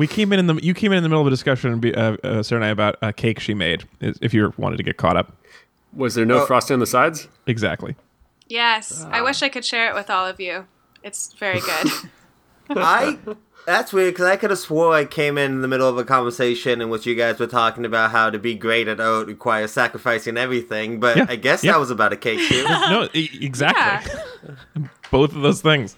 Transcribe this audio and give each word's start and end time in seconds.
We 0.00 0.06
came 0.06 0.32
in 0.32 0.38
in 0.38 0.46
the 0.46 0.54
you 0.62 0.72
came 0.72 0.92
in 0.92 0.96
in 0.98 1.02
the 1.02 1.08
middle 1.10 1.20
of 1.20 1.26
a 1.26 1.30
discussion, 1.30 1.78
be- 1.78 1.94
uh, 1.94 2.16
uh, 2.24 2.42
Sarah 2.42 2.60
and 2.62 2.64
I, 2.64 2.68
about 2.68 2.96
a 3.02 3.12
cake 3.12 3.38
she 3.38 3.52
made. 3.52 3.84
If 4.00 4.32
you 4.32 4.52
wanted 4.56 4.78
to 4.78 4.82
get 4.82 4.96
caught 4.96 5.16
up, 5.18 5.36
Was 5.94 6.14
there 6.14 6.24
no 6.24 6.42
Oh. 6.42 6.46
frosting 6.46 6.72
on 6.74 6.80
the 6.80 6.86
sides? 6.86 7.28
exactly. 7.46 7.96
Yes, 8.48 9.04
I 9.10 9.20
wish 9.20 9.42
I 9.42 9.48
could 9.50 9.64
share 9.64 9.88
it 9.90 9.94
with 9.94 10.08
all 10.08 10.26
of 10.26 10.40
you. 10.40 10.66
It's 11.04 11.34
very 11.34 11.60
good. 11.60 11.92
I 12.70 13.18
that's 13.66 13.92
weird 13.92 14.14
because 14.14 14.26
I 14.26 14.36
could 14.36 14.48
have 14.50 14.58
swore 14.58 14.94
I 14.94 15.04
came 15.04 15.36
in 15.36 15.52
in 15.52 15.60
the 15.60 15.68
middle 15.68 15.86
of 15.88 15.98
a 15.98 16.04
conversation 16.04 16.80
in 16.80 16.88
which 16.88 17.04
you 17.04 17.14
guys 17.14 17.38
were 17.38 17.46
talking 17.46 17.84
about 17.84 18.10
how 18.10 18.30
to 18.30 18.38
be 18.38 18.54
great 18.54 18.88
at 18.88 19.00
oat 19.00 19.26
requires 19.26 19.70
sacrificing 19.72 20.38
everything, 20.38 20.98
but 20.98 21.16
Yeah, 21.18 21.26
I 21.28 21.36
guess 21.36 21.62
yeah. 21.62 21.72
that 21.72 21.78
was 21.78 21.90
about 21.90 22.12
a 22.14 22.16
cake 22.16 22.40
too. 22.48 22.64
No, 22.68 23.06
e- 23.12 23.28
exactly. 23.42 24.18
Both 25.10 25.36
of 25.36 25.42
those 25.42 25.60
things. 25.60 25.96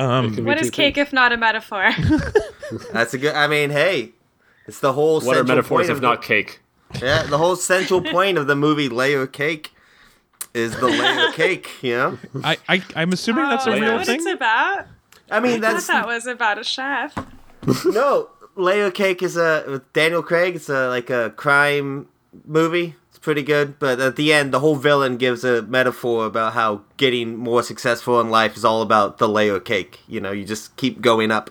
Um, 0.00 0.28
Could 0.34 0.36
be 0.36 0.42
what 0.42 0.58
two 0.58 0.64
is 0.64 0.70
cake 0.70 0.94
things. 0.94 1.08
if 1.08 1.12
not 1.12 1.32
a 1.32 1.36
metaphor? 1.36 1.90
That's 2.92 3.14
a 3.14 3.18
good. 3.18 3.34
I 3.34 3.46
mean, 3.46 3.70
hey, 3.70 4.12
it's 4.66 4.80
the 4.80 4.92
whole 4.92 5.20
What 5.20 5.36
are 5.36 5.40
central 5.40 5.56
metaphors 5.56 5.68
point 5.68 5.90
if 5.90 5.96
of 5.96 6.02
not 6.02 6.22
cake? 6.22 6.60
yeah 7.00 7.22
the 7.24 7.38
whole 7.38 7.54
central 7.54 8.00
point 8.16 8.36
of 8.36 8.46
the 8.48 8.56
movie 8.56 8.88
Layer 8.88 9.26
Cake 9.26 9.72
is 10.54 10.76
the 10.80 10.88
layer 10.88 11.30
cake. 11.32 11.70
You 11.82 11.96
know, 11.96 12.18
I, 12.42 12.56
I 12.68 12.82
I'm 12.96 13.12
assuming 13.12 13.44
that's 13.44 13.66
oh, 13.66 13.70
a 13.70 13.74
is 13.74 13.80
that 13.80 13.86
real 13.86 13.96
what 13.98 14.06
thing. 14.06 14.16
it's 14.16 14.26
about? 14.26 14.86
I 15.30 15.38
mean 15.40 15.52
I 15.52 15.54
thought 15.54 15.72
that's 15.74 15.86
that 15.86 16.06
was 16.06 16.26
about 16.26 16.58
a 16.58 16.64
chef. 16.64 17.14
no 17.84 18.30
Layer 18.56 18.90
Cake 18.90 19.22
is 19.22 19.36
a 19.36 19.64
with 19.68 19.92
Daniel 19.92 20.22
Craig. 20.22 20.56
It's 20.56 20.68
a 20.68 20.88
like 20.88 21.10
a 21.10 21.30
crime 21.36 22.08
movie. 22.44 22.96
It's 23.20 23.24
pretty 23.26 23.42
good, 23.42 23.78
but 23.78 24.00
at 24.00 24.16
the 24.16 24.32
end, 24.32 24.50
the 24.50 24.60
whole 24.60 24.76
villain 24.76 25.18
gives 25.18 25.44
a 25.44 25.60
metaphor 25.60 26.24
about 26.24 26.54
how 26.54 26.84
getting 26.96 27.36
more 27.36 27.62
successful 27.62 28.18
in 28.18 28.30
life 28.30 28.56
is 28.56 28.64
all 28.64 28.80
about 28.80 29.18
the 29.18 29.28
layer 29.28 29.60
cake. 29.60 30.00
You 30.08 30.22
know, 30.22 30.32
you 30.32 30.46
just 30.46 30.74
keep 30.76 31.02
going 31.02 31.30
up. 31.30 31.50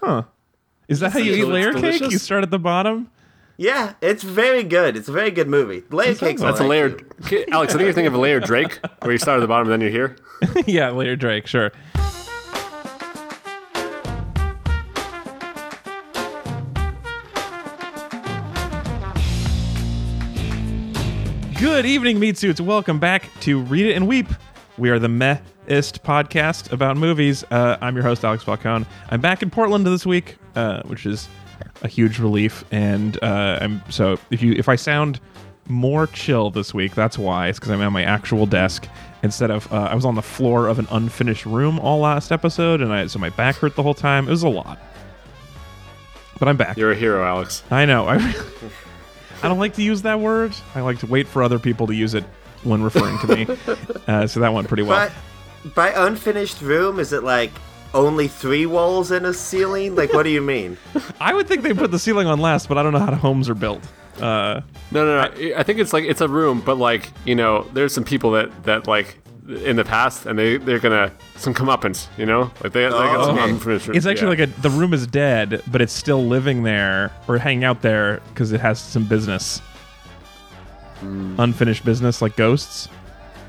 Huh. 0.00 0.22
Is 0.86 1.00
that 1.00 1.10
how 1.10 1.18
you 1.18 1.32
So 1.32 1.38
eat 1.38 1.40
it's 1.40 1.48
layer 1.48 1.72
cake? 1.72 2.12
You 2.12 2.18
start 2.18 2.44
at 2.44 2.52
the 2.52 2.58
bottom. 2.60 3.10
Yeah, 3.56 3.94
it's 4.00 4.22
very 4.22 4.62
good. 4.62 4.96
It's 4.96 5.08
a 5.08 5.12
very 5.12 5.32
good 5.32 5.48
movie. 5.48 5.82
Layer 5.90 6.14
cake's 6.14 6.40
sounds 6.40 6.42
That's 6.42 6.60
a 6.60 6.62
alright, 6.62 6.70
layered. 6.70 7.12
Okay, 7.22 7.44
Alex, 7.50 7.74
I 7.74 7.78
think 7.78 7.86
you're 7.86 7.92
thinking 7.94 8.06
of 8.06 8.14
a 8.14 8.18
layered 8.18 8.44
Drake, 8.44 8.78
where 9.00 9.10
you 9.10 9.18
start 9.18 9.38
at 9.38 9.40
the 9.40 9.48
bottom 9.48 9.72
and 9.72 9.72
then 9.72 9.80
you're 9.80 9.90
here. 9.90 10.16
yeah, 10.68 10.90
layer 10.90 11.16
Drake. 11.16 11.48
Sure. 11.48 11.72
Good 21.58 21.86
evening, 21.86 22.20
meat 22.20 22.38
suits. 22.38 22.60
Welcome 22.60 23.00
back 23.00 23.28
to 23.40 23.60
Read 23.60 23.86
It 23.86 23.94
and 23.96 24.06
Weep. 24.06 24.28
We 24.76 24.90
are 24.90 25.00
the 25.00 25.08
mehist 25.08 25.98
podcast 26.02 26.70
about 26.70 26.96
movies. 26.96 27.42
Uh, 27.50 27.76
I'm 27.80 27.96
your 27.96 28.04
host, 28.04 28.24
Alex 28.24 28.44
Falcone. 28.44 28.86
I'm 29.10 29.20
back 29.20 29.42
in 29.42 29.50
Portland 29.50 29.84
this 29.84 30.06
week, 30.06 30.36
uh, 30.54 30.82
which 30.82 31.04
is 31.04 31.28
a 31.82 31.88
huge 31.88 32.20
relief. 32.20 32.64
And 32.70 33.20
uh, 33.24 33.58
I'm 33.60 33.82
so 33.90 34.20
if 34.30 34.40
you 34.40 34.52
if 34.52 34.68
I 34.68 34.76
sound 34.76 35.18
more 35.66 36.06
chill 36.06 36.50
this 36.52 36.72
week, 36.72 36.94
that's 36.94 37.18
why. 37.18 37.48
It's 37.48 37.58
because 37.58 37.72
I'm 37.72 37.82
at 37.82 37.90
my 37.90 38.04
actual 38.04 38.46
desk 38.46 38.88
instead 39.24 39.50
of 39.50 39.70
uh, 39.72 39.88
I 39.90 39.96
was 39.96 40.04
on 40.04 40.14
the 40.14 40.22
floor 40.22 40.68
of 40.68 40.78
an 40.78 40.86
unfinished 40.92 41.44
room 41.44 41.80
all 41.80 41.98
last 41.98 42.30
episode, 42.30 42.80
and 42.80 42.92
I 42.92 43.08
so 43.08 43.18
my 43.18 43.30
back 43.30 43.56
hurt 43.56 43.74
the 43.74 43.82
whole 43.82 43.94
time. 43.94 44.28
It 44.28 44.30
was 44.30 44.44
a 44.44 44.48
lot, 44.48 44.78
but 46.38 46.46
I'm 46.46 46.56
back. 46.56 46.76
You're 46.76 46.92
a 46.92 46.96
hero, 46.96 47.24
Alex. 47.24 47.64
I 47.68 47.84
know. 47.84 48.06
I, 48.06 48.32
I 49.42 49.48
don't 49.48 49.58
like 49.58 49.74
to 49.74 49.82
use 49.82 50.02
that 50.02 50.20
word. 50.20 50.54
I 50.74 50.80
like 50.80 50.98
to 51.00 51.06
wait 51.06 51.28
for 51.28 51.42
other 51.42 51.58
people 51.58 51.86
to 51.86 51.94
use 51.94 52.14
it 52.14 52.24
when 52.64 52.82
referring 52.82 53.18
to 53.20 53.36
me. 53.36 53.46
uh, 54.06 54.26
so 54.26 54.40
that 54.40 54.52
went 54.52 54.68
pretty 54.68 54.82
well. 54.82 55.10
But 55.64 55.74
by 55.74 55.90
unfinished 55.90 56.60
room, 56.60 56.98
is 56.98 57.12
it 57.12 57.22
like 57.22 57.52
only 57.94 58.28
three 58.28 58.66
walls 58.66 59.10
and 59.10 59.26
a 59.26 59.34
ceiling? 59.34 59.94
Like, 59.94 60.12
what 60.12 60.24
do 60.24 60.30
you 60.30 60.40
mean? 60.40 60.76
I 61.20 61.34
would 61.34 61.46
think 61.48 61.62
they 61.62 61.72
put 61.74 61.90
the 61.90 61.98
ceiling 61.98 62.26
on 62.26 62.40
last, 62.40 62.68
but 62.68 62.78
I 62.78 62.82
don't 62.82 62.92
know 62.92 62.98
how 62.98 63.14
homes 63.14 63.48
are 63.48 63.54
built. 63.54 63.82
Uh, 64.20 64.62
No, 64.90 65.04
no, 65.04 65.22
no. 65.22 65.54
I 65.56 65.62
think 65.62 65.78
it's 65.78 65.92
like 65.92 66.04
it's 66.04 66.20
a 66.20 66.28
room, 66.28 66.60
but 66.60 66.76
like 66.76 67.12
you 67.24 67.34
know, 67.36 67.62
there's 67.72 67.94
some 67.94 68.04
people 68.04 68.32
that 68.32 68.64
that 68.64 68.86
like 68.88 69.18
in 69.48 69.76
the 69.76 69.84
past, 69.84 70.26
and 70.26 70.38
they 70.38 70.58
they're 70.58 70.78
gonna 70.78 71.10
some 71.36 71.54
comeuppance, 71.54 72.06
you 72.18 72.26
know, 72.26 72.50
like 72.62 72.72
they, 72.72 72.84
they 72.84 72.90
got 72.90 73.24
some 73.24 73.38
oh. 73.38 73.42
okay. 73.42 73.50
unfinished. 73.50 73.88
it's 73.88 74.06
actually 74.06 74.36
yeah. 74.36 74.44
like 74.44 74.56
a 74.56 74.60
the 74.60 74.70
room 74.70 74.92
is 74.92 75.06
dead, 75.06 75.62
but 75.70 75.80
it's 75.80 75.92
still 75.92 76.24
living 76.24 76.62
there 76.62 77.10
or 77.26 77.38
hanging 77.38 77.64
out 77.64 77.80
there 77.80 78.20
because 78.28 78.52
it 78.52 78.60
has 78.60 78.78
some 78.78 79.06
business, 79.06 79.60
hmm. 81.00 81.34
unfinished 81.38 81.84
business 81.84 82.20
like 82.20 82.36
ghosts. 82.36 82.88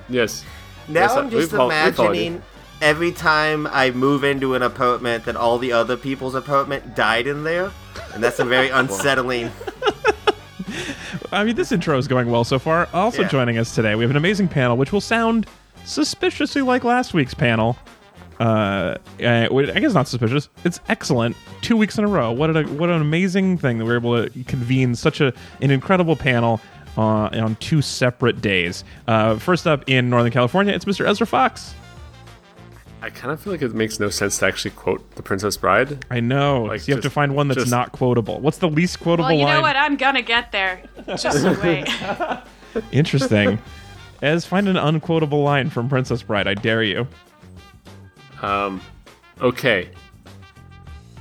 yes. 0.07 0.43
Now 0.87 1.01
Yes, 1.01 1.11
I'm 1.11 1.29
just 1.29 1.51
we've 1.51 1.59
all- 1.59 1.67
we've 1.67 1.95
followed 1.95 2.15
you. 2.15 2.23
imagining 2.23 2.43
every 2.81 3.11
time 3.11 3.67
I 3.67 3.91
move 3.91 4.23
into 4.23 4.55
an 4.55 4.63
apartment 4.63 5.25
that 5.25 5.35
all 5.35 5.59
the 5.59 5.71
other 5.73 5.97
people's 5.97 6.33
apartment 6.33 6.95
died 6.95 7.27
in 7.27 7.43
there, 7.43 7.71
and 8.13 8.23
that's 8.23 8.39
a 8.39 8.45
very 8.45 8.69
unsettling. 8.73 9.51
I 11.31 11.43
mean, 11.43 11.55
this 11.55 11.71
intro 11.71 11.97
is 11.97 12.07
going 12.07 12.31
well 12.31 12.43
so 12.43 12.57
far. 12.57 12.87
Also 12.93 13.21
Yeah. 13.21 13.27
joining 13.27 13.57
us 13.59 13.75
today, 13.75 13.93
we 13.93 14.03
have 14.03 14.09
an 14.09 14.17
amazing 14.17 14.47
panel, 14.47 14.77
which 14.77 14.91
will 14.91 15.01
sound 15.01 15.45
suspiciously 15.89 16.61
like 16.61 16.83
last 16.83 17.13
week's 17.13 17.33
panel. 17.33 17.77
Uh, 18.39 18.95
uh, 19.21 19.47
I 19.51 19.79
guess 19.79 19.93
not 19.93 20.07
suspicious. 20.07 20.47
It's 20.63 20.79
excellent. 20.87 21.35
Two 21.61 21.75
weeks 21.75 21.97
in 21.97 22.05
a 22.05 22.07
row. 22.07 22.31
What 22.31 22.55
a 22.55 22.63
what 22.63 22.89
an 22.89 23.01
amazing 23.01 23.57
thing 23.57 23.79
that 23.79 23.85
we're 23.85 23.97
able 23.97 24.29
to 24.29 24.43
convene 24.45 24.95
such 24.95 25.19
a 25.19 25.33
an 25.61 25.71
incredible 25.71 26.15
panel 26.15 26.61
uh, 26.97 27.29
on 27.33 27.55
two 27.57 27.81
separate 27.81 28.39
days. 28.39 28.85
Uh, 29.07 29.37
first 29.37 29.67
up 29.67 29.83
in 29.89 30.09
Northern 30.09 30.31
California, 30.31 30.73
it's 30.73 30.85
Mr. 30.85 31.05
Ezra 31.05 31.27
Fox. 31.27 31.73
I 33.01 33.09
kind 33.09 33.31
of 33.31 33.39
feel 33.41 33.53
like 33.53 33.61
it 33.61 33.73
makes 33.73 33.99
no 33.99 34.09
sense 34.09 34.37
to 34.39 34.45
actually 34.45 34.71
quote 34.71 35.15
The 35.15 35.23
Princess 35.23 35.55
Bride. 35.55 36.05
I 36.09 36.19
know. 36.19 36.63
Like, 36.63 36.81
so 36.81 36.87
you 36.89 36.95
have 36.95 37.03
to 37.03 37.09
find 37.09 37.33
one 37.33 37.47
that's 37.47 37.61
just- 37.61 37.71
not 37.71 37.93
quotable. 37.93 38.39
What's 38.41 38.57
the 38.57 38.69
least 38.69 38.99
quotable 38.99 39.29
Well, 39.29 39.37
you 39.37 39.45
line? 39.45 39.55
know 39.55 39.61
what? 39.61 39.75
I'm 39.77 39.95
gonna 39.97 40.21
get 40.21 40.51
there. 40.51 40.81
Just 41.17 41.43
wait. 41.61 41.87
Interesting. 42.91 43.59
Ez, 44.21 44.45
find 44.45 44.67
an 44.67 44.75
unquotable 44.77 45.43
line 45.43 45.69
from 45.69 45.87
Princess 45.89 46.21
Bride. 46.23 46.47
I 46.47 46.53
dare 46.53 46.83
you. 46.83 47.07
Um, 48.41 48.81
okay. 49.41 49.89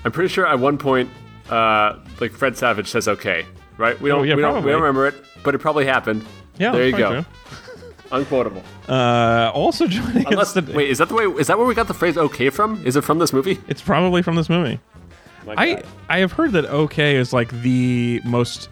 I'm 0.04 0.12
pretty 0.12 0.28
sure 0.28 0.47
at 0.47 0.59
one 0.59 0.78
point, 0.78 1.10
uh, 1.50 1.97
like 2.20 2.32
Fred 2.32 2.56
Savage 2.56 2.88
says 2.88 3.08
"okay," 3.08 3.47
right? 3.76 4.00
We 4.00 4.08
don't, 4.10 4.20
Oh, 4.20 4.22
yeah, 4.22 4.34
we 4.34 4.42
don't, 4.42 4.64
we 4.64 4.70
don't 4.70 4.81
remember 4.81 5.06
it, 5.06 5.14
but 5.42 5.54
it 5.54 5.58
probably 5.58 5.87
happened. 5.87 6.25
Yeah, 6.58 6.72
there 6.72 6.87
you 6.87 6.97
go. 6.97 7.25
Unquotable. 8.10 8.62
Uh, 8.88 9.50
also 9.53 9.87
joining 9.87 10.26
Unless, 10.28 10.48
us 10.48 10.53
today. 10.54 10.75
wait, 10.75 10.91
is 10.91 10.98
that 10.98 11.08
the 11.08 11.14
way? 11.14 11.25
Is 11.25 11.47
that 11.48 11.58
where 11.58 11.66
we 11.66 11.75
got 11.75 11.88
the 11.88 11.94
phrase 11.94 12.16
"okay" 12.16 12.48
from? 12.50 12.84
Is 12.87 12.97
it 12.97 13.03
from 13.03 13.19
this 13.19 13.32
movie? 13.32 13.60
It's 13.69 13.82
probably 13.82 14.22
from 14.22 14.37
this 14.37 14.48
movie. 14.48 14.81
I. 15.47 15.82
I 16.08 16.19
have 16.19 16.32
heard 16.32 16.53
that 16.53 16.66
okay 16.66 17.16
is 17.16 17.32
like 17.32 17.50
the 17.62 18.20
most 18.25 18.69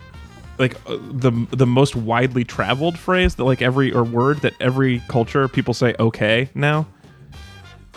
like 0.58 0.74
uh, 0.88 0.98
the 1.10 1.30
the 1.50 1.66
most 1.66 1.96
widely 1.96 2.44
traveled 2.44 2.98
phrase 2.98 3.34
that 3.36 3.44
like 3.44 3.62
every 3.62 3.92
or 3.92 4.04
word 4.04 4.38
that 4.38 4.54
every 4.60 5.00
culture 5.08 5.48
people 5.48 5.74
say 5.74 5.94
okay 5.98 6.48
now. 6.54 6.86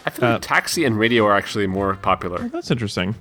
I 0.06 0.10
feel 0.12 0.30
like 0.30 0.38
uh, 0.38 0.40
taxi 0.40 0.86
and 0.86 0.98
radio 0.98 1.26
are 1.26 1.36
actually 1.36 1.68
more 1.68 1.96
popular. 1.96 2.48
That's 2.50 2.72
interesting. 2.72 3.16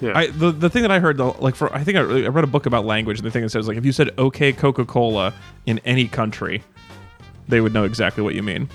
Yeah. 0.00 0.18
I 0.18 0.26
the, 0.28 0.50
the 0.50 0.68
thing 0.68 0.82
that 0.82 0.90
I 0.90 0.98
heard 0.98 1.16
though, 1.16 1.36
like 1.38 1.54
for 1.54 1.72
I 1.74 1.84
think 1.84 1.96
I, 1.96 2.00
I 2.00 2.28
read 2.28 2.44
a 2.44 2.48
book 2.48 2.66
about 2.66 2.84
language 2.84 3.18
and 3.18 3.26
the 3.26 3.30
thing 3.30 3.42
that 3.42 3.50
says 3.50 3.68
like 3.68 3.76
if 3.76 3.84
you 3.84 3.92
said 3.92 4.10
okay 4.18 4.52
Coca 4.52 4.84
Cola 4.84 5.32
in 5.66 5.78
any 5.80 6.08
country, 6.08 6.62
they 7.48 7.60
would 7.60 7.72
know 7.72 7.84
exactly 7.84 8.22
what 8.22 8.34
you 8.34 8.42
mean. 8.42 8.68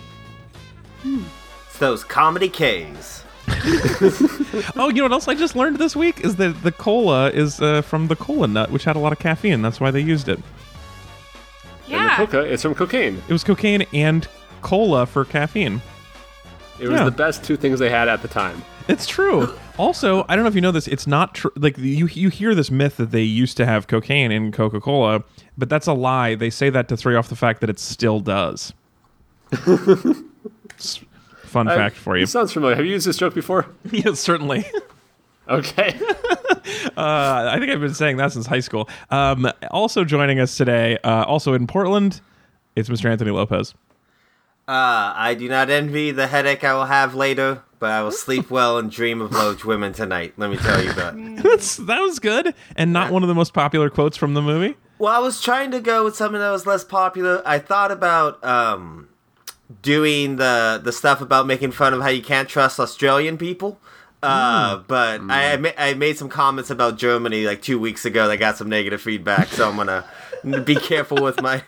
It's 1.04 1.78
those 1.80 2.04
comedy 2.04 2.50
K's. 2.50 3.24
Oh, 4.76 4.90
you 4.90 4.96
know 4.96 5.04
what 5.04 5.12
else 5.12 5.28
I 5.28 5.36
just 5.36 5.56
learned 5.56 5.78
this 5.78 5.96
week 5.96 6.22
is 6.22 6.36
that 6.38 6.62
the 6.64 6.72
cola 6.72 7.30
is 7.32 7.62
uh, 7.62 7.82
from 7.82 8.08
the 8.08 8.16
cola 8.16 8.48
nut, 8.48 8.72
which 8.72 8.84
had 8.84 8.96
a 8.96 9.00
lot 9.00 9.12
of 9.12 9.20
caffeine. 9.20 9.62
That's 9.62 9.80
why 9.80 9.92
they 9.92 10.00
used 10.02 10.28
it. 10.30 10.38
And 11.86 11.94
the 11.94 11.98
Yeah. 11.98 12.16
coca 12.18 12.46
is 12.46 12.62
from 12.62 12.76
cocaine. 12.76 13.22
It 13.28 13.34
was 13.34 13.44
cocaine 13.44 13.86
and 13.94 14.28
cola 14.62 15.06
for 15.06 15.24
caffeine. 15.26 15.82
It 16.80 16.88
was 16.90 17.00
Yeah. 17.00 17.06
the 17.06 17.12
best 17.12 17.44
two 17.44 17.56
things 17.58 17.80
they 17.80 17.90
had 17.90 18.08
at 18.08 18.22
the 18.22 18.28
time. 18.28 18.64
It's 18.88 19.08
true. 19.08 19.54
Also, 19.78 20.26
I 20.28 20.36
don't 20.36 20.44
know 20.44 20.50
if 20.50 20.56
you 20.56 20.62
know 20.62 20.72
this. 20.72 20.88
It's 20.88 21.06
not 21.06 21.36
true. 21.36 21.52
Like 21.56 21.78
you, 21.78 22.08
you 22.08 22.30
hear 22.30 22.56
this 22.56 22.72
myth 22.72 22.98
that 22.98 23.12
they 23.12 23.22
used 23.22 23.56
to 23.58 23.66
have 23.68 23.86
cocaine 23.86 24.32
in 24.32 24.52
Coca 24.52 24.80
Cola, 24.82 25.24
but 25.56 25.70
that's 25.70 25.86
a 25.86 25.94
lie. 25.94 26.34
They 26.34 26.50
say 26.50 26.72
that 26.72 26.88
to 26.88 26.98
throw 26.98 27.16
off 27.16 27.30
the 27.30 27.36
fact 27.36 27.62
that 27.62 27.70
it 27.70 27.78
still 27.80 28.20
does. 28.20 28.74
It's 30.72 31.00
Fun 31.66 31.68
fact 31.68 31.96
for 31.96 32.18
you. 32.18 32.24
It 32.24 32.28
sounds 32.28 32.54
familiar. 32.54 32.76
Have 32.76 32.86
you 32.86 32.92
used 32.92 33.08
this 33.08 33.18
joke 33.18 33.34
before? 33.34 33.66
yes, 33.92 34.20
certainly. 34.20 34.66
Okay. 35.50 36.00
Uh, 36.98 37.52
I 37.54 37.60
think 37.60 37.72
I've 37.72 37.80
been 37.80 37.94
saying 37.94 38.18
that 38.18 38.34
since 38.34 38.46
high 38.46 38.60
school. 38.60 38.90
Um, 39.10 39.50
also 39.72 40.04
joining 40.04 40.40
us 40.40 40.58
today, 40.58 40.98
uh, 41.04 41.24
also 41.24 41.54
in 41.54 41.68
Portland, 41.68 42.22
it's 42.76 42.90
Mr. 42.90 43.10
Anthony 43.10 43.32
Lopez. 43.32 43.74
Uh, 44.68 45.14
I 45.16 45.36
do 45.38 45.48
not 45.48 45.70
envy 45.70 46.12
the 46.12 46.28
headache 46.28 46.64
I 46.64 46.74
will 46.74 46.86
have 46.86 47.16
later, 47.16 47.62
but 47.80 47.92
I 47.92 48.02
will 48.02 48.12
sleep 48.26 48.50
well 48.50 48.78
and 48.78 48.92
dream 48.92 49.22
of 49.22 49.32
Loach 49.32 49.64
women 49.64 49.94
tonight. 49.94 50.34
Let 50.38 50.50
me 50.50 50.58
tell 50.58 50.84
you 50.84 50.92
that. 50.94 51.44
That's 51.44 51.78
that 51.78 52.02
was 52.02 52.20
good, 52.20 52.54
and 52.76 52.92
not 52.92 53.12
one 53.12 53.24
of 53.24 53.30
the 53.30 53.36
most 53.36 53.54
popular 53.54 53.90
quotes 53.90 54.18
from 54.18 54.34
the 54.34 54.42
movie. 54.42 54.76
Well, 55.00 55.14
I 55.14 55.20
was 55.20 55.42
trying 55.42 55.72
to 55.72 55.80
go 55.80 56.04
with 56.04 56.16
something 56.16 56.40
that 56.40 56.52
was 56.52 56.66
less 56.66 56.84
popular. 56.84 57.42
I 57.46 57.60
thought 57.60 57.92
about 57.92 58.44
um, 58.44 59.08
doing 59.82 60.38
the 60.38 60.80
the 60.84 60.92
stuff 60.92 61.22
about 61.22 61.46
making 61.48 61.72
fun 61.72 61.94
of 61.94 62.02
how 62.02 62.10
you 62.10 62.22
can't 62.24 62.48
trust 62.50 62.80
Australian 62.80 63.38
people. 63.38 63.80
Uh, 64.24 64.78
but 64.88 65.22
I, 65.30 65.54
I, 65.54 65.58
ma- 65.58 65.70
I 65.78 65.94
made 65.94 66.18
some 66.18 66.28
comments 66.28 66.70
about 66.72 66.98
Germany 66.98 67.46
like 67.46 67.62
two 67.62 67.80
weeks 67.80 68.04
ago 68.04 68.28
that 68.28 68.38
got 68.38 68.58
some 68.58 68.68
negative 68.68 69.00
feedback, 69.02 69.48
so 69.50 69.70
I'm 69.70 69.76
gonna 69.76 70.06
be 70.64 70.76
careful 70.76 71.22
with 71.22 71.40
my 71.42 71.64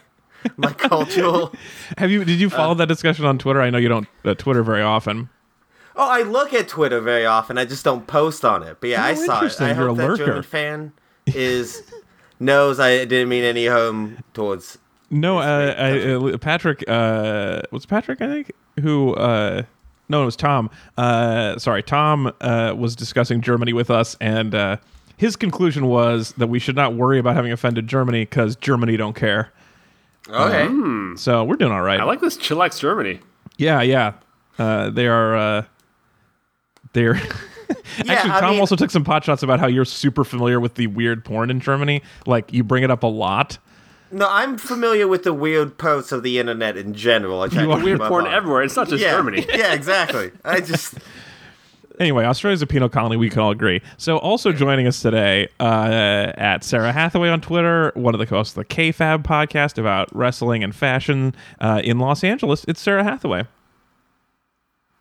my 0.58 0.72
cultural. 0.74 1.54
Have 1.98 2.10
you? 2.10 2.26
Did 2.26 2.40
you 2.40 2.50
follow 2.50 2.74
that 2.76 2.88
discussion 2.88 3.26
on 3.26 3.38
Twitter? 3.38 3.62
I 3.62 3.70
know 3.70 3.78
you 3.78 3.88
don't 3.90 4.08
uh, 4.26 4.34
Twitter 4.34 4.64
very 4.64 4.82
often. 4.82 5.30
Oh, 5.96 6.10
I 6.10 6.22
look 6.24 6.54
at 6.54 6.68
Twitter 6.68 7.00
very 7.02 7.26
often. 7.26 7.58
I 7.58 7.66
just 7.66 7.84
don't 7.86 8.08
post 8.08 8.44
on 8.46 8.64
it. 8.64 8.78
But 8.80 8.90
yeah, 8.92 9.04
I 9.04 9.12
Oh, 9.12 9.16
saw 9.26 9.44
it. 9.46 9.62
I 9.62 9.68
You're 9.74 9.76
hope 9.88 9.98
a 9.98 10.02
that 10.02 10.08
lurker. 10.08 10.26
German 10.26 10.44
fan 10.44 10.94
is 11.28 11.84
knows 12.40 12.80
I 12.80 13.06
didn't 13.06 13.30
mean 13.30 13.44
any 13.44 13.68
harm 13.68 14.24
towards. 14.34 14.78
No, 15.12 15.40
uh, 15.40 15.74
great. 15.74 16.08
I, 16.08 16.14
uh, 16.34 16.38
Patrick. 16.38 16.84
Uh, 16.88 17.62
was 17.72 17.86
Patrick? 17.86 18.22
I 18.22 18.28
think 18.28 18.52
who. 18.82 19.14
Uh, 19.16 19.64
no, 20.08 20.24
it 20.24 20.26
was 20.26 20.36
Tom. 20.36 20.70
Uh, 20.98 21.58
sorry, 21.60 21.84
Tom 21.84 22.32
uh, 22.42 22.74
was 22.78 22.96
discussing 22.96 23.42
Germany 23.42 23.74
with 23.74 23.90
us, 23.92 24.16
and 24.20 24.54
uh, 24.56 24.78
his 25.18 25.36
conclusion 25.36 25.86
was 25.88 26.34
that 26.34 26.48
we 26.48 26.60
should 26.60 26.76
not 26.76 26.96
worry 26.96 27.20
about 27.20 27.36
having 27.36 27.52
offended 27.52 27.88
Germany 27.88 28.22
because 28.22 28.56
Germany 28.56 28.98
don't 28.98 29.16
care. 29.16 29.52
Okay. 30.30 30.68
So 31.16 31.44
we're 31.44 31.56
doing 31.56 31.72
all 31.72 31.82
right. 31.82 32.00
I 32.00 32.04
like 32.04 32.22
this 32.22 32.38
chillax 32.38 32.80
Germany. 32.80 33.20
Yeah, 33.58 33.82
yeah. 33.82 34.14
Uh, 34.58 34.90
they 34.90 35.08
are. 35.08 35.36
Uh, 35.36 35.64
they're. 36.94 37.16
Actually, 38.00 38.32
I 38.32 38.40
Tom 38.40 38.52
mean- 38.52 38.60
also 38.60 38.76
took 38.76 38.90
some 38.92 39.04
pot 39.04 39.24
shots 39.24 39.44
about 39.44 39.60
how 39.60 39.68
you're 39.68 39.86
super 39.86 40.24
familiar 40.24 40.60
with 40.60 40.76
the 40.76 40.88
weird 40.88 41.24
porn 41.24 41.50
in 41.52 41.60
Germany. 41.60 42.02
Like 42.26 42.52
you 42.54 42.64
bring 42.64 42.84
it 42.84 42.90
up 42.92 43.04
a 43.04 43.08
lot. 43.08 43.58
No, 44.12 44.28
I'm 44.30 44.58
familiar 44.58 45.08
with 45.08 45.24
the 45.24 45.34
weird 45.34 45.78
posts 45.78 46.12
of 46.12 46.24
the 46.24 46.40
internet 46.40 46.76
in 46.78 46.94
general. 46.94 47.42
I 47.42 47.48
try 47.48 47.62
You 47.62 47.68
to 47.68 47.74
are 47.74 47.84
Weird 47.84 48.00
porn 48.02 48.26
on. 48.26 48.34
everywhere. 48.34 48.64
It's 48.64 48.76
not 48.76 48.88
just 48.90 49.04
Yeah, 49.04 49.12
Germany. 49.12 49.46
yeah, 49.54 49.74
exactly. 49.74 50.32
I 50.44 50.60
just 50.62 50.96
Anyway, 52.00 52.24
Australia's 52.24 52.62
a 52.62 52.68
penal 52.68 52.88
colony. 52.88 53.18
We 53.18 53.30
can 53.30 53.40
all 53.42 53.52
agree. 53.52 53.82
So, 53.98 54.18
also 54.20 54.54
joining 54.54 54.88
us 54.88 55.02
today 55.02 55.50
uh, 55.60 56.32
at 56.38 56.64
Sarah 56.64 56.94
Hathaway 56.94 57.28
on 57.28 57.42
Twitter, 57.42 57.92
one 57.94 58.16
of 58.16 58.20
the 58.20 58.26
hosts 58.26 58.56
of 58.56 58.66
the 58.66 58.74
KFAB 58.74 59.22
podcast 59.24 59.78
about 59.78 60.08
wrestling 60.16 60.64
and 60.64 60.74
fashion 60.74 61.36
uh, 61.60 61.82
in 61.84 62.00
Los 62.00 62.24
Angeles. 62.24 62.64
It's 62.70 62.80
Sarah 62.80 63.04
Hathaway. 63.04 63.48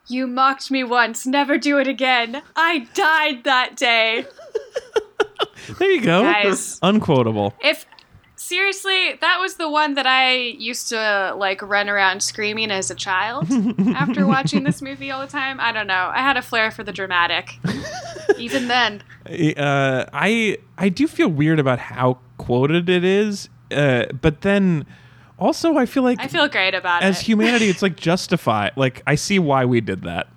You 0.08 0.26
mocked 0.26 0.70
me 0.72 0.82
once, 0.82 1.24
never 1.24 1.56
do 1.56 1.78
it 1.78 1.86
again. 1.86 2.42
I 2.56 2.88
died 2.94 3.44
that 3.44 3.76
day. 3.76 4.26
There 5.78 5.90
you 5.92 6.00
go. 6.00 6.22
Guys. 6.22 6.78
Unquotable. 6.82 7.52
If 7.62 7.84
seriously, 8.48 9.14
that 9.20 9.38
was 9.40 9.54
the 9.56 9.68
one 9.68 9.94
that 9.94 10.06
I 10.06 10.34
used 10.34 10.88
to 10.88 11.34
like 11.36 11.60
run 11.62 11.88
around 11.88 12.22
screaming 12.22 12.70
as 12.70 12.90
a 12.90 12.94
child 12.94 13.46
after 13.94 14.26
watching 14.34 14.64
this 14.64 14.80
movie 14.80 15.10
all 15.10 15.20
the 15.20 15.26
time. 15.26 15.60
I 15.60 15.70
don't 15.72 15.86
know. 15.86 16.10
I 16.12 16.18
had 16.18 16.36
a 16.36 16.42
flair 16.42 16.70
for 16.70 16.82
the 16.82 16.92
dramatic. 16.92 17.58
Even 18.38 18.68
then. 18.68 19.02
uh, 19.56 20.06
I 20.12 20.58
I 20.76 20.88
do 20.88 21.06
feel 21.06 21.28
weird 21.28 21.58
about 21.58 21.78
how 21.78 22.18
quoted 22.38 22.88
it 22.88 23.04
is, 23.04 23.48
uh, 23.70 24.06
but 24.20 24.40
then 24.40 24.86
also 25.38 25.76
I 25.76 25.86
feel 25.86 26.02
like 26.02 26.18
I 26.20 26.28
feel 26.28 26.48
great 26.48 26.74
about 26.74 27.02
as 27.02 27.16
it. 27.16 27.20
As 27.20 27.26
humanity, 27.26 27.68
it's 27.68 27.82
like 27.82 27.96
justify. 27.96 28.70
Like 28.76 29.02
I 29.06 29.14
see 29.14 29.38
why 29.38 29.64
we 29.64 29.80
did 29.80 30.02
that. 30.02 30.28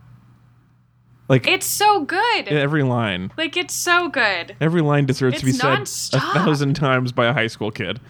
Like 1.31 1.47
it's 1.47 1.65
so 1.65 2.03
good. 2.03 2.49
every 2.49 2.83
line, 2.83 3.31
like 3.37 3.55
it's 3.55 3.73
so 3.73 4.09
good. 4.09 4.53
every 4.59 4.81
line 4.81 5.05
deserves 5.05 5.39
to 5.39 5.45
be 5.45 5.51
It's 5.51 5.61
said 5.89 6.19
a 6.21 6.33
thousand 6.33 6.73
times 6.73 7.13
by 7.13 7.25
a 7.27 7.31
high 7.33 7.47
school 7.47 7.71
kid. 7.71 8.01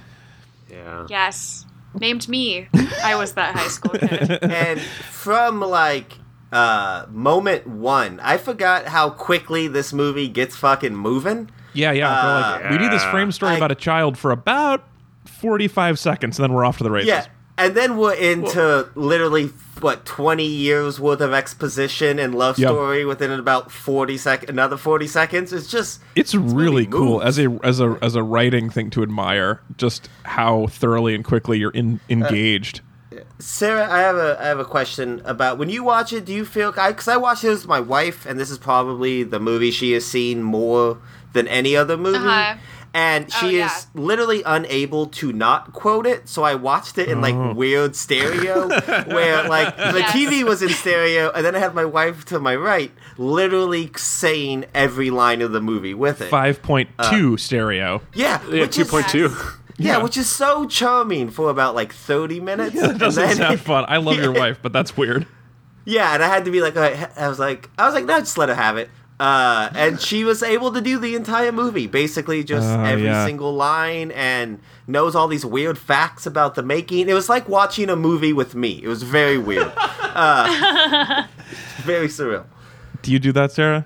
Yeah. 0.72 1.06
Yes. 1.08 1.68
Named 2.00 2.28
me. 2.28 2.68
I 3.04 3.14
was 3.16 3.34
that 3.34 3.54
high 3.56 3.68
school 3.68 3.92
kid. 3.92 4.40
and 4.42 4.82
from 4.82 5.60
like 5.62 6.14
uh 6.52 7.06
moment 7.12 7.68
one, 7.68 8.20
I 8.22 8.38
forgot 8.38 8.88
how 8.88 9.12
quickly 9.12 9.68
this 9.68 9.94
movie 9.94 10.28
gets 10.28 10.56
fucking 10.56 10.96
moving. 10.96 11.52
Yeah, 11.74 11.92
yeah. 11.92 12.58
they're 12.58 12.62
like, 12.64 12.72
we 12.72 12.78
need 12.80 12.92
this 12.92 13.04
frame 13.12 13.32
story 13.32 13.52
I- 13.52 13.58
about 13.58 13.72
a 13.72 13.76
child 13.76 14.18
for 14.18 14.32
about 14.32 14.84
forty-five 15.26 16.00
seconds, 16.00 16.40
and 16.40 16.44
then 16.44 16.54
we're 16.54 16.66
off 16.66 16.80
to 16.80 16.84
the 16.84 16.90
races. 16.90 17.10
Yeah, 17.10 17.28
and 17.57 17.75
then 17.75 17.98
we're 17.98 18.13
into 18.13 18.88
literally 18.95 19.51
what 19.80 20.06
twenty 20.06 20.45
years 20.45 21.00
worth 21.00 21.21
of 21.21 21.33
exposition 21.33 22.19
and 22.19 22.36
love 22.36 22.57
Yep. 22.59 22.68
story 22.69 23.06
within 23.06 23.31
about 23.31 23.71
forty 23.71 24.18
sec, 24.18 24.48
another 24.50 24.77
forty 24.77 25.07
seconds. 25.07 25.51
It's 25.53 25.68
just 25.68 26.01
It's 26.15 26.36
really 26.36 26.86
cool 26.86 27.19
moves. 27.19 27.25
as 27.25 27.39
a 27.39 27.59
as 27.63 27.80
a 27.80 27.98
as 28.01 28.15
a 28.15 28.24
writing 28.24 28.69
thing 28.69 28.89
to 28.92 29.03
admire. 29.03 29.62
Just 29.77 30.09
how 30.24 30.68
thoroughly 30.68 31.15
and 31.15 31.24
quickly 31.25 31.57
you're 31.59 31.71
in, 31.71 32.00
engaged. 32.09 32.81
Sarah. 33.39 33.92
I 33.92 34.00
have 34.00 34.15
a 34.15 34.38
I 34.39 34.45
have 34.45 34.59
a 34.59 34.65
question 34.65 35.21
about 35.25 35.57
when 35.57 35.69
you 35.69 35.83
watch 35.83 36.13
it. 36.13 36.25
Do 36.25 36.33
you 36.33 36.45
feel 36.45 36.71
because 36.71 37.07
I, 37.07 37.18
watched 37.18 37.44
it 37.44 37.50
with 37.50 37.68
my 37.68 37.80
wife, 37.80 38.25
and 38.25 38.39
this 38.39 38.50
is 38.50 38.57
probably 38.57 39.24
the 39.24 39.39
movie 39.39 39.71
she 39.71 39.92
has 39.94 40.06
seen 40.06 40.42
more 40.44 40.98
than 41.33 41.48
any 41.48 41.75
other 41.75 41.98
movie. 41.98 42.18
Uh-huh. 42.18 42.56
And 42.94 43.32
she 43.32 43.46
Oh, 43.46 43.50
yeah. 43.50 43.66
is 43.68 43.88
literally 43.94 44.44
unable 44.46 45.06
to 45.08 45.32
not 45.32 45.72
quote 45.72 46.06
it, 46.06 46.28
so 46.28 46.44
I 46.44 46.56
watched 46.56 46.98
it 46.98 47.08
in 47.08 47.22
like 47.22 47.34
oh. 47.36 47.54
weird 47.54 47.96
stereo, 47.96 48.68
where 48.68 49.48
like 49.48 49.78
the 49.78 50.00
Yes. 50.00 50.12
TV 50.12 50.44
was 50.44 50.62
in 50.62 50.68
stereo, 50.70 51.32
and 51.32 51.46
then 51.46 51.56
I 51.56 51.60
had 51.60 51.74
my 51.74 51.86
wife 51.86 52.26
to 52.26 52.40
my 52.40 52.54
right, 52.56 52.92
literally 53.18 53.92
saying 53.96 54.66
every 54.74 55.10
line 55.10 55.42
of 55.42 55.54
the 55.54 55.62
movie 55.62 55.94
with 55.94 56.20
it. 56.22 56.30
Five 56.30 56.62
point 56.62 56.90
two 57.10 57.36
uh, 57.36 57.38
stereo. 57.38 58.02
Yeah, 58.14 58.42
Yeah, 58.50 58.66
2.2. 58.66 59.30
Yeah, 59.78 59.94
Yeah. 59.98 60.04
which 60.04 60.18
is 60.18 60.28
so 60.28 60.68
charming 60.68 61.30
for 61.30 61.50
about 61.50 61.76
like 61.76 61.94
thirty 61.94 62.42
minutes. 62.42 62.76
That 62.80 62.98
doesn't 62.98 63.24
then- 63.26 63.38
sound 63.38 63.60
fun. 63.72 63.86
I 63.88 63.98
love 63.98 64.18
your 64.18 64.34
wife, 64.34 64.60
but 64.62 64.74
that's 64.74 64.98
weird. 64.98 65.28
Yeah, 65.86 66.14
and 66.14 66.22
I 66.22 66.28
had 66.28 66.44
to 66.46 66.52
be 66.52 66.62
like, 66.62 66.76
I 66.76 67.10
I 67.18 67.28
was 67.30 67.40
like, 67.40 67.70
I 67.78 67.86
was 67.86 67.96
like, 67.96 68.06
no, 68.06 68.20
just 68.20 68.38
let 68.38 68.50
her 68.50 68.56
have 68.56 68.76
it. 68.78 68.90
Uh, 69.22 69.70
and 69.76 70.02
she 70.02 70.24
was 70.24 70.42
able 70.42 70.72
to 70.74 70.82
do 70.82 70.98
the 70.98 71.14
entire 71.14 71.52
movie, 71.52 71.86
basically 71.86 72.44
just 72.44 72.68
Oh, 72.68 72.84
every 72.84 73.04
yeah. 73.06 73.24
single 73.24 73.54
line, 73.54 74.10
and 74.10 74.60
knows 74.88 75.14
all 75.16 75.28
these 75.28 75.46
weird 75.46 75.78
facts 75.78 76.26
about 76.26 76.56
the 76.56 76.64
making. 76.64 77.08
It 77.08 77.14
was 77.14 77.30
like 77.30 77.48
watching 77.48 77.88
a 77.92 77.96
movie 77.96 78.34
with 78.34 78.56
me. 78.56 78.80
It 78.82 78.88
was 78.88 79.04
very 79.04 79.38
weird, 79.38 79.72
uh, 79.78 81.28
very 81.84 82.08
surreal. 82.08 82.46
Do 83.04 83.12
you 83.12 83.20
do 83.20 83.32
that, 83.34 83.52
Sarah? 83.52 83.86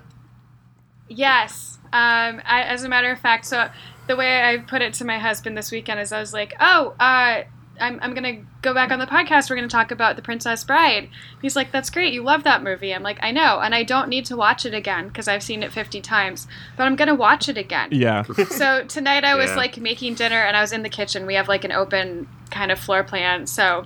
Yes. 1.08 1.78
Um, 1.92 2.40
I, 2.46 2.62
as 2.66 2.84
a 2.84 2.88
matter 2.88 3.10
of 3.10 3.18
fact, 3.20 3.44
so 3.44 3.68
the 4.06 4.16
way 4.16 4.42
I 4.42 4.56
put 4.56 4.80
it 4.80 4.94
to 4.94 5.04
my 5.04 5.18
husband 5.18 5.56
this 5.58 5.70
weekend 5.70 6.00
is 6.00 6.12
I 6.12 6.20
was 6.20 6.32
like, 6.32 6.54
oh, 6.60 6.94
uh, 6.98 7.42
I'm, 7.80 7.98
I'm 8.02 8.14
going 8.14 8.36
to 8.36 8.46
go 8.62 8.72
back 8.74 8.90
on 8.90 8.98
the 8.98 9.06
podcast. 9.06 9.48
We're 9.50 9.56
going 9.56 9.68
to 9.68 9.72
talk 9.72 9.90
about 9.90 10.16
The 10.16 10.22
Princess 10.22 10.64
Bride. 10.64 11.08
He's 11.42 11.56
like, 11.56 11.72
that's 11.72 11.90
great. 11.90 12.12
You 12.12 12.22
love 12.22 12.44
that 12.44 12.62
movie. 12.62 12.94
I'm 12.94 13.02
like, 13.02 13.18
I 13.22 13.30
know. 13.30 13.60
And 13.60 13.74
I 13.74 13.82
don't 13.82 14.08
need 14.08 14.24
to 14.26 14.36
watch 14.36 14.64
it 14.66 14.74
again 14.74 15.08
because 15.08 15.28
I've 15.28 15.42
seen 15.42 15.62
it 15.62 15.72
50 15.72 16.00
times, 16.00 16.46
but 16.76 16.84
I'm 16.84 16.96
going 16.96 17.08
to 17.08 17.14
watch 17.14 17.48
it 17.48 17.58
again. 17.58 17.88
Yeah. 17.92 18.22
So 18.48 18.84
tonight 18.84 19.24
I 19.24 19.34
was 19.34 19.50
Yeah. 19.50 19.56
like 19.56 19.76
making 19.78 20.14
dinner 20.14 20.40
and 20.40 20.56
I 20.56 20.60
was 20.60 20.72
in 20.72 20.82
the 20.82 20.88
kitchen. 20.88 21.26
We 21.26 21.34
have 21.34 21.48
like 21.48 21.64
an 21.64 21.72
open 21.72 22.28
kind 22.50 22.70
of 22.72 22.78
floor 22.78 23.02
plan. 23.04 23.46
So 23.46 23.84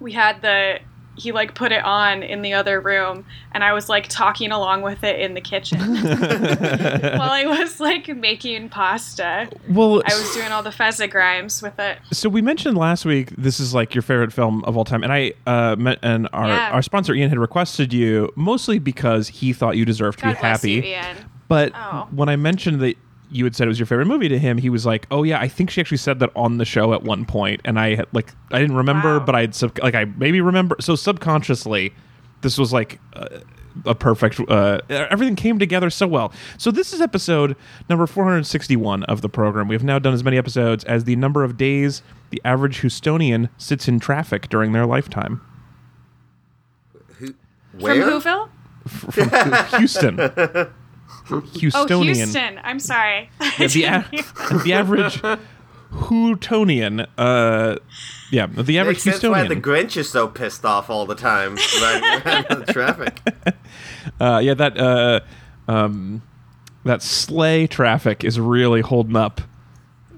we 0.00 0.12
had 0.12 0.42
the 0.42 0.78
he 1.16 1.32
like 1.32 1.54
put 1.54 1.70
it 1.72 1.84
on 1.84 2.22
in 2.22 2.42
the 2.42 2.52
other 2.52 2.80
room 2.80 3.24
and 3.52 3.62
I 3.62 3.72
was 3.72 3.88
like 3.88 4.08
talking 4.08 4.50
along 4.50 4.82
with 4.82 5.04
it 5.04 5.20
in 5.20 5.34
the 5.34 5.40
kitchen 5.40 5.78
while 5.78 7.30
I 7.30 7.44
was 7.46 7.80
like 7.80 8.08
making 8.08 8.68
pasta. 8.68 9.48
well, 9.68 10.02
I 10.06 10.14
was 10.14 10.32
doing 10.34 10.50
all 10.52 10.62
the 10.62 10.72
pheasant 10.72 11.14
rhymes 11.14 11.62
with 11.62 11.78
it. 11.78 11.98
so 12.12 12.28
we 12.28 12.42
mentioned 12.42 12.76
last 12.76 13.04
week 13.04 13.30
this 13.36 13.60
is 13.60 13.74
like 13.74 13.94
your 13.94 14.02
favorite 14.02 14.32
film 14.32 14.64
of 14.64 14.76
all 14.76 14.84
time, 14.84 15.02
and 15.02 15.12
I 15.12 15.32
uh, 15.46 15.76
met, 15.76 15.98
and 16.02 16.28
our 16.32 16.48
Yeah. 16.48 16.70
our 16.72 16.82
sponsor 16.82 17.12
Eion 17.14 17.28
had 17.28 17.38
requested 17.38 17.92
you 17.92 18.32
mostly 18.36 18.78
because 18.78 19.28
he 19.28 19.52
thought 19.52 19.76
you 19.76 19.84
deserved 19.84 20.18
to 20.20 20.24
God 20.26 20.34
be 20.34 20.40
bless 20.40 20.60
happy. 20.62 20.72
you, 20.72 20.82
Eion. 20.82 21.16
But 21.48 21.72
Oh. 21.74 22.08
when 22.10 22.28
I 22.28 22.36
mentioned 22.36 22.80
that 22.80 22.96
you 23.30 23.44
had 23.44 23.56
said 23.56 23.66
it 23.66 23.68
was 23.68 23.78
your 23.78 23.86
favorite 23.86 24.06
movie 24.06 24.28
to 24.28 24.38
him, 24.38 24.58
he 24.58 24.70
was 24.70 24.84
like, 24.86 25.06
"Oh 25.10 25.22
yeah, 25.22 25.40
I 25.40 25.48
think 25.48 25.70
she 25.70 25.80
actually 25.80 25.96
said 25.98 26.18
that 26.20 26.30
on 26.36 26.58
the 26.58 26.64
show 26.64 26.92
at 26.94 27.02
one 27.02 27.24
point." 27.24 27.60
And 27.64 27.78
I 27.78 27.94
had 27.96 28.06
like 28.12 28.32
I 28.50 28.60
didn't 28.60 28.76
remember, 28.76 29.18
Wow. 29.18 29.24
but 29.24 29.34
I'd 29.34 29.54
sub- 29.54 29.78
like 29.82 29.94
I 29.94 30.04
maybe 30.04 30.40
remember. 30.40 30.76
So 30.80 30.94
subconsciously, 30.96 31.92
this 32.42 32.58
was 32.58 32.72
like 32.72 33.00
uh, 33.14 33.26
a 33.86 33.94
perfect. 33.94 34.38
Uh, 34.48 34.78
everything 34.88 35.34
came 35.36 35.58
together 35.58 35.90
so 35.90 36.06
well. 36.06 36.32
So 36.58 36.70
this 36.70 36.92
is 36.92 37.00
episode 37.00 37.56
number 37.88 38.06
461 38.06 39.02
of 39.04 39.20
the 39.20 39.28
program. 39.28 39.66
We 39.68 39.74
have 39.74 39.84
now 39.84 39.98
done 39.98 40.14
as 40.14 40.22
many 40.22 40.38
episodes 40.38 40.84
as 40.84 41.04
the 41.04 41.16
number 41.16 41.42
of 41.42 41.56
days 41.56 42.02
the 42.30 42.40
average 42.44 42.82
Houstonian 42.82 43.48
sits 43.58 43.88
in 43.88 43.98
traffic 44.00 44.48
during 44.48 44.72
their 44.72 44.86
lifetime. 44.86 45.40
Who, 47.18 47.26
From 47.26 47.80
where? 47.80 47.96
Whoville? 48.20 48.48
F- 48.86 49.14
From 49.70 49.78
Houston. 49.78 50.18
Oh, 51.30 51.40
Houstonian. 51.40 52.14
Houston. 52.16 52.60
I'm 52.62 52.78
sorry. 52.78 53.30
Yeah, 53.58 53.66
the, 53.68 53.84
a- 53.84 54.58
the 54.64 54.72
average 54.74 55.22
Houstonian. 55.90 57.06
Uh, 57.16 57.76
yeah, 58.30 58.46
the 58.46 58.78
average 58.78 59.06
Makes 59.06 59.20
sense 59.20 59.22
why 59.22 59.46
the 59.46 59.56
Grinch 59.56 59.96
is 59.96 60.10
so 60.10 60.28
pissed 60.28 60.64
off 60.64 60.90
all 60.90 61.06
the 61.06 61.14
time 61.14 61.56
riding 61.80 62.26
around 62.26 62.66
traffic. 62.68 63.20
Uh, 64.20 64.40
yeah, 64.42 64.54
that 64.54 64.76
uh, 64.78 65.20
um, 65.66 66.22
that 66.84 67.02
sleigh 67.02 67.66
traffic 67.66 68.24
is 68.24 68.38
really 68.38 68.80
holding 68.80 69.16
up 69.16 69.40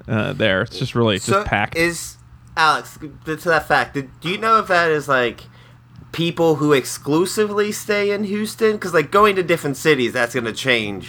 uh, 0.08 0.32
there. 0.32 0.62
It's 0.62 0.78
just 0.78 0.94
really 0.94 1.18
so 1.18 1.32
just 1.32 1.46
packed. 1.46 1.76
is 1.76 2.16
Alex 2.56 2.98
to 2.98 3.36
that 3.36 3.68
fact? 3.68 3.94
Did, 3.94 4.20
do 4.20 4.28
you 4.28 4.38
know 4.38 4.58
if 4.58 4.68
that 4.68 4.90
is 4.90 5.08
like 5.08 5.42
people 6.16 6.56
who 6.56 6.72
exclusively 6.72 7.70
stay 7.70 8.10
in 8.10 8.24
Houston? 8.24 8.72
Because 8.72 8.94
like 8.94 9.10
going 9.10 9.36
to 9.36 9.42
different 9.42 9.76
cities, 9.76 10.12
that's 10.14 10.34
gonna 10.34 10.52
change. 10.52 11.08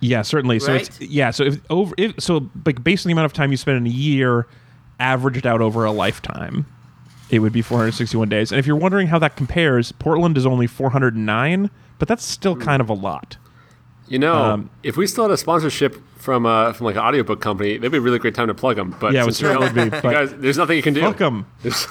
Yeah, 0.00 0.22
certainly. 0.22 0.58
So 0.58 0.74
it's 0.74 1.00
yeah. 1.00 1.30
So 1.30 1.44
if 1.44 1.60
over 1.70 1.94
if 1.98 2.14
so, 2.18 2.50
like 2.64 2.82
based 2.82 3.06
on 3.06 3.08
the 3.08 3.12
amount 3.12 3.26
of 3.26 3.32
time 3.32 3.50
you 3.50 3.56
spend 3.56 3.76
in 3.76 3.86
a 3.86 3.94
year, 3.94 4.46
averaged 4.98 5.46
out 5.46 5.60
over 5.60 5.84
a 5.84 5.92
lifetime, 5.92 6.66
it 7.30 7.38
would 7.40 7.52
be 7.52 7.62
461 7.62 8.28
days. 8.28 8.50
And 8.52 8.58
if 8.58 8.66
you're 8.66 8.76
wondering 8.76 9.06
how 9.08 9.18
that 9.18 9.36
compares, 9.36 9.92
Portland 9.92 10.36
is 10.36 10.46
only 10.46 10.66
409, 10.66 11.70
but 11.98 12.08
that's 12.08 12.24
still 12.24 12.56
kind 12.56 12.80
of 12.80 12.88
a 12.88 12.94
lot. 12.94 13.36
You 14.08 14.18
know, 14.20 14.34
Um, 14.36 14.70
if 14.82 14.96
we 14.96 15.06
still 15.08 15.24
had 15.24 15.32
a 15.32 15.36
sponsorship 15.36 15.96
from 16.16 16.46
uh, 16.46 16.72
from 16.72 16.84
like 16.86 16.94
an 16.96 17.02
audiobook 17.02 17.40
company, 17.40 17.76
that'd 17.76 17.90
be 17.92 17.98
a 17.98 18.00
really 18.00 18.18
great 18.20 18.34
time 18.34 18.46
to 18.48 18.54
plug 18.54 18.76
them. 18.76 18.94
But 19.00 19.12
Yeah, 19.12 19.22
it 19.22 19.24
would 19.26 19.34
since 19.34 19.48
we 19.48 19.54
don't, 19.54 19.62
certainly 19.62 19.90
be, 19.90 20.00
but- 20.00 20.12
guys, 20.12 20.34
there's 20.34 20.56
nothing 20.58 20.76
you 20.76 20.82
can 20.82 20.94
do. 20.94 21.02
Welcome. 21.02 21.46
There's- 21.62 21.88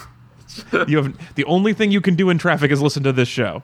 You 0.88 0.96
have 1.02 1.34
the 1.34 1.44
only 1.44 1.72
thing 1.74 1.90
you 1.90 2.00
can 2.00 2.14
do 2.14 2.30
in 2.30 2.38
traffic 2.38 2.70
is 2.70 2.80
listen 2.82 3.02
to 3.04 3.12
this 3.12 3.28
show, 3.28 3.62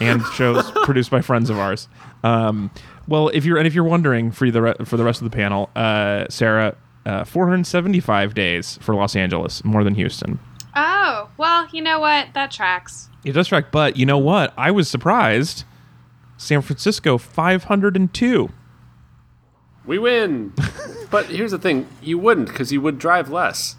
and 0.00 0.22
shows 0.34 0.70
produced 0.84 1.10
by 1.10 1.20
friends 1.22 1.50
of 1.50 1.58
ours. 1.58 1.88
Um, 2.22 2.70
well, 3.08 3.28
if 3.28 3.44
you're 3.44 3.58
and 3.58 3.66
if 3.66 3.74
you're 3.74 3.84
wondering 3.84 4.30
for 4.30 4.50
the 4.50 4.62
re- 4.62 4.74
for 4.84 4.96
the 4.96 5.04
rest 5.04 5.20
of 5.22 5.30
the 5.30 5.36
panel, 5.36 5.70
uh, 5.76 6.26
Sarah, 6.28 6.76
uh, 7.04 7.24
475 7.24 8.34
days 8.34 8.78
for 8.82 8.94
Los 8.94 9.16
Angeles, 9.16 9.64
more 9.64 9.84
than 9.84 9.94
Houston. 9.94 10.38
Oh, 10.74 11.28
well, 11.38 11.66
you 11.72 11.80
know 11.80 11.98
what? 12.00 12.28
That 12.34 12.50
tracks. 12.50 13.08
It 13.24 13.32
does 13.32 13.48
track, 13.48 13.72
but 13.72 13.96
you 13.96 14.04
know 14.06 14.18
what? 14.18 14.52
I 14.56 14.70
was 14.70 14.88
surprised. 14.88 15.64
San 16.36 16.60
Francisco 16.60 17.16
502. 17.16 18.50
we 19.86 19.98
win. 19.98 20.52
but 21.10 21.26
here's 21.26 21.52
the 21.52 21.58
thing: 21.58 21.86
you 22.02 22.18
wouldn't 22.18 22.48
because 22.48 22.72
you 22.72 22.80
would 22.82 22.98
drive 22.98 23.30
less 23.30 23.76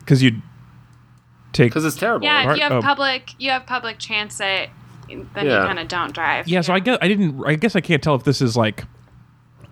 because 0.00 0.22
you'd 0.22 0.42
take. 1.52 1.70
because 1.70 1.84
it's 1.84 1.96
terrible. 1.96 2.24
Yeah, 2.24 2.44
Right, 2.46 2.52
if 2.52 2.56
you 2.56 2.62
have 2.62 2.72
oh. 2.72 2.80
public, 2.82 3.34
you 3.38 3.50
have 3.50 3.66
public 3.66 3.98
transit, 3.98 4.70
then 5.08 5.26
Yeah. 5.34 5.42
you 5.60 5.66
kind 5.66 5.78
of 5.78 5.88
don't 5.88 6.12
drive. 6.12 6.48
Yeah, 6.48 6.60
so 6.60 6.72
I 6.72 6.80
guess 6.80 6.98
I 7.00 7.08
didn't. 7.08 7.42
I 7.44 7.54
guess 7.54 7.74
I 7.76 7.80
can't 7.80 8.02
tell 8.02 8.14
if 8.14 8.24
this 8.24 8.40
is 8.40 8.56
like 8.56 8.84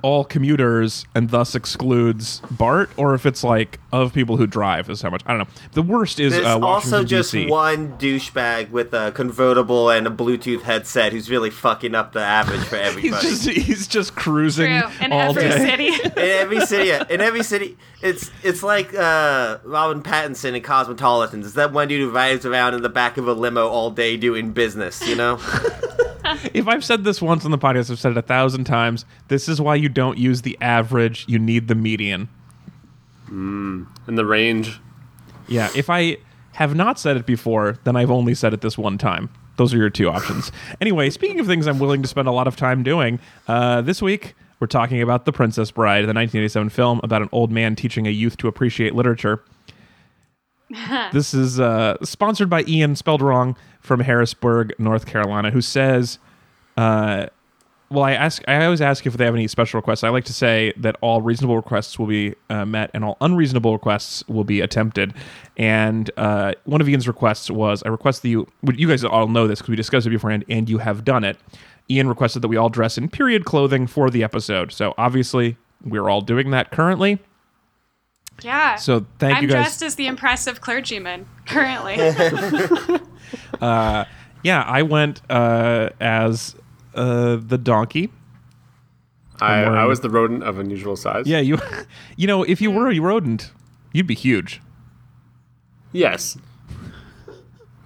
all 0.03 0.25
commuters 0.25 1.05
and 1.15 1.31
thus 1.31 1.55
excludes 1.55 2.41
BART, 2.51 2.91
or 2.97 3.15
if 3.15 3.27
it's 3.27 3.43
like 3.43 3.79
of 3.93 4.13
people 4.13 4.37
who 4.37 4.47
drive 4.47 4.89
is 4.91 5.03
how 5.03 5.11
much. 5.11 5.23
I 5.27 5.31
don't 5.37 5.39
know. 5.41 5.55
The 5.73 5.83
worst 5.83 6.21
is 6.21 6.33
There's 6.35 6.45
uh, 6.47 6.59
Washington 6.61 6.99
also 6.99 7.05
just 7.05 7.33
DC. 7.35 7.49
one 7.49 7.97
douchebag 7.99 8.71
with 8.71 8.93
a 8.95 9.13
convertible 9.13 9.91
and 9.91 10.07
a 10.07 10.11
Bluetooth 10.11 10.63
headset 10.63 11.13
who's 11.13 11.31
really 11.31 11.51
fucking 11.51 11.95
up 11.95 12.13
the 12.13 12.21
average 12.21 12.61
for 12.65 12.77
He's 12.79 12.87
everybody. 12.87 13.29
just 13.29 13.49
he's 13.49 13.87
just 13.89 14.15
cruising 14.15 14.71
In 15.01 15.13
all 15.13 15.31
every 15.37 15.43
day. 15.43 15.59
city. 15.59 15.87
in 16.05 16.13
every 16.19 16.61
city, 16.61 16.91
in 17.15 17.21
every 17.21 17.43
city, 17.43 17.77
it's 18.03 18.31
it's 18.43 18.63
like 18.63 18.95
uh, 18.95 19.59
Robin 19.65 20.03
Pattinson 20.03 20.55
in 20.55 20.63
Cosmopolitans. 20.63 21.47
It's 21.47 21.55
that 21.55 21.73
one 21.73 21.89
dude 21.89 22.01
who 22.01 22.11
rides 22.11 22.45
around 22.47 22.75
in 22.75 22.83
the 22.83 22.89
back 22.89 23.17
of 23.17 23.27
a 23.27 23.33
limo 23.33 23.67
all 23.69 23.91
day 23.91 24.17
doing 24.17 24.53
business. 24.53 25.07
You 25.09 25.17
know, 25.17 25.37
If 26.55 26.69
I've 26.69 26.85
said 26.85 27.05
this 27.05 27.23
once 27.23 27.45
on 27.45 27.51
the 27.51 27.59
podcast, 27.59 27.91
I've 27.91 27.99
said 27.99 28.13
it 28.13 28.19
a 28.19 28.23
thousand 28.23 28.65
times. 28.65 29.05
This 29.29 29.49
is 29.49 29.61
why 29.61 29.75
you 29.77 29.89
don't 29.89 30.19
use 30.19 30.43
the 30.43 30.57
average. 30.61 31.25
You 31.29 31.39
need 31.39 31.69
the 31.69 31.75
median. 31.75 32.29
and 33.29 33.87
the 34.07 34.25
range. 34.25 34.81
Yeah, 35.49 35.69
if 35.75 35.89
I 35.91 36.19
have 36.53 36.75
not 36.75 36.99
said 36.99 37.17
it 37.17 37.27
before, 37.27 37.79
then 37.85 37.97
I've 37.97 38.11
only 38.11 38.35
said 38.35 38.53
it 38.55 38.61
this 38.61 38.77
one 38.77 38.99
time. 38.99 39.31
Those 39.57 39.75
are 39.75 39.77
your 39.77 39.91
two 39.91 40.09
options. 40.09 40.53
Anyway, 40.81 41.11
speaking 41.11 41.41
of 41.41 41.47
things 41.47 41.67
I'm 41.67 41.79
willing 41.79 42.03
to 42.03 42.09
spend 42.09 42.29
a 42.29 42.33
lot 42.33 42.47
of 42.47 42.57
time 42.57 42.83
doing, 42.83 43.19
uh, 43.49 43.81
this 43.83 44.01
week 44.01 44.35
we're 44.61 44.67
talking 44.67 45.03
about 45.03 45.25
The 45.25 45.33
Princess 45.33 45.71
Bride, 45.71 46.03
the 46.03 46.15
1987 46.15 46.69
film 46.71 47.01
about 47.03 47.23
an 47.23 47.29
old 47.33 47.51
man 47.51 47.75
teaching 47.77 48.07
a 48.07 48.11
youth 48.11 48.37
to 48.39 48.49
appreciate 48.49 48.95
literature. 48.95 49.43
this 51.13 51.35
is 51.35 51.59
uh, 51.59 51.97
sponsored 52.03 52.51
by 52.51 52.63
Eion, 52.65 52.97
spelled 52.97 53.23
wrong, 53.23 53.57
from 53.81 54.01
Harrisburg, 54.01 54.75
North 54.79 55.07
Carolina, 55.07 55.51
who 55.51 55.61
says, 55.61 56.19
uh, 56.77 57.27
well, 57.91 58.05
I 58.05 58.13
ask. 58.13 58.43
I 58.47 58.65
always 58.65 58.83
ask 58.83 59.07
if 59.07 59.17
they 59.17 59.25
have 59.25 59.35
any 59.35 59.49
special 59.49 59.79
requests. 59.79 60.05
I 60.05 60.11
like 60.11 60.27
to 60.27 60.33
say 60.35 60.75
that 60.77 60.97
all 61.01 61.23
reasonable 61.23 61.57
requests 61.57 61.99
will 61.99 62.07
be 62.07 62.35
uh, 62.51 62.67
met, 62.67 62.91
and 62.93 63.03
all 63.03 63.17
unreasonable 63.23 63.73
requests 63.73 64.27
will 64.29 64.45
be 64.45 64.61
attempted. 64.61 65.15
And 65.57 66.11
uh, 66.19 66.53
one 66.65 66.83
of 66.83 66.87
Eion's 66.87 67.09
requests 67.09 67.51
was, 67.51 67.83
I 67.85 67.89
request 67.89 68.21
that 68.23 68.29
you. 68.29 68.47
You 68.63 68.89
guys 68.89 69.05
all 69.05 69.29
know 69.29 69.49
this 69.49 69.61
because 69.61 69.71
we 69.71 69.77
discussed 69.77 70.07
it 70.07 70.11
beforehand, 70.11 70.45
and 70.51 70.69
you 70.69 70.79
have 70.79 71.03
done 71.05 71.25
it. 71.25 71.39
Eion 71.89 72.09
requested 72.09 72.43
that 72.43 72.49
we 72.49 72.59
all 72.59 72.69
dress 72.69 72.99
in 72.99 73.09
period 73.09 73.47
clothing 73.47 73.87
for 73.87 74.11
the 74.11 74.23
episode. 74.23 74.71
So 74.73 74.93
obviously, 74.99 75.57
we're 75.83 76.11
all 76.11 76.21
doing 76.21 76.51
that 76.51 76.71
currently. 76.71 77.19
Yeah. 78.43 78.77
So 78.77 79.07
thank 79.19 79.37
I'm 79.37 79.43
you 79.43 79.49
guys. 79.49 79.57
dressed 79.57 79.83
as 79.83 79.95
the 79.97 80.07
impressive 80.07 80.61
clergyman 80.61 81.27
currently. 81.47 81.97
yeah, 84.43 84.63
I 84.67 84.83
went 84.83 85.23
uh, 85.31 85.91
as 86.01 86.55
uh, 86.95 87.37
the 87.37 87.59
donkey. 87.59 88.11
I, 89.41 89.63
I 89.63 89.85
was 89.85 90.01
the 90.01 90.11
rodent 90.11 90.43
of 90.43 90.59
unusual 90.59 90.97
size. 90.97 91.27
Yeah, 91.27 91.39
you. 91.41 91.59
You 92.17 92.27
know, 92.27 92.43
if 92.43 92.61
you 92.61 92.73
were 92.73 92.91
a 92.91 92.99
rodent, 92.99 93.53
you'd 93.93 94.09
be 94.09 94.17
huge. 94.17 94.61
Yes. 95.93 96.37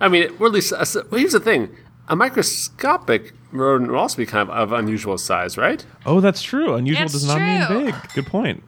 I 0.01 0.09
mean, 0.09 0.35
or 0.41 0.47
at 0.47 0.53
least, 0.53 0.73
well, 0.73 1.21
here's 1.21 1.33
the 1.33 1.41
thing: 1.41 1.77
a 2.09 2.17
microscopic 2.17 3.35
rodent 3.53 3.91
would 3.91 3.99
also 3.99 4.17
be 4.17 4.25
kind 4.25 4.49
of 4.49 4.57
of 4.57 4.73
unusual 4.73 5.19
size, 5.19 5.59
right? 5.59 5.85
Oh, 6.07 6.21
that's 6.21 6.43
true. 6.43 6.75
Unusual 6.75 7.05
It's 7.05 7.13
does 7.13 7.27
not 7.27 7.41
mean 7.41 7.85
big. 7.85 7.95
Good 8.15 8.27
point. 8.27 8.65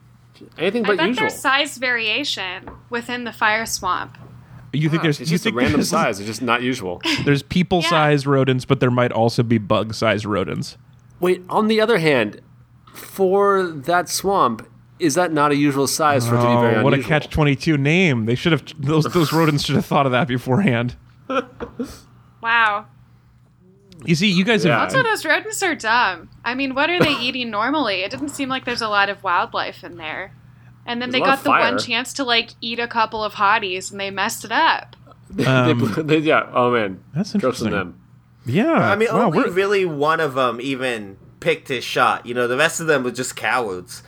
Anything 0.58 0.84
I 0.84 0.88
but 0.88 0.96
bet 0.98 1.08
usual. 1.08 1.28
there's 1.28 1.40
size 1.40 1.78
variation 1.78 2.68
within 2.90 3.24
the 3.24 3.32
fire 3.32 3.66
swamp. 3.66 4.18
You 4.72 4.90
think 4.90 5.02
there's 5.02 5.20
It's 5.20 5.30
you 5.30 5.36
just 5.38 5.46
a 5.46 5.52
random 5.52 5.82
size. 5.96 6.18
It's 6.18 6.26
just 6.26 6.42
not 6.42 6.62
usual. 6.62 7.00
there's 7.24 7.42
people-sized 7.42 8.26
rodents, 8.26 8.64
but 8.64 8.80
there 8.80 8.90
might 8.90 9.12
also 9.12 9.42
be 9.44 9.58
bug-sized 9.58 10.24
rodents. 10.24 10.76
Wait, 11.20 11.42
on 11.48 11.68
the 11.68 11.80
other 11.80 11.98
hand, 11.98 12.40
for 12.92 13.62
that 13.68 14.08
swamp, 14.08 14.68
is 14.98 15.14
that 15.14 15.32
not 15.32 15.52
a 15.52 15.56
usual 15.56 15.86
size 15.86 16.26
for 16.28 16.34
it 16.34 16.38
to 16.42 16.46
be 16.46 16.54
very 16.60 16.74
Oh, 16.76 16.82
what 16.84 16.94
a 16.94 17.02
catch 17.02 17.28
twenty 17.30 17.54
two 17.56 17.76
name! 17.76 18.26
They 18.26 18.34
should 18.34 18.52
have 18.52 18.64
those 18.78 19.04
those 19.04 19.32
rodents 19.32 19.64
should 19.64 19.76
have 19.76 19.86
thought 19.86 20.06
of 20.06 20.12
that 20.12 20.26
beforehand. 20.28 20.96
Wow. 22.40 22.86
You 24.04 24.14
see, 24.14 24.28
you 24.30 24.44
guys 24.44 24.64
Yeah. 24.64 24.72
have 24.80 24.82
Also, 24.94 25.02
those 25.02 25.24
rodents 25.24 25.62
are 25.62 25.74
dumb. 25.74 26.28
I 26.44 26.54
mean, 26.54 26.74
what 26.74 26.90
are 26.90 26.98
they 26.98 27.12
eating 27.14 27.50
normally? 27.50 28.02
It 28.02 28.10
didn't 28.10 28.28
seem 28.30 28.48
like 28.48 28.64
there's 28.64 28.82
a 28.82 28.88
lot 28.88 29.08
of 29.08 29.22
wildlife 29.22 29.82
in 29.84 29.96
there. 29.96 30.32
And 30.86 31.00
then 31.00 31.10
There's 31.10 31.22
they 31.22 31.26
got 31.26 31.42
the 31.44 31.50
one 31.50 31.78
chance 31.78 32.12
to 32.14 32.24
like 32.24 32.50
eat 32.60 32.78
a 32.78 32.86
couple 32.86 33.24
of 33.24 33.34
hotties 33.34 33.90
and 33.90 33.98
they 33.98 34.10
messed 34.10 34.44
it 34.44 34.52
up. 34.52 34.96
Um, 35.46 35.92
They- 35.96 36.02
they- 36.02 36.18
yeah. 36.18 36.46
Oh 36.52 36.70
man, 36.70 37.00
That's 37.14 37.34
interesting. 37.34 37.70
them. 37.70 37.98
yeah. 38.46 38.72
I 38.72 38.94
mean, 38.94 39.08
wow, 39.12 39.24
only 39.26 39.38
we're- 39.38 39.50
really 39.50 39.84
one 39.84 40.20
of 40.20 40.34
them 40.34 40.60
even 40.60 41.16
picked 41.40 41.68
his 41.68 41.82
shot. 41.82 42.24
You 42.26 42.34
know, 42.34 42.46
the 42.46 42.56
rest 42.58 42.80
of 42.80 42.86
them 42.86 43.02
were 43.02 43.10
just 43.10 43.34
cowards. 43.34 44.02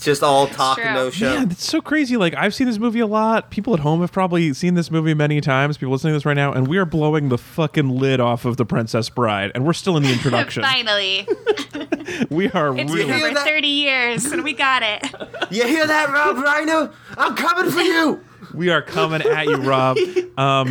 It's 0.00 0.06
just 0.06 0.22
all 0.22 0.46
talk 0.46 0.78
and 0.78 0.86
true. 0.86 0.94
no 0.94 1.10
show. 1.10 1.34
Yeah, 1.34 1.42
it's 1.42 1.62
so 1.62 1.82
crazy. 1.82 2.16
Like 2.16 2.34
I've 2.34 2.54
seen 2.54 2.66
this 2.66 2.78
movie 2.78 3.00
a 3.00 3.06
lot. 3.06 3.50
People 3.50 3.74
at 3.74 3.80
home 3.80 4.00
have 4.00 4.10
probably 4.10 4.54
seen 4.54 4.72
this 4.72 4.90
movie 4.90 5.12
many 5.12 5.42
times. 5.42 5.76
People 5.76 5.92
listening 5.92 6.12
to 6.12 6.16
this 6.16 6.24
right 6.24 6.32
now, 6.32 6.54
and 6.54 6.66
we 6.66 6.78
are 6.78 6.86
blowing 6.86 7.28
the 7.28 7.36
fucking 7.36 7.90
lid 7.90 8.18
off 8.18 8.46
of 8.46 8.56
the 8.56 8.64
Princess 8.64 9.10
Bride, 9.10 9.52
and 9.54 9.66
we're 9.66 9.74
still 9.74 9.98
in 9.98 10.02
the 10.02 10.10
introduction. 10.14 10.62
Finally. 10.62 11.28
we 12.30 12.50
are 12.52 12.74
It's 12.78 12.90
really. 12.90 13.04
been 13.12 13.22
over 13.22 13.34
that? 13.34 13.44
30 13.46 13.68
years 13.68 14.24
and 14.24 14.42
we 14.42 14.54
got 14.54 14.82
it. 14.82 15.04
You 15.50 15.66
hear 15.66 15.86
that, 15.86 16.08
Rob 16.08 16.36
Reiner? 16.36 16.94
I'm 17.18 17.36
coming 17.36 17.70
for 17.70 17.80
you. 17.80 18.24
We 18.54 18.70
are 18.70 18.80
coming 18.80 19.20
at 19.20 19.44
you, 19.48 19.56
Rob. 19.56 19.98
Um, 20.38 20.68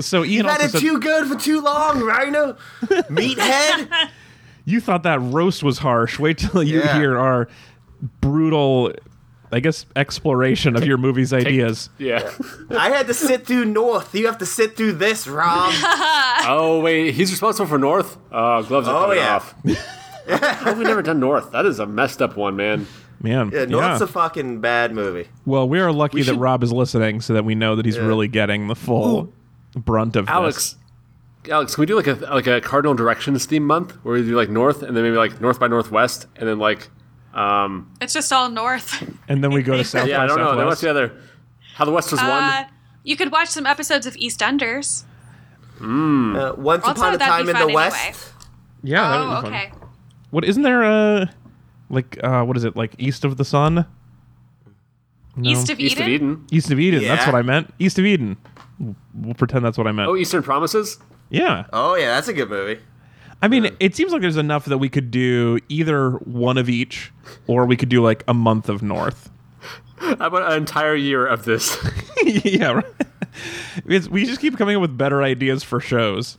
so 0.00 0.22
Eion 0.24 0.28
You've 0.28 0.46
had 0.46 0.54
also 0.60 0.64
it 0.64 0.70
said 0.72 0.80
too 0.80 0.98
good 0.98 1.28
for 1.28 1.36
too 1.36 1.60
long, 1.60 2.00
Rhino. 2.02 2.56
Meathead. 2.82 4.10
you 4.64 4.80
thought 4.80 5.04
that 5.04 5.20
roast 5.20 5.62
was 5.62 5.78
harsh. 5.78 6.18
Wait 6.18 6.38
till 6.38 6.62
you 6.64 6.80
Yeah. 6.80 6.98
hear 6.98 7.16
our 7.16 7.48
brutal, 8.00 8.92
I 9.52 9.60
guess, 9.60 9.86
exploration 9.96 10.76
of 10.76 10.84
your 10.84 10.98
movie's 10.98 11.32
ideas. 11.32 11.90
Yeah. 11.98 12.30
I 12.70 12.90
had 12.90 13.06
to 13.06 13.14
sit 13.14 13.46
through 13.46 13.64
North. 13.66 14.14
You 14.14 14.26
have 14.26 14.38
to 14.38 14.46
sit 14.46 14.76
through 14.76 14.92
this, 14.94 15.26
Rob. 15.26 15.72
oh 16.46 16.80
wait, 16.82 17.14
he's 17.14 17.30
responsible 17.30 17.66
for 17.68 17.78
North. 17.78 18.16
Uh, 18.30 18.62
gloves 18.62 18.88
are 18.88 18.96
Oh, 18.96 19.00
coming 19.06 19.18
yeah. 19.18 19.36
off. 19.36 19.54
How 20.28 20.64
have 20.66 20.78
we 20.78 20.84
never 20.84 21.00
done 21.02 21.20
North? 21.20 21.52
That 21.52 21.64
is 21.64 21.78
a 21.78 21.86
messed 21.86 22.20
up 22.20 22.36
one, 22.36 22.54
man. 22.56 22.86
Man, 23.20 23.50
Yeah, 23.52 23.64
North's 23.64 24.00
yeah. 24.00 24.04
a 24.04 24.06
fucking 24.06 24.60
bad 24.60 24.92
movie. 24.94 25.28
well, 25.46 25.68
we 25.68 25.80
are 25.80 25.90
lucky 25.90 26.18
that 26.18 26.26
should- 26.32 26.40
Rob 26.40 26.62
is 26.62 26.72
listening, 26.72 27.20
so 27.20 27.32
that 27.34 27.44
we 27.44 27.54
know 27.54 27.74
that 27.76 27.84
he's 27.84 27.96
Yeah. 27.96 28.06
really 28.06 28.28
getting 28.28 28.68
the 28.68 28.76
full 28.76 29.32
brunt 29.74 30.14
of 30.16 30.26
this. 30.26 30.32
Alex, 30.32 30.76
Alex, 31.50 31.74
can 31.74 31.82
we 31.82 31.86
do 31.86 31.96
like 31.96 32.06
a 32.06 32.14
like 32.32 32.46
a 32.46 32.60
cardinal 32.60 32.94
directions 32.94 33.44
theme 33.46 33.64
month 33.66 33.92
where 34.04 34.14
we 34.14 34.22
do 34.22 34.36
like 34.36 34.50
North 34.50 34.82
and 34.82 34.94
then 34.96 35.02
maybe 35.02 35.16
like 35.16 35.40
North 35.40 35.58
by 35.58 35.66
Northwest 35.66 36.26
and 36.36 36.48
then 36.48 36.58
like 36.58 36.90
um 37.34 37.90
It's 38.00 38.12
just 38.14 38.32
all 38.32 38.48
north. 38.50 39.02
and 39.28 39.42
then 39.44 39.50
we 39.52 39.62
go 39.62 39.76
to 39.76 39.84
South 39.92 40.08
yeah 40.08 40.18
by 40.18 40.24
I 40.24 40.26
don't 40.26 40.38
know 40.38 40.56
there 40.56 40.64
must 40.66 40.80
Southwest. 40.80 40.82
be 40.82 40.88
other 40.88 41.22
how 41.74 41.84
the 41.84 41.92
West 41.92 42.10
was 42.10 42.20
Uh, 42.20 42.26
won. 42.28 42.66
you 43.04 43.16
could 43.16 43.30
watch 43.30 43.48
some 43.48 43.66
episodes 43.66 44.06
of 44.06 44.14
EastEnders. 44.14 45.04
Uh, 45.80 46.54
Once 46.56 46.84
Also, 46.84 47.00
upon 47.00 47.14
a 47.14 47.18
time 47.18 47.44
be 47.46 47.50
in 47.52 47.56
the 47.58 47.68
West. 47.72 47.96
anyway. 47.96 48.18
Yeah. 48.82 49.08
that 49.08 49.18
would 49.18 49.26
Oh, 49.26 49.40
be 49.42 49.46
fun. 49.46 49.54
okay. 49.54 49.72
What 50.30 50.44
isn't 50.44 50.62
there? 50.62 50.82
Uh, 50.84 51.26
like 51.90 52.18
uh, 52.22 52.42
what 52.44 52.56
is 52.56 52.64
it? 52.64 52.74
Like 52.76 52.94
East 52.98 53.24
of 53.24 53.36
the 53.36 53.44
Sun? 53.44 53.86
No. 55.36 55.50
East 55.50 55.70
of 55.70 55.78
East 55.78 55.96
Eden? 55.96 56.02
of 56.02 56.08
Eden. 56.08 56.46
East 56.50 56.70
of 56.72 56.80
Eden. 56.80 57.02
That's 57.04 57.24
what 57.26 57.34
I 57.36 57.42
meant. 57.42 57.72
East 57.78 57.98
of 57.98 58.04
Eden. 58.04 58.36
We'll 59.14 59.34
pretend 59.34 59.64
that's 59.64 59.78
what 59.78 59.86
I 59.86 59.92
meant. 59.92 60.08
Oh, 60.08 60.16
Eastern 60.16 60.42
Promises. 60.42 60.98
yeah. 61.30 61.64
Oh 61.72 61.94
yeah, 61.94 62.14
that's 62.14 62.28
a 62.28 62.32
good 62.32 62.50
movie. 62.50 62.80
I 63.40 63.48
mean, 63.48 63.76
it 63.78 63.94
seems 63.94 64.12
like 64.12 64.20
there's 64.20 64.36
enough 64.36 64.64
that 64.64 64.78
we 64.78 64.88
could 64.88 65.10
do 65.10 65.58
either 65.68 66.10
one 66.10 66.58
of 66.58 66.68
each, 66.68 67.12
or 67.46 67.66
we 67.66 67.76
could 67.76 67.88
do 67.88 68.02
like 68.02 68.24
a 68.26 68.34
month 68.34 68.68
of 68.68 68.82
North. 68.82 69.30
How 69.98 70.12
about 70.26 70.52
an 70.52 70.58
entire 70.58 70.94
year 70.94 71.26
of 71.26 71.44
this? 71.44 71.76
yeah, 72.24 72.72
right. 72.72 72.84
It's, 73.86 74.08
we 74.08 74.24
just 74.24 74.40
keep 74.40 74.56
coming 74.56 74.76
up 74.76 74.82
with 74.82 74.96
better 74.96 75.22
ideas 75.22 75.62
for 75.62 75.80
shows. 75.80 76.38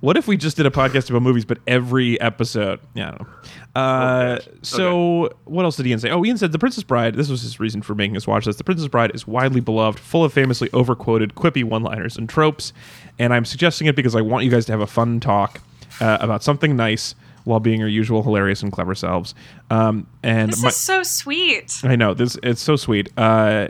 What 0.00 0.16
if 0.16 0.28
we 0.28 0.36
just 0.36 0.58
did 0.58 0.66
a 0.66 0.70
podcast 0.70 1.08
about 1.08 1.22
movies, 1.22 1.44
but 1.44 1.58
every 1.66 2.20
episode? 2.20 2.80
Yeah, 2.94 3.08
I 3.08 3.10
don't 3.10 3.20
know. 3.22 3.80
Uh, 3.80 4.36
gosh. 4.36 4.48
so, 4.62 5.30
what 5.46 5.64
else 5.64 5.76
did 5.76 5.86
Eion 5.86 6.00
say? 6.00 6.10
Oh, 6.10 6.20
Eion 6.22 6.38
said 6.38 6.52
The 6.52 6.58
Princess 6.58 6.84
Bride, 6.84 7.14
this 7.14 7.30
was 7.30 7.42
his 7.42 7.58
reason 7.58 7.82
for 7.82 7.94
making 7.94 8.16
us 8.16 8.26
watch 8.26 8.44
this. 8.44 8.56
The 8.56 8.64
Princess 8.64 8.88
Bride 8.88 9.12
is 9.14 9.26
widely 9.26 9.60
beloved, 9.60 9.98
full 9.98 10.22
of 10.22 10.32
famously 10.32 10.68
overquoted, 10.72 11.34
quippy 11.34 11.64
one 11.64 11.82
liners 11.82 12.16
and 12.16 12.28
tropes. 12.28 12.72
And 13.18 13.32
I'm 13.32 13.46
suggesting 13.46 13.86
it 13.86 13.96
because 13.96 14.14
I 14.14 14.20
want 14.20 14.44
you 14.44 14.50
guys 14.50 14.66
to 14.66 14.72
have 14.72 14.82
a 14.82 14.86
fun 14.86 15.18
talk 15.18 15.60
uh, 16.00 16.18
about 16.20 16.42
something 16.42 16.76
nice 16.76 17.14
while 17.44 17.60
being 17.60 17.78
your 17.80 17.88
usual 17.88 18.22
hilarious 18.22 18.62
and 18.62 18.72
clever 18.72 18.94
selves. 18.94 19.34
Um, 19.70 20.06
and 20.22 20.50
This 20.52 20.62
my- 20.62 20.68
is 20.68 20.76
so 20.76 21.02
sweet. 21.02 21.80
I 21.84 21.94
know 21.96 22.12
this. 22.14 22.36
It's 22.42 22.60
so 22.60 22.76
sweet. 22.76 23.08
Uh, 23.16 23.68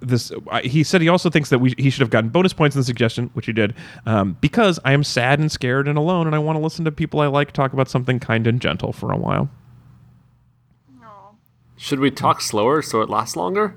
this 0.00 0.30
uh, 0.50 0.60
he 0.62 0.84
said 0.84 1.00
he 1.00 1.08
also 1.08 1.30
thinks 1.30 1.48
that 1.50 1.58
we 1.58 1.74
he 1.78 1.88
should 1.90 2.00
have 2.02 2.10
gotten 2.10 2.28
bonus 2.30 2.52
points 2.52 2.76
in 2.76 2.80
the 2.80 2.84
suggestion, 2.84 3.30
which 3.32 3.46
he 3.46 3.52
did, 3.52 3.74
um, 4.04 4.36
because 4.40 4.78
I 4.84 4.92
am 4.92 5.02
sad 5.02 5.40
and 5.40 5.50
scared 5.50 5.88
and 5.88 5.96
alone, 5.98 6.26
and 6.26 6.36
I 6.36 6.38
want 6.38 6.56
to 6.56 6.62
listen 6.62 6.84
to 6.84 6.92
people 6.92 7.20
I 7.20 7.26
like 7.28 7.52
talk 7.52 7.72
about 7.72 7.88
something 7.88 8.20
kind 8.20 8.46
and 8.46 8.60
gentle 8.60 8.92
for 8.92 9.10
a 9.10 9.16
while. 9.16 9.48
Should 11.76 12.00
we 12.00 12.10
talk 12.10 12.40
slower 12.40 12.80
so 12.82 13.02
it 13.02 13.10
lasts 13.10 13.36
longer? 13.36 13.74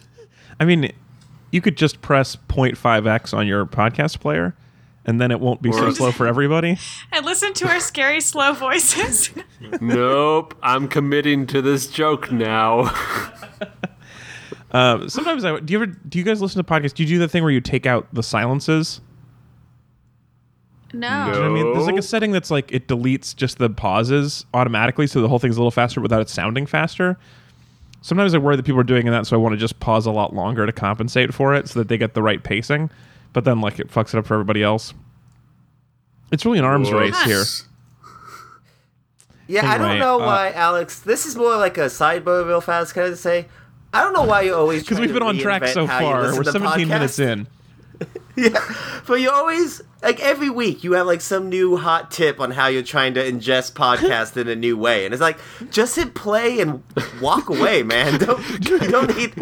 I 0.60 0.64
mean, 0.64 0.92
you 1.52 1.60
could 1.60 1.76
just 1.76 2.00
press 2.02 2.36
0.5x 2.48 3.32
on 3.36 3.46
your 3.46 3.64
podcast 3.66 4.18
player, 4.20 4.54
and 5.06 5.18
then 5.20 5.30
it 5.30 5.40
won't 5.40 5.62
be 5.62 5.72
so 5.72 5.86
Or- 5.86 5.92
slow 5.92 6.12
for 6.12 6.26
everybody. 6.26 6.78
And 7.12 7.24
listen 7.24 7.54
to 7.54 7.68
our 7.68 7.80
scary, 7.80 8.20
slow 8.20 8.52
voices. 8.52 9.30
nope. 9.80 10.54
I'm 10.62 10.86
committing 10.88 11.46
to 11.46 11.62
this 11.62 11.86
joke 11.86 12.30
now. 12.30 12.92
Uh, 14.72 15.08
sometimes 15.08 15.44
I 15.44 15.58
do. 15.60 15.72
You 15.72 15.78
ever 15.78 15.86
do 15.86 16.18
you 16.18 16.24
guys 16.24 16.42
listen 16.42 16.62
to 16.62 16.68
podcasts? 16.70 16.92
Do 16.92 17.02
you 17.04 17.08
do 17.08 17.18
the 17.18 17.28
thing 17.28 17.42
where 17.42 17.52
you 17.52 17.60
take 17.62 17.86
out 17.86 18.08
the 18.12 18.22
silences? 18.22 19.00
no. 20.92 21.00
No. 21.08 21.26
You 21.26 21.32
know 21.32 21.40
what 21.40 21.46
I 21.50 21.54
mean, 21.54 21.72
there's 21.72 21.86
like 21.86 21.96
a 21.96 22.02
setting 22.02 22.32
that's 22.32 22.50
like 22.50 22.70
it 22.72 22.88
deletes 22.88 23.34
just 23.34 23.58
the 23.58 23.70
pauses 23.70 24.44
automatically, 24.52 25.06
so 25.06 25.22
the 25.22 25.28
whole 25.28 25.38
thing's 25.38 25.56
a 25.56 25.60
little 25.60 25.70
faster 25.70 26.00
without 26.00 26.20
it 26.20 26.28
sounding 26.28 26.66
faster. 26.66 27.16
Sometimes 28.02 28.34
I 28.34 28.38
worry 28.38 28.56
that 28.56 28.64
people 28.64 28.80
are 28.80 28.84
doing 28.84 29.06
that, 29.06 29.26
so 29.26 29.36
I 29.36 29.38
want 29.40 29.52
to 29.54 29.56
just 29.56 29.78
pause 29.80 30.04
a 30.04 30.10
lot 30.12 30.34
longer 30.34 30.66
to 30.66 30.72
compensate 30.72 31.32
for 31.32 31.54
it, 31.54 31.68
so 31.68 31.78
that 31.78 31.88
they 31.88 31.96
get 31.96 32.14
the 32.14 32.22
right 32.22 32.42
pacing. 32.42 32.90
But 33.36 33.44
then, 33.44 33.60
like, 33.60 33.78
it 33.78 33.88
fucks 33.88 34.14
it 34.14 34.18
up 34.18 34.24
for 34.24 34.32
everybody 34.32 34.62
else. 34.62 34.94
It's 36.32 36.46
really 36.46 36.58
an 36.58 36.64
arms 36.64 36.90
race 36.90 37.20
here. 37.24 37.44
Yeah, 39.46 39.70
I 39.70 39.76
don't 39.76 39.98
know 39.98 40.18
uh, 40.22 40.24
why, 40.26 40.52
Alex. 40.52 41.00
This 41.00 41.26
is 41.26 41.36
more 41.36 41.54
like 41.58 41.76
a 41.76 41.82
sidebar, 41.82 42.46
real 42.46 42.62
fast. 42.62 42.94
Can 42.94 43.02
I 43.02 43.08
just 43.08 43.22
say? 43.22 43.44
I 43.92 44.02
don't 44.02 44.14
know 44.14 44.22
why 44.22 44.40
you're 44.40 44.56
always 44.56 44.82
Because 44.84 45.00
we've 45.00 45.10
to 45.10 45.12
been 45.12 45.22
on 45.22 45.36
track 45.36 45.66
so 45.66 45.86
far. 45.86 46.32
We're 46.32 46.44
to 46.44 46.50
17 46.50 46.88
minutes 46.88 47.18
in. 47.18 47.46
Yeah, 48.38 48.58
but 49.06 49.14
you 49.14 49.30
always 49.30 49.80
like 50.02 50.20
every 50.20 50.50
week 50.50 50.84
you 50.84 50.92
have 50.92 51.06
like 51.06 51.22
some 51.22 51.48
new 51.48 51.78
hot 51.78 52.10
tip 52.10 52.38
on 52.38 52.50
how 52.50 52.66
you're 52.66 52.82
trying 52.82 53.14
to 53.14 53.24
ingest 53.24 53.72
podcast 53.72 54.36
in 54.36 54.46
a 54.46 54.54
new 54.54 54.76
way, 54.76 55.06
and 55.06 55.14
it's 55.14 55.22
like 55.22 55.38
just 55.70 55.96
hit 55.96 56.14
play 56.14 56.60
and 56.60 56.82
walk 57.22 57.48
away, 57.48 57.82
man. 57.82 58.18
Don't 58.18 58.68
you 58.68 58.78
don't 58.78 59.16
need. 59.16 59.32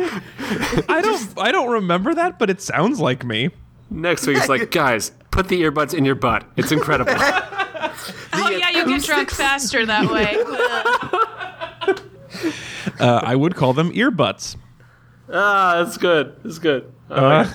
I 0.88 1.00
don't. 1.02 1.34
I 1.36 1.50
don't 1.50 1.70
remember 1.70 2.14
that, 2.14 2.38
but 2.38 2.50
it 2.50 2.60
sounds 2.60 3.00
like 3.00 3.24
me. 3.24 3.50
Next 3.94 4.26
week, 4.26 4.36
it's 4.38 4.48
like, 4.48 4.70
guys, 4.70 5.12
put 5.30 5.48
the 5.48 5.62
earbuds 5.62 5.94
in 5.94 6.04
your 6.04 6.16
butt. 6.16 6.44
It's 6.56 6.72
incredible. 6.72 7.14
Oh 8.36 8.50
yeah, 8.50 8.68
you 8.70 8.84
get 8.84 9.04
drunk 9.04 9.30
faster 9.30 9.86
that 9.86 10.10
way. 10.10 10.36
Uh, 13.00 13.20
I 13.22 13.34
would 13.36 13.54
call 13.54 13.72
them 13.72 13.92
earbuds. 13.92 14.56
ah, 15.32 15.82
that's 15.82 15.96
good. 15.96 16.36
That's 16.42 16.58
good. 16.58 16.92
Uh, 17.10 17.50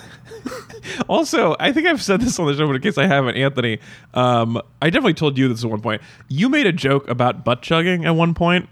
also, 1.09 1.55
I 1.59 1.71
think 1.71 1.87
I've 1.87 2.01
said 2.01 2.21
this 2.21 2.39
on 2.39 2.47
the 2.47 2.55
show, 2.55 2.65
but 2.65 2.75
in 2.75 2.81
case 2.81 2.97
I 2.97 3.05
haven't, 3.05 3.35
Anthony, 3.35 3.79
um, 4.13 4.61
I 4.81 4.89
definitely 4.89 5.13
told 5.13 5.37
you 5.37 5.47
this 5.47 5.63
at 5.63 5.69
one 5.69 5.81
point. 5.81 6.01
You 6.27 6.49
made 6.49 6.65
a 6.65 6.71
joke 6.73 7.07
about 7.09 7.43
butt 7.45 7.61
chugging 7.61 8.05
at 8.05 8.11
one 8.15 8.33
point, 8.33 8.69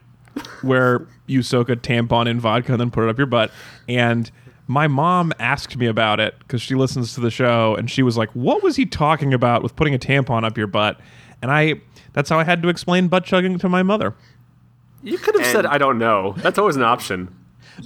where 0.62 1.08
you 1.25 1.41
soak 1.43 1.69
a 1.69 1.75
tampon 1.75 2.27
in 2.27 2.39
vodka 2.39 2.73
and 2.73 2.82
then 2.82 2.91
put 2.91 3.03
it 3.03 3.10
up 3.10 3.17
your 3.17 3.27
butt. 3.27 3.51
And 3.88 4.30
my 4.67 4.88
mom 4.88 5.34
asked 5.39 5.77
me 5.77 5.88
about 5.88 6.19
it 6.19 6.36
because 6.39 6.62
she 6.62 6.75
listens 6.75 7.13
to 7.15 7.21
the 7.21 7.32
show, 7.32 7.75
and 7.75 7.89
she 7.89 8.03
was 8.03 8.17
like, 8.17 8.30
"What 8.32 8.62
was 8.63 8.75
he 8.75 8.86
talking 8.86 9.34
about 9.34 9.63
with 9.63 9.75
putting 9.75 9.93
a 9.93 9.99
tampon 9.99 10.43
up 10.43 10.58
your 10.58 10.67
butt?" 10.67 10.99
And 11.41 11.51
I, 11.51 11.75
that's 12.13 12.30
how 12.30 12.39
I 12.39 12.43
had 12.43 12.62
to 12.63 12.69
explain 12.69 13.08
butt 13.08 13.23
chugging 13.23 13.58
to 13.60 13.69
my 13.69 13.84
mother. 13.84 14.13
you 15.03 15.17
could 15.17 15.36
have 15.36 15.45
said, 15.45 15.65
I 15.65 15.77
don't 15.77 15.99
know. 15.99 16.34
That's 16.38 16.58
always 16.58 16.75
an 16.75 16.82
option. 16.84 17.34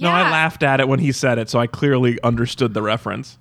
No, 0.00 0.08
I 0.08 0.22
laughed 0.30 0.62
at 0.62 0.80
it 0.80 0.88
when 0.88 1.00
he 1.00 1.12
said 1.12 1.38
it, 1.38 1.50
so 1.50 1.58
I 1.58 1.66
clearly 1.66 2.18
understood 2.22 2.72
the 2.72 2.80
reference. 2.82 3.36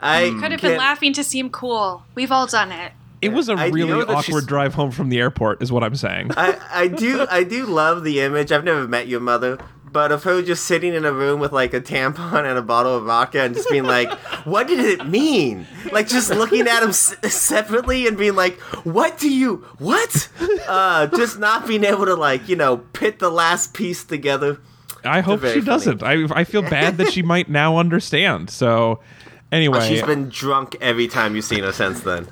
I 0.00 0.28
um, 0.28 0.40
Could 0.40 0.52
have 0.52 0.60
can't- 0.62 0.72
been 0.72 0.78
laughing 0.78 1.12
to 1.12 1.22
seem 1.22 1.50
cool. 1.50 2.04
We've 2.14 2.32
all 2.32 2.46
done 2.46 2.72
it. 2.72 2.92
It 3.20 3.34
was 3.34 3.50
a 3.50 3.52
I 3.52 3.66
really 3.66 4.02
awkward 4.04 4.46
drive 4.46 4.72
home 4.72 4.90
from 4.92 5.10
the 5.10 5.18
airport, 5.20 5.62
is 5.62 5.70
what 5.70 5.84
I'm 5.84 5.94
saying. 5.94 6.30
I, 6.38 6.58
I 6.72 6.88
do 6.88 7.26
I 7.30 7.44
do 7.44 7.66
love 7.66 8.02
the 8.02 8.20
image. 8.22 8.50
I've 8.50 8.64
never 8.64 8.88
met 8.88 9.08
your 9.08 9.20
mother, 9.20 9.58
but 9.92 10.12
of 10.12 10.22
her 10.24 10.42
just 10.42 10.64
sitting 10.64 10.94
in 10.94 11.04
a 11.04 11.12
room 11.12 11.40
with 11.40 11.52
like 11.52 11.74
a 11.74 11.80
tampon 11.80 12.44
and 12.48 12.56
a 12.58 12.62
bottle 12.62 12.96
of 12.96 13.04
vodka 13.04 13.42
and 13.42 13.54
just 13.54 13.68
being 13.70 13.84
like, 13.84 14.10
"What 14.44 14.66
did 14.68 14.78
it 14.80 15.06
mean?" 15.06 15.66
Like 15.92 16.08
just 16.08 16.30
looking 16.30 16.66
at 16.68 16.82
him 16.82 16.90
s- 16.90 17.16
separately 17.32 18.06
and 18.06 18.16
being 18.16 18.34
like, 18.36 18.58
"What 18.84 19.18
do 19.18 19.28
you 19.32 19.56
what?" 19.78 20.28
Uh, 20.68 21.06
just 21.08 21.38
not 21.38 21.66
being 21.66 21.84
able 21.84 22.06
to 22.06 22.14
like 22.14 22.48
you 22.48 22.56
know 22.56 22.78
pit 22.78 23.18
the 23.18 23.30
last 23.30 23.74
piece 23.74 24.04
together. 24.04 24.58
I 25.04 25.20
hope 25.20 25.40
she 25.40 25.48
funny. 25.48 25.60
doesn't. 25.62 26.02
I 26.02 26.24
I 26.32 26.44
feel 26.44 26.62
bad 26.62 26.96
that 26.98 27.12
she 27.12 27.22
might 27.22 27.48
now 27.48 27.78
understand. 27.78 28.50
So 28.50 29.00
anyway, 29.52 29.88
She's 29.88 30.02
been 30.02 30.28
drunk 30.28 30.76
every 30.80 31.08
time 31.08 31.34
you've 31.34 31.44
seen 31.46 31.64
her 31.64 31.72
since 31.72 32.00
then. 32.00 32.28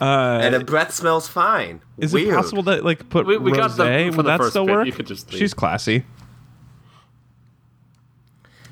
And 0.00 0.54
her 0.54 0.64
breath 0.64 0.92
smells 0.94 1.28
fine. 1.28 1.80
is 1.98 2.12
Weird. 2.12 2.28
it 2.28 2.34
possible 2.34 2.62
to 2.64 2.82
like 2.82 3.08
put 3.08 3.26
We- 3.26 3.38
we 3.38 3.52
got 3.52 3.76
the- 3.76 3.84
rosé? 3.84 4.10
for 4.10 4.16
Would 4.18 4.26
the 4.26 4.36
that 4.38 4.44
still 4.50 4.66
bit, 4.66 4.74
work? 4.76 4.86
you 4.86 4.92
could 4.92 5.06
just 5.06 5.30
leave. 5.32 5.38
She's 5.38 5.54
classy. 5.54 6.04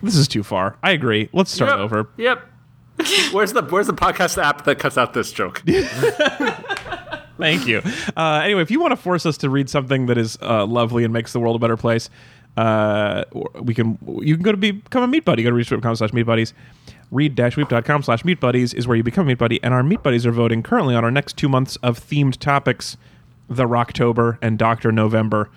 This 0.03 0.17
is 0.17 0.29
too 0.29 0.43
far. 0.43 0.77
I 0.83 0.93
agree. 0.93 1.29
Let's 1.33 1.51
start 1.51 1.71
Yep. 1.71 1.79
over. 1.81 2.09
Yep. 2.17 2.43
where's 3.33 3.53
the 3.53 3.63
Where's 3.63 3.87
the 3.87 3.93
podcast 3.95 4.43
app 4.43 4.65
that 4.65 4.79
cuts 4.79 4.97
out 4.99 5.15
this 5.15 5.33
joke? 5.33 5.63
Thank 7.39 7.67
you. 7.67 7.83
Uh, 8.17 8.41
anyway, 8.43 8.63
if 8.63 8.71
you 8.71 8.81
want 8.81 8.93
to 8.93 8.97
force 8.97 9.27
us 9.27 9.37
to 9.39 9.51
read 9.51 9.69
something 9.69 10.07
that 10.07 10.17
is 10.17 10.39
uh, 10.41 10.65
lovely 10.65 11.05
and 11.05 11.13
makes 11.13 11.33
the 11.35 11.41
world 11.41 11.57
a 11.57 11.59
better 11.59 11.77
place, 11.77 12.09
uh, 12.57 13.25
we 13.61 13.75
can. 13.75 13.99
You 14.23 14.37
can 14.37 14.43
go 14.43 14.53
to 14.53 14.57
be, 14.57 14.71
become 14.71 15.03
a 15.03 15.07
meat 15.09 15.25
buddy. 15.27 15.43
Go 15.43 15.51
to 15.51 15.55
reach.com 15.57 15.97
slash 15.97 16.15
meat 16.15 16.23
buddies. 16.23 16.55
Read-weep.com 17.11 18.03
slash 18.03 18.25
meat 18.25 18.41
buddies 18.41 18.75
is 18.75 18.87
where 18.89 18.97
you 18.97 19.03
become 19.03 19.27
a 19.27 19.29
meat 19.29 19.39
buddy, 19.39 19.63
and 19.63 19.73
our 19.73 19.83
meat 19.83 20.03
buddies 20.03 20.27
are 20.27 20.33
voting 20.33 20.63
currently 20.63 20.95
on 20.95 21.05
our 21.05 21.11
next 21.11 21.37
two 21.37 21.49
months 21.49 21.77
of 21.77 21.99
themed 22.01 22.37
topics: 22.39 22.97
the 23.49 23.65
Rocktober 23.65 24.39
and 24.43 24.59
Doctor 24.59 24.91
November. 24.93 25.51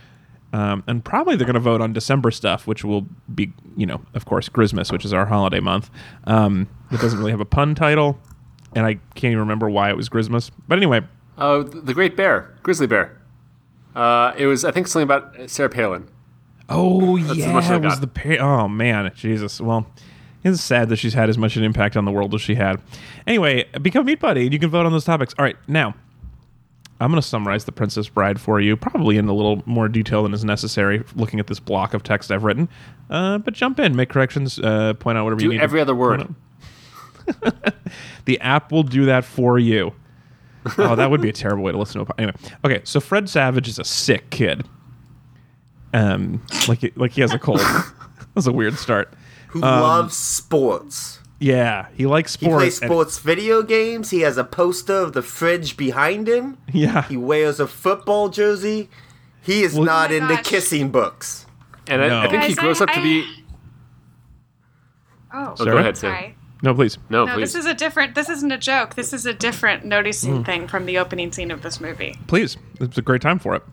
Um, 0.52 0.84
and 0.88 1.06
probably 1.06 1.36
they're 1.36 1.46
going 1.46 1.54
to 1.54 1.60
vote 1.60 1.80
on 1.80 1.94
December 1.94 2.32
stuff, 2.32 2.66
which 2.66 2.84
will 2.84 3.06
be, 3.34 3.54
you 3.78 3.86
know, 3.86 4.02
of 4.16 4.26
course, 4.26 4.50
Christmas, 4.50 4.92
which 4.92 5.06
is 5.06 5.14
our 5.14 5.28
holiday 5.28 5.60
month. 5.60 5.92
Um, 6.26 6.68
it 6.92 7.00
doesn't 7.00 7.20
really 7.20 7.32
have 7.32 7.40
a 7.40 7.46
pun 7.46 7.76
title, 7.76 8.20
and 8.76 8.84
I 8.86 8.96
can't 9.14 9.26
even 9.32 9.40
remember 9.40 9.70
why 9.70 9.90
it 9.92 9.98
was 9.98 10.10
Christmas. 10.10 10.50
But 10.68 10.78
anyway, 10.80 11.02
Oh, 11.38 11.64
the 11.64 11.94
Great 11.94 12.18
Bear, 12.18 12.54
Grizzly 12.64 12.86
Bear. 12.88 13.18
Uh, 13.96 14.34
it 14.38 14.46
was, 14.46 14.66
I 14.66 14.72
think, 14.72 14.88
something 14.88 15.04
about 15.04 15.50
Sarah 15.50 15.70
Palin. 15.70 16.08
Oh 16.68 17.18
as 17.18 17.38
yeah, 17.38 17.76
it 17.76 17.82
was 17.82 18.00
the 18.00 18.08
pa- 18.08 18.38
oh 18.40 18.68
man, 18.68 19.12
Jesus. 19.16 19.60
Well, 19.62 19.88
it's 20.43 20.62
sad 20.62 20.89
that 20.89 20.97
she's 20.97 21.13
had 21.13 21.30
as 21.30 21.38
much 21.38 21.56
an 21.58 21.63
impact 21.63 21.97
on 21.97 22.06
the 22.06 22.12
world 22.12 22.34
as 22.34 22.41
she 22.41 22.56
had. 22.56 22.82
Anyway, 23.28 23.65
become 23.82 24.06
Meat 24.06 24.19
Buddy, 24.19 24.43
and 24.43 24.54
you 24.54 24.60
can 24.60 24.69
vote 24.69 24.86
on 24.86 24.91
those 24.91 25.06
topics. 25.06 25.34
All 25.38 25.43
right, 25.45 25.58
now 25.67 25.93
I'm 27.02 27.12
going 27.12 27.21
to 27.21 27.28
summarize 27.28 27.65
the 27.65 27.71
Princess 27.71 28.10
Bride 28.10 28.39
for 28.41 28.60
you, 28.60 28.75
probably 28.78 29.17
in 29.17 29.28
a 29.28 29.34
little 29.34 29.62
more 29.65 29.88
detail 29.88 30.23
than 30.23 30.34
is 30.34 30.43
necessary, 30.45 31.04
looking 31.15 31.39
at 31.39 31.47
this 31.47 31.60
block 31.60 31.93
of 31.93 32.04
text 32.04 32.32
I've 32.32 32.43
written. 32.43 32.67
Uh, 33.10 33.38
but 33.39 33.54
jump 33.54 33.80
in, 33.80 33.95
make 33.95 34.10
corrections, 34.10 34.60
uh, 34.60 34.93
point 34.95 35.17
out 35.17 35.23
whatever 35.23 35.41
you 35.41 35.49
Do 35.49 35.54
need. 35.56 35.62
every 35.62 35.82
other 35.82 35.95
word. 35.95 36.34
The 38.25 38.39
app 38.41 38.71
will 38.71 38.84
do 38.84 39.06
that 39.06 39.23
for 39.25 39.58
you. 39.60 39.93
oh, 40.78 40.95
that 40.95 41.10
would 41.10 41.21
be 41.21 41.30
a 41.30 41.34
terrible 41.34 41.63
way 41.63 41.71
to 41.71 41.78
listen 41.78 41.95
to 41.95 42.02
a 42.02 42.06
po- 42.06 42.13
anyway. 42.17 42.34
Okay, 42.65 42.82
so 42.84 42.99
Fred 42.99 43.30
Savage 43.30 43.67
is 43.67 43.80
a 43.80 43.84
sick 43.84 44.30
kid. 44.30 44.67
Um, 45.93 46.43
like 46.67 46.80
he- 46.80 46.91
like 46.95 47.12
he 47.12 47.21
has 47.21 47.34
a 47.34 47.39
cold. 47.39 47.60
that 47.60 47.93
was 48.36 48.45
a 48.47 48.52
weird 48.52 48.75
start. 48.78 49.13
Who 49.50 49.60
loves 49.62 50.16
sports? 50.16 51.20
Yeah, 51.40 51.88
he 51.96 52.06
likes 52.06 52.34
sports. 52.34 52.64
He 52.64 52.70
sports. 52.70 52.80
plays 52.80 52.82
and- 52.82 52.90
sports 52.92 53.20
video 53.20 53.62
games. 53.64 54.10
He 54.10 54.22
has 54.22 54.38
a 54.38 54.44
poster 54.44 54.96
of 54.96 55.14
the 55.14 55.22
fridge 55.22 55.78
behind 55.78 56.28
him. 56.28 56.58
yeah, 56.74 57.04
He 57.04 57.16
wears 57.18 57.60
a 57.60 57.68
football 57.68 58.30
jersey. 58.30 58.90
He 59.42 59.64
is 59.64 59.78
not 59.78 60.12
Oh 60.12 60.14
my 60.20 60.22
into 60.24 60.36
gosh. 60.36 60.46
kissing 60.46 60.90
books. 60.90 61.46
And 61.88 62.02
I, 62.02 62.06
I 62.06 62.26
No. 62.26 62.30
think 62.32 62.44
he 62.44 62.54
grows 62.56 62.82
I- 62.82 62.84
up 62.84 62.90
to 62.92 63.00
I- 63.00 63.04
be. 63.04 63.44
Oh, 65.34 65.56
Oh, 65.60 65.66
go 65.66 65.78
ahead, 65.78 65.98
sorry. 65.98 66.20
Sam. 66.22 66.34
No, 66.62 66.74
please. 66.74 66.98
No, 67.10 67.26
No, 67.26 67.34
please. 67.36 67.54
this 67.54 67.56
is 67.56 67.66
a 67.66 67.74
different. 67.74 68.16
This 68.16 68.28
isn't 68.30 68.52
a 68.52 68.58
joke. 68.58 68.96
This 68.96 69.14
is 69.14 69.26
a 69.26 69.34
different 69.34 69.86
noticing 69.86 70.44
thing 70.44 70.68
from 70.68 70.86
the 70.86 70.98
opening 70.98 71.32
scene 71.32 71.52
of 71.52 71.62
this 71.62 71.80
movie. 71.80 72.20
Please. 72.28 72.58
It's 72.82 72.98
a 72.98 73.02
great 73.02 73.22
time 73.22 73.40
for 73.40 73.56
it. 73.56 73.64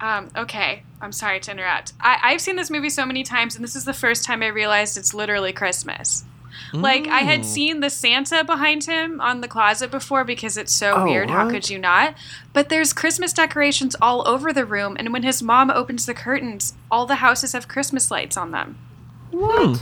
Um, 0.00 0.28
okay, 0.36 0.82
I'm 1.04 1.12
sorry 1.12 1.38
to 1.40 1.50
interrupt. 1.50 1.92
I, 2.00 2.18
I've 2.22 2.40
seen 2.40 2.56
this 2.56 2.70
movie 2.70 2.90
so 2.90 3.04
many 3.06 3.22
times, 3.22 3.54
and 3.54 3.62
this 3.62 3.76
is 3.76 3.84
the 3.84 3.92
first 3.92 4.24
time 4.24 4.42
I 4.42 4.46
realized 4.48 4.96
it's 4.96 5.12
literally 5.14 5.52
Christmas. 5.52 6.24
Like 6.72 7.06
I 7.08 7.22
Mm. 7.22 7.26
had 7.26 7.44
seen 7.44 7.80
the 7.80 7.90
Santa 7.90 8.42
behind 8.44 8.84
him 8.84 9.20
on 9.20 9.40
the 9.40 9.48
closet 9.48 9.90
before 9.90 10.24
because 10.24 10.56
it's 10.56 10.72
so 10.72 10.94
Oh, 10.96 11.04
weird. 11.04 11.30
How 11.30 11.48
could 11.50 11.68
you 11.68 11.78
not? 11.78 12.14
But 12.52 12.68
there's 12.68 12.92
Christmas 12.92 13.32
decorations 13.32 13.94
all 14.00 14.26
over 14.26 14.52
the 14.52 14.64
room, 14.64 14.96
and 14.98 15.12
when 15.12 15.22
his 15.24 15.42
mom 15.42 15.70
opens 15.70 16.06
the 16.06 16.14
curtains, 16.14 16.74
all 16.90 17.06
the 17.06 17.16
houses 17.16 17.52
have 17.52 17.68
Christmas 17.68 18.10
lights 18.10 18.36
on 18.36 18.50
them. 18.52 18.78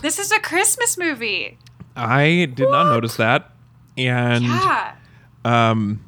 This 0.02 0.18
is 0.18 0.32
a 0.32 0.40
Christmas 0.40 0.98
movie. 0.98 1.58
I 1.94 2.50
did 2.54 2.68
not 2.70 2.84
notice 2.92 3.16
that. 3.16 3.50
And 3.96 4.44
Yeah. 4.44 4.92
um 5.44 6.00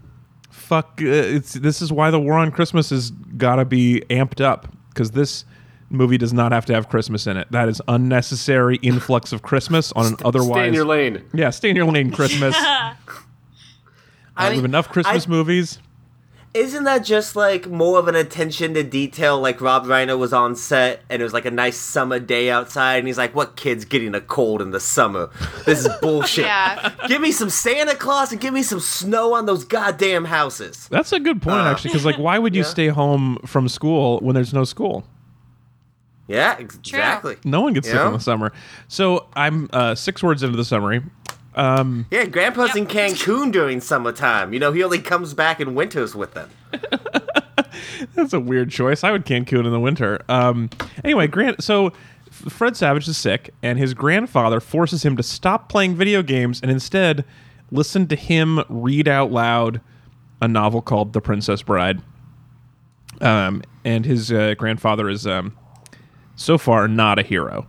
fuck 0.50 1.00
uh, 1.02 1.06
it's 1.06 1.52
this 1.52 1.82
is 1.82 1.92
why 1.92 2.10
the 2.10 2.18
war 2.18 2.34
on 2.38 2.50
christmas 2.50 2.88
has 2.88 3.10
got 3.36 3.56
to 3.56 3.64
be 3.66 4.02
amped 4.08 4.40
up 4.40 4.68
because 4.94 5.10
this 5.10 5.44
movie 5.90 6.16
does 6.16 6.32
not 6.32 6.50
have 6.52 6.64
to 6.66 6.72
have 6.74 6.88
christmas 6.88 7.26
in 7.26 7.36
it. 7.36 7.46
That 7.50 7.68
is 7.68 7.82
unnecessary 7.88 8.76
influx 8.76 9.32
of 9.32 9.42
christmas 9.42 9.92
on 9.92 10.06
an 10.06 10.16
otherwise 10.24 10.56
Stay 10.60 10.68
in 10.68 10.74
your 10.74 10.86
lane. 10.86 11.22
yeah 11.34 11.50
stay 11.50 11.68
in 11.70 11.76
your 11.76 11.84
lane 11.90 12.10
christmas. 12.10 12.54
I 12.58 12.94
we 14.36 14.44
mean, 14.46 14.54
have 14.56 14.64
enough 14.64 14.88
christmas 14.88 15.26
I- 15.26 15.30
movies 15.30 15.78
Isn't 16.54 16.84
that 16.84 16.98
just 17.04 17.34
like 17.34 17.68
more 17.68 17.98
of 17.98 18.06
an 18.06 18.14
attention 18.14 18.74
to 18.74 18.84
detail? 18.84 19.40
Like 19.40 19.60
Rob 19.60 19.86
Reiner 19.86 20.16
was 20.16 20.32
on 20.32 20.54
set 20.54 21.02
and 21.10 21.20
it 21.20 21.24
was 21.24 21.32
like 21.32 21.44
a 21.46 21.50
nice 21.50 21.76
summer 21.76 22.20
day 22.20 22.48
outside, 22.48 22.98
and 22.98 23.08
he's 23.08 23.18
like, 23.18 23.34
"What 23.34 23.56
kid's 23.56 23.84
getting 23.84 24.14
a 24.14 24.20
cold 24.20 24.62
in 24.62 24.70
the 24.70 24.78
summer? 24.78 25.30
This 25.66 25.80
is 25.84 25.88
bullshit. 26.00 26.44
Yeah. 26.44 26.92
Give 27.08 27.20
me 27.20 27.32
some 27.32 27.50
Santa 27.50 27.96
Claus 27.96 28.30
and 28.30 28.40
give 28.40 28.54
me 28.54 28.62
some 28.62 28.78
snow 28.78 29.34
on 29.34 29.46
those 29.46 29.64
goddamn 29.64 30.26
houses." 30.26 30.86
that's 30.92 31.12
a 31.12 31.18
good 31.18 31.42
point 31.42 31.56
actually 31.66 31.88
because 31.90 32.04
like 32.04 32.18
why 32.18 32.38
would 32.38 32.54
you 32.54 32.62
Yeah. 32.64 32.68
stay 32.68 32.86
home 32.86 33.38
from 33.44 33.68
school 33.68 34.20
when 34.20 34.34
there's 34.36 34.54
no 34.54 34.62
school 34.62 35.04
Yeah, 36.28 36.54
ex- 36.60 36.76
exactly. 36.76 37.36
no 37.44 37.62
one 37.62 37.72
gets 37.72 37.88
sick 37.88 37.96
Yeah. 37.96 38.06
in 38.06 38.12
the 38.12 38.20
summer 38.20 38.52
so 38.86 39.26
i'm 39.34 39.68
uh, 39.72 39.94
six 39.96 40.22
words 40.22 40.42
into 40.44 40.56
the 40.56 40.64
summary 40.64 41.02
um, 41.54 42.06
Yeah, 42.10 42.26
Grandpa's 42.26 42.76
in 42.76 42.86
Cancun 42.86 43.52
during 43.52 43.80
summertime. 43.80 44.52
You 44.52 44.60
know, 44.60 44.72
he 44.72 44.82
only 44.82 44.98
comes 44.98 45.34
back 45.34 45.60
in 45.60 45.74
winters 45.74 46.14
with 46.14 46.34
them. 46.34 46.50
That's 48.14 48.32
a 48.32 48.40
weird 48.40 48.70
choice. 48.70 49.04
I 49.04 49.12
would 49.12 49.24
Cancun 49.24 49.64
in 49.64 49.72
the 49.72 49.80
winter. 49.80 50.20
Um, 50.28 50.70
anyway, 51.04 51.26
Grant. 51.26 51.62
So 51.62 51.92
Fred 52.30 52.76
Savage 52.76 53.08
is 53.08 53.16
sick, 53.16 53.54
and 53.62 53.78
his 53.78 53.94
grandfather 53.94 54.60
forces 54.60 55.04
him 55.04 55.16
to 55.16 55.22
stop 55.22 55.68
playing 55.68 55.94
video 55.94 56.22
games 56.22 56.60
and 56.60 56.70
instead 56.70 57.24
listen 57.70 58.06
to 58.08 58.16
him 58.16 58.62
read 58.68 59.08
out 59.08 59.30
loud 59.30 59.80
a 60.40 60.48
novel 60.48 60.82
called 60.82 61.12
The 61.12 61.20
Princess 61.20 61.62
Bride. 61.62 62.02
Um, 63.20 63.62
and 63.84 64.04
his 64.04 64.32
uh, 64.32 64.54
grandfather 64.58 65.08
is 65.08 65.26
um, 65.26 65.56
so 66.36 66.58
far 66.58 66.88
not 66.88 67.18
a 67.18 67.22
hero. 67.22 67.66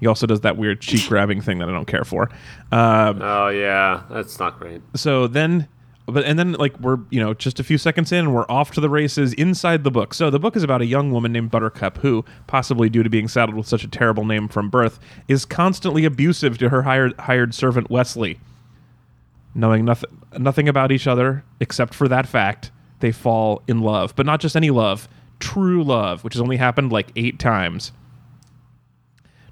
He 0.00 0.06
also 0.06 0.26
does 0.26 0.40
that 0.40 0.56
weird 0.56 0.80
cheek 0.80 1.06
grabbing 1.08 1.40
thing 1.42 1.58
that 1.58 1.68
I 1.68 1.72
don't 1.72 1.86
care 1.86 2.04
for. 2.04 2.30
Um, 2.72 3.20
Oh 3.22 3.48
yeah, 3.48 4.02
that's 4.10 4.38
not 4.40 4.58
great. 4.58 4.80
so 4.96 5.26
then 5.26 5.68
but 6.06 6.24
and 6.24 6.38
then 6.38 6.52
like 6.54 6.78
we're 6.80 6.98
you 7.10 7.20
know 7.20 7.34
just 7.34 7.60
a 7.60 7.64
few 7.64 7.78
seconds 7.78 8.10
in 8.10 8.18
and 8.20 8.34
we're 8.34 8.46
off 8.48 8.72
to 8.72 8.80
the 8.80 8.88
races 8.88 9.32
inside 9.34 9.84
the 9.84 9.90
book. 9.90 10.12
So 10.14 10.28
the 10.30 10.40
book 10.40 10.56
is 10.56 10.62
about 10.62 10.80
a 10.82 10.86
young 10.86 11.12
woman 11.12 11.32
named 11.32 11.50
buttercup 11.50 11.98
who 11.98 12.24
possibly 12.46 12.88
due 12.88 13.02
to 13.02 13.10
being 13.10 13.28
saddled 13.28 13.56
with 13.56 13.68
such 13.68 13.84
a 13.84 13.88
terrible 13.88 14.24
name 14.24 14.48
from 14.48 14.70
birth 14.70 14.98
is 15.28 15.44
constantly 15.44 16.04
abusive 16.04 16.58
to 16.58 16.70
her 16.70 16.82
hired 16.82 17.14
hired 17.20 17.54
servant 17.54 17.90
wesley. 17.90 18.40
Knowing 19.54 19.84
nothing 19.84 20.10
nothing 20.38 20.68
about 20.68 20.90
each 20.92 21.06
other 21.06 21.44
except 21.60 21.94
for 21.94 22.08
that 22.08 22.26
fact 22.26 22.70
they 23.00 23.12
fall 23.12 23.62
in 23.68 23.80
love. 23.80 24.14
But 24.16 24.26
not 24.26 24.40
just 24.40 24.56
any 24.56 24.70
love 24.70 25.08
true 25.38 25.82
love 25.82 26.22
which 26.24 26.34
has 26.34 26.40
only 26.40 26.56
happened 26.56 26.92
like 26.92 27.10
eight 27.16 27.38
times 27.38 27.92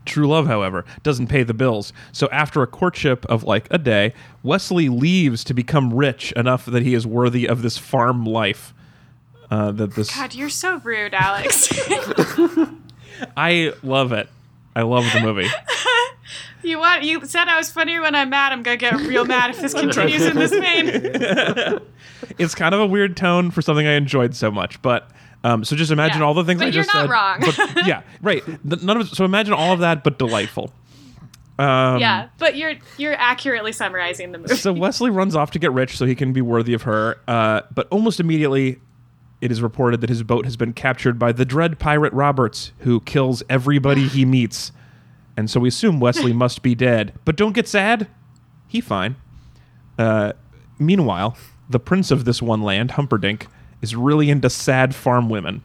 True 0.08 0.26
love, 0.26 0.46
however, 0.46 0.86
doesn't 1.02 1.26
pay 1.26 1.42
the 1.42 1.52
bills. 1.52 1.92
So 2.12 2.28
after 2.32 2.62
a 2.62 2.66
courtship 2.66 3.26
of 3.26 3.44
like 3.44 3.68
a 3.70 3.76
day, 3.76 4.14
Wesley 4.42 4.88
leaves 4.88 5.44
to 5.44 5.52
become 5.54 5.92
rich 5.92 6.32
enough 6.32 6.64
that 6.64 6.82
he 6.82 6.94
is 6.94 7.06
worthy 7.06 7.46
of 7.46 7.60
this 7.60 7.76
farm 7.76 8.24
life. 8.24 8.72
Uh, 9.50 9.70
that 9.72 9.94
this 9.94 10.14
God, 10.14 10.34
you're 10.34 10.48
so 10.48 10.78
rude, 10.78 11.12
Alex. 11.12 11.68
I 13.36 13.74
love 13.82 14.12
it. 14.12 14.28
I 14.74 14.82
love 14.82 15.04
the 15.12 15.20
movie. 15.20 15.48
you 16.62 16.78
want? 16.78 17.02
You 17.02 17.26
said 17.26 17.48
I 17.48 17.58
was 17.58 17.70
funnier 17.70 18.00
when 18.00 18.14
I'm 18.14 18.30
mad. 18.30 18.52
I'm 18.52 18.62
gonna 18.62 18.78
get 18.78 18.94
real 18.94 19.26
mad 19.26 19.50
if 19.50 19.60
this 19.60 19.74
continues 19.74 20.24
in 20.24 20.36
this 20.36 20.52
vein. 20.52 21.80
It's 22.36 22.54
kind 22.54 22.74
of 22.74 22.80
a 22.80 22.86
weird 22.86 23.16
tone 23.16 23.50
for 23.50 23.62
something 23.62 23.86
I 23.86 23.92
enjoyed 23.92 24.34
so 24.34 24.50
much, 24.50 24.82
but 24.82 25.10
um, 25.44 25.64
so 25.64 25.76
just 25.76 25.90
imagine 25.92 26.20
Yeah. 26.20 26.26
all 26.26 26.34
the 26.34 26.44
things 26.44 26.58
But 26.60 26.66
I 26.66 26.70
you're 26.70 26.82
just 26.84 26.94
not 26.94 27.02
said. 27.02 27.10
wrong. 27.10 27.40
But, 27.74 27.86
yeah, 27.86 28.02
right. 28.22 28.42
The- 28.68 28.76
None 28.76 29.00
of 29.00 29.08
so 29.08 29.24
imagine 29.24 29.54
all 29.54 29.72
of 29.72 29.80
that, 29.80 30.02
but 30.04 30.18
delightful. 30.18 30.72
Um, 31.58 31.98
yeah, 31.98 32.28
but 32.38 32.56
you're 32.56 32.74
you're 32.98 33.14
accurately 33.16 33.72
summarizing 33.72 34.30
the 34.32 34.38
movie. 34.38 34.54
So 34.54 34.72
Wesley 34.72 35.10
runs 35.10 35.34
off 35.34 35.50
to 35.52 35.58
get 35.58 35.72
rich 35.72 35.96
so 35.96 36.06
he 36.06 36.14
can 36.14 36.32
be 36.32 36.40
worthy 36.40 36.72
of 36.74 36.82
her. 36.82 37.18
Uh, 37.26 37.62
but 37.74 37.88
almost 37.90 38.20
immediately, 38.20 38.78
it 39.40 39.50
is 39.50 39.60
reported 39.60 40.00
that 40.02 40.08
his 40.10 40.22
boat 40.22 40.44
has 40.44 40.56
been 40.56 40.72
captured 40.72 41.18
by 41.18 41.32
the 41.32 41.44
dread 41.44 41.78
pirate 41.80 42.12
Roberts, 42.12 42.70
who 42.80 43.00
kills 43.00 43.42
everybody 43.48 44.06
he 44.06 44.24
meets. 44.24 44.70
And 45.36 45.48
so 45.50 45.58
we 45.60 45.68
assume 45.68 45.98
Wesley 46.00 46.32
must 46.44 46.62
be 46.62 46.74
dead. 46.76 47.12
But 47.24 47.36
don't 47.36 47.52
get 47.54 47.66
sad. 47.66 48.06
He 48.68 48.80
fine. 48.80 49.16
Uh, 49.98 50.34
meanwhile, 50.78 51.36
the 51.68 51.80
prince 51.80 52.10
of 52.12 52.24
this 52.24 52.40
one 52.40 52.62
land, 52.62 52.92
Humperdinck, 52.92 53.48
is 53.82 53.94
really 53.94 54.30
into 54.30 54.50
sad 54.50 54.94
farm 54.94 55.28
women. 55.28 55.62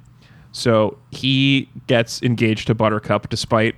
So 0.52 0.98
he 1.12 1.70
gets 1.88 2.22
engaged 2.22 2.68
to 2.68 2.76
Buttercup 2.76 3.30
despite 3.30 3.76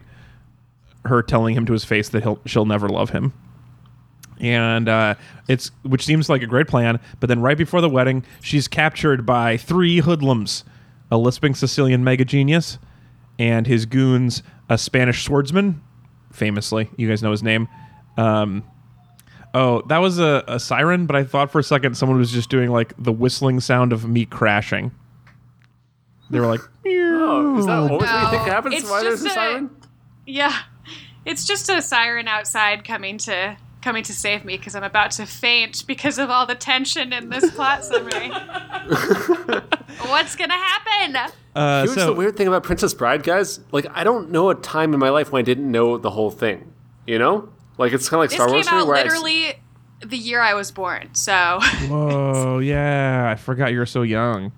her 1.05 1.21
telling 1.21 1.55
him 1.55 1.65
to 1.67 1.73
his 1.73 1.85
face 1.85 2.09
that 2.09 2.23
he'll 2.23 2.39
she'll 2.45 2.65
never 2.65 2.89
love 2.89 3.11
him 3.11 3.31
and 4.39 4.89
uh, 4.89 5.15
it's 5.47 5.71
which 5.83 6.05
seems 6.05 6.29
like 6.29 6.41
a 6.41 6.47
great 6.47 6.67
plan. 6.67 6.99
But 7.19 7.27
then 7.27 7.41
right 7.41 7.57
before 7.57 7.81
the 7.81 7.89
wedding, 7.89 8.23
she's 8.41 8.67
captured 8.67 9.25
by 9.25 9.57
three 9.57 9.99
hoodlums: 9.99 10.63
a 11.11 11.17
lisping 11.17 11.55
Sicilian 11.55 12.03
mega 12.03 12.25
genius, 12.25 12.77
and 13.39 13.67
his 13.67 13.85
goons, 13.85 14.43
a 14.69 14.77
Spanish 14.77 15.23
swordsman, 15.23 15.81
famously, 16.31 16.89
you 16.97 17.07
guys 17.07 17.23
know 17.23 17.31
his 17.31 17.43
name. 17.43 17.67
Um, 18.17 18.63
oh, 19.55 19.81
that 19.87 19.97
was 19.97 20.19
a, 20.19 20.43
a 20.47 20.59
siren, 20.59 21.05
but 21.07 21.15
I 21.15 21.23
thought 21.23 21.51
for 21.51 21.57
a 21.59 21.63
second 21.63 21.95
someone 21.97 22.17
was 22.19 22.31
just 22.31 22.49
doing 22.49 22.69
like 22.69 22.93
the 22.97 23.11
whistling 23.11 23.59
sound 23.59 23.91
of 23.93 24.07
me 24.07 24.25
crashing. 24.25 24.91
They 26.29 26.39
were 26.39 26.47
like, 26.47 26.61
Oh, 26.87 27.57
is 27.57 27.65
that 27.65 27.77
always 27.79 28.01
what 28.09 28.23
you 28.23 28.29
think 28.29 28.43
happens? 28.47 28.75
it's 28.75 28.89
Why 28.89 29.01
there's 29.03 29.23
a 29.23 29.27
a- 29.27 29.29
siren? 29.31 29.69
yeah, 30.27 30.53
it's 31.25 31.45
just 31.45 31.69
a 31.69 31.81
siren 31.81 32.27
outside 32.27 32.83
coming 32.85 33.17
to 33.19 33.57
coming 33.81 34.03
to 34.03 34.13
save 34.13 34.43
me 34.43 34.57
because 34.57 34.75
I'm 34.75 34.83
about 34.83 35.11
to 35.11 35.27
faint 35.27 35.85
because 35.85 36.17
of 36.17 36.31
all 36.31 36.47
the 36.47 36.55
tension 36.55 37.13
in 37.13 37.29
this 37.29 37.51
plot 37.51 37.85
summary. 37.85 38.29
What's 40.07 40.35
gonna 40.35 40.53
happen? 40.53 41.15
uh, 41.55 41.83
Here's 41.83 41.93
so 41.93 42.07
the 42.07 42.13
weird 42.13 42.35
thing 42.35 42.47
about 42.47 42.63
Princess 42.63 42.93
Bride, 42.93 43.21
guys. 43.23 43.59
Like, 43.71 43.85
I 43.93 44.03
don't 44.03 44.31
know 44.31 44.49
a 44.49 44.55
time 44.55 44.93
in 44.93 44.99
my 44.99 45.09
life 45.09 45.31
when 45.31 45.39
I 45.39 45.43
didn't 45.43 45.69
know 45.71 45.97
the 45.97 46.09
whole 46.09 46.31
thing. 46.31 46.73
You 47.07 47.19
know, 47.19 47.49
like 47.77 47.93
it's 47.93 48.09
kind 48.09 48.19
of 48.19 48.21
like 48.23 48.29
This 48.29 48.38
Star 48.38 48.47
Wars 48.49 48.65
This 48.65 48.69
came 48.69 48.77
to 48.79 48.81
out 48.83 48.88
where 48.88 48.97
I- 48.97 49.03
literally 49.03 49.53
the 50.05 50.17
year 50.17 50.41
I 50.41 50.53
was 50.53 50.71
born, 50.71 51.13
so 51.15 51.59
whoa, 51.88 52.59
yeah, 52.59 53.29
I 53.31 53.35
forgot 53.35 53.71
you 53.71 53.79
were 53.79 53.85
so 53.85 54.01
young. 54.01 54.51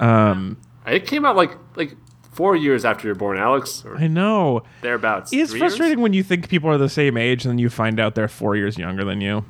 Um, 0.00 0.56
it 0.86 1.06
came 1.06 1.24
out 1.24 1.36
like 1.36 1.52
like 1.74 1.94
four 2.32 2.54
years 2.54 2.84
after 2.84 3.08
you're 3.08 3.14
born, 3.14 3.38
Alex, 3.38 3.82
or 3.84 3.96
I 3.96 4.06
know. 4.06 4.62
thereabouts. 4.82 5.32
It's 5.32 5.50
Three 5.50 5.60
years? 5.60 5.72
frustrating 5.72 6.00
when 6.00 6.12
you 6.12 6.22
think 6.22 6.48
people 6.48 6.70
are 6.70 6.78
the 6.78 6.88
same 6.88 7.16
age 7.16 7.44
and 7.44 7.50
then 7.52 7.58
you 7.58 7.68
find 7.70 7.98
out 7.98 8.14
they're 8.14 8.28
four 8.28 8.54
years 8.56 8.76
younger 8.78 9.04
than 9.04 9.20
you. 9.20 9.44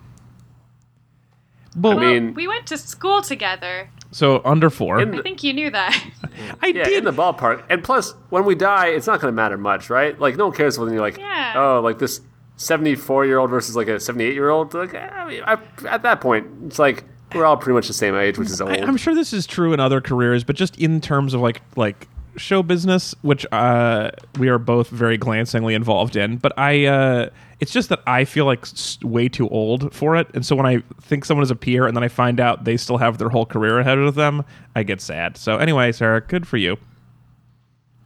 But 1.75 1.99
I 1.99 2.01
mean, 2.01 2.35
we 2.35 2.49
went 2.49 2.67
to 2.69 2.79
school 2.79 3.21
together. 3.21 3.91
so 4.11 4.41
under 4.47 4.71
four. 4.71 4.99
In 5.01 5.15
I 5.15 5.21
think 5.23 5.43
you 5.43 5.53
knew 5.53 5.71
that. 5.71 6.03
I 6.63 6.69
yeah, 6.69 6.85
did. 6.85 6.99
in 6.99 7.05
the 7.05 7.13
ballpark. 7.13 7.65
And 7.69 7.85
plus, 7.85 8.13
when 8.31 8.45
we 8.47 8.55
die, 8.55 8.87
it's 8.89 9.07
not 9.07 9.21
going 9.21 9.31
to 9.31 9.37
matter 9.37 9.59
much, 9.59 9.91
right? 9.91 10.19
Like, 10.19 10.37
no 10.37 10.47
one 10.47 10.57
cares 10.57 10.79
when 10.79 10.91
you're 10.91 11.03
like, 11.03 11.19
Yeah. 11.19 11.53
oh, 11.57 11.81
like 11.83 11.99
this 11.99 12.21
74 12.57 13.27
year 13.27 13.39
old 13.39 13.51
versus 13.51 13.77
like 13.77 13.89
a 13.89 14.01
78 14.01 14.35
year 14.35 14.49
old. 14.49 14.75
Like, 14.75 14.95
I 14.95 15.27
mean, 15.27 15.43
I, 15.45 15.59
at 15.87 16.03
that 16.03 16.21
point, 16.21 16.47
it's 16.67 16.79
like 16.79 17.05
we're 17.35 17.45
all 17.45 17.57
pretty 17.57 17.75
much 17.75 17.87
the 17.87 17.95
same 17.95 18.15
age, 18.15 18.39
which 18.39 18.51
is 18.51 18.61
old. 18.61 18.73
I, 18.73 18.77
I'm 18.77 18.97
sure 18.97 19.15
this 19.15 19.33
is 19.33 19.47
true 19.47 19.73
in 19.73 19.81
other 19.81 20.01
careers, 20.01 20.45
but 20.45 20.57
just 20.57 20.77
in 20.79 21.01
terms 21.01 21.35
of 21.35 21.41
like 21.41 21.61
like 21.77 22.09
show 22.37 22.63
business, 22.63 23.15
which 23.23 23.47
uh, 23.53 24.11
we 24.39 24.49
are 24.49 24.59
both 24.59 24.89
very 24.89 25.17
glancingly 25.17 25.75
involved 25.75 26.17
in. 26.17 26.37
But 26.37 26.53
I, 26.59 26.85
uh, 26.85 27.31
it's 27.61 27.73
just 27.73 27.89
that 27.89 28.01
I 28.07 28.25
feel 28.25 28.45
like 28.45 28.67
way 29.03 29.29
too 29.29 29.49
old 29.49 29.95
for 29.95 30.17
it, 30.17 30.29
and 30.35 30.45
so 30.45 30.57
when 30.57 30.67
I 30.67 30.83
think 31.01 31.25
someone 31.25 31.43
is 31.43 31.51
a 31.51 31.57
peer 31.57 31.87
and 31.87 31.97
then 31.97 32.05
I 32.05 32.09
find 32.09 32.41
out 32.41 32.65
they 32.65 32.77
still 32.77 32.99
have 32.99 33.19
their 33.19 33.29
whole 33.29 33.47
career 33.47 33.79
ahead 33.79 33.99
of 33.99 34.15
them, 34.15 34.45
I 34.75 34.83
get 34.83 35.01
sad. 35.01 35.37
So 35.37 35.57
anyway, 35.57 35.93
Sarah, 35.93 36.21
good 36.21 36.47
for 36.47 36.57
you. 36.57 36.77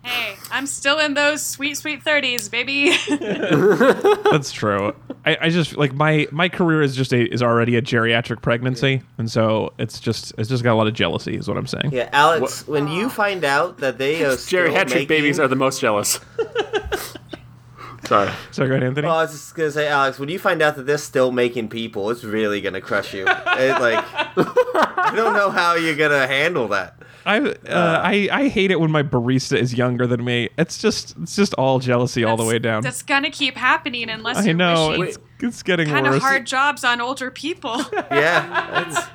Hey, 0.03 0.37
I'm 0.51 0.67
still 0.67 0.99
in 0.99 1.15
those 1.15 1.45
sweet, 1.45 1.77
sweet 1.77 2.05
30s, 2.05 2.51
baby. 2.51 2.91
That's 4.31 4.53
true. 4.53 4.95
I, 5.25 5.37
I 5.43 5.49
just 5.51 5.77
like 5.77 5.93
my 5.93 6.27
my 6.31 6.49
career 6.49 6.83
is 6.83 6.97
just 6.97 7.13
a 7.13 7.33
is 7.33 7.43
already 7.43 7.77
a 7.77 7.83
geriatric 7.83 8.41
pregnancy, 8.41 9.03
and 9.19 9.31
so 9.31 9.73
it's 9.79 10.01
just 10.01 10.33
it's 10.39 10.49
just 10.49 10.63
got 10.63 10.73
a 10.73 10.79
lot 10.79 10.87
of 10.87 10.95
jealousy, 10.95 11.37
is 11.37 11.47
what 11.47 11.59
I'm 11.59 11.67
saying. 11.67 11.91
Yeah, 11.93 12.09
Alex, 12.13 12.67
when 12.67 12.89
you 12.89 13.11
find 13.11 13.45
out 13.45 13.79
that 13.79 13.99
they 13.99 14.25
are 14.25 14.37
still 14.37 14.69
Geriatric 14.69 14.89
making, 14.91 15.09
babies 15.09 15.39
are 15.39 15.49
the 15.49 15.57
most 15.57 15.81
jealous. 15.81 16.21
Sorry. 18.11 18.31
Sorry, 18.51 18.69
go 18.69 18.75
ahead, 18.75 18.83
Anthony. 18.89 19.07
Oh, 19.07 19.11
I 19.11 19.23
was 19.23 19.31
just 19.31 19.55
gonna 19.55 19.71
say, 19.71 19.87
Alex, 19.87 20.19
when 20.19 20.29
you 20.29 20.39
find 20.41 20.63
out 20.63 20.75
that 20.75 20.83
they're 20.85 20.99
still 20.99 21.31
making 21.31 21.69
people, 21.69 22.11
it's 22.11 22.25
really 22.25 22.61
gonna 22.61 22.81
crush 22.81 23.15
you. 23.15 23.23
It, 23.23 23.81
like, 23.81 24.05
I 24.37 25.13
don't 25.15 25.35
know 25.35 25.51
how 25.51 25.75
you're 25.75 25.95
gonna 25.95 26.27
handle 26.27 26.67
that. 26.69 27.00
I 27.27 27.39
uh, 27.41 28.01
I 28.03 28.29
I 28.33 28.49
hate 28.49 28.71
it 28.71 28.81
when 28.81 28.91
my 28.91 29.03
barista 29.03 29.57
is 29.59 29.75
younger 29.75 30.07
than 30.07 30.25
me. 30.25 30.49
It's 30.57 30.79
just 30.79 31.17
it's 31.23 31.37
just 31.37 31.55
all 31.55 31.79
jealousy 31.79 32.25
all 32.25 32.37
the 32.37 32.45
way 32.45 32.59
down. 32.59 32.83
That's 32.83 33.03
gonna 33.03 33.31
keep 33.31 33.57
happening 33.57 34.09
unless 34.09 34.39
I 34.39 34.53
know 34.53 34.93
it's, 35.03 35.19
it's 35.41 35.63
getting 35.63 35.89
kind 35.89 36.07
of 36.07 36.21
hard 36.21 36.47
jobs 36.47 36.85
on 36.85 37.01
older 37.01 37.31
people. 37.31 37.85
Yeah, 38.11 38.85
that's, 38.85 39.07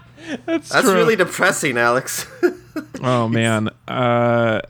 That's, 0.45 0.69
that's 0.69 0.85
true. 0.85 0.93
really 0.95 1.15
depressing, 1.15 1.77
Alex. 1.77 2.27
Oh 3.01 3.27
man. 3.27 3.69
Uh 3.87 4.61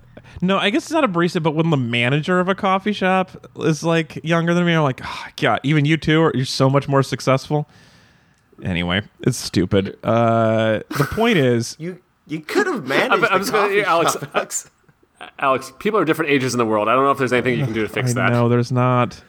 no, 0.41 0.57
I 0.57 0.69
guess 0.69 0.83
it's 0.83 0.91
not 0.91 1.03
a 1.03 1.07
barista, 1.07 1.41
but 1.41 1.55
when 1.55 1.69
the 1.69 1.77
manager 1.77 2.39
of 2.39 2.47
a 2.49 2.55
coffee 2.55 2.93
shop 2.93 3.31
is 3.61 3.83
like 3.83 4.23
younger 4.23 4.53
than 4.53 4.65
me, 4.65 4.73
I'm 4.73 4.83
like, 4.83 5.01
oh, 5.03 5.25
God, 5.37 5.59
even 5.63 5.85
you 5.85 5.97
two 5.97 6.21
are 6.21 6.31
you're 6.35 6.45
so 6.45 6.69
much 6.69 6.87
more 6.87 7.01
successful. 7.03 7.67
Anyway, 8.63 9.01
it's 9.21 9.37
stupid. 9.37 9.97
Uh 10.03 10.81
the 10.89 11.07
point 11.09 11.37
is 11.37 11.75
you 11.79 11.99
you 12.27 12.39
could 12.39 12.67
have 12.67 12.87
managed 12.87 13.11
I'm- 13.11 13.23
I'm 13.25 13.31
the 13.33 13.37
just 13.39 13.51
gonna- 13.51 13.67
coffee 13.67 13.83
Alex, 13.83 14.13
shop, 14.13 14.29
Alex. 14.35 14.69
Alex, 15.39 15.71
people 15.79 15.99
are 15.99 16.05
different 16.05 16.31
ages 16.31 16.53
in 16.53 16.57
the 16.57 16.65
world. 16.65 16.87
I 16.89 16.93
don't 16.93 17.03
know 17.03 17.11
if 17.11 17.17
there's 17.17 17.33
anything 17.33 17.57
you 17.59 17.65
can 17.65 17.73
do 17.73 17.81
to 17.83 17.89
fix 17.89 18.11
I 18.11 18.13
that. 18.15 18.31
No, 18.33 18.49
there's 18.49 18.71
not. 18.71 19.21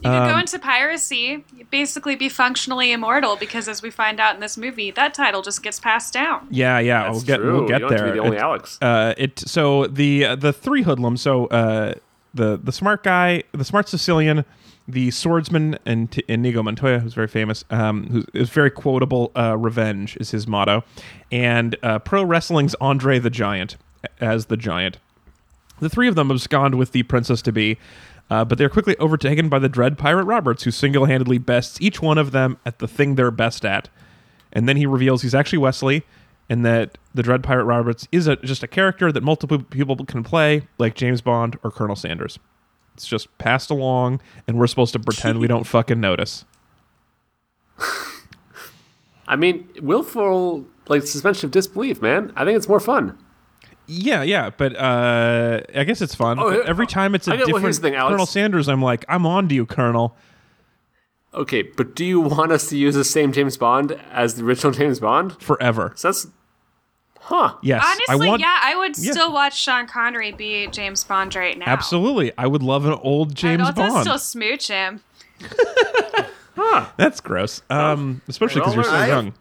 You 0.00 0.10
could 0.10 0.16
Um, 0.22 0.30
go 0.32 0.38
into 0.38 0.58
piracy, 0.58 1.44
basically 1.70 2.14
be 2.16 2.28
functionally 2.28 2.92
immortal 2.92 3.36
because, 3.36 3.68
as 3.68 3.80
we 3.82 3.90
find 3.90 4.18
out 4.20 4.34
in 4.34 4.40
this 4.40 4.56
movie, 4.58 4.90
that 4.90 5.14
title 5.14 5.40
just 5.40 5.62
gets 5.62 5.78
passed 5.80 6.12
down. 6.12 6.46
Yeah, 6.50 6.78
yeah, 6.78 7.04
That's 7.04 7.12
we'll 7.14 7.22
get 7.22 7.36
true. 7.38 7.52
we'll 7.60 7.68
get 7.68 7.74
you 7.74 7.78
don't 7.80 7.88
there. 7.90 7.98
Have 7.98 8.06
to 8.08 8.12
be 8.12 8.18
the 8.18 8.24
only 8.24 8.36
It- 8.36 8.42
Alex. 8.42 8.78
uh, 8.82 9.14
it 9.16 9.38
so 9.38 9.86
the 9.86 10.24
uh, 10.26 10.36
the 10.36 10.52
three 10.52 10.82
hoodlums. 10.82 11.20
So 11.22 11.46
uh, 11.46 11.94
the 12.34 12.58
the 12.62 12.72
smart 12.72 13.02
guy, 13.04 13.44
the 13.52 13.64
smart 13.64 13.88
Sicilian, 13.88 14.44
the 14.86 15.10
swordsman, 15.10 15.78
and 15.86 16.10
T- 16.10 16.24
Inigo 16.28 16.62
Montoya, 16.62 16.98
who's 16.98 17.14
very 17.14 17.28
famous, 17.28 17.64
um, 17.70 18.06
who 18.08 18.24
is 18.34 18.50
very 18.50 18.70
quotable. 18.70 19.32
Uh, 19.34 19.56
Revenge 19.56 20.16
is 20.20 20.30
his 20.30 20.46
motto, 20.46 20.84
and 21.32 21.76
uh, 21.82 21.98
pro 21.98 22.22
wrestling's 22.22 22.74
Andre 22.76 23.18
the 23.18 23.30
Giant 23.30 23.76
as 24.20 24.46
the 24.46 24.56
Giant. 24.56 24.98
The 25.80 25.88
three 25.88 26.08
of 26.08 26.14
them 26.14 26.30
abscond 26.30 26.76
with 26.76 26.92
the 26.92 27.02
princess 27.02 27.42
to 27.42 27.52
be, 27.52 27.78
uh, 28.30 28.44
but 28.44 28.58
they're 28.58 28.68
quickly 28.68 28.96
overtaken 28.98 29.48
by 29.48 29.58
the 29.58 29.68
dread 29.68 29.98
pirate 29.98 30.24
Roberts, 30.24 30.64
who 30.64 30.70
single 30.70 31.06
handedly 31.06 31.38
bests 31.38 31.80
each 31.80 32.00
one 32.00 32.18
of 32.18 32.32
them 32.32 32.58
at 32.64 32.78
the 32.78 32.88
thing 32.88 33.14
they're 33.14 33.30
best 33.30 33.64
at. 33.64 33.88
And 34.52 34.68
then 34.68 34.76
he 34.76 34.86
reveals 34.86 35.22
he's 35.22 35.34
actually 35.34 35.58
Wesley, 35.58 36.04
and 36.48 36.64
that 36.64 36.98
the 37.14 37.22
dread 37.22 37.42
pirate 37.42 37.64
Roberts 37.64 38.06
is 38.12 38.26
a, 38.26 38.36
just 38.36 38.62
a 38.62 38.68
character 38.68 39.10
that 39.10 39.22
multiple 39.22 39.58
people 39.62 39.96
can 39.96 40.22
play, 40.22 40.68
like 40.78 40.94
James 40.94 41.22
Bond 41.22 41.58
or 41.64 41.70
Colonel 41.70 41.96
Sanders. 41.96 42.38
It's 42.94 43.06
just 43.06 43.36
passed 43.38 43.70
along, 43.70 44.20
and 44.46 44.58
we're 44.58 44.66
supposed 44.66 44.92
to 44.94 44.98
pretend 44.98 45.38
we 45.40 45.46
don't 45.48 45.64
fucking 45.66 46.00
notice. 46.00 46.44
I 49.26 49.36
mean, 49.36 49.68
willful 49.80 50.66
like 50.88 51.02
suspension 51.02 51.46
of 51.46 51.50
disbelief, 51.50 52.02
man. 52.02 52.32
I 52.36 52.44
think 52.44 52.56
it's 52.56 52.68
more 52.68 52.80
fun. 52.80 53.18
Yeah, 53.86 54.22
yeah, 54.22 54.50
but 54.50 54.74
uh, 54.76 55.60
I 55.74 55.84
guess 55.84 56.00
it's 56.00 56.14
fun. 56.14 56.38
Oh, 56.38 56.50
But 56.50 56.66
every 56.66 56.86
time 56.86 57.14
it's 57.14 57.28
a 57.28 57.32
I 57.32 57.36
well, 57.36 57.46
different 57.46 57.64
here's 57.64 57.80
the 57.80 57.88
thing, 57.88 57.94
Alex. 57.96 58.12
Colonel 58.12 58.26
Sanders, 58.26 58.68
I'm 58.68 58.80
like, 58.80 59.04
I'm 59.08 59.26
on 59.26 59.48
to 59.48 59.54
you, 59.54 59.66
Colonel. 59.66 60.16
Okay, 61.34 61.62
but 61.62 61.94
do 61.94 62.04
you 62.04 62.20
want 62.20 62.52
us 62.52 62.68
to 62.68 62.76
use 62.78 62.94
the 62.94 63.04
same 63.04 63.32
James 63.32 63.56
Bond 63.58 63.92
as 64.10 64.36
the 64.36 64.44
original 64.44 64.72
James 64.72 65.00
Bond? 65.00 65.40
Forever. 65.42 65.92
So 65.96 66.08
that's, 66.08 66.26
huh? 67.24 67.54
Yes, 67.62 67.82
Honestly, 67.84 68.26
I 68.26 68.30
want. 68.30 68.40
yeah, 68.40 68.58
I 68.62 68.76
would 68.76 68.96
yeah. 68.98 69.12
still 69.12 69.32
watch 69.32 69.58
Sean 69.58 69.86
Connery 69.86 70.32
be 70.32 70.66
James 70.68 71.02
Bond 71.04 71.34
right 71.34 71.58
now. 71.58 71.66
Absolutely, 71.66 72.32
I 72.38 72.46
would 72.46 72.62
love 72.62 72.84
an 72.86 72.92
old 73.02 73.34
James 73.34 73.62
Bond. 73.62 73.78
I'd 73.78 73.82
also 73.82 73.94
Bond. 73.94 74.06
still 74.06 74.18
smooch 74.18 74.68
him. 74.68 75.00
huh. 76.56 76.86
That's 76.96 77.20
gross. 77.20 77.62
Um, 77.70 78.22
especially 78.28 78.60
because 78.60 78.74
you're 78.74 78.84
so 78.84 78.90
I- 78.90 79.06
young. 79.08 79.34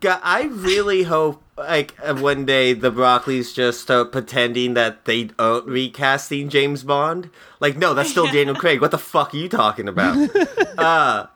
God, 0.00 0.20
I 0.22 0.44
really 0.44 1.02
hope 1.02 1.42
like 1.58 1.96
uh, 2.00 2.14
one 2.14 2.44
day 2.44 2.74
the 2.74 2.92
Broccoli's 2.92 3.52
just 3.52 3.80
start 3.80 4.12
pretending 4.12 4.74
that 4.74 5.04
they 5.04 5.30
aren't 5.36 5.66
recasting 5.66 6.48
James 6.48 6.84
Bond. 6.84 7.28
Like, 7.58 7.76
no, 7.76 7.92
that's 7.92 8.08
still 8.10 8.26
Daniel 8.32 8.54
Craig. 8.54 8.80
What 8.80 8.92
the 8.92 8.98
fuck 8.98 9.34
are 9.34 9.36
you 9.36 9.48
talking 9.48 9.88
about? 9.88 10.16
uh, 10.78 11.26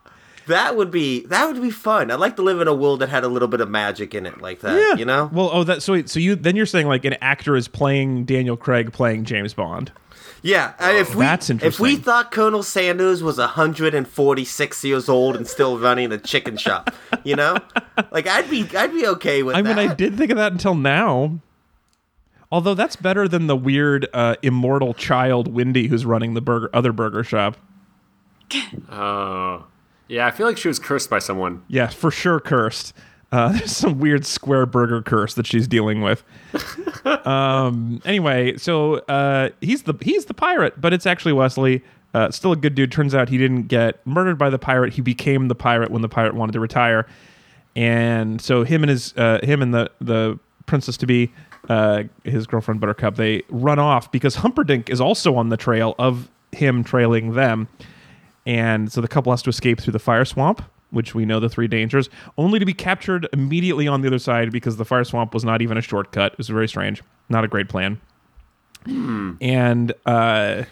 that 0.47 0.77
would 0.77 0.91
be 0.91 1.27
that 1.27 1.47
would 1.47 1.61
be 1.61 1.71
fun. 1.71 2.11
I'd 2.11 2.21
like 2.21 2.37
to 2.37 2.43
live 2.43 2.61
in 2.61 2.69
a 2.69 2.75
world 2.75 3.01
that 3.01 3.09
had 3.09 3.25
a 3.25 3.29
little 3.29 3.49
bit 3.49 3.61
of 3.61 3.71
magic 3.71 4.15
in 4.15 4.27
it, 4.27 4.41
like 4.41 4.61
that. 4.61 4.77
Yeah. 4.77 4.97
You 4.97 5.05
know? 5.05 5.31
Well, 5.33 5.51
oh, 5.53 5.65
that 5.65 5.83
so 5.83 5.95
wait, 5.95 6.09
so 6.09 6.21
you 6.21 6.35
then 6.35 6.57
you're 6.57 6.67
saying 6.67 6.87
like 6.87 7.05
an 7.05 7.15
actor 7.21 7.57
is 7.57 7.69
playing 7.69 8.25
Daniel 8.25 8.57
Craig 8.57 8.93
playing 8.93 9.25
James 9.25 9.55
Bond. 9.55 9.93
Yeah. 10.43 10.75
and 10.79 10.99
if 10.99 11.15
we 11.15 11.25
That's 11.25 11.49
if 11.49 11.81
we 11.81 11.97
thought 11.97 12.31
Colonel 12.31 12.63
Sanders 12.63 13.23
was 13.23 13.39
146 13.39 14.85
years 14.85 15.09
old 15.09 15.37
and 15.37 15.47
still 15.49 15.79
running 15.79 16.13
a 16.13 16.19
chicken 16.19 16.59
shop, 16.59 16.95
you 17.25 17.35
know, 17.35 17.57
like 18.11 18.27
I'd 18.27 18.51
be 18.51 18.69
I'd 18.77 18.93
be 18.93 19.07
okay 19.07 19.43
with 19.43 19.57
I 19.57 19.63
that. 19.63 19.77
mean, 19.77 19.91
I 19.91 19.95
did 19.95 20.17
think 20.17 20.31
of 20.31 20.37
that 20.37 20.53
until 20.53 20.75
now. 20.75 21.39
Although 22.53 22.75
that's 22.75 22.95
better 22.95 23.27
than 23.27 23.47
the 23.47 23.57
weird 23.57 24.07
uh, 24.13 24.37
immortal 24.43 24.95
child 24.95 25.49
Wendy 25.53 25.89
who's 25.89 26.05
running 26.05 26.35
the 26.35 26.41
burger 26.43 26.71
other 26.73 26.93
burger 26.93 27.25
shop. 27.25 27.57
Oh, 28.91 29.65
yeah. 30.09 30.27
I 30.27 30.31
feel 30.31 30.47
like 30.47 30.57
she 30.57 30.69
was 30.69 30.79
cursed 30.79 31.11
by 31.11 31.19
someone. 31.19 31.63
Yeah, 31.69 31.89
for 31.89 32.11
sure 32.11 32.41
cursed. 32.41 32.93
Uh, 33.33 33.49
there's 33.59 33.77
some 33.77 33.99
weird 33.99 34.25
square 34.25 34.67
burger 34.67 35.03
curse 35.03 35.35
that 35.35 35.47
she's 35.47 35.67
dealing 35.67 36.03
with. 36.03 36.23
um, 37.27 38.01
anyway, 38.05 38.57
so 38.57 38.97
uh, 39.09 39.51
he's 39.61 39.83
the 39.83 39.95
he's 40.01 40.27
the 40.27 40.35
pirate, 40.35 40.81
but 40.81 40.93
it's 40.93 41.07
actually 41.07 41.33
Wesley. 41.33 41.83
Uh, 42.15 42.31
still 42.31 42.53
a 42.53 42.57
good 42.57 42.77
dude. 42.77 42.93
Turns 42.93 43.13
out 43.13 43.29
he 43.29 43.39
didn't 43.39 43.65
get 43.65 44.07
murdered 44.07 44.39
by 44.39 44.49
the 44.49 44.59
pirate. 44.59 44.93
He 44.93 45.01
became 45.03 45.49
the 45.49 45.55
pirate 45.57 45.91
when 45.91 46.01
the 46.01 46.09
pirate 46.09 46.35
wanted 46.35 46.53
to 46.53 46.61
retire, 46.61 47.07
and 47.75 48.41
so 48.41 48.63
him 48.63 48.85
and 48.85 48.91
his 48.91 49.13
uh, 49.17 49.41
him 49.43 49.63
and 49.63 49.75
the 49.75 49.91
the 50.01 50.39
princess 50.67 50.97
to 50.99 51.07
be 51.07 51.33
uh, 51.69 52.05
his 52.23 52.47
girlfriend 52.47 52.81
Buttercup 52.81 53.17
they 53.17 53.43
run 53.49 53.79
off 53.79 54.11
because 54.13 54.37
Humperdinck 54.37 54.91
is 54.91 55.01
also 55.01 55.35
on 55.35 55.49
the 55.49 55.57
trail 55.57 55.95
of 55.99 56.31
him 56.53 56.85
trailing 56.85 57.33
them. 57.33 57.69
And 58.47 58.93
so 58.93 59.01
the 59.01 59.09
couple 59.09 59.33
has 59.33 59.43
to 59.43 59.51
escape 59.51 59.81
through 59.81 59.93
the 59.93 59.99
fire 59.99 60.25
swamp, 60.25 60.63
which 60.91 61.15
we 61.15 61.25
know 61.25 61.41
the 61.41 61.49
three 61.49 61.69
dangers, 61.69 62.11
only 62.37 62.59
to 62.59 62.67
be 62.67 62.75
captured 62.75 63.29
immediately 63.33 63.89
on 63.89 64.03
the 64.03 64.09
other 64.09 64.19
side 64.19 64.53
because 64.53 64.77
the 64.77 64.85
fire 64.85 65.05
swamp 65.05 65.33
was 65.35 65.45
not 65.45 65.63
even 65.63 65.77
a 65.77 65.81
shortcut. 65.81 66.33
It 66.33 66.39
was 66.39 66.49
very 66.49 66.69
strange. 66.69 67.03
Not 67.29 67.45
a 67.45 67.49
great 67.49 67.69
plan. 67.69 68.01
And 68.87 69.93
uh, 70.05 70.65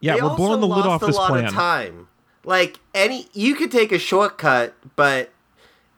yeah, 0.00 0.16
we're 0.16 0.34
blowing 0.34 0.60
the 0.60 0.66
lid 0.66 0.86
off 0.86 1.02
a 1.02 1.06
this 1.06 1.16
lot 1.16 1.30
plan. 1.30 1.44
Of 1.44 1.52
time. 1.52 2.08
Like 2.44 2.80
any, 2.94 3.28
you 3.32 3.54
could 3.54 3.70
take 3.70 3.92
a 3.92 3.98
shortcut, 3.98 4.74
but 4.96 5.30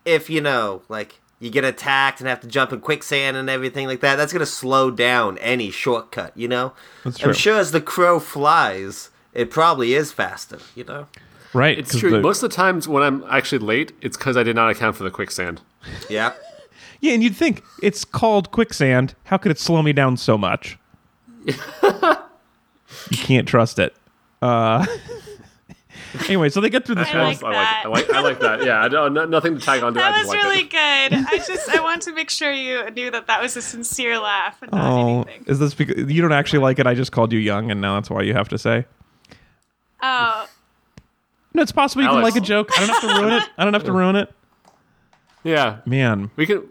if 0.05 0.29
you 0.29 0.43
know, 0.43 0.83
like 0.91 1.21
you 1.41 1.49
get 1.51 1.65
attacked 1.65 2.21
and 2.21 2.29
have 2.29 2.41
to 2.41 2.47
jump 2.47 2.73
in 2.73 2.81
quicksand 2.81 3.39
and 3.39 3.49
everything 3.49 3.87
like 3.87 4.01
that, 4.01 4.17
that's 4.17 4.35
gonna 4.35 4.45
slow 4.45 4.91
down 4.91 5.39
any 5.39 5.71
shortcut. 5.71 6.37
You 6.37 6.49
know. 6.49 6.75
That's 7.05 7.19
true. 7.19 7.31
I'm 7.31 7.35
sure 7.35 7.59
as 7.59 7.71
the 7.71 7.81
crow 7.81 8.21
flies, 8.21 9.09
it 9.33 9.51
probably 9.51 9.95
is 9.95 10.13
faster. 10.13 10.59
You 10.75 10.85
know. 10.85 11.07
Right. 11.55 11.79
It's 11.79 11.99
true. 11.99 12.11
the- 12.11 12.21
Most 12.21 12.43
of 12.43 12.51
the 12.51 12.57
times 12.57 12.89
when 12.89 13.03
I'm 13.03 13.25
actually 13.29 13.59
late, 13.59 13.93
it's 14.01 14.17
because 14.17 14.37
I 14.37 14.43
did 14.43 14.57
not 14.57 14.71
account 14.71 14.97
for 14.97 15.05
the 15.05 15.11
quicksand. 15.11 15.61
Yeah. 16.09 16.33
yeah, 17.01 17.13
and 17.13 17.23
you'd 17.23 17.37
think 17.37 17.63
it's 17.83 18.05
called 18.07 18.51
quicksand. 18.51 19.15
How 19.25 19.37
could 19.37 19.51
it 19.53 19.59
slow 19.59 19.83
me 19.83 19.93
down 19.93 20.17
so 20.17 20.39
much? 20.39 20.79
you 21.45 23.17
can't 23.19 23.47
trust 23.49 23.79
it. 23.79 23.95
Uh, 24.41 24.87
anyway, 26.29 26.49
so 26.49 26.61
they 26.61 26.71
get 26.71 26.85
through 26.87 26.97
the 26.97 27.03
I 27.03 27.35
swamp. 27.35 27.43
like 27.43 27.55
I 27.55 27.59
like, 27.59 27.67
that. 27.67 27.85
I 27.85 27.89
like, 27.89 28.11
I 28.11 28.21
like 28.21 28.41
that. 28.41 28.65
Yeah, 28.65 28.83
I 28.83 28.89
don't, 28.89 29.13
no, 29.15 29.25
nothing 29.25 29.59
to 29.59 29.65
tag 29.65 29.83
on 29.83 29.95
to. 29.95 30.01
I 30.01 30.11
That 30.11 30.17
just 30.19 30.29
was 30.29 30.35
liked 30.37 30.45
really 30.45 30.61
it. 30.63 30.71
good. 30.71 31.27
I 31.35 31.39
just 31.47 31.69
I 31.69 31.81
want 31.81 32.03
to 32.03 32.13
make 32.15 32.31
sure 32.31 32.51
you 32.53 32.91
knew 32.91 33.11
that 33.11 33.27
that 33.27 33.43
was 33.43 33.57
a 33.57 33.63
sincere 33.63 34.19
laugh 34.19 34.61
and 34.63 34.73
not 34.73 34.93
Oh, 34.93 35.23
anything. 35.23 35.45
is 35.47 35.59
this 35.59 35.75
because 35.75 36.11
you 36.11 36.23
don't 36.23 36.33
actually 36.33 36.61
like 36.61 36.79
it? 36.79 36.87
I 36.87 36.95
just 36.95 37.13
called 37.13 37.33
you 37.33 37.39
young, 37.39 37.71
and 37.71 37.81
now 37.81 37.95
that's 37.95 38.11
why 38.11 38.23
you 38.23 38.35
have 38.35 38.49
to 38.49 38.59
say. 38.59 38.85
Oh, 40.03 40.49
No, 41.55 41.63
it's 41.63 41.73
possible 41.73 42.03
you 42.03 42.09
can 42.09 42.23
like 42.23 42.37
a 42.37 42.41
joke. 42.41 42.71
I 42.77 42.87
don't 42.87 42.89
have 42.89 43.01
to 43.01 43.21
ruin 43.21 43.35
it. 43.35 43.49
I 43.57 43.65
don't 43.65 43.75
have 43.75 43.85
to 43.85 43.93
ruin 43.93 44.17
it. 44.17 44.33
Yeah, 45.45 45.79
Man, 45.87 46.31
we 46.37 46.47
can. 46.47 46.69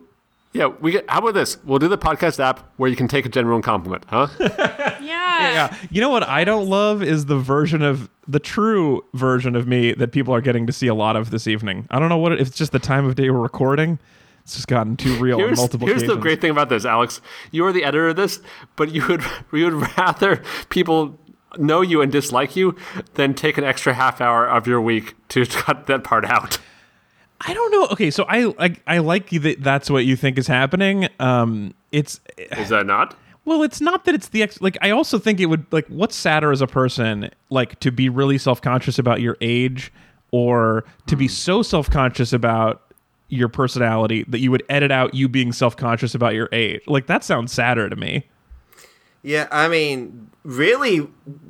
Yeah, 0.53 0.67
we 0.67 0.91
get. 0.91 1.09
How 1.09 1.19
about 1.19 1.33
this? 1.33 1.63
We'll 1.63 1.79
do 1.79 1.87
the 1.87 1.97
podcast 1.97 2.39
app 2.39 2.73
where 2.75 2.89
you 2.89 2.95
can 2.95 3.07
take 3.07 3.25
a 3.25 3.29
general 3.29 3.61
compliment, 3.61 4.03
huh? 4.09 4.27
yeah. 4.39 4.99
yeah. 5.01 5.77
You 5.89 6.01
know 6.01 6.09
what 6.09 6.23
I 6.23 6.43
don't 6.43 6.67
love 6.67 7.01
is 7.01 7.25
the 7.25 7.37
version 7.37 7.81
of 7.81 8.09
the 8.27 8.39
true 8.39 9.03
version 9.13 9.55
of 9.55 9.65
me 9.67 9.93
that 9.93 10.11
people 10.11 10.33
are 10.33 10.41
getting 10.41 10.67
to 10.67 10.73
see 10.73 10.87
a 10.87 10.93
lot 10.93 11.15
of 11.15 11.31
this 11.31 11.47
evening. 11.47 11.87
I 11.89 11.99
don't 11.99 12.09
know 12.09 12.17
what 12.17 12.33
it, 12.33 12.41
if 12.41 12.49
it's 12.49 12.57
just 12.57 12.73
the 12.73 12.79
time 12.79 13.05
of 13.05 13.15
day 13.15 13.29
we're 13.29 13.39
recording. 13.39 13.97
It's 14.43 14.55
just 14.55 14.67
gotten 14.67 14.97
too 14.97 15.15
real 15.17 15.37
Here's, 15.37 15.57
multiple 15.57 15.87
here's 15.87 16.03
the 16.03 16.15
great 16.15 16.41
thing 16.41 16.49
about 16.49 16.67
this, 16.67 16.83
Alex. 16.83 17.21
You 17.51 17.65
are 17.67 17.71
the 17.71 17.83
editor 17.83 18.09
of 18.09 18.15
this, 18.15 18.41
but 18.75 18.91
you 18.91 19.07
would 19.07 19.23
you 19.53 19.65
would 19.65 19.97
rather 19.97 20.41
people 20.69 21.19
know 21.57 21.81
you 21.81 22.01
and 22.01 22.11
dislike 22.11 22.55
you, 22.55 22.75
then 23.15 23.33
take 23.33 23.57
an 23.57 23.63
extra 23.63 23.93
half 23.93 24.21
hour 24.21 24.47
of 24.47 24.67
your 24.67 24.81
week 24.81 25.15
to 25.29 25.45
cut 25.47 25.87
that 25.87 26.03
part 26.03 26.25
out. 26.25 26.59
I 27.41 27.53
don't 27.53 27.71
know. 27.71 27.87
Okay, 27.87 28.11
so 28.11 28.25
I 28.25 28.43
like 28.43 28.81
I 28.85 28.99
like 28.99 29.29
that 29.31 29.63
that's 29.63 29.89
what 29.89 30.05
you 30.05 30.15
think 30.15 30.37
is 30.37 30.47
happening. 30.47 31.07
Um, 31.19 31.73
it's 31.91 32.19
Is 32.37 32.69
that 32.69 32.85
not? 32.85 33.15
well, 33.45 33.63
it's 33.63 33.81
not 33.81 34.05
that 34.05 34.13
it's 34.15 34.29
the 34.29 34.43
ex. 34.43 34.61
Like 34.61 34.77
I 34.81 34.91
also 34.91 35.17
think 35.17 35.39
it 35.39 35.47
would 35.47 35.65
like 35.71 35.87
what's 35.87 36.15
sadder 36.15 36.51
as 36.51 36.61
a 36.61 36.67
person 36.67 37.31
like 37.49 37.79
to 37.79 37.91
be 37.91 38.09
really 38.09 38.37
self 38.37 38.61
conscious 38.61 38.99
about 38.99 39.21
your 39.21 39.37
age 39.41 39.91
or 40.31 40.85
to 41.07 41.15
be 41.15 41.27
so 41.27 41.63
self 41.63 41.89
conscious 41.89 42.33
about 42.33 42.93
your 43.29 43.47
personality 43.47 44.25
that 44.27 44.39
you 44.39 44.51
would 44.51 44.63
edit 44.69 44.91
out 44.91 45.13
you 45.13 45.27
being 45.27 45.51
self 45.51 45.75
conscious 45.75 46.13
about 46.13 46.35
your 46.35 46.49
age. 46.51 46.81
Like 46.85 47.07
that 47.07 47.23
sounds 47.23 47.51
sadder 47.51 47.89
to 47.89 47.95
me. 47.95 48.25
Yeah, 49.23 49.47
I 49.51 49.67
mean, 49.67 50.29
really, 50.43 50.97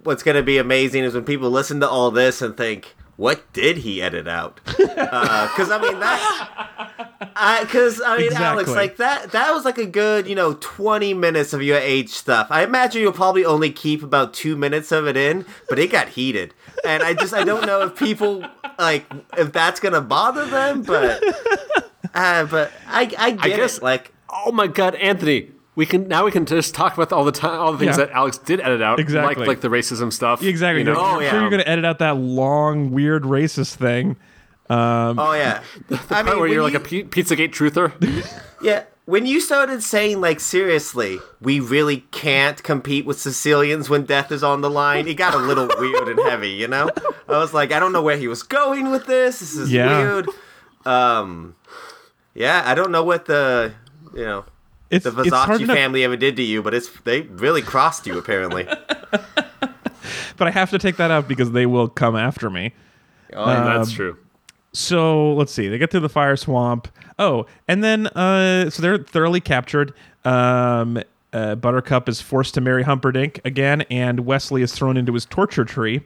what's 0.03 0.23
going 0.23 0.35
to 0.35 0.43
be 0.43 0.57
amazing 0.57 1.03
is 1.03 1.13
when 1.13 1.23
people 1.23 1.49
listen 1.49 1.79
to 1.79 1.89
all 1.89 2.11
this 2.11 2.41
and 2.41 2.55
think, 2.57 2.95
"What 3.15 3.51
did 3.53 3.77
he 3.77 4.01
edit 4.01 4.27
out?" 4.27 4.59
Because 5.51 5.71
I 5.71 5.81
mean 5.81 5.99
that, 5.99 7.61
because 7.61 8.01
I, 8.01 8.17
mean, 8.17 8.33
Alex, 8.33 8.69
like 8.69 8.97
that, 8.97 9.31
that 9.31 9.51
was 9.51 9.65
like 9.65 9.77
a 9.77 9.85
good, 9.85 10.27
you 10.27 10.35
know, 10.35 10.53
twenty 10.55 11.13
minutes 11.13 11.53
of 11.53 11.61
your 11.61 11.77
age 11.77 12.09
stuff. 12.09 12.47
I 12.49 12.63
imagine 12.63 13.01
you'll 13.01 13.11
probably 13.13 13.45
only 13.45 13.71
keep 13.71 14.03
about 14.03 14.33
two 14.33 14.55
minutes 14.57 14.91
of 14.91 15.07
it 15.07 15.15
in, 15.17 15.45
but 15.69 15.79
it 15.79 15.91
got 15.91 16.09
heated, 16.09 16.53
and 16.85 17.03
I 17.03 17.13
just, 17.13 17.33
I 17.33 17.43
don't 17.43 17.65
know 17.65 17.81
if 17.83 17.95
people 17.95 18.45
like 18.77 19.05
if 19.37 19.51
that's 19.53 19.79
going 19.79 19.93
to 19.93 20.01
bother 20.01 20.45
them, 20.45 20.81
but, 20.83 21.23
uh, 22.13 22.45
but 22.45 22.71
I, 22.87 23.11
I 23.17 23.31
get 23.31 23.57
guess- 23.57 23.77
it, 23.77 23.83
like. 23.83 24.13
Oh 24.33 24.51
my 24.53 24.67
god, 24.67 24.95
Anthony. 24.95 25.51
We 25.81 25.87
can 25.87 26.07
now 26.07 26.25
we 26.25 26.31
can 26.31 26.45
just 26.45 26.75
talk 26.75 26.93
about 26.93 27.11
all 27.11 27.25
the 27.25 27.31
time 27.31 27.59
all 27.59 27.71
the 27.71 27.79
things 27.79 27.97
Yeah. 27.97 28.05
that 28.05 28.11
Alex 28.13 28.37
did 28.37 28.59
edit 28.59 28.83
out, 28.83 28.99
Exactly. 28.99 29.35
like 29.35 29.47
like 29.47 29.61
the 29.61 29.67
racism 29.69 30.13
stuff. 30.13 30.43
Exactly. 30.43 30.81
You 30.81 30.85
know? 30.85 30.95
Oh, 30.95 31.15
I'm 31.15 31.21
yeah. 31.23 31.31
sure 31.31 31.41
you're 31.41 31.49
going 31.49 31.63
to 31.63 31.67
edit 31.67 31.85
out 31.85 31.97
that 31.99 32.17
long, 32.17 32.91
weird, 32.91 33.23
racist 33.23 33.77
thing. 33.77 34.15
Oh 34.69 35.33
yeah, 35.33 35.63
I 35.91 36.21
Part 36.21 36.37
where 36.37 36.47
you're 36.47 36.61
like 36.61 36.73
you- 36.73 36.79
a 36.79 36.83
P- 36.83 37.03
Pizzagate 37.03 37.51
truther. 37.51 37.91
Yeah, 38.61 38.83
when 39.05 39.25
you 39.25 39.39
started 39.41 39.81
saying 39.81 40.21
like 40.21 40.39
seriously, 40.39 41.17
we 41.41 41.59
really 41.59 42.01
can't 42.11 42.61
compete 42.61 43.07
with 43.07 43.19
Sicilians 43.19 43.89
when 43.89 44.03
death 44.05 44.31
is 44.31 44.43
on 44.43 44.61
the 44.61 44.69
line, 44.69 45.07
it 45.07 45.15
got 45.15 45.33
a 45.33 45.39
little 45.39 45.67
weird 45.79 46.07
and 46.09 46.19
heavy, 46.29 46.51
you 46.51 46.67
know? 46.67 46.91
I 47.27 47.39
was 47.39 47.55
like, 47.55 47.71
I 47.71 47.79
don't 47.79 47.91
know 47.91 48.03
where 48.03 48.17
he 48.17 48.27
was 48.27 48.43
going 48.43 48.91
with 48.91 49.07
this. 49.07 49.39
This 49.39 49.55
is 49.55 49.71
Yeah. 49.71 49.97
weird. 49.97 50.27
Um 50.85 51.55
Yeah, 52.35 52.61
I 52.67 52.75
don't 52.75 52.91
know 52.91 53.03
what 53.03 53.25
the 53.25 53.73
you 54.13 54.25
know 54.25 54.45
It's, 54.91 55.05
the 55.05 55.11
Versace 55.11 55.65
family 55.65 56.03
ever 56.03 56.17
did 56.17 56.35
to 56.35 56.43
you, 56.43 56.61
but 56.61 56.73
it's 56.73 56.89
they 57.05 57.21
really 57.21 57.61
crossed 57.61 58.05
you 58.05 58.17
apparently. 58.17 58.65
but 60.37 60.47
I 60.47 60.51
have 60.51 60.69
to 60.71 60.77
take 60.77 60.97
that 60.97 61.11
out 61.11 61.27
because 61.27 61.51
they 61.51 61.65
will 61.65 61.87
come 61.87 62.15
after 62.15 62.49
me. 62.49 62.73
Oh, 63.33 63.45
That's 63.45 63.91
true. 63.91 64.17
So 64.73 65.33
let's 65.33 65.51
see. 65.51 65.67
They 65.67 65.77
get 65.77 65.91
to 65.91 65.99
the 65.99 66.09
fire 66.09 66.35
swamp. 66.35 66.87
Oh, 67.17 67.45
and 67.67 67.83
then 67.83 68.07
uh, 68.07 68.69
so 68.69 68.81
they're 68.81 68.97
thoroughly 68.99 69.41
captured. 69.41 69.93
Um, 70.23 71.01
uh, 71.33 71.55
Buttercup 71.55 72.09
is 72.09 72.21
forced 72.21 72.53
to 72.55 72.61
marry 72.61 72.83
Humperdinck 72.83 73.39
again, 73.45 73.81
and 73.83 74.21
Westley 74.21 74.61
is 74.61 74.73
thrown 74.73 74.97
into 74.97 75.13
his 75.13 75.25
torture 75.25 75.65
tree. 75.65 76.01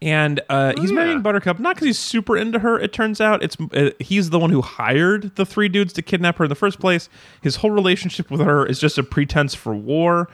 And 0.00 0.40
uh, 0.48 0.74
he's 0.80 0.92
marrying 0.92 1.22
Buttercup 1.22 1.58
not 1.58 1.74
because 1.74 1.86
he's 1.86 1.98
super 1.98 2.36
into 2.36 2.60
her. 2.60 2.78
It 2.78 2.92
turns 2.92 3.20
out 3.20 3.42
it's 3.42 3.56
uh, 3.72 3.90
he's 3.98 4.30
the 4.30 4.38
one 4.38 4.50
who 4.50 4.62
hired 4.62 5.34
the 5.34 5.44
three 5.44 5.68
dudes 5.68 5.92
to 5.94 6.02
kidnap 6.02 6.36
her 6.38 6.44
in 6.44 6.48
the 6.48 6.54
first 6.54 6.78
place. 6.78 7.08
His 7.42 7.56
whole 7.56 7.72
relationship 7.72 8.30
with 8.30 8.40
her 8.40 8.64
is 8.64 8.78
just 8.78 8.96
a 8.98 9.02
pretense 9.02 9.56
for 9.56 9.74
war. 9.74 10.28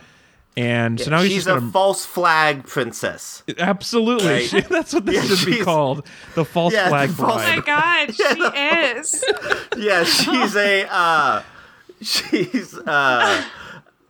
And 0.56 1.00
so 1.00 1.10
now 1.10 1.22
he's 1.22 1.32
she's 1.32 1.44
just 1.46 1.56
a 1.56 1.60
gonna 1.60 1.72
false 1.72 2.04
flag 2.04 2.64
princess. 2.66 3.42
absolutely. 3.58 4.26
Right. 4.52 4.66
That's 4.68 4.92
what 4.92 5.06
this 5.06 5.14
Yeah, 5.28 5.34
should 5.36 5.46
be 5.46 5.60
called. 5.64 6.06
The 6.34 6.44
false 6.44 6.74
Yeah, 6.74 6.84
the 6.84 6.90
flag 6.90 7.10
false- 7.10 7.42
Oh 7.42 7.56
my 7.56 7.60
god, 7.60 8.14
she 8.14 8.22
is. 9.02 9.24
Yeah, 9.78 10.04
she's 10.04 10.54
a 10.56 10.86
uh 10.92 11.42
she's 12.02 12.74
uh 12.78 13.44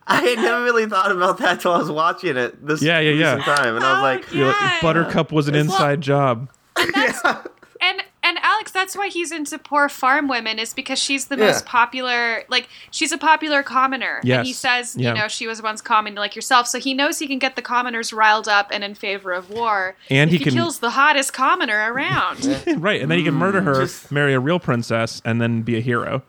I 0.06 0.20
had 0.20 0.38
never 0.38 0.62
really 0.62 0.86
thought 0.86 1.10
about 1.10 1.38
that 1.38 1.60
till 1.60 1.72
I 1.72 1.78
was 1.78 1.90
watching 1.90 2.36
it 2.36 2.66
this 2.66 2.82
Yeah, 2.82 3.00
yeah, 3.00 3.12
yeah. 3.12 3.42
time, 3.44 3.74
and 3.76 3.84
I 3.84 3.92
was 3.92 3.98
Oh, 3.98 4.02
like, 4.02 4.32
yeah. 4.34 4.48
Like, 4.72 4.80
Buttercup 4.82 5.32
was 5.32 5.48
an 5.48 5.54
inside 5.54 6.00
job. 6.00 6.50
And 7.80 8.02
and 8.22 8.38
Alex, 8.42 8.70
that's 8.72 8.96
why 8.96 9.08
he's 9.08 9.30
into 9.30 9.58
poor 9.58 9.90
farm 9.90 10.26
women 10.26 10.58
is 10.58 10.72
because 10.72 10.98
she's 10.98 11.26
the 11.26 11.36
Yeah. 11.36 11.46
most 11.46 11.66
popular. 11.66 12.44
Like 12.48 12.68
she's 12.90 13.12
a 13.12 13.18
popular 13.18 13.62
commoner. 13.62 14.20
Yes. 14.24 14.38
And 14.38 14.46
he 14.46 14.52
says, 14.54 14.96
Yeah. 14.96 15.10
you 15.12 15.20
know, 15.20 15.28
she 15.28 15.46
was 15.46 15.60
once 15.60 15.82
common 15.82 16.14
like 16.14 16.34
yourself, 16.34 16.66
so 16.66 16.78
he 16.78 16.94
knows 16.94 17.18
he 17.18 17.26
can 17.26 17.38
get 17.38 17.56
the 17.56 17.60
commoners 17.62 18.10
riled 18.14 18.48
up 18.48 18.68
and 18.72 18.82
in 18.82 18.94
favor 18.94 19.32
of 19.32 19.50
war. 19.50 19.96
And 20.08 20.32
if 20.32 20.38
he 20.38 20.44
can- 20.44 20.54
kills 20.54 20.78
the 20.78 20.90
hottest 20.90 21.34
commoner 21.34 21.92
around. 21.92 22.46
right, 22.78 23.02
and 23.02 23.10
then 23.10 23.18
he 23.18 23.24
can 23.24 23.34
murder 23.34 23.60
her, 23.60 23.82
Just- 23.82 24.10
marry 24.10 24.32
a 24.32 24.40
real 24.40 24.58
princess, 24.60 25.20
and 25.26 25.38
then 25.42 25.60
be 25.60 25.76
a 25.76 25.80
hero. 25.80 26.22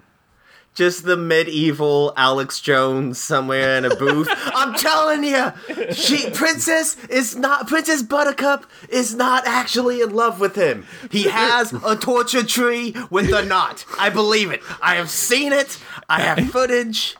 Just 0.76 1.06
the 1.06 1.18
medieval 1.18 2.14
Alex 2.18 2.60
Jones 2.60 3.18
somewhere 3.20 3.78
in 3.78 3.86
a 3.86 3.96
booth. 3.96 4.28
I'm 4.54 4.74
telling 4.76 5.24
you, 5.24 5.52
she 5.94 6.30
Princess 6.32 7.04
is 7.06 7.36
not 7.36 7.68
Princess 7.68 8.04
Buttercup 8.04 8.66
is 8.90 9.16
not 9.16 9.48
actually 9.48 10.02
in 10.02 10.12
love 10.14 10.40
with 10.40 10.56
him. 10.56 10.86
He 11.10 11.24
has 11.24 11.74
a 11.86 11.96
torture 11.96 12.44
tree 12.44 12.94
with 13.10 13.32
a 13.34 13.44
knot. 13.44 13.86
I 14.00 14.10
believe 14.10 14.52
it. 14.52 14.62
I 14.82 14.96
have 14.96 15.10
seen 15.10 15.54
it. 15.54 15.80
I 16.10 16.20
have 16.22 16.50
footage. 16.52 17.16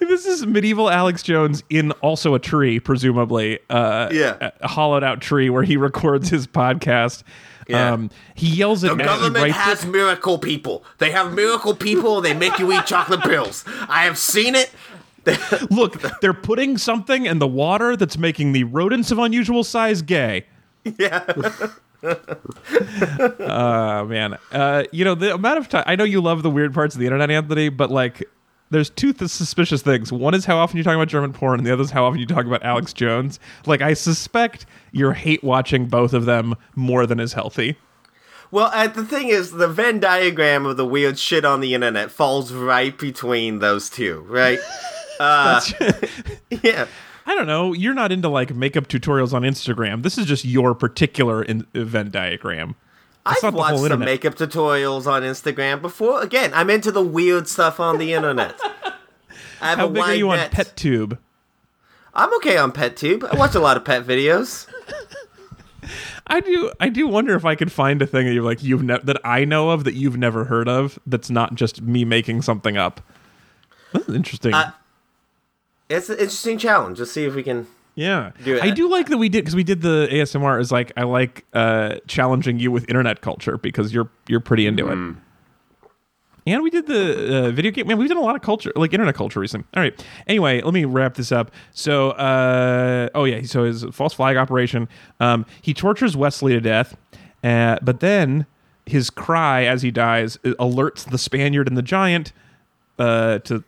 This 0.00 0.26
is 0.26 0.44
medieval 0.44 0.90
Alex 0.90 1.22
Jones 1.22 1.62
in 1.70 1.92
also 1.92 2.34
a 2.34 2.38
tree, 2.38 2.80
presumably. 2.80 3.58
Uh, 3.70 4.08
Yeah. 4.12 4.50
a 4.60 4.68
hollowed 4.68 5.04
out 5.04 5.20
tree 5.20 5.48
where 5.48 5.62
he 5.62 5.76
records 5.78 6.28
his 6.28 6.46
podcast. 6.46 7.22
Yeah. 7.68 7.92
Um, 7.92 8.10
he 8.34 8.48
yells 8.48 8.84
at 8.84 8.90
The 8.90 8.96
Matt. 8.96 9.06
government 9.06 9.52
has 9.52 9.84
it. 9.84 9.88
miracle 9.88 10.38
people. 10.38 10.84
They 10.98 11.10
have 11.10 11.32
miracle 11.34 11.74
people. 11.74 12.20
They 12.20 12.34
make 12.34 12.58
you 12.58 12.72
eat 12.72 12.86
chocolate 12.86 13.20
pills. 13.22 13.64
I 13.88 14.04
have 14.04 14.18
seen 14.18 14.54
it. 14.54 14.70
Look, 15.70 16.02
they're 16.20 16.34
putting 16.34 16.76
something 16.76 17.24
in 17.24 17.38
the 17.38 17.46
water 17.46 17.96
that's 17.96 18.18
making 18.18 18.52
the 18.52 18.64
rodents 18.64 19.10
of 19.10 19.18
unusual 19.18 19.64
size 19.64 20.02
gay. 20.02 20.44
Yeah. 20.98 21.24
Oh 23.40 24.04
man, 24.08 24.36
uh, 24.52 24.84
you 24.92 25.04
know 25.06 25.14
the 25.14 25.32
amount 25.34 25.58
of 25.58 25.68
time. 25.70 25.84
I 25.86 25.96
know 25.96 26.04
you 26.04 26.20
love 26.20 26.42
the 26.42 26.50
weird 26.50 26.74
parts 26.74 26.94
of 26.94 26.98
the 27.00 27.06
internet, 27.06 27.30
Anthony, 27.30 27.70
but 27.70 27.90
like, 27.90 28.28
there's 28.70 28.90
two 28.90 29.12
th- 29.12 29.30
suspicious 29.30 29.82
things. 29.82 30.12
One 30.12 30.34
is 30.34 30.44
how 30.44 30.56
often 30.58 30.78
you 30.78 30.84
talk 30.84 30.94
about 30.94 31.08
German 31.08 31.32
porn, 31.32 31.60
and 31.60 31.66
the 31.66 31.72
other 31.72 31.82
is 31.82 31.90
how 31.90 32.04
often 32.04 32.18
you 32.20 32.26
talk 32.26 32.46
about 32.46 32.62
Alex 32.62 32.92
Jones. 32.92 33.38
Like, 33.66 33.82
I 33.82 33.94
suspect 33.94 34.66
you're 34.92 35.12
hate 35.12 35.44
watching 35.44 35.86
both 35.86 36.12
of 36.12 36.24
them 36.24 36.54
more 36.74 37.06
than 37.06 37.20
is 37.20 37.32
healthy. 37.34 37.76
Well, 38.50 38.70
uh, 38.72 38.86
the 38.88 39.04
thing 39.04 39.28
is, 39.28 39.52
the 39.52 39.68
Venn 39.68 40.00
diagram 40.00 40.66
of 40.66 40.76
the 40.76 40.86
weird 40.86 41.18
shit 41.18 41.44
on 41.44 41.60
the 41.60 41.74
internet 41.74 42.10
falls 42.10 42.52
right 42.52 42.96
between 42.96 43.58
those 43.58 43.88
two, 43.90 44.24
right? 44.28 44.58
Uh, 45.20 45.60
yeah. 46.64 46.86
I 47.24 47.34
don't 47.36 47.46
know. 47.46 47.72
You're 47.72 47.94
not 47.94 48.10
into 48.10 48.28
like 48.28 48.52
makeup 48.52 48.88
tutorials 48.88 49.32
on 49.32 49.42
Instagram. 49.42 50.02
This 50.02 50.18
is 50.18 50.26
just 50.26 50.44
your 50.44 50.74
particular 50.74 51.40
in- 51.40 51.68
Venn 51.72 52.10
diagram. 52.10 52.74
I've 53.26 53.42
not 53.42 53.42
the 53.42 53.50
whole 53.52 53.58
watched 53.60 53.76
some 53.76 53.84
internet. 53.86 54.06
makeup 54.06 54.34
tutorials 54.34 55.06
on 55.06 55.22
Instagram 55.22 55.80
before. 55.80 56.20
Again, 56.22 56.52
I'm 56.54 56.68
into 56.70 56.92
the 56.92 57.02
weird 57.02 57.48
stuff 57.48 57.80
on 57.80 57.98
the 57.98 58.12
internet. 58.12 58.58
I 59.60 59.70
have 59.70 59.78
How 59.78 59.86
a 59.86 59.90
big 59.90 60.02
are 60.02 60.14
you 60.14 60.30
on 60.30 60.36
net. 60.36 60.50
PetTube? 60.52 61.16
I'm 62.12 62.34
okay 62.36 62.56
on 62.58 62.70
PetTube. 62.72 63.24
I 63.24 63.36
watch 63.36 63.54
a 63.54 63.60
lot 63.60 63.76
of 63.76 63.84
pet 63.84 64.04
videos. 64.06 64.68
I 66.26 66.40
do. 66.40 66.72
I 66.80 66.88
do 66.88 67.06
wonder 67.08 67.34
if 67.34 67.44
I 67.44 67.54
could 67.54 67.70
find 67.72 68.00
a 68.00 68.06
thing 68.06 68.26
that 68.26 68.32
you're 68.32 68.42
like 68.42 68.62
you've 68.62 68.82
ne- 68.82 69.00
that 69.04 69.20
I 69.24 69.44
know 69.44 69.70
of 69.70 69.84
that 69.84 69.94
you've 69.94 70.16
never 70.16 70.44
heard 70.44 70.68
of. 70.68 70.98
That's 71.06 71.28
not 71.28 71.54
just 71.54 71.82
me 71.82 72.04
making 72.04 72.42
something 72.42 72.76
up. 72.76 73.00
That's 73.92 74.08
interesting. 74.08 74.54
Uh, 74.54 74.70
It's 75.90 76.08
an 76.08 76.16
interesting 76.18 76.56
challenge. 76.58 76.98
Let's 76.98 77.12
see 77.12 77.24
if 77.24 77.34
we 77.34 77.42
can. 77.42 77.66
Yeah, 77.94 78.32
do 78.42 78.60
I 78.60 78.70
do 78.70 78.90
like 78.90 79.08
that 79.08 79.18
we 79.18 79.28
did 79.28 79.44
because 79.44 79.54
we 79.54 79.62
did 79.62 79.80
the 79.80 80.08
ASMR. 80.10 80.60
Is 80.60 80.72
like 80.72 80.92
I 80.96 81.04
like 81.04 81.44
uh, 81.52 81.96
challenging 82.08 82.58
you 82.58 82.72
with 82.72 82.88
internet 82.88 83.20
culture 83.20 83.56
because 83.56 83.94
you're 83.94 84.10
you're 84.28 84.40
pretty 84.40 84.66
into 84.66 84.88
it. 84.88 85.16
And 86.46 86.62
we 86.62 86.68
did 86.68 86.86
the 86.86 87.46
uh, 87.46 87.50
video 87.52 87.70
game. 87.70 87.86
Man, 87.86 87.96
we've 87.96 88.08
done 88.08 88.18
a 88.18 88.22
lot 88.22 88.36
of 88.36 88.42
culture, 88.42 88.70
like 88.76 88.92
internet 88.92 89.14
culture 89.14 89.40
recently. 89.40 89.66
All 89.74 89.82
right. 89.82 90.06
Anyway, 90.26 90.60
let 90.60 90.74
me 90.74 90.84
wrap 90.84 91.14
this 91.14 91.32
up. 91.32 91.50
So, 91.72 92.10
uh, 92.10 93.08
oh 93.14 93.24
yeah, 93.24 93.42
so 93.44 93.64
his 93.64 93.84
false 93.92 94.12
flag 94.12 94.36
operation. 94.36 94.88
Um, 95.20 95.46
he 95.62 95.72
tortures 95.72 96.16
Westley 96.16 96.52
to 96.52 96.60
death, 96.60 96.96
uh, 97.42 97.78
but 97.80 98.00
then 98.00 98.44
his 98.84 99.08
cry 99.08 99.64
as 99.64 99.80
he 99.80 99.90
dies 99.90 100.36
uh, 100.44 100.50
alerts 100.60 101.08
the 101.08 101.16
Spaniard 101.16 101.66
and 101.66 101.78
the 101.78 101.82
giant 101.82 102.32
uh, 102.98 103.38
to 103.40 103.64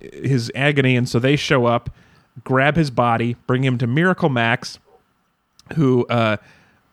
his 0.00 0.52
agony, 0.54 0.94
and 0.94 1.08
so 1.08 1.18
they 1.18 1.34
show 1.34 1.66
up, 1.66 1.90
grab 2.44 2.76
his 2.76 2.90
body, 2.90 3.36
bring 3.46 3.64
him 3.64 3.78
to 3.78 3.86
Miracle 3.86 4.28
Max, 4.28 4.78
who 5.76 6.06
uh, 6.06 6.36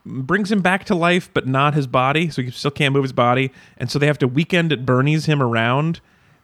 brings 0.05 0.51
him 0.51 0.61
back 0.61 0.85
to 0.85 0.95
life, 0.95 1.29
but 1.33 1.47
not 1.47 1.73
his 1.73 1.87
body, 1.87 2.29
so 2.29 2.41
he 2.41 2.51
still 2.51 2.71
can't 2.71 2.93
move 2.93 3.03
his 3.03 3.13
body. 3.13 3.51
And 3.77 3.89
so 3.91 3.99
they 3.99 4.07
have 4.07 4.19
to 4.19 4.27
weekend 4.27 4.71
at 4.71 4.85
Bernie's 4.85 5.25
him 5.25 5.41
around 5.41 5.99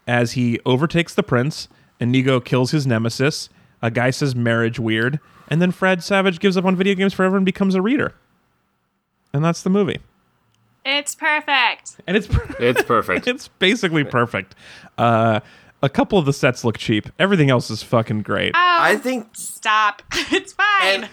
as 0.08 0.34
he 0.34 0.60
overtakes 0.66 1.14
the 1.14 1.24
prince, 1.24 1.68
and 2.00 2.10
Inigo 2.10 2.40
kills 2.40 2.72
his 2.72 2.86
nemesis. 2.86 3.50
A 3.82 3.92
guy 3.92 4.10
says 4.12 4.36
marriage 4.36 4.80
weird, 4.80 5.20
and 5.48 5.62
then 5.62 5.72
Fred 5.72 6.04
Savage 6.04 6.40
gives 6.40 6.58
up 6.58 6.66
on 6.66 6.76
video 6.76 6.96
games 6.96 7.14
forever 7.14 7.38
and 7.38 7.46
becomes 7.46 7.76
a 7.76 7.82
reader. 7.82 8.14
And 9.34 9.44
that's 9.44 9.62
the 9.64 9.70
movie. 9.70 10.00
It's 10.86 11.16
perfect. 11.16 11.98
And 12.08 12.18
it's 12.18 12.28
It's 12.60 12.84
perfect. 12.84 13.28
it's 13.28 13.48
basically 13.48 14.04
perfect. 14.04 14.56
Uh, 14.98 15.40
a 15.84 15.90
couple 15.90 16.18
of 16.18 16.26
the 16.26 16.34
sets 16.34 16.64
look 16.64 16.78
cheap. 16.80 17.08
Everything 17.20 17.52
else 17.52 17.70
is 17.70 17.84
fucking 17.84 18.24
great. 18.24 18.54
Oh, 18.56 18.60
I 18.80 18.96
think 18.96 19.28
stop. 19.34 20.02
it's 20.32 20.54
fine. 20.54 20.68
and, 21.04 21.10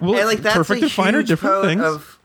well, 0.00 0.16
and 0.18 0.26
like 0.28 0.38
that's 0.38 0.56
perfect 0.56 0.82
a 0.82 0.84
and 0.84 0.92
fine 0.92 1.14
huge 1.14 1.26
different 1.28 1.54
part 1.54 1.66
things. 1.66 1.82
of 1.82 2.18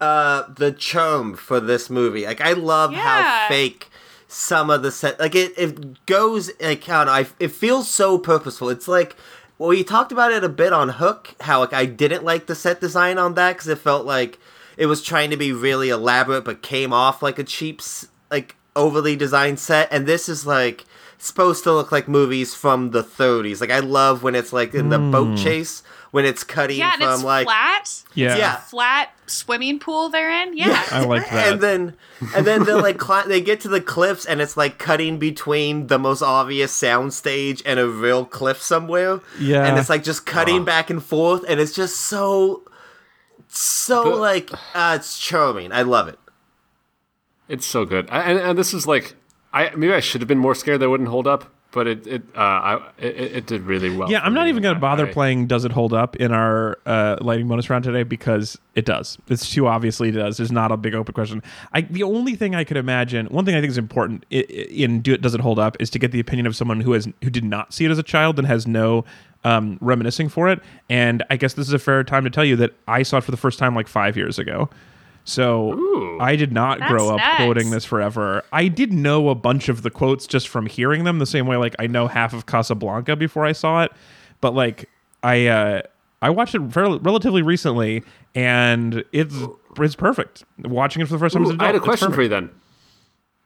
uh 0.00 0.42
the 0.54 0.70
charm 0.70 1.34
for 1.34 1.58
this 1.60 1.88
movie. 1.90 2.24
Like 2.26 2.40
I 2.40 2.52
love 2.52 2.92
Yeah. 2.92 3.00
how 3.00 3.48
fake 3.48 3.88
some 4.28 4.68
of 4.70 4.82
the 4.82 4.90
set 4.92 5.18
like 5.18 5.34
it 5.34 5.52
it 5.56 6.04
goes 6.06 6.50
like 6.60 6.88
I 6.88 7.04
don't 7.04 7.06
know, 7.06 7.12
I, 7.12 7.26
it 7.40 7.48
feels 7.52 7.88
so 7.88 8.18
purposeful. 8.18 8.68
It's 8.68 8.86
like 8.88 9.16
well, 9.56 9.68
we 9.68 9.84
talked 9.84 10.10
about 10.12 10.32
it 10.32 10.42
a 10.42 10.48
bit 10.48 10.72
on 10.72 10.88
Hook. 10.90 11.34
How 11.40 11.60
like 11.60 11.72
I 11.72 11.86
didn't 11.86 12.24
like 12.24 12.46
the 12.46 12.54
set 12.56 12.80
design 12.80 13.18
on 13.18 13.34
that 13.34 13.52
because 13.54 13.68
it 13.68 13.78
felt 13.78 14.04
like 14.04 14.38
it 14.76 14.86
was 14.86 15.00
trying 15.00 15.30
to 15.30 15.36
be 15.36 15.52
really 15.52 15.88
elaborate, 15.90 16.44
but 16.44 16.60
came 16.60 16.92
off 16.92 17.22
like 17.22 17.38
a 17.38 17.44
cheap, 17.44 17.80
like 18.32 18.56
overly 18.74 19.14
designed 19.14 19.60
set. 19.60 19.86
And 19.92 20.04
this 20.06 20.28
is 20.28 20.44
like 20.44 20.84
supposed 21.18 21.64
to 21.64 21.72
look 21.72 21.90
like 21.92 22.08
movies 22.08 22.54
from 22.54 22.90
the 22.90 23.02
30s. 23.02 23.60
Like 23.60 23.70
I 23.70 23.80
love 23.80 24.22
when 24.22 24.34
it's 24.34 24.52
like 24.52 24.74
in 24.74 24.88
the 24.90 24.98
boat 24.98 25.36
chase 25.38 25.82
when 26.10 26.24
it's 26.24 26.44
cutting 26.44 26.78
yeah, 26.78 26.92
and 26.92 27.02
from 27.02 27.14
it's 27.14 27.22
like 27.24 27.46
flat. 27.46 28.02
yeah. 28.14 28.36
yeah. 28.36 28.56
Flat 28.56 29.10
swimming 29.26 29.80
pool 29.80 30.10
they're 30.10 30.30
in. 30.42 30.56
Yeah. 30.56 30.80
I 30.92 31.04
like 31.04 31.28
that. 31.30 31.52
And 31.54 31.60
then, 31.60 31.96
and 32.36 32.46
then 32.46 32.64
they 32.64 32.72
like 32.72 32.98
cli- 33.06 33.26
they 33.26 33.40
get 33.40 33.60
to 33.62 33.68
the 33.68 33.80
cliffs, 33.80 34.24
and 34.24 34.40
it's 34.40 34.56
like 34.56 34.78
cutting 34.78 35.18
between 35.18 35.88
the 35.88 35.98
most 35.98 36.22
obvious 36.22 36.72
soundstage 36.80 37.62
and 37.66 37.80
a 37.80 37.88
real 37.88 38.24
cliff 38.24 38.62
somewhere. 38.62 39.20
Yeah. 39.40 39.66
and 39.66 39.76
it's 39.78 39.88
like 39.90 40.04
just 40.04 40.24
cutting 40.24 40.64
back 40.64 40.88
and 40.88 41.02
forth, 41.02 41.44
and 41.48 41.58
it's 41.60 41.72
just 41.74 41.96
so, 41.96 42.62
so 43.48 44.04
The- 44.04 44.16
like 44.16 44.50
uh, 44.74 44.96
it's 45.00 45.18
charming. 45.18 45.72
I 45.72 45.82
love 45.82 46.06
it. 46.08 46.18
It's 47.48 47.66
so 47.66 47.84
good, 47.84 48.08
I- 48.10 48.22
and, 48.22 48.38
and 48.38 48.58
this 48.58 48.72
is 48.72 48.86
like, 48.86 49.16
I 49.54 49.70
maybe 49.76 49.94
I 49.94 50.00
should 50.00 50.20
have 50.20 50.28
been 50.28 50.38
more 50.38 50.54
scared 50.54 50.80
that 50.80 50.86
it 50.86 50.88
wouldn't 50.88 51.08
hold 51.08 51.26
up, 51.28 51.50
but 51.70 51.86
it 51.86 52.06
it 52.06 52.22
uh, 52.36 52.40
I, 52.40 52.90
it, 52.98 53.16
it 53.36 53.46
did 53.46 53.62
really 53.62 53.96
well. 53.96 54.10
Yeah, 54.10 54.20
I'm 54.20 54.34
not 54.34 54.48
even 54.48 54.62
going 54.62 54.74
to 54.74 54.80
bother 54.80 55.06
I- 55.06 55.12
playing 55.12 55.46
Does 55.46 55.64
It 55.64 55.70
Hold 55.72 55.94
Up 55.94 56.16
in 56.16 56.32
our 56.32 56.78
uh, 56.84 57.18
lighting 57.20 57.46
bonus 57.46 57.70
round 57.70 57.84
today 57.84 58.02
because 58.02 58.58
it 58.74 58.84
does. 58.84 59.16
It's 59.28 59.48
too 59.48 59.68
obviously 59.68 60.08
it 60.08 60.12
does. 60.12 60.36
There's 60.36 60.50
not 60.52 60.72
a 60.72 60.76
big 60.76 60.94
open 60.94 61.14
question. 61.14 61.40
I, 61.72 61.82
the 61.82 62.02
only 62.02 62.34
thing 62.34 62.56
I 62.56 62.64
could 62.64 62.76
imagine, 62.76 63.26
one 63.26 63.44
thing 63.44 63.54
I 63.54 63.60
think 63.60 63.70
is 63.70 63.78
important 63.78 64.26
in 64.30 65.00
Do 65.00 65.14
It, 65.14 65.22
Does 65.22 65.34
It 65.36 65.40
Hold 65.40 65.60
Up 65.60 65.76
is 65.78 65.88
to 65.90 65.98
get 66.00 66.10
the 66.10 66.20
opinion 66.20 66.46
of 66.48 66.56
someone 66.56 66.80
who 66.80 66.92
has 66.92 67.08
who 67.22 67.30
did 67.30 67.44
not 67.44 67.72
see 67.72 67.84
it 67.84 67.92
as 67.92 67.98
a 67.98 68.02
child 68.02 68.38
and 68.38 68.48
has 68.48 68.66
no 68.66 69.04
um, 69.44 69.78
reminiscing 69.80 70.28
for 70.28 70.48
it. 70.48 70.60
And 70.88 71.22
I 71.30 71.36
guess 71.36 71.54
this 71.54 71.68
is 71.68 71.72
a 71.72 71.78
fair 71.78 72.02
time 72.02 72.24
to 72.24 72.30
tell 72.30 72.44
you 72.44 72.56
that 72.56 72.72
I 72.88 73.04
saw 73.04 73.18
it 73.18 73.24
for 73.24 73.30
the 73.30 73.36
first 73.36 73.58
time 73.60 73.74
like 73.74 73.86
five 73.86 74.16
years 74.16 74.38
ago. 74.38 74.68
So 75.26 75.72
Ooh. 75.72 76.18
I 76.20 76.36
did 76.36 76.52
not 76.52 76.80
grow 76.82 77.08
up 77.08 77.16
nuts. 77.16 77.36
quoting 77.36 77.70
this 77.70 77.84
forever. 77.84 78.42
I 78.52 78.68
did 78.68 78.92
know 78.92 79.30
a 79.30 79.34
bunch 79.34 79.68
of 79.70 79.80
the 79.82 79.90
quotes 79.90 80.26
just 80.26 80.48
from 80.48 80.66
hearing 80.66 81.04
them, 81.04 81.18
the 81.18 81.26
same 81.26 81.46
way 81.46 81.56
like 81.56 81.74
I 81.78 81.86
know 81.86 82.08
half 82.08 82.34
of 82.34 82.44
Casablanca 82.46 83.16
before 83.16 83.46
I 83.46 83.52
saw 83.52 83.84
it. 83.84 83.92
But 84.42 84.54
like 84.54 84.88
I 85.22 85.46
uh 85.46 85.82
I 86.20 86.28
watched 86.30 86.54
it 86.54 86.72
fairly, 86.72 86.98
relatively 86.98 87.40
recently 87.42 88.02
and 88.34 89.02
it's 89.12 89.34
it's 89.78 89.94
perfect. 89.94 90.44
Watching 90.58 91.00
it 91.00 91.06
for 91.06 91.14
the 91.14 91.18
first 91.18 91.32
time 91.32 91.42
as 91.44 91.48
Ooh, 91.50 91.54
an 91.54 91.60
I 91.60 91.66
had 91.66 91.74
a 91.74 91.80
question 91.80 92.12
for 92.12 92.20
you 92.22 92.28
then, 92.28 92.50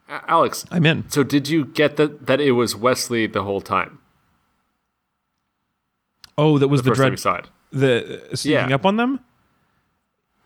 A- 0.08 0.28
Alex. 0.30 0.64
I'm 0.72 0.84
in. 0.84 1.08
So 1.10 1.22
did 1.22 1.48
you 1.48 1.64
get 1.64 1.96
that 1.96 2.26
that 2.26 2.40
it 2.40 2.52
was 2.52 2.74
Westley 2.74 3.26
the 3.28 3.44
whole 3.44 3.60
time? 3.60 4.00
Oh, 6.36 6.58
that 6.58 6.68
was 6.68 6.82
the, 6.82 6.90
First 6.90 6.98
time 6.98 7.02
dread 7.08 7.12
you 7.12 7.16
saw 7.18 7.34
it. 7.36 7.46
the 7.72 8.22
uh, 8.32 8.36
sneaking 8.36 8.68
Yeah. 8.70 8.74
up 8.74 8.86
on 8.86 8.96
them? 8.96 9.20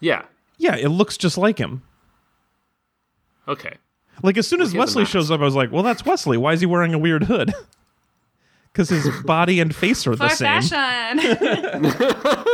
Yeah. 0.01 0.23
Yeah, 0.59 0.77
it 0.77 0.89
looks 0.89 1.17
just 1.17 1.37
like 1.39 1.59
him. 1.59 1.83
Okay. 3.49 3.75
Like 4.23 4.37
as 4.37 4.47
soon 4.47 4.61
as 4.61 4.71
he 4.73 4.79
has 4.79 4.95
a 4.95 4.99
Westley 4.99 5.05
shows 5.07 5.31
up, 5.31 5.41
I 5.41 5.45
was 5.45 5.55
like, 5.57 5.73
"Well, 5.73 5.83
that's 5.83 6.05
Westley. 6.05 6.37
Why 6.37 6.53
is 6.53 6.61
he 6.61 6.67
wearing 6.67 6.95
a 6.95 6.99
weird 6.99 7.25
hood?" 7.25 7.53
Because 8.73 8.89
his 8.89 9.07
body 9.25 9.61
and 9.61 9.77
face 9.77 10.07
are 10.07 10.17
the 10.17 10.31
For 10.31 10.35
same, 10.35 10.63
fashion. 10.63 11.19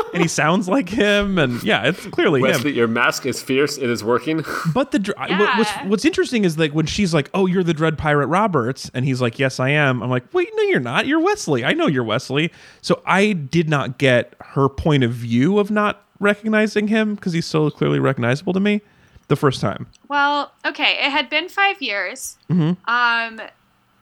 and 0.12 0.20
he 0.20 0.26
sounds 0.26 0.68
like 0.68 0.88
him, 0.88 1.38
and 1.38 1.62
yeah, 1.62 1.84
it's 1.86 2.06
clearly 2.06 2.40
him. 2.40 2.46
Westley, 2.48 2.72
your 2.72 2.88
mask 2.88 3.24
is 3.24 3.40
fierce. 3.40 3.78
It 3.78 3.88
is 3.88 4.02
working. 4.02 4.44
But 4.74 4.90
the 4.90 4.98
dr- 4.98 5.16
what- 5.16 5.58
what's 5.58 5.70
what's 5.86 6.04
interesting 6.04 6.44
is 6.44 6.58
like 6.58 6.72
when 6.72 6.86
she's 6.86 7.14
like, 7.14 7.30
"Oh, 7.34 7.46
you're 7.46 7.62
the 7.62 7.72
Dread 7.72 7.96
Pirate 7.98 8.26
Roberts," 8.26 8.90
and 8.94 9.04
he's 9.04 9.20
like, 9.20 9.38
"Yes, 9.38 9.60
I 9.60 9.68
am." 9.68 10.02
I'm 10.02 10.10
like, 10.10 10.24
"Wait, 10.34 10.48
no, 10.56 10.64
you're 10.64 10.80
not. 10.80 11.06
You're 11.06 11.20
Westley. 11.20 11.64
I 11.64 11.72
know 11.72 11.86
you're 11.86 12.02
Westley." 12.02 12.50
So 12.82 13.00
I 13.06 13.32
did 13.32 13.68
not 13.68 13.98
get 13.98 14.34
her 14.40 14.68
point 14.68 15.04
of 15.04 15.12
view 15.12 15.60
of 15.60 15.70
not 15.70 16.04
recognizing 16.20 16.88
him 16.88 17.14
because 17.14 17.32
he's 17.32 17.46
so 17.46 17.70
clearly 17.70 17.98
recognizable 17.98 18.52
to 18.52 18.60
me 18.60 18.80
the 19.28 19.36
first 19.36 19.60
time. 19.60 19.86
well, 20.08 20.52
okay. 20.64 20.92
It 21.04 21.10
had 21.10 21.28
been 21.28 21.48
five 21.48 21.82
years. 21.82 22.36
Mm-hmm. 22.50 22.72
Um, 22.90 23.46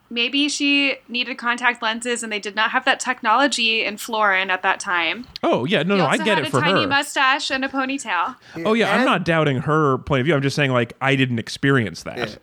maybe 0.09 0.47
she 0.47 0.95
needed 1.09 1.37
contact 1.37 1.81
lenses, 1.81 2.23
and 2.23 2.31
they 2.31 2.39
did 2.39 2.55
not 2.55 2.71
have 2.71 2.85
that 2.85 2.99
technology 3.01 3.83
in 3.83 3.97
Florin 3.97 4.49
at 4.49 4.61
that 4.63 4.79
time. 4.79 5.25
Oh 5.43 5.65
yeah, 5.65 5.83
no, 5.83 5.95
He 5.95 5.99
no, 5.99 6.05
I 6.05 6.11
also 6.11 6.23
get 6.23 6.37
had 6.37 6.45
it 6.45 6.47
a 6.47 6.51
for 6.51 6.61
tiny 6.61 6.83
her. 6.83 6.87
mustache 6.87 7.51
and 7.51 7.65
a 7.65 7.67
ponytail. 7.67 8.35
oh 8.65 8.73
yeah, 8.73 8.95
I'm 8.95 9.05
not 9.05 9.25
doubting 9.25 9.57
her 9.61 9.97
point 9.99 10.21
of 10.21 10.25
view. 10.25 10.33
I'm 10.33 10.41
just 10.41 10.55
saying 10.55 10.71
like 10.71 10.93
I 11.01 11.15
didn't 11.17 11.39
experience 11.39 12.03
that. 12.03 12.37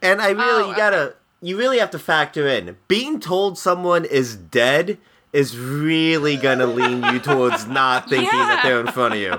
And 0.00 0.20
I 0.22 0.28
really, 0.30 0.62
Oh, 0.64 0.70
you 0.70 0.76
gotta, 0.76 1.16
you 1.42 1.58
really 1.58 1.78
have 1.80 1.90
to 1.90 1.98
factor 1.98 2.46
in 2.46 2.76
being 2.86 3.18
told 3.18 3.58
someone 3.58 4.04
is 4.04 4.36
dead 4.36 4.96
is 5.32 5.56
really 5.58 6.36
gonna 6.36 6.66
lean 6.66 7.02
you 7.04 7.18
towards 7.18 7.66
not 7.66 8.08
thinking 8.08 8.30
that 8.30 8.62
they're 8.62 8.80
in 8.80 8.86
front 8.88 9.14
of 9.14 9.20
you, 9.20 9.34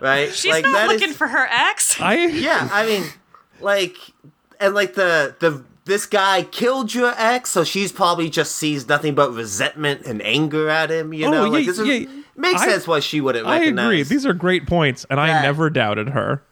right? 0.00 0.32
She's 0.32 0.50
like 0.52 0.64
not 0.64 0.72
that 0.72 0.90
is- 0.92 1.00
looking 1.00 1.14
for 1.14 1.26
her 1.28 1.46
ex. 1.50 2.00
I 2.00 2.26
yeah, 2.26 2.68
I 2.72 2.86
mean, 2.86 3.04
like, 3.60 3.96
and 4.60 4.74
like 4.74 4.94
the 4.94 5.34
the 5.40 5.64
this 5.84 6.06
guy 6.06 6.44
killed 6.44 6.94
your 6.94 7.12
ex, 7.16 7.50
so 7.50 7.64
she's 7.64 7.90
probably 7.90 8.30
just 8.30 8.54
sees 8.54 8.88
nothing 8.88 9.16
but 9.16 9.32
resentment 9.34 10.06
and 10.06 10.22
anger 10.22 10.68
at 10.68 10.90
him. 10.90 11.12
You 11.12 11.26
Oh, 11.26 11.30
know, 11.30 11.44
yeah, 11.46 11.50
like 11.50 11.66
this 11.66 11.78
is, 11.80 11.88
yeah. 11.88 12.06
makes 12.36 12.62
I- 12.62 12.68
sense 12.68 12.86
why 12.86 13.00
she 13.00 13.20
wouldn't 13.20 13.46
I 13.46 13.58
recognize 13.58 13.84
agree. 13.86 14.02
These 14.04 14.24
are 14.26 14.32
great 14.34 14.66
points, 14.68 15.04
and 15.10 15.18
I 15.18 15.42
never 15.42 15.70
doubted 15.70 16.10
her. 16.10 16.42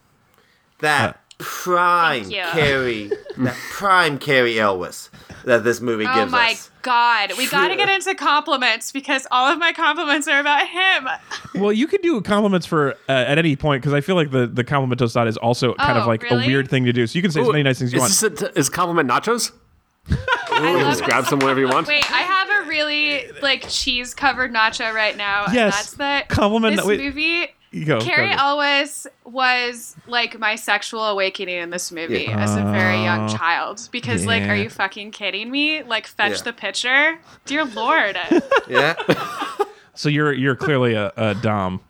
that 0.81 1.11
uh, 1.11 1.19
prime 1.41 2.25
Thank. 2.25 2.53
Cary, 2.53 3.11
that 3.39 3.57
prime 3.73 4.19
Cary 4.19 4.59
Elwes 4.61 5.11
that 5.45 5.65
this 5.65 5.81
movie 5.81 6.05
Oh 6.07 6.15
gives 6.15 6.33
us. 6.33 6.39
Oh 6.39 6.43
my 6.43 6.57
god, 6.83 7.33
we 7.39 7.49
got 7.49 7.69
to 7.69 7.77
get 7.77 7.89
into 7.89 8.15
compliments 8.15 8.93
because 8.93 9.27
all 9.31 9.51
of 9.51 9.59
my 9.59 9.73
compliments 9.73 10.29
are 10.29 10.39
about 10.41 10.69
him. 10.69 11.09
Well, 11.61 11.73
you 11.73 11.89
could 11.89 12.01
do 12.01 12.21
compliments 12.23 12.65
for 12.65 12.93
uh, 13.09 13.13
at 13.13 13.37
any 13.37 13.57
point 13.57 13.83
because 13.83 13.93
I 13.93 14.01
feel 14.01 14.15
like 14.15 14.31
the 14.31 14.47
the 14.47 14.63
compliment 14.65 15.01
tostada 15.01 15.27
is 15.27 15.37
also 15.37 15.75
kind 15.75 15.99
of 15.99 16.05
Oh, 16.05 16.09
like 16.09 16.23
really? 16.23 16.45
a 16.45 16.47
weird 16.47 16.71
thing 16.71 16.85
to 16.85 16.93
do. 16.93 17.07
So 17.07 17.17
you 17.19 17.23
can 17.23 17.31
say 17.33 17.41
as 17.41 17.49
many 17.49 17.63
nice 17.65 17.79
things 17.81 17.93
you 17.93 17.99
want. 17.99 18.11
is 18.13 18.21
This 18.21 18.43
a, 18.43 18.59
is 18.59 18.69
compliment 18.71 19.11
nachos? 19.11 19.51
I 20.53 20.73
love 20.75 20.81
Just 20.83 21.03
grab 21.05 21.27
some 21.27 21.39
whenever 21.41 21.61
you 21.61 21.69
want. 21.69 21.87
Wait, 21.89 22.09
I 22.11 22.19
have 22.23 22.65
a 22.65 22.69
really 22.69 23.31
like 23.43 23.69
cheese 23.69 24.15
covered 24.15 24.55
nacho 24.55 24.95
right 24.95 25.17
now. 25.17 25.47
and 25.47 25.55
Yes, 25.55 25.93
that's 25.95 26.27
the 26.29 26.35
compliment- 26.35 26.77
This 26.77 26.87
wait. 26.87 27.01
movie. 27.01 27.49
You 27.73 27.85
go, 27.85 28.01
Cary 28.01 28.31
go, 28.31 28.37
go. 28.37 28.43
Elwes 28.43 29.07
was 29.25 29.95
like 30.09 30.37
my 30.41 30.57
sexual 30.57 31.05
awakening 31.07 31.57
in 31.59 31.71
this 31.71 31.93
movie 31.93 32.25
Yeah. 32.29 32.43
as 32.43 32.57
a 32.57 32.63
very 32.65 33.03
young 33.05 33.29
child. 33.29 33.89
Because 33.93 34.27
like, 34.27 34.43
are 34.43 34.57
you 34.57 34.69
fucking 34.69 35.13
kidding 35.13 35.51
me? 35.53 35.83
Like, 35.85 36.09
fetch 36.09 36.39
Yeah. 36.39 36.43
the 36.43 36.53
pitcher, 36.53 37.19
dear 37.45 37.65
lord. 37.65 38.19
Yeah, 38.69 38.95
So 39.95 40.09
you're 40.09 40.33
you're 40.33 40.57
clearly 40.57 40.95
a, 40.95 41.13
a 41.17 41.35
dom. 41.37 41.81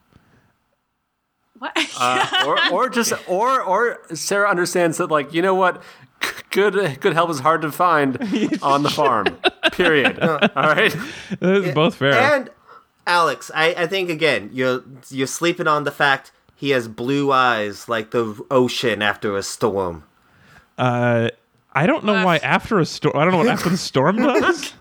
what? 1.59 1.73
Uh, 1.99 2.45
or, 2.47 2.73
or 2.73 2.89
just 2.91 3.13
or 3.29 3.61
or 3.63 4.01
Sarah 4.15 4.49
understands 4.51 4.99
that 4.99 5.11
like 5.11 5.33
you 5.35 5.43
know 5.43 5.55
what 5.55 5.83
good 6.51 7.01
good 7.01 7.13
help 7.15 7.31
is 7.31 7.41
hard 7.41 7.63
to 7.63 7.71
find 7.73 8.17
on 8.63 8.83
the 8.83 8.91
farm 8.91 9.27
period 9.73 10.19
all 10.21 10.39
right 10.55 10.95
That's 11.39 11.75
both 11.75 11.95
fair. 11.97 12.15
and 12.15 12.51
Alex, 13.11 13.51
I, 13.55 13.75
I 13.75 13.87
think 13.87 14.09
again 14.11 14.51
you're 14.53 14.83
you're 15.11 15.27
sleeping 15.27 15.67
on 15.67 15.85
the 15.85 15.91
fact 15.91 16.33
he 16.55 16.71
has 16.71 16.87
blue 16.89 17.33
eyes 17.33 17.89
like 17.89 18.11
the 18.13 18.41
ocean 18.51 19.03
after 19.03 19.37
a 19.37 19.43
storm. 19.43 20.05
uh, 20.79 21.29
I 21.73 21.87
don't 21.87 22.05
know 22.05 22.25
why 22.25 22.39
after 22.39 22.79
a 22.81 22.87
storm. 22.87 23.17
I 23.17 23.25
don't 23.25 23.33
know 23.33 23.39
what 23.39 23.49
after 23.49 23.71
the 23.71 23.77
storm 23.77 24.17
does. 24.23 24.73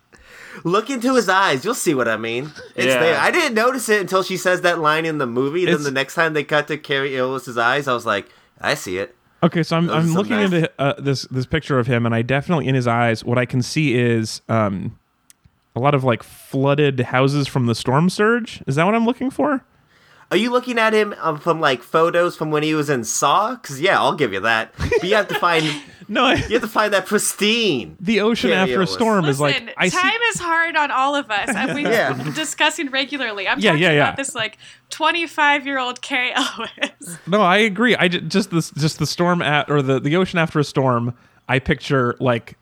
Look 0.64 0.90
into 0.90 1.16
his 1.16 1.30
eyes, 1.30 1.64
you'll 1.64 1.74
see 1.76 1.94
what 1.94 2.08
I 2.08 2.18
mean. 2.18 2.52
It's 2.76 2.88
Yeah. 2.88 3.00
there. 3.00 3.18
I 3.20 3.32
didn't 3.32 3.54
notice 3.56 3.88
it 3.90 4.02
until 4.02 4.24
she 4.24 4.36
says 4.38 4.62
that 4.62 4.80
line 4.80 5.06
in 5.06 5.18
the 5.20 5.28
movie. 5.28 5.66
Then 5.66 5.84
the 5.84 5.92
next 5.92 6.16
time 6.16 6.34
they 6.34 6.44
cut 6.44 6.68
to 6.68 6.78
Cary 6.78 7.16
Elwes' 7.18 7.58
eyes, 7.58 7.88
I 7.88 7.94
was 7.94 8.06
like, 8.06 8.28
I 8.60 8.74
see 8.74 8.98
it. 8.98 9.16
Okay, 9.42 9.64
so 9.64 9.78
I'm 9.78 9.86
Those 9.88 9.96
I'm 10.06 10.14
looking 10.14 10.32
nice- 10.36 10.52
into 10.52 10.72
uh, 10.78 11.00
this 11.00 11.22
this 11.32 11.46
picture 11.46 11.80
of 11.80 11.88
him, 11.88 12.06
and 12.06 12.14
I 12.14 12.24
definitely 12.24 12.68
in 12.68 12.76
his 12.76 12.88
eyes, 12.88 13.24
what 13.24 13.38
I 13.38 13.46
can 13.46 13.62
see 13.62 13.96
is 13.96 14.42
um, 14.50 15.00
a 15.76 15.80
lot 15.80 15.94
of 15.96 16.04
like 16.04 16.24
flooded 16.24 17.00
houses 17.00 17.48
from 17.48 17.66
the 17.68 17.76
storm 17.76 18.10
surge. 18.10 18.62
Is 18.68 18.76
that 18.76 18.86
what 18.86 18.96
I'm 18.96 19.06
looking 19.06 19.30
for? 19.30 19.64
Are 20.32 20.38
you 20.38 20.52
looking 20.52 20.78
at 20.78 20.94
him 20.94 21.16
um, 21.22 21.40
from 21.40 21.60
like 21.60 21.82
photos 21.82 22.36
from 22.36 22.52
when 22.52 22.62
he 22.62 22.76
was 22.76 22.88
in 22.90 23.04
Saw? 23.04 23.56
Because 23.56 23.82
yeah, 23.82 23.98
I'll 24.00 24.14
give 24.16 24.32
you 24.32 24.40
that. 24.42 24.74
But 24.78 25.04
you 25.04 25.16
have 25.16 25.28
to 25.30 25.36
find 25.36 25.66
No, 26.12 26.24
I, 26.24 26.36
You 26.36 26.54
have 26.54 26.62
to 26.64 26.68
find 26.68 26.92
that 26.94 27.06
pristine. 27.06 27.96
the 28.00 28.22
ocean 28.22 28.52
after 28.52 28.74
a 28.74 28.78
it 28.78 28.80
was- 28.80 28.94
storm 28.94 29.26
is 29.26 29.40
like 29.40 29.74
I 29.78 29.90
time 29.90 30.12
see. 30.12 30.18
is 30.34 30.40
hard 30.40 30.76
on 30.76 30.90
all 30.92 31.16
of 31.16 31.30
us, 31.32 31.50
and 31.56 31.74
we've 31.76 31.86
Yeah. 31.88 32.14
been 32.14 32.34
discussing 32.34 32.90
regularly. 32.90 33.48
I'm 33.48 33.60
Yeah, 33.60 33.72
talking 33.72 33.84
yeah, 33.84 33.92
yeah. 33.92 34.04
about 34.06 34.18
this 34.18 34.34
like 34.36 34.58
25 34.90 35.66
year 35.66 35.80
old 35.80 36.02
Cary 36.02 36.32
Elwes. 36.36 37.18
No, 37.28 37.42
I 37.42 37.58
agree. 37.58 37.96
I 37.96 38.08
ju- 38.08 38.22
just 38.22 38.52
this 38.52 38.72
just 38.72 39.00
the 39.00 39.06
storm 39.08 39.42
at 39.42 39.70
or 39.70 39.82
the 39.82 40.00
the 40.00 40.16
ocean 40.16 40.38
after 40.40 40.60
a 40.60 40.64
storm. 40.64 41.14
I 41.48 41.58
picture 41.58 42.16
like 42.20 42.56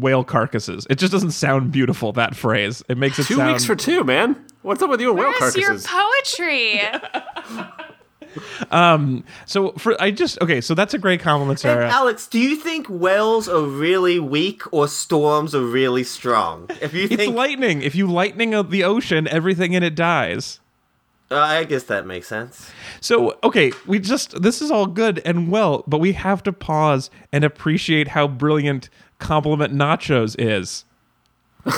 whale 0.00 0.24
carcasses. 0.24 0.86
It 0.90 0.98
just 0.98 1.12
doesn't 1.12 1.32
sound 1.32 1.72
beautiful. 1.72 2.12
That 2.12 2.36
phrase. 2.36 2.82
It 2.88 2.98
makes 2.98 3.18
it 3.18 3.26
Two 3.26 3.36
sound. 3.36 3.52
weeks 3.52 3.64
for 3.64 3.76
two, 3.76 4.04
man. 4.04 4.36
What's 4.62 4.82
up 4.82 4.90
with 4.90 5.00
you 5.00 5.10
and 5.10 5.18
whale 5.18 5.32
Where's 5.38 5.56
your 5.56 5.76
poetry? 5.78 6.80
um. 8.70 9.24
so 9.44 9.72
for 9.72 10.00
I 10.00 10.10
just 10.10 10.40
okay. 10.40 10.60
So 10.60 10.74
that's 10.74 10.94
a 10.94 10.98
great 10.98 11.20
compliment, 11.20 11.58
And 11.58 11.60
Sarah. 11.60 11.88
Alex, 11.90 12.26
do 12.26 12.38
you 12.38 12.56
think 12.56 12.86
whales 12.88 13.48
are 13.48 13.62
really 13.62 14.18
weak 14.18 14.62
or 14.72 14.88
storms 14.88 15.54
are 15.54 15.64
really 15.64 16.04
strong? 16.04 16.66
If 16.80 16.94
you 16.94 17.08
think 17.08 17.20
it's 17.20 17.30
lightning. 17.30 17.82
If 17.82 17.94
you 17.94 18.06
lightning 18.10 18.54
of 18.54 18.70
the 18.70 18.84
ocean, 18.84 19.28
everything 19.28 19.72
in 19.72 19.82
it 19.82 19.94
dies. 19.94 20.60
Uh, 21.28 21.38
I 21.38 21.64
guess 21.64 21.82
that 21.84 22.06
makes 22.06 22.28
sense. 22.28 22.70
So, 23.00 23.36
okay, 23.42 23.72
we 23.84 23.98
just 23.98 24.40
this 24.42 24.62
is 24.62 24.70
all 24.70 24.86
good 24.86 25.20
and 25.24 25.50
well, 25.50 25.82
but 25.88 25.98
we 25.98 26.12
have 26.12 26.42
to 26.44 26.52
pause 26.52 27.10
and 27.32 27.42
appreciate 27.42 28.08
how 28.08 28.28
brilliant 28.28 28.88
compliment 29.18 29.72
nachos 29.72 30.36
is. 30.38 30.84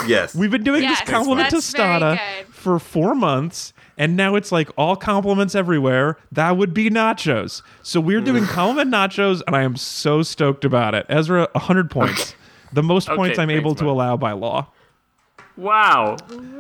Yes. 0.07 0.35
We've 0.35 0.51
been 0.51 0.65
doing 0.65 0.83
Yes, 0.83 1.01
this 1.01 1.09
compliment 1.09 1.51
that's 1.51 1.73
very 1.73 1.89
tostada 1.89 2.45
for 2.51 2.79
4 2.79 3.15
months 3.15 3.73
and 3.97 4.17
now 4.17 4.37
it's 4.37 4.53
like 4.53 4.71
all 4.77 4.97
compliments 4.97 5.55
everywhere. 5.55 6.19
That 6.31 6.57
would 6.57 6.75
be 6.75 6.91
nachos. 6.91 7.63
So 7.83 8.01
we're 8.01 8.21
doing 8.21 8.45
mm. 8.45 8.49
compliment 8.49 8.91
nachos 8.93 9.43
and 9.47 9.57
I 9.57 9.63
am 9.63 9.77
so 9.77 10.23
stoked 10.23 10.65
about 10.65 10.95
it. 10.95 11.07
Ezra 11.09 11.49
100 11.53 11.91
points. 11.91 12.35
The 12.73 12.83
most 12.83 13.09
Okay, 13.09 13.17
points 13.17 13.39
I'm 13.39 13.51
able 13.51 13.71
thanks, 13.71 13.81
to 13.81 13.91
allow 13.91 14.17
by 14.17 14.33
law. 14.33 14.69
Wow. 15.57 16.17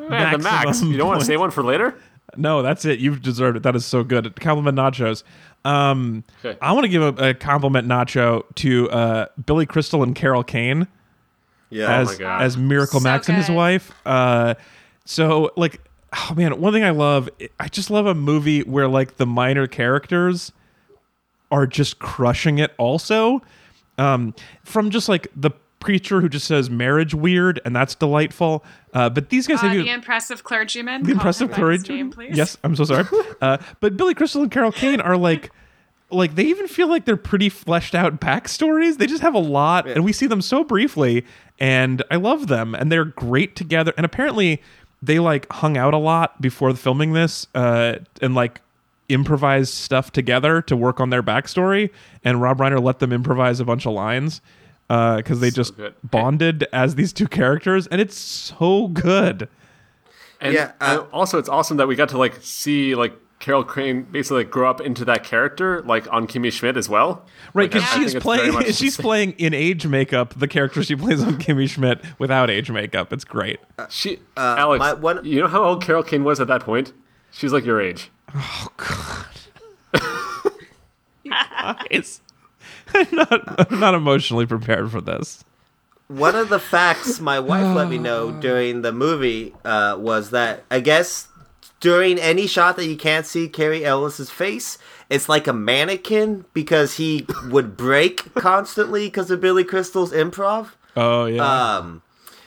Man, 0.08 0.32
the 0.32 0.38
max. 0.38 0.82
You 0.82 0.96
don't 0.96 1.06
want 1.06 1.20
to 1.20 1.26
say 1.26 1.36
one 1.36 1.50
for 1.50 1.62
later? 1.62 1.94
No, 2.36 2.62
that's 2.62 2.84
it. 2.84 2.98
You've 2.98 3.22
deserved 3.22 3.56
it. 3.56 3.62
That 3.62 3.74
is 3.74 3.86
so 3.86 4.04
good. 4.04 4.38
Compliment 4.40 4.76
nachos. 4.76 5.22
Um, 5.64 6.24
Okay. 6.44 6.58
I 6.62 6.72
want 6.72 6.84
to 6.84 6.88
give 6.88 7.02
a, 7.02 7.30
a 7.30 7.34
compliment 7.34 7.88
nacho 7.88 8.44
to 8.56 8.90
uh, 8.90 9.26
Billy 9.44 9.66
Crystal 9.66 10.02
and 10.02 10.14
Carol 10.14 10.44
Kane 10.44 10.86
yeah. 11.70 12.00
as 12.00 12.08
my 12.08 12.14
God. 12.16 12.42
as 12.42 12.56
Miracle 12.56 13.00
So 13.00 13.04
Max 13.04 13.28
and 13.28 13.36
his 13.36 13.50
wife. 13.50 13.92
Uh, 14.06 14.54
so 15.04 15.50
like, 15.56 15.80
oh 16.12 16.34
man, 16.36 16.60
one 16.60 16.72
thing 16.72 16.84
I 16.84 16.90
love, 16.90 17.28
I 17.58 17.68
just 17.68 17.90
love 17.90 18.06
a 18.06 18.14
movie 18.14 18.62
where 18.62 18.88
like 18.88 19.16
the 19.16 19.26
minor 19.26 19.66
characters 19.66 20.52
are 21.50 21.66
just 21.66 21.98
crushing 21.98 22.58
it. 22.58 22.72
Also, 22.78 23.42
um, 23.96 24.34
from 24.64 24.90
just 24.90 25.08
like 25.08 25.28
the 25.34 25.50
preacher 25.80 26.20
who 26.20 26.28
just 26.28 26.46
says 26.46 26.68
marriage 26.70 27.14
weird, 27.14 27.60
and 27.64 27.74
that's 27.74 27.94
delightful. 27.94 28.64
Uh, 28.92 29.08
but 29.08 29.28
these 29.30 29.46
guys 29.46 29.58
Uh, 29.62 29.68
have 29.68 29.76
you. 29.76 29.84
the 29.84 29.90
impressive 29.92 30.42
clergyman. 30.44 31.02
The 31.04 31.12
impressive 31.12 31.48
him 31.48 31.50
by 31.50 31.54
his 31.72 31.82
courage. 31.82 31.88
Name, 31.88 32.10
please. 32.10 32.36
Yes, 32.36 32.56
I'm 32.64 32.74
so 32.76 32.84
sorry. 32.84 33.04
uh, 33.40 33.58
but 33.80 33.96
Billy 33.96 34.14
Crystal 34.14 34.42
and 34.42 34.50
Carol 34.50 34.72
Kane 34.72 35.00
are 35.00 35.16
like, 35.16 35.50
like 36.10 36.34
they 36.34 36.44
even 36.44 36.66
feel 36.68 36.88
like 36.88 37.04
they're 37.04 37.16
pretty 37.16 37.48
fleshed 37.48 37.94
out 37.94 38.20
backstories. 38.20 38.96
They 38.98 39.06
just 39.06 39.22
have 39.22 39.34
a 39.34 39.38
lot, 39.40 39.86
and 39.88 40.04
we 40.04 40.12
see 40.12 40.26
them 40.26 40.40
so 40.42 40.64
briefly, 40.64 41.24
and 41.60 42.02
I 42.10 42.16
love 42.16 42.46
them, 42.48 42.74
and 42.74 42.90
they're 42.90 43.04
great 43.04 43.54
together. 43.56 43.92
And 43.96 44.04
apparently, 44.06 44.62
they 45.02 45.18
like 45.18 45.50
hung 45.52 45.76
out 45.76 45.94
a 45.94 45.98
lot 45.98 46.40
before 46.40 46.74
filming 46.74 47.12
this, 47.12 47.46
uh, 47.54 47.96
and 48.22 48.34
like 48.34 48.60
improvised 49.08 49.72
stuff 49.72 50.12
together 50.12 50.60
to 50.62 50.76
work 50.76 51.00
on 51.00 51.10
their 51.10 51.22
backstory. 51.22 51.90
And 52.24 52.42
Rob 52.42 52.58
Reiner 52.58 52.82
let 52.82 52.98
them 52.98 53.12
improvise 53.12 53.60
a 53.60 53.64
bunch 53.64 53.86
of 53.86 53.92
lines 53.92 54.40
because 54.88 55.40
they 55.40 55.50
just 55.50 55.76
good. 55.76 55.94
bonded 56.02 56.66
as 56.72 56.94
these 56.94 57.12
two 57.12 57.28
characters, 57.28 57.86
and 57.88 58.00
it's 58.00 58.16
so 58.16 58.88
good. 58.88 59.48
And 60.40 60.54
Yeah, 60.54 60.72
uh, 60.80 61.00
uh, 61.02 61.06
also, 61.12 61.38
it's 61.38 61.48
awesome 61.48 61.76
that 61.78 61.86
we 61.88 61.94
got 61.96 62.08
to 62.10 62.18
like 62.18 62.36
see 62.40 62.94
like 62.94 63.12
Carol 63.38 63.62
Kane 63.64 64.02
basically 64.02 64.38
like, 64.44 64.50
grow 64.50 64.68
up 64.70 64.80
into 64.80 65.04
that 65.04 65.22
character, 65.24 65.82
like 65.82 66.10
on 66.12 66.26
Kimmy 66.26 66.50
Schmidt 66.52 66.76
as 66.76 66.88
well. 66.88 67.24
Right, 67.54 67.70
because 67.70 67.82
I- 67.82 67.86
I 67.86 67.88
she's 68.02 68.12
think 68.12 68.16
it's 68.16 68.24
very 68.24 68.50
playing 68.52 68.72
she's 68.72 68.96
playing 68.96 69.32
in 69.32 69.54
age 69.54 69.86
makeup 69.86 70.34
the 70.38 70.48
character 70.48 70.82
she 70.82 70.96
plays 70.96 71.22
on 71.22 71.38
Kimmy 71.38 71.68
Schmidt 71.68 72.00
without 72.18 72.50
age 72.50 72.70
makeup. 72.70 73.12
It's 73.12 73.24
great. 73.24 73.60
She, 73.90 74.20
Alex, 74.36 74.78
my- 74.80 74.94
one- 74.94 75.24
you 75.24 75.40
know 75.40 75.48
how 75.48 75.62
old 75.64 75.82
Carol 75.84 76.02
Kane 76.02 76.24
was 76.24 76.40
at 76.40 76.48
that 76.48 76.62
point? 76.62 76.92
She's 77.30 77.52
like 77.52 77.64
your 77.64 77.80
age. 77.80 78.10
Oh, 78.34 78.68
God. 78.78 79.26
It's 81.90 82.20
I'm 82.94 83.06
not 83.12 83.72
I'm 83.72 83.80
not 83.80 83.94
emotionally 83.94 84.46
prepared 84.46 84.90
for 84.90 85.00
this. 85.00 85.44
One 86.08 86.34
of 86.34 86.48
the 86.48 86.58
facts 86.58 87.20
my 87.20 87.38
wife 87.38 87.76
let 87.76 87.88
me 87.88 87.98
know 88.08 88.30
during 88.32 88.82
the 88.82 88.92
movie 88.92 89.54
uh, 89.64 89.96
was 89.98 90.30
that 90.30 90.64
I 90.70 90.80
guess 90.80 91.28
during 91.80 92.18
any 92.18 92.46
shot 92.46 92.76
that 92.76 92.86
you 92.86 92.96
can't 92.96 93.24
see 93.26 93.48
Cary 93.48 93.84
Elwes's 93.84 94.30
face, 94.30 94.78
it's 95.10 95.28
like 95.28 95.46
a 95.46 95.52
mannequin 95.52 96.44
because 96.52 96.96
he 96.96 97.26
would 97.46 97.76
break 97.76 98.34
constantly 98.34 99.06
because 99.06 99.30
of 99.30 99.40
Billy 99.40 99.64
Crystal's 99.64 100.12
improv. 100.12 100.70
Oh 100.96 101.26
yeah. 101.26 101.76
Um, 101.76 102.02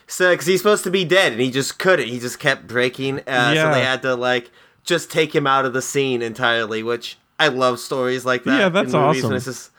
so 0.08 0.32
because 0.32 0.48
he's 0.48 0.60
supposed 0.60 0.84
to 0.84 0.92
be 0.92 1.06
dead 1.06 1.32
and 1.32 1.39
he 1.42 1.50
just 1.52 1.80
couldn't, 1.80 2.08
he 2.10 2.20
just 2.20 2.39
kept 2.39 2.68
breaking. 2.68 3.20
Uh, 3.20 3.54
Yeah. 3.56 3.72
So 3.72 3.74
they 3.80 3.86
had 3.86 4.02
to 4.02 4.16
like 4.16 4.52
just 4.84 5.10
take 5.12 5.34
him 5.34 5.48
out 5.48 5.64
of 5.66 5.74
the 5.74 5.82
scene 5.82 6.22
entirely. 6.22 6.84
Which 6.84 7.18
I 7.39 7.48
love 7.48 7.80
stories 7.80 8.26
like 8.26 8.44
that. 8.44 8.60
Yeah, 8.60 8.70
that's 8.70 8.94
in 8.94 9.00
movies 9.00 9.20
awesome. 9.22 9.30
When 9.30 9.38
it's 9.38 9.46
just 9.46 9.72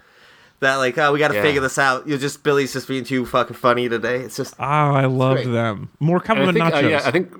that 0.62 0.76
like, 0.76 0.96
oh, 0.98 1.12
we 1.12 1.18
got 1.18 1.28
to 1.28 1.34
Yeah. 1.34 1.42
figure 1.42 1.60
this 1.60 1.78
out. 1.78 2.08
You're 2.08 2.18
just 2.18 2.42
Billy's 2.42 2.72
just 2.72 2.88
being 2.88 3.04
too 3.04 3.26
fucking 3.26 3.54
funny 3.56 3.88
today. 3.88 4.16
It's 4.20 4.36
just 4.36 4.54
oh, 4.58 4.62
I 4.64 5.04
love 5.04 5.44
them. 5.44 5.90
More 6.00 6.16
And 6.16 6.24
I 6.24 6.26
compliment 6.26 6.58
think, 6.58 6.74
uh, 6.74 6.82
nachos. 6.82 6.90
yeah, 6.90 7.02
I 7.04 7.10
think 7.10 7.32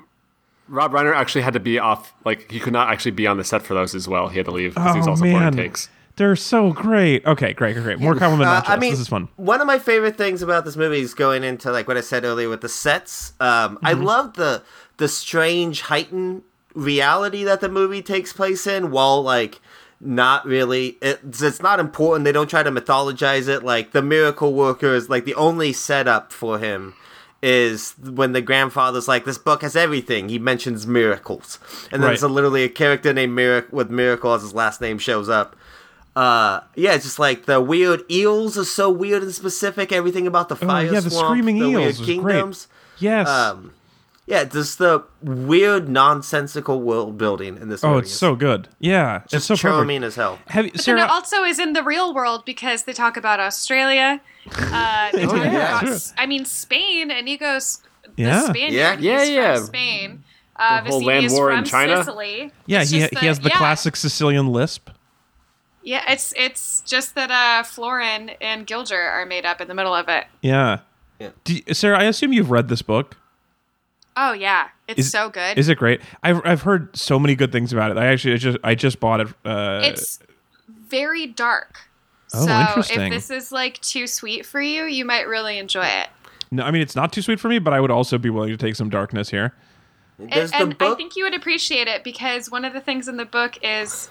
Rob 0.69 0.93
Reiner 0.93 1.15
actually 1.15 1.43
had 1.43 1.55
to 1.55 1.61
be 1.61 1.79
off. 1.79 2.13
Like 2.25 2.51
he 2.51 2.61
could 2.61 2.73
not 2.73 2.91
actually 2.91 3.11
be 3.13 3.27
on 3.27 3.37
the 3.39 3.45
set 3.45 3.63
for 3.63 3.75
those 3.75 3.95
as 3.95 4.07
well. 4.07 4.29
He 4.29 4.37
had 4.39 4.47
to 4.47 4.53
leave 4.53 4.75
because 4.75 4.93
he 4.95 4.99
was 4.99 5.09
oh 5.09 5.11
also 5.13 5.25
man, 5.25 5.53
takes. 5.55 5.89
they're 6.17 6.37
so 6.37 6.73
great. 6.73 7.25
Okay, 7.27 7.53
great, 7.53 7.75
great, 7.75 7.83
great. 7.85 7.99
More 8.01 8.15
compliment 8.15 8.49
Uh, 8.51 8.63
nachos. 8.63 8.69
I 8.71 8.77
mean, 8.77 8.93
this 8.93 9.01
is 9.01 9.09
fun. 9.09 9.29
One 9.37 9.61
of 9.61 9.67
my 9.67 9.79
favorite 9.79 10.17
things 10.17 10.41
about 10.43 10.65
this 10.65 10.77
movie 10.77 11.01
is 11.01 11.15
going 11.15 11.43
into 11.45 11.71
like 11.73 11.89
what 11.89 11.97
I 11.97 12.01
said 12.01 12.25
earlier 12.25 12.49
with 12.49 12.61
the 12.61 12.69
sets. 12.69 13.33
Um, 13.41 13.79
I 13.83 13.93
Mm-hmm. 13.95 14.03
love 14.05 14.35
the 14.35 14.63
the 14.99 15.09
strange 15.09 15.83
heightened 15.83 16.43
reality 16.75 17.45
that 17.45 17.61
the 17.61 17.69
movie 17.69 18.03
takes 18.03 18.33
place 18.33 18.67
in, 18.67 18.91
while 18.91 19.23
like 19.23 19.61
not 20.05 20.45
really 20.45 20.99
it's, 21.01 21.41
it's 21.41 21.63
not 21.63 21.79
important. 21.81 22.25
They 22.25 22.33
don't 22.33 22.51
try 22.51 22.63
to 22.65 22.71
mythologize 22.73 23.49
it. 23.49 23.63
Like 23.63 23.93
the 23.93 24.03
miracle 24.03 24.53
worker 24.53 24.95
is 24.95 25.09
like 25.09 25.25
the 25.25 25.35
only 25.37 25.73
setup 25.73 26.33
for 26.33 26.59
him 26.59 26.95
is 27.43 27.95
when 27.99 28.33
the 28.33 28.41
grandfather's 28.41 29.09
like, 29.09 29.25
"This 29.25 29.39
book 29.39 29.63
has 29.63 29.75
everything." 29.77 30.29
He 30.29 30.39
mentions 30.39 30.87
miracles, 30.87 31.59
and 31.93 32.01
then 32.03 32.03
Right. 32.03 32.07
there's 32.11 32.23
a, 32.23 32.29
literally 32.29 32.65
a 32.65 32.69
character 32.69 33.13
named 33.13 33.35
Miracle 33.35 33.77
with 33.77 33.91
Miracle 33.91 34.33
as 34.35 34.43
his 34.43 34.55
last 34.55 34.81
name 34.81 34.99
shows 34.99 35.29
up 35.29 35.57
uh 36.15 36.61
yeah 36.75 36.93
it's 36.93 37.05
just 37.05 37.19
like 37.19 37.47
the 37.47 37.59
weird 37.59 38.03
eels 38.11 38.59
are 38.59 38.67
so 38.67 38.91
weird 38.91 39.23
and 39.23 39.33
specific 39.35 39.91
everything 39.93 40.27
about 40.27 40.51
the 40.51 40.55
fire 40.57 40.87
Oh, 40.87 40.93
yeah, 40.93 41.01
the 41.01 41.11
swamp, 41.11 41.29
screaming 41.29 41.59
the 41.59 41.71
weird 41.71 41.83
eels 41.85 41.97
great. 41.97 42.07
kingdoms 42.07 42.69
Yes. 42.99 43.27
um 43.27 43.73
yeah 44.27 44.45
just 44.45 44.79
the 44.79 45.03
weird 45.23 45.89
nonsensical 45.89 46.81
world 46.81 47.19
building 47.19 47.57
in 47.57 47.69
this 47.69 47.83
oh, 47.83 47.89
movie 47.95 48.03
it's 48.03 48.13
is 48.13 48.19
so 48.19 48.35
good. 48.37 48.69
Yeah, 48.79 49.23
it's 49.25 49.33
just 49.33 49.47
so 49.47 49.57
charming 49.57 50.01
perfect. 50.03 50.07
as 50.07 50.15
hell 50.17 50.39
Have 50.49 50.65
you, 50.67 50.73
But 50.73 50.81
Sarah? 50.81 51.01
then 51.01 51.07
it 51.09 51.11
also 51.11 51.43
is 51.45 51.59
in 51.59 51.73
the 51.73 51.83
real 51.83 52.15
world 52.15 52.45
because 52.45 52.85
they 52.85 52.93
talk 52.93 53.17
about 53.17 53.41
Australia. 53.41 54.21
Uh, 54.57 55.11
they 55.13 55.25
talk 55.27 55.37
yeah, 55.37 55.79
about, 55.79 55.81
sure. 55.87 55.95
S- 55.95 56.15
I 56.17 56.27
mean, 56.27 56.45
Spain. 56.45 57.11
Inigo's 57.11 57.83
the 58.17 58.23
Yeah. 58.23 58.43
Spaniard. 58.49 59.01
Yeah. 59.01 59.21
He's 59.21 59.31
Yeah, 59.31 59.55
from 59.55 59.63
yeah. 59.63 59.67
Spain. 59.67 60.25
Uh, 60.57 60.81
The 60.83 60.91
whole 60.91 61.01
Vizzini 61.01 61.07
land 61.07 61.27
is 61.27 61.33
war 61.33 61.51
in 61.53 61.65
China? 61.65 61.97
Sicily. 61.99 62.53
yeah, 62.67 62.85
he, 62.85 62.99
just 63.01 63.19
he 63.19 63.27
has 63.27 63.41
the 63.41 63.49
yeah. 63.49 63.57
classic 63.59 63.97
Sicilian 63.97 64.49
lisp. 64.49 64.91
Yeah, 65.83 66.05
it's 66.13 66.33
it's 66.37 66.83
just 66.83 67.17
that 67.17 67.31
uh, 67.33 67.65
Florin 67.65 68.31
and 68.41 68.67
Guilder 68.67 69.01
are 69.01 69.27
made 69.27 69.45
up 69.45 69.61
in 69.61 69.67
the 69.67 69.75
middle 69.75 69.95
of 69.95 70.09
it. 70.09 70.27
Yeah. 70.43 70.81
Yeah. 71.19 71.31
Do 71.45 71.55
you- 71.55 71.75
Sarah, 71.75 71.99
I 71.99 72.05
assume 72.05 72.33
you've 72.33 72.51
read 72.53 72.69
this 72.69 72.83
book. 72.83 73.17
Oh 74.17 74.33
yeah, 74.33 74.69
it's 74.89 75.01
Is- 75.01 75.11
so 75.11 75.31
good. 75.31 75.59
Is 75.59 75.69
it 75.69 75.79
great? 75.79 76.01
I've 76.23 76.45
I've 76.45 76.63
heard 76.63 76.95
so 76.97 77.19
many 77.19 77.35
good 77.35 77.53
things 77.53 77.73
about 77.73 77.91
it. 77.91 77.97
I 77.97 78.07
actually 78.07 78.35
I 78.35 78.37
just 78.37 78.59
I 78.63 78.75
just 78.75 79.01
bought 79.01 79.21
it. 79.21 79.29
Uh, 79.45 79.81
it's 79.85 80.19
very 80.69 81.27
dark. 81.27 81.89
Oh, 82.35 82.47
so 82.47 82.61
interesting. 82.61 83.01
if 83.01 83.11
this 83.13 83.31
is 83.31 83.53
like 83.53 83.81
too 83.81 84.07
sweet 84.07 84.47
for 84.47 84.61
you, 84.61 84.85
you 84.85 85.05
might 85.05 85.27
really 85.29 85.59
enjoy 85.59 85.87
it. 85.87 86.09
no, 86.51 86.63
I 86.63 86.71
mean 86.71 86.83
it's 86.83 86.97
not 86.97 87.13
too 87.13 87.23
sweet 87.23 87.41
for 87.41 87.49
me, 87.49 87.59
but 87.59 87.73
I 87.73 87.81
would 87.81 87.91
also 87.91 88.19
be 88.19 88.31
willing 88.31 88.51
to 88.51 88.57
take 88.57 88.77
some 88.77 88.91
darkness 88.91 89.31
here. 89.31 89.55
Does 90.29 90.53
and, 90.53 90.63
and 90.63 90.79
book 90.79 90.95
I 90.95 90.97
think 90.97 91.17
you 91.17 91.25
would 91.25 91.35
appreciate 91.35 91.89
it 91.89 92.05
because 92.05 92.51
one 92.51 92.65
of 92.65 92.73
the 92.73 92.81
things 92.81 93.09
in 93.09 93.17
the 93.17 93.25
book 93.25 93.59
is 93.63 94.09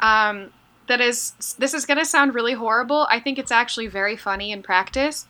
um, 0.00 0.50
that 0.86 1.00
is 1.00 1.32
this 1.58 1.74
is 1.74 1.84
going 1.84 1.98
to 1.98 2.04
sound 2.04 2.34
really 2.34 2.54
horrible. 2.54 3.06
I 3.10 3.20
think 3.20 3.38
it's 3.38 3.52
actually 3.52 3.86
very 3.86 4.16
funny 4.16 4.52
in 4.52 4.62
practice. 4.62 5.26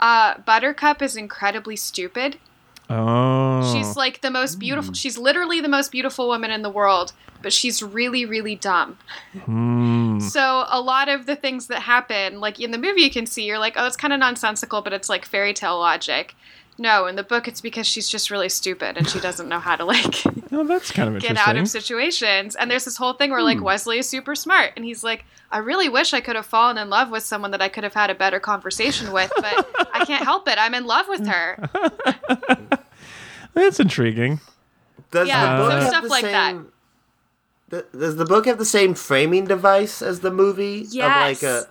Uh, 0.00 0.38
Buttercup 0.38 1.02
is 1.02 1.16
incredibly 1.16 1.76
stupid. 1.76 2.38
Oh, 2.92 3.72
She's 3.72 3.96
like 3.96 4.20
the 4.20 4.30
most 4.30 4.58
beautiful. 4.58 4.94
She's 4.94 5.16
literally 5.16 5.60
the 5.60 5.68
most 5.68 5.92
beautiful 5.92 6.26
woman 6.26 6.50
in 6.50 6.62
the 6.62 6.70
world, 6.70 7.12
but 7.40 7.52
she's 7.52 7.82
really, 7.82 8.24
really 8.26 8.56
dumb. 8.56 8.98
Hmm. 9.44 10.18
So 10.30 10.66
a 10.68 10.80
lot 10.80 11.08
of 11.08 11.24
the 11.24 11.34
things 11.34 11.68
that 11.68 11.80
happen, 11.82 12.40
like 12.40 12.60
in 12.60 12.72
the 12.72 12.78
movie, 12.78 13.00
you 13.00 13.10
can 13.10 13.24
see 13.26 13.44
you're 13.44 13.58
like, 13.58 13.72
oh, 13.76 13.86
it's 13.86 13.96
kind 13.96 14.12
of 14.12 14.20
nonsensical, 14.20 14.82
but 14.82 14.92
it's 14.92 15.08
like 15.08 15.24
fairy 15.24 15.54
tale 15.54 15.78
logic. 15.78 16.34
No, 16.80 17.06
in 17.06 17.14
the 17.14 17.22
book, 17.22 17.46
it's 17.46 17.60
because 17.60 17.86
she's 17.86 18.08
just 18.08 18.30
really 18.30 18.48
stupid 18.48 18.96
and 18.96 19.06
she 19.06 19.20
doesn't 19.28 19.48
know 19.50 19.60
how 19.60 19.76
to 19.76 19.84
like 19.84 20.24
Oh, 20.52 20.64
that's 20.64 20.90
kind 20.90 21.14
of 21.14 21.22
get 21.22 21.36
out 21.36 21.56
of 21.56 21.68
situations. 21.68 22.56
And 22.56 22.70
there's 22.70 22.86
this 22.86 22.96
whole 22.96 23.12
thing 23.12 23.30
where 23.30 23.42
like 23.42 23.58
hmm. 23.58 23.64
Westley 23.64 23.98
is 23.98 24.08
super 24.08 24.34
smart, 24.34 24.72
and 24.76 24.84
he's 24.84 25.04
like, 25.04 25.24
I 25.52 25.58
really 25.58 25.88
wish 25.88 26.12
I 26.14 26.20
could 26.20 26.36
have 26.36 26.46
fallen 26.46 26.78
in 26.78 26.88
love 26.90 27.10
with 27.10 27.22
someone 27.22 27.50
that 27.50 27.60
I 27.60 27.68
could 27.68 27.84
have 27.84 27.94
had 27.94 28.08
a 28.08 28.14
better 28.14 28.40
conversation 28.40 29.12
with, 29.12 29.30
but 29.36 29.68
I 29.92 30.04
can't 30.06 30.24
help 30.24 30.48
it. 30.48 30.56
I'm 30.58 30.74
in 30.74 30.86
love 30.86 31.06
with 31.08 31.26
her. 31.26 31.68
That's 33.54 33.78
intriguing. 33.78 34.40
Does 35.10 35.28
Yeah, 35.28 35.56
the 35.56 35.62
book 35.62 35.72
so 35.72 35.78
have 35.80 35.88
stuff 35.88 36.02
the 36.04 36.08
like 36.08 36.22
that. 36.24 36.56
th- 37.70 37.84
Does 37.92 38.16
the 38.16 38.24
book 38.24 38.46
have 38.46 38.58
the 38.58 38.64
same 38.64 38.94
framing 38.94 39.44
device 39.44 40.02
as 40.02 40.20
the 40.20 40.30
movie? 40.30 40.82
Of 40.82 40.94
Yes. 40.94 41.42
like 41.42 41.50
a, 41.50 41.68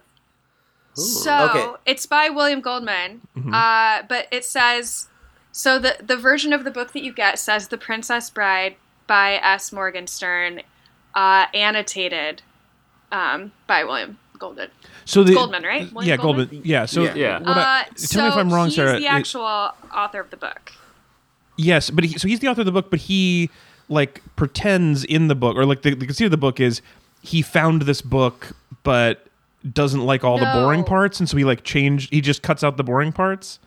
So 1.00 1.50
Okay. 1.50 1.68
it's 1.86 2.06
by 2.06 2.30
William 2.30 2.62
Goldman, 2.62 3.22
Mm-hmm. 3.38 3.54
uh, 3.54 4.04
but 4.08 4.28
it 4.32 4.46
says 4.46 5.08
so 5.52 5.80
the 5.80 5.96
the 6.02 6.18
version 6.18 6.54
of 6.54 6.64
the 6.64 6.72
book 6.72 6.94
that 6.94 7.04
you 7.04 7.14
get 7.14 7.40
says 7.40 7.68
The 7.70 7.78
Princess 7.78 8.30
Bride 8.30 8.76
by 9.08 9.40
S. 9.44 9.72
Morgenstern, 9.72 10.62
uh, 11.16 11.46
annotated 11.54 12.42
um, 13.12 13.52
by 13.66 13.84
William 13.84 14.20
Goldman. 14.38 14.70
So 15.06 15.24
the 15.24 15.34
Goldman, 15.34 15.64
right? 15.64 15.92
William 15.92 16.08
yeah, 16.10 16.18
Goldman? 16.18 16.46
Goldman. 16.48 16.62
Yeah. 16.70 16.86
So 16.86 17.04
Yeah. 17.04 17.16
Yeah. 17.16 17.40
what 17.40 17.58
I- 17.58 17.82
Uh, 17.82 17.84
tell 17.86 17.96
so 17.98 18.22
me 18.22 18.28
if 18.28 18.36
I'm 18.36 18.54
wrong, 18.54 18.68
he's 18.68 18.76
Sarah. 18.76 19.00
the 19.00 19.06
It- 19.06 19.10
actual 19.12 19.72
author 19.94 20.20
of 20.20 20.30
the 20.30 20.38
book. 20.38 20.74
Yes, 21.58 21.90
but 21.90 22.04
he, 22.06 22.18
so 22.18 22.28
he's 22.28 22.40
the 22.40 22.48
author 22.48 22.62
of 22.62 22.66
the 22.66 22.72
book, 22.72 22.90
but 22.90 23.00
he 23.00 23.50
like 23.90 24.22
pretends 24.36 25.04
in 25.04 25.28
the 25.28 25.36
book, 25.36 25.58
or 25.58 25.66
like 25.66 25.82
the, 25.82 25.94
the 25.96 26.06
conceit 26.06 26.26
of 26.26 26.32
the 26.32 26.38
book 26.38 26.60
is 26.60 26.82
he 27.22 27.42
found 27.42 27.82
this 27.82 28.02
book, 28.02 28.50
but 28.84 29.26
doesn't 29.74 30.06
like 30.06 30.24
all 30.24 30.38
the 30.38 30.46
boring 30.46 30.84
parts, 30.84 31.20
and 31.20 31.28
so 31.30 31.36
he 31.38 31.44
like 31.44 31.64
changed. 31.64 32.12
He 32.12 32.22
just 32.22 32.42
cuts 32.42 32.64
out 32.64 32.78
the 32.78 32.84
boring 32.84 33.12
parts. 33.12 33.60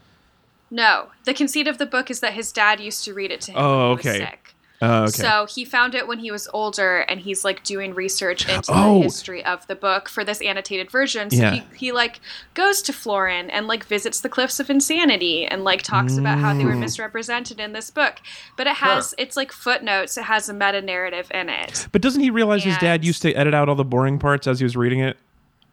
No, 0.70 1.08
the 1.24 1.34
conceit 1.34 1.66
of 1.68 1.76
the 1.78 1.86
book 1.86 2.10
is 2.10 2.20
that 2.20 2.32
his 2.32 2.50
dad 2.50 2.80
used 2.80 3.04
to 3.04 3.12
read 3.12 3.30
it 3.30 3.42
to 3.42 3.52
him 3.52 3.58
Oh, 3.58 3.90
when 3.90 3.98
he 3.98 4.08
okay. 4.08 4.10
was 4.20 4.28
sick. 4.30 4.54
Oh, 4.84 5.02
okay. 5.02 5.10
So 5.12 5.46
he 5.48 5.64
found 5.64 5.94
it 5.94 6.08
when 6.08 6.18
he 6.18 6.32
was 6.32 6.48
older, 6.52 7.00
and 7.00 7.20
he's 7.20 7.44
like 7.44 7.62
doing 7.62 7.94
research 7.94 8.48
into 8.48 8.72
Oh. 8.74 8.96
the 8.98 9.02
history 9.04 9.44
of 9.44 9.64
the 9.68 9.76
book 9.76 10.08
for 10.08 10.24
this 10.24 10.40
annotated 10.40 10.90
version. 10.90 11.30
So 11.30 11.36
Yeah. 11.36 11.50
he, 11.52 11.62
he 11.76 11.92
like 11.92 12.20
goes 12.54 12.82
to 12.82 12.92
Florin 12.92 13.48
and 13.50 13.68
like 13.68 13.84
visits 13.84 14.20
the 14.20 14.28
Cliffs 14.30 14.58
of 14.58 14.70
Insanity 14.70 15.46
and 15.46 15.62
like 15.62 15.82
talks 15.82 16.16
about 16.16 16.38
how 16.38 16.52
Mm. 16.54 16.58
they 16.58 16.64
were 16.64 16.74
misrepresented 16.74 17.60
in 17.60 17.74
this 17.74 17.90
book. 17.90 18.14
But 18.56 18.66
it 18.66 18.76
has 18.76 19.14
it's 19.18 19.36
like 19.36 19.52
footnotes. 19.52 20.16
It 20.16 20.24
has 20.24 20.48
a 20.48 20.54
meta 20.54 20.80
narrative 20.82 21.30
in 21.32 21.48
it. 21.50 21.86
but 21.92 22.00
doesn't 22.02 22.22
he 22.22 22.30
realize 22.30 22.64
his 22.64 22.78
dad 22.78 23.04
used 23.04 23.22
to 23.22 23.32
edit 23.34 23.54
out 23.54 23.68
all 23.68 23.76
the 23.76 23.84
boring 23.84 24.18
parts 24.18 24.46
as 24.48 24.58
he 24.58 24.64
was 24.64 24.74
reading 24.76 24.98
it? 25.00 25.16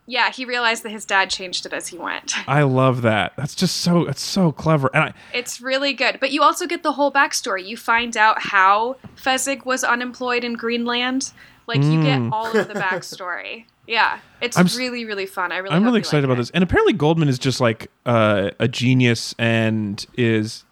Yeah, 0.09 0.31
he 0.31 0.43
realized 0.43 0.81
that 0.83 0.89
his 0.89 1.05
dad 1.05 1.29
changed 1.29 1.65
it 1.67 1.73
as 1.73 1.87
he 1.87 1.97
went. 1.97 2.33
I 2.49 2.63
love 2.63 3.03
that. 3.03 3.33
That's 3.37 3.53
just 3.53 3.77
so. 3.77 4.07
It's 4.07 4.21
so 4.23 4.51
clever. 4.51 4.89
And 4.93 5.03
I, 5.03 5.13
It's 5.33 5.61
really 5.61 5.93
good. 5.93 6.19
But 6.19 6.31
you 6.31 6.41
also 6.41 6.65
get 6.65 6.81
the 6.81 6.93
whole 6.93 7.11
backstory. 7.11 7.65
You 7.65 7.77
find 7.77 8.17
out 8.17 8.41
how 8.41 8.95
Fezzik 9.15 9.65
was 9.65 9.83
unemployed 9.83 10.43
in 10.43 10.53
Greenland. 10.53 11.31
Like 11.67 11.83
you 11.83 12.01
get 12.01 12.19
all 12.33 12.47
of 12.47 12.67
the 12.67 12.73
backstory. 12.73 13.65
Yeah. 13.89 14.19
It's 14.39 14.55
Mm. 14.55 14.59
I'm 14.59 14.65
s- 14.67 14.77
really, 14.77 15.03
really 15.05 15.25
fun. 15.25 15.51
I 15.51 15.57
really 15.57 15.75
I'm 15.75 15.83
really 15.83 15.97
excited 15.97 16.23
about 16.23 16.37
this. 16.37 16.51
And 16.51 16.63
apparently 16.63 16.93
Goldman 16.93 17.27
is 17.27 17.39
just 17.39 17.59
like 17.59 17.89
uh, 18.05 18.51
a 18.59 18.67
genius 18.67 19.33
and 19.39 20.05
is 20.15 20.63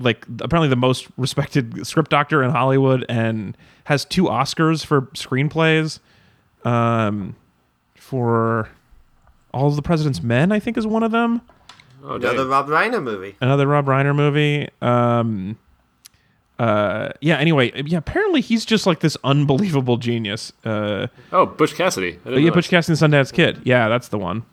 like 0.00 0.26
apparently 0.40 0.68
the 0.68 0.74
most 0.74 1.06
respected 1.16 1.86
script 1.86 2.10
doctor 2.10 2.42
in 2.42 2.50
Hollywood 2.50 3.04
and 3.08 3.56
has 3.84 4.04
two 4.04 4.24
Oscars 4.24 4.84
for 4.84 5.02
screenplays. 5.14 6.00
Um, 6.64 7.36
for 7.94 8.68
All 9.56 9.68
of 9.68 9.76
the 9.76 9.82
President's 9.82 10.22
Men, 10.22 10.52
I 10.52 10.58
think 10.58 10.76
is 10.76 10.86
one 10.86 11.02
of 11.02 11.12
them. 11.12 11.40
Oh, 12.04 12.16
another 12.16 12.36
dang. 12.36 12.48
Rob 12.48 12.66
Reiner 12.68 13.02
movie. 13.02 13.36
Another 13.40 13.66
Rob 13.66 13.86
Reiner 13.86 14.14
movie. 14.14 14.68
Um, 14.82 15.56
uh, 16.58 17.08
yeah. 17.22 17.38
Anyway, 17.38 17.72
yeah. 17.86 17.96
Apparently 17.96 18.42
he's 18.42 18.66
just 18.66 18.86
like 18.86 19.00
this 19.00 19.16
unbelievable 19.24 19.96
genius. 19.96 20.52
Uh, 20.62 21.06
oh, 21.32 21.46
Butch 21.46 21.74
Cassidy. 21.74 22.08
I 22.08 22.10
didn't 22.10 22.42
yeah, 22.42 22.48
know 22.50 22.54
Butch 22.54 22.68
that. 22.68 22.76
Cassidy 22.76 23.02
and 23.02 23.12
the 23.14 23.18
Sundance 23.18 23.32
Kid. 23.32 23.62
Yeah, 23.64 23.88
that's 23.88 24.08
the 24.08 24.18
one. 24.18 24.44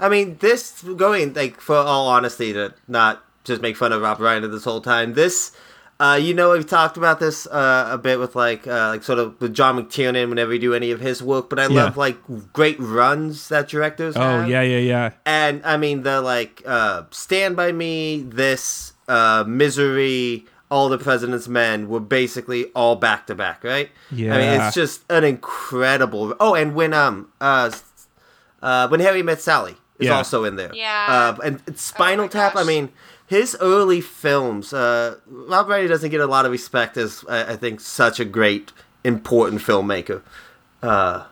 I 0.00 0.08
mean, 0.08 0.36
this 0.38 0.82
going 0.82 1.32
like 1.34 1.60
for 1.60 1.76
all 1.76 2.08
honesty 2.08 2.52
to 2.52 2.74
not 2.88 3.24
just 3.44 3.62
make 3.62 3.76
fun 3.76 3.92
of 3.92 4.02
Rob 4.02 4.18
Reiner 4.18 4.50
this 4.50 4.64
whole 4.64 4.80
time. 4.80 5.14
This, 5.14 5.52
uh, 6.00 6.18
you 6.20 6.34
know, 6.34 6.50
we've 6.52 6.66
talked 6.66 6.96
about 6.96 7.20
this 7.20 7.46
uh, 7.46 7.88
a 7.92 7.98
bit 7.98 8.18
with 8.18 8.34
like 8.34 8.66
uh, 8.66 8.88
like 8.88 9.02
sort 9.04 9.18
of 9.18 9.40
with 9.40 9.54
John 9.54 9.76
McTiernan 9.82 10.28
whenever 10.28 10.50
we 10.50 10.58
do 10.58 10.74
any 10.74 10.90
of 10.90 11.00
his 11.00 11.22
work. 11.22 11.48
But 11.48 11.58
I 11.60 11.66
Yeah. 11.68 11.84
love 11.84 11.96
like 11.96 12.16
great 12.52 12.76
runs 12.80 13.48
that 13.48 13.68
directors. 13.68 14.16
Oh 14.16 14.20
have. 14.40 14.48
yeah, 14.48 14.62
yeah, 14.62 14.78
yeah. 14.78 15.10
and 15.24 15.62
I 15.64 15.76
mean 15.76 16.02
the 16.02 16.20
like 16.20 16.62
uh, 16.66 17.02
Stand 17.10 17.54
by 17.56 17.70
Me, 17.72 18.22
this 18.26 18.92
uh, 19.06 19.44
Misery, 19.46 20.46
All 20.70 20.88
the 20.88 20.98
President's 20.98 21.46
Men 21.46 21.88
were 21.88 22.00
basically 22.00 22.66
all 22.74 22.96
back 22.96 23.26
to 23.28 23.34
back, 23.34 23.62
right? 23.62 23.90
Yeah. 24.10 24.34
I 24.34 24.38
mean, 24.38 24.60
it's 24.60 24.74
just 24.74 25.02
an 25.10 25.22
incredible. 25.22 26.34
Oh, 26.40 26.54
and 26.54 26.74
when 26.74 26.92
um 26.92 27.28
uh, 27.40 27.70
uh 28.62 28.88
when 28.88 28.98
Harry 29.00 29.22
Met 29.22 29.40
Sally 29.40 29.76
is 30.00 30.08
Yeah. 30.08 30.16
also 30.16 30.42
in 30.44 30.56
there. 30.56 30.74
Yeah. 30.74 31.06
Uh, 31.38 31.40
and 31.44 31.62
it's 31.68 31.82
Spinal 31.82 32.24
my 32.26 32.28
Tap. 32.28 32.56
I 32.56 32.64
mean. 32.64 32.90
His 33.26 33.56
early 33.60 34.00
films, 34.00 34.72
uh, 34.72 35.16
Rob 35.26 35.66
Reiner 35.68 35.88
doesn't 35.88 36.10
get 36.10 36.20
a 36.20 36.26
lot 36.26 36.44
of 36.44 36.52
respect 36.52 36.96
as 36.96 37.24
I, 37.28 37.52
I 37.52 37.56
think 37.56 37.80
such 37.80 38.20
a 38.20 38.24
great, 38.24 38.72
important 39.02 39.62
filmmaker. 39.62 40.22
Uh, 40.82 41.24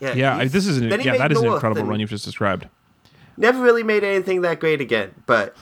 yeah, 0.00 0.14
Yeah, 0.14 0.36
I, 0.38 0.46
this 0.48 0.66
is 0.66 0.78
an, 0.78 0.88
then 0.88 1.00
he 1.00 1.06
yeah, 1.06 1.12
made 1.12 1.20
that 1.20 1.32
is 1.32 1.40
an 1.40 1.46
incredible 1.52 1.84
run 1.84 2.00
you've 2.00 2.10
just 2.10 2.24
described. 2.24 2.68
never 3.36 3.60
really 3.62 3.82
made 3.82 4.02
anything 4.04 4.40
that 4.42 4.58
great 4.60 4.80
again, 4.80 5.14
but 5.26 5.54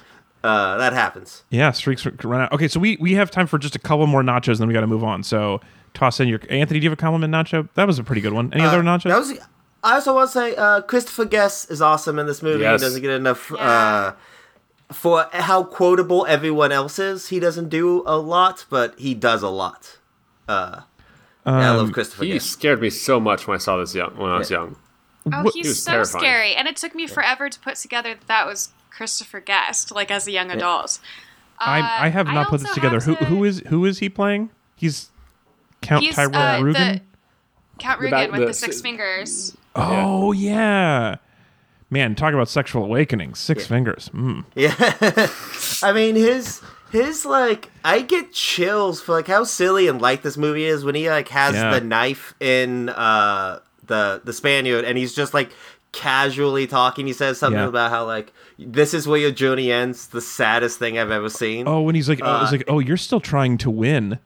uh, 0.45 0.77
that 0.79 0.93
happens. 0.93 1.43
Yeah, 1.51 1.73
streaks 1.73 2.07
run 2.25 2.43
out. 2.43 2.53
Okay, 2.53 2.69
so 2.69 2.79
we 2.81 2.97
we 3.01 3.15
have 3.15 3.31
time 3.31 3.47
for 3.49 3.59
just 3.59 3.75
a 3.75 3.79
couple 3.81 4.07
more 4.07 4.23
nachos, 4.23 4.49
and 4.53 4.59
then 4.61 4.69
we 4.69 4.75
got 4.75 4.81
to 4.83 4.87
move 4.87 5.05
on. 5.05 5.23
So 5.25 5.61
toss 5.95 6.21
in 6.21 6.29
your 6.29 6.41
Anthony. 6.49 6.81
Do 6.81 6.85
you 6.85 6.91
have 6.91 6.99
a 6.99 7.01
compliment 7.01 7.33
nacho? 7.33 7.69
That 7.75 7.87
was 7.87 7.99
a 7.99 8.05
pretty 8.05 8.21
good 8.23 8.33
one. 8.33 8.53
Any 8.53 8.65
other 8.65 8.83
nachos? 8.83 9.05
That 9.05 9.19
was. 9.19 9.39
I 9.85 9.95
also 9.95 10.15
want 10.15 10.29
to 10.31 10.33
say 10.33 10.55
uh, 10.57 10.81
Christopher 10.83 11.25
Guest 11.25 11.71
is 11.71 11.83
awesome 11.83 12.19
in 12.21 12.27
this 12.27 12.41
movie. 12.43 12.61
Yes. 12.63 12.81
He 12.81 12.87
doesn't 12.87 13.03
get 13.03 13.11
enough 13.11 13.51
uh, 13.53 13.57
Yeah. 13.57 14.13
For 14.93 15.27
how 15.33 15.65
quotable 15.65 16.25
everyone 16.29 16.73
else 16.73 16.99
is. 16.99 17.29
He 17.29 17.41
doesn't 17.41 17.69
do 17.69 18.03
a 18.07 18.17
lot, 18.19 18.65
but 18.71 18.99
he 18.99 19.15
does 19.15 19.43
a 19.43 19.49
lot. 19.49 19.99
Uh, 20.49 20.81
yeah, 21.47 21.53
I 21.53 21.69
Um, 21.69 21.77
love 21.79 21.93
Christopher 21.93 22.25
He 22.25 22.33
Guest. 22.35 22.51
scared 22.51 22.81
me 22.81 22.91
so 22.91 23.19
much 23.21 23.47
when 23.47 23.55
I 23.55 23.59
saw 23.59 23.77
this 23.79 23.95
young, 23.95 24.17
when 24.17 24.31
I 24.31 24.39
was 24.39 24.51
Yeah. 24.51 24.59
young. 24.59 24.77
Oh, 25.33 25.43
What- 25.45 25.55
He 25.55 25.61
he's 25.61 25.69
was 25.69 25.83
so 25.85 25.93
terrifying. 25.93 26.23
scary. 26.25 26.55
And 26.55 26.67
it 26.69 26.77
took 26.77 26.95
me 26.95 27.07
forever 27.07 27.49
to 27.49 27.59
put 27.61 27.77
together 27.77 28.15
that 28.15 28.27
that 28.29 28.47
was 28.47 28.71
Christopher 28.91 29.41
Guest, 29.41 29.93
like 29.93 30.11
as 30.11 30.27
a 30.27 30.33
young 30.33 30.51
adult. 30.51 30.99
I 31.59 32.07
I 32.07 32.09
have 32.09 32.27
Uh, 32.29 32.33
not 32.33 32.49
put 32.49 32.61
this 32.61 32.73
together. 32.75 32.97
have 32.97 33.05
Who 33.05 33.15
to- 33.17 33.25
who 33.27 33.45
is 33.45 33.63
who 33.69 33.85
is 33.85 33.99
he 34.01 34.09
playing? 34.09 34.51
He's 34.75 35.11
Count 35.81 36.03
He's 36.05 36.15
Tyrone 36.17 36.35
uh, 36.35 36.59
Rugen. 36.61 36.73
the 36.95 37.01
Count 37.79 38.01
The 38.01 38.07
Rugen 38.07 38.11
back- 38.11 38.31
with 38.33 38.41
the 38.41 38.47
the 38.47 38.53
six 38.55 38.81
fingers. 38.81 39.57
oh 39.77 40.33
yeah. 40.33 41.17
Man, 41.93 42.15
talk 42.15 42.33
about 42.33 42.49
sexual 42.49 42.85
awakening. 42.85 43.35
Six 43.35 43.67
fingers. 43.67 44.09
Mm. 44.15 44.45
Yeah, 44.55 44.75
I 45.87 45.93
mean 45.93 46.15
his 46.17 46.63
his 46.91 47.27
like 47.27 47.71
I 47.85 48.01
get 48.01 48.33
chills 48.33 49.03
for 49.03 49.13
like 49.13 49.27
how 49.27 49.45
silly 49.45 49.89
and 49.89 50.01
light 50.01 50.23
this 50.23 50.39
movie 50.39 50.65
is 50.65 50.85
when 50.87 50.95
he 50.95 51.11
like 51.11 51.29
has 51.29 51.55
Yeah. 51.55 51.71
the 51.79 51.83
knife 51.85 52.33
in 52.41 52.89
uh 52.89 53.61
the 53.87 54.23
the 54.25 54.33
Spaniard 54.33 54.87
and 54.87 54.97
he's 54.97 55.15
just 55.15 55.35
like 55.35 55.51
casually 55.93 56.67
talking. 56.67 57.07
He 57.07 57.13
says 57.13 57.39
something 57.39 57.61
Yeah. 57.61 57.69
about 57.69 57.91
how 57.91 58.07
like 58.07 58.33
this 58.59 58.95
is 58.95 59.07
where 59.07 59.19
your 59.19 59.31
journey 59.31 59.71
ends. 59.71 60.07
The 60.07 60.23
saddest 60.23 60.79
thing 60.79 60.99
I've 60.99 61.11
ever 61.11 61.29
seen. 61.29 61.69
Oh, 61.69 61.83
when 61.83 61.95
he's 61.95 62.09
like, 62.09 62.21
oh, 62.23 62.41
it's 62.43 62.53
Uh, 62.53 62.57
like, 62.57 62.65
oh, 62.69 62.79
you're 62.79 62.97
still 62.97 63.21
trying 63.21 63.59
to 63.59 63.71
win. 63.71 64.19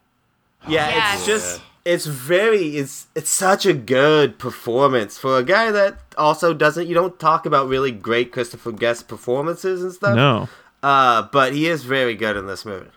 Yeah, 0.68 0.88
Yes. 0.88 1.16
it's 1.18 1.26
just 1.26 1.60
it's 1.86 2.04
very 2.06 2.76
it's 2.76 3.06
it's 3.14 3.30
such 3.30 3.64
a 3.64 3.72
good 3.72 4.38
performance 4.38 5.16
for 5.16 5.38
a 5.38 5.44
guy 5.44 5.70
that 5.70 5.96
also 6.18 6.52
doesn't 6.52 6.88
you 6.88 6.94
don't 6.94 7.18
talk 7.20 7.46
about 7.46 7.68
really 7.68 7.92
great 7.92 8.32
Christopher 8.32 8.72
Guest 8.72 9.06
performances 9.06 9.82
and 9.84 9.92
stuff. 9.92 10.16
No. 10.16 10.48
Uh, 10.82 11.22
but 11.32 11.52
he 11.54 11.68
is 11.68 11.84
very 11.84 12.14
good 12.14 12.36
in 12.36 12.46
this 12.46 12.64
movie. 12.64 12.90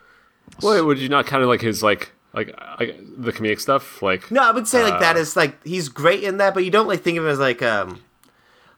Wait, 0.63 0.81
would 0.81 0.97
you 0.97 1.07
not 1.07 1.27
kind 1.27 1.43
of 1.43 1.49
like 1.49 1.61
his 1.61 1.83
like 1.83 2.11
like, 2.33 2.47
like 2.79 2.99
the 3.17 3.31
comedic 3.31 3.59
stuff? 3.59 4.01
Like 4.01 4.29
No, 4.31 4.41
I 4.41 4.51
would 4.51 4.67
say 4.67 4.83
like 4.83 4.99
that 4.99 5.15
Uh, 5.15 5.25
like 5.35 5.63
he's 5.63 5.87
great 5.89 6.23
in 6.23 6.37
that, 6.37 6.53
but 6.55 6.65
you 6.65 6.71
don't 6.71 6.87
like 6.87 7.01
think 7.01 7.17
of 7.19 7.23
him 7.25 7.29
as 7.29 7.39
like 7.39 7.61
um 7.61 8.01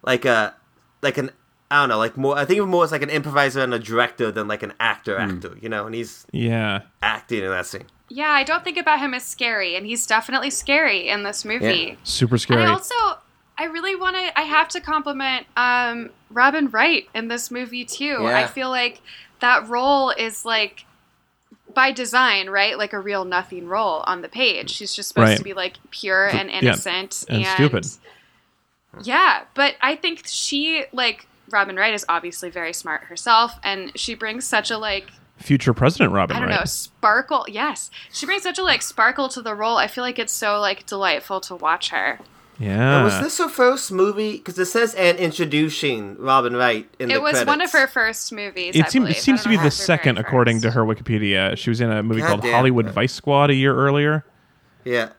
like 0.04 0.26
a 0.26 0.54
like 1.02 1.18
an 1.18 1.32
I 1.70 1.80
don't 1.82 1.88
know, 1.90 1.98
like 1.98 2.18
more 2.18 2.38
I 2.38 2.44
think 2.44 2.60
of 2.60 2.66
him 2.66 2.70
more 2.72 2.84
as 2.84 2.92
like 2.92 3.02
an 3.02 3.10
improviser 3.10 3.62
and 3.62 3.74
a 3.74 3.80
director 3.80 4.30
than 4.30 4.50
like 4.50 4.62
an 4.62 4.74
actor 4.82 5.18
actor, 5.18 5.56
you 5.62 5.70
know, 5.70 5.86
and 5.86 5.96
he's 5.96 6.26
Yeah. 6.34 6.82
acting 7.02 7.44
in 7.44 7.50
that 7.50 7.66
scene. 7.66 7.86
Yeah, 8.14 8.30
I 8.30 8.44
don't 8.44 8.64
think 8.64 8.78
about 8.78 9.00
him 9.00 9.14
as 9.14 9.24
scary, 9.26 9.76
and 9.78 9.86
he's 9.86 10.06
definitely 10.06 10.50
scary 10.50 11.08
in 11.08 11.24
this 11.24 11.46
movie. 11.46 11.98
Super 12.04 12.36
And 12.36 12.42
scary. 12.42 12.64
I 12.64 12.68
also, 12.68 12.94
I 13.58 13.66
really 13.66 13.96
want 13.96 14.18
to, 14.18 14.38
I 14.38 14.42
have 14.44 14.68
to 14.70 14.82
compliment 14.82 15.48
um, 15.56 16.10
Robin 16.30 16.68
Wright 16.70 17.08
in 17.16 17.30
this 17.30 17.50
movie 17.50 17.86
too. 17.86 18.18
Yeah. 18.24 18.38
I 18.40 18.48
feel 18.48 18.70
like 18.70 19.02
that 19.40 19.70
role 19.70 20.10
is 20.10 20.44
like 20.44 20.86
by 21.74 21.94
design, 21.94 22.50
right? 22.50 22.78
Like 22.78 22.92
a 22.92 23.00
real 23.00 23.24
nothing 23.24 23.66
role 23.68 24.04
on 24.06 24.22
the 24.22 24.28
page. 24.28 24.72
She's 24.72 24.94
just 24.94 25.08
supposed 25.08 25.30
Right. 25.30 25.38
to 25.38 25.44
be 25.44 25.54
like 25.54 25.78
pure 25.90 26.28
and 26.28 26.50
innocent 26.50 27.24
and 27.30 27.46
stupid. 27.46 27.86
Yeah, 29.04 29.44
but 29.54 29.76
I 29.82 29.96
think 29.96 30.24
she 30.26 30.84
like 30.92 31.28
Robin 31.50 31.78
Wright 31.78 31.94
is 31.94 32.06
obviously 32.10 32.50
very 32.50 32.74
smart 32.74 33.04
herself, 33.06 33.54
and 33.64 33.92
she 33.98 34.16
brings 34.16 34.46
such 34.46 34.70
a 34.70 34.78
like 34.78 35.12
Future 35.42 35.74
President 35.74 36.12
Robin 36.14 36.36
I 36.38 36.40
don't 36.40 36.50
Wright. 36.50 36.60
know 36.60 36.66
sparkle. 36.66 37.46
Yes, 37.50 37.90
she 38.12 38.26
brings 38.26 38.44
such 38.44 38.60
a 38.60 38.64
like 38.64 38.82
sparkle 38.82 39.28
to 39.30 39.42
the 39.42 39.56
role. 39.56 39.78
I 39.78 39.88
feel 39.88 40.04
like 40.04 40.20
it's 40.20 40.34
so 40.34 40.60
like 40.60 40.86
delightful 40.86 41.42
to 41.42 41.56
watch 41.56 41.90
her. 41.90 42.20
Yeah. 42.60 43.04
was 43.04 43.20
this 43.22 43.40
her 43.40 43.50
first 43.50 43.92
movie? 43.92 44.34
Because 44.34 44.60
it 44.60 44.66
says 44.66 44.94
and 44.94 45.18
introducing 45.18 46.16
Robin 46.20 46.56
Wright 46.56 46.88
in 47.00 47.10
the 47.10 47.16
It 47.16 47.22
was 47.22 47.44
one 47.44 47.60
of 47.60 47.72
her 47.72 47.88
first 47.88 48.32
movies. 48.32 48.76
it 48.76 48.86
I 48.86 48.88
seems, 48.90 49.10
it 49.10 49.18
seems 49.18 49.40
I 49.40 49.44
to 49.44 49.50
be 49.50 49.58
the 49.58 49.72
second, 49.72 50.16
very 50.16 50.28
according 50.28 50.62
to 50.62 50.70
her 50.72 50.84
Wikipedia. 50.84 51.58
She 51.58 51.72
was 51.72 51.82
in 51.82 51.92
a 51.92 52.04
movie 52.04 52.22
God 52.22 52.28
called 52.28 52.42
damn. 52.44 52.54
Hollywood 52.54 52.88
Vice 52.92 53.14
Squad 53.14 53.50
a 53.50 53.56
year 53.56 53.76
earlier. 53.76 54.26
Yeah, 54.86 55.10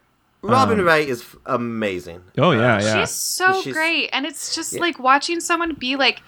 Robin 0.42 0.82
Wright 0.84 1.08
is 1.08 1.24
amazing. 1.46 2.16
Um, 2.16 2.22
Oh 2.38 2.50
yeah, 2.52 2.80
yeah. 2.80 3.00
She's 3.00 3.10
so 3.10 3.60
She's- 3.60 3.74
great, 3.74 4.10
and 4.12 4.24
it's 4.24 4.54
just 4.54 4.74
Yeah. 4.74 4.80
like 4.80 5.00
watching 5.00 5.40
someone 5.40 5.74
be 5.74 5.96
like, 5.96 6.22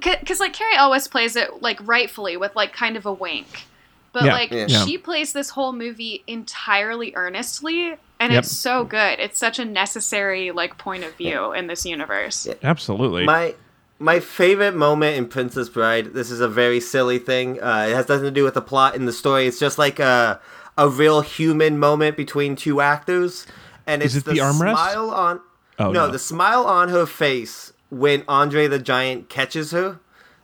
because 0.00 0.40
like 0.40 0.52
Cary 0.52 0.76
always 0.76 1.08
plays 1.08 1.36
it 1.36 1.62
like 1.62 1.78
rightfully 1.86 2.36
with 2.36 2.54
like 2.54 2.72
kind 2.72 2.96
of 2.96 3.06
a 3.06 3.12
wink, 3.12 3.64
but 4.12 4.24
Yeah. 4.24 4.32
like 4.32 4.50
Yeah. 4.50 4.66
she 4.84 4.98
plays 4.98 5.32
this 5.32 5.50
whole 5.50 5.72
movie 5.72 6.22
entirely 6.26 7.12
earnestly, 7.16 7.94
and 8.20 8.32
Yep. 8.32 8.44
it's 8.44 8.52
so 8.56 8.84
good. 8.84 9.18
It's 9.18 9.38
such 9.38 9.58
a 9.58 9.64
necessary 9.64 10.50
like 10.50 10.78
point 10.78 11.04
of 11.04 11.14
view 11.16 11.52
in 11.52 11.66
this 11.66 11.84
universe. 11.86 12.46
Absolutely. 12.62 13.24
My 13.24 13.54
my 13.98 14.20
favorite 14.20 14.74
moment 14.74 15.16
in 15.16 15.26
Princess 15.26 15.70
Bride. 15.70 16.12
This 16.12 16.30
is 16.30 16.40
a 16.40 16.48
very 16.48 16.80
silly 16.80 17.18
thing. 17.18 17.62
Uh, 17.62 17.86
it 17.88 17.94
has 17.94 18.06
nothing 18.08 18.24
to 18.24 18.30
do 18.30 18.44
with 18.44 18.52
the 18.54 18.60
plot 18.60 18.94
in 18.94 19.06
the 19.06 19.12
story. 19.12 19.46
It's 19.46 19.58
just 19.58 19.78
like 19.78 19.98
a 19.98 20.38
a 20.78 20.88
real 20.90 21.22
human 21.22 21.78
moment 21.78 22.18
between 22.18 22.54
two 22.56 22.82
actors, 22.82 23.46
and 23.86 24.02
it's 24.02 24.14
Is 24.14 24.18
it 24.20 24.24
the, 24.26 24.32
the 24.32 24.38
armrest? 24.40 24.72
smile 24.74 25.10
on. 25.10 25.40
Oh, 25.78 25.90
no, 25.92 26.06
no. 26.06 26.12
the 26.12 26.18
smile 26.18 26.64
on 26.66 26.88
her 26.90 27.06
face 27.06 27.72
when 27.90 28.24
Andre 28.28 28.66
the 28.66 28.78
Giant 28.78 29.28
catches 29.28 29.70
her. 29.72 29.98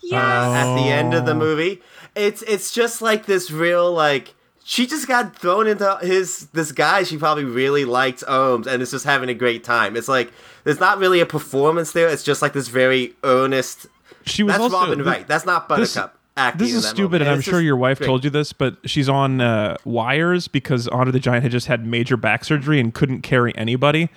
Yes. 0.04 0.20
uh, 0.20 0.52
at 0.52 0.74
the 0.76 0.88
end 0.90 1.14
of 1.14 1.26
the 1.26 1.32
Oh. 1.32 1.36
movie. 1.36 1.80
It's 2.16 2.42
it's 2.42 2.72
just 2.72 3.00
like 3.02 3.26
this 3.26 3.50
real 3.52 3.92
like 3.92 4.34
she 4.64 4.84
just 4.86 5.06
got 5.06 5.36
thrown 5.36 5.66
into 5.68 5.96
his 6.02 6.46
this 6.52 6.72
guy 6.72 7.04
she 7.04 7.16
probably 7.16 7.44
really 7.44 7.84
liked 7.84 8.24
Ohms 8.26 8.66
and 8.66 8.82
is 8.82 8.90
just 8.90 9.04
having 9.04 9.28
a 9.28 9.34
great 9.34 9.62
time. 9.62 9.96
It's 9.96 10.08
like 10.08 10.32
there's 10.64 10.80
not 10.80 10.98
really 10.98 11.20
a 11.20 11.26
performance 11.26 11.92
there. 11.92 12.08
It's 12.08 12.24
just 12.24 12.42
like 12.42 12.52
this 12.52 12.66
very 12.68 13.14
earnest. 13.22 13.86
she 14.26 14.42
was 14.42 14.54
That's 14.54 14.62
also 14.64 14.76
Robin 14.80 15.04
Wright. 15.04 15.26
That's 15.28 15.46
not 15.46 15.68
this- 15.68 15.94
Buttercup 15.94 16.18
acting. 16.36 16.66
This 16.66 16.74
is 16.74 16.84
stupid, 16.86 17.02
moment. 17.20 17.22
and 17.22 17.30
I'm 17.30 17.40
sure 17.40 17.60
your 17.60 17.76
wife 17.76 17.98
great. 17.98 18.06
told 18.08 18.24
you 18.24 18.30
this, 18.30 18.52
but 18.52 18.76
she's 18.86 19.08
on 19.08 19.40
uh, 19.40 19.76
wires 19.84 20.48
because 20.48 20.88
Andre 20.88 21.12
the 21.12 21.20
Giant 21.20 21.42
had 21.44 21.52
just 21.52 21.66
had 21.68 21.86
major 21.86 22.16
back 22.16 22.44
surgery 22.44 22.80
and 22.80 22.92
couldn't 22.92 23.22
carry 23.22 23.56
anybody. 23.56 24.10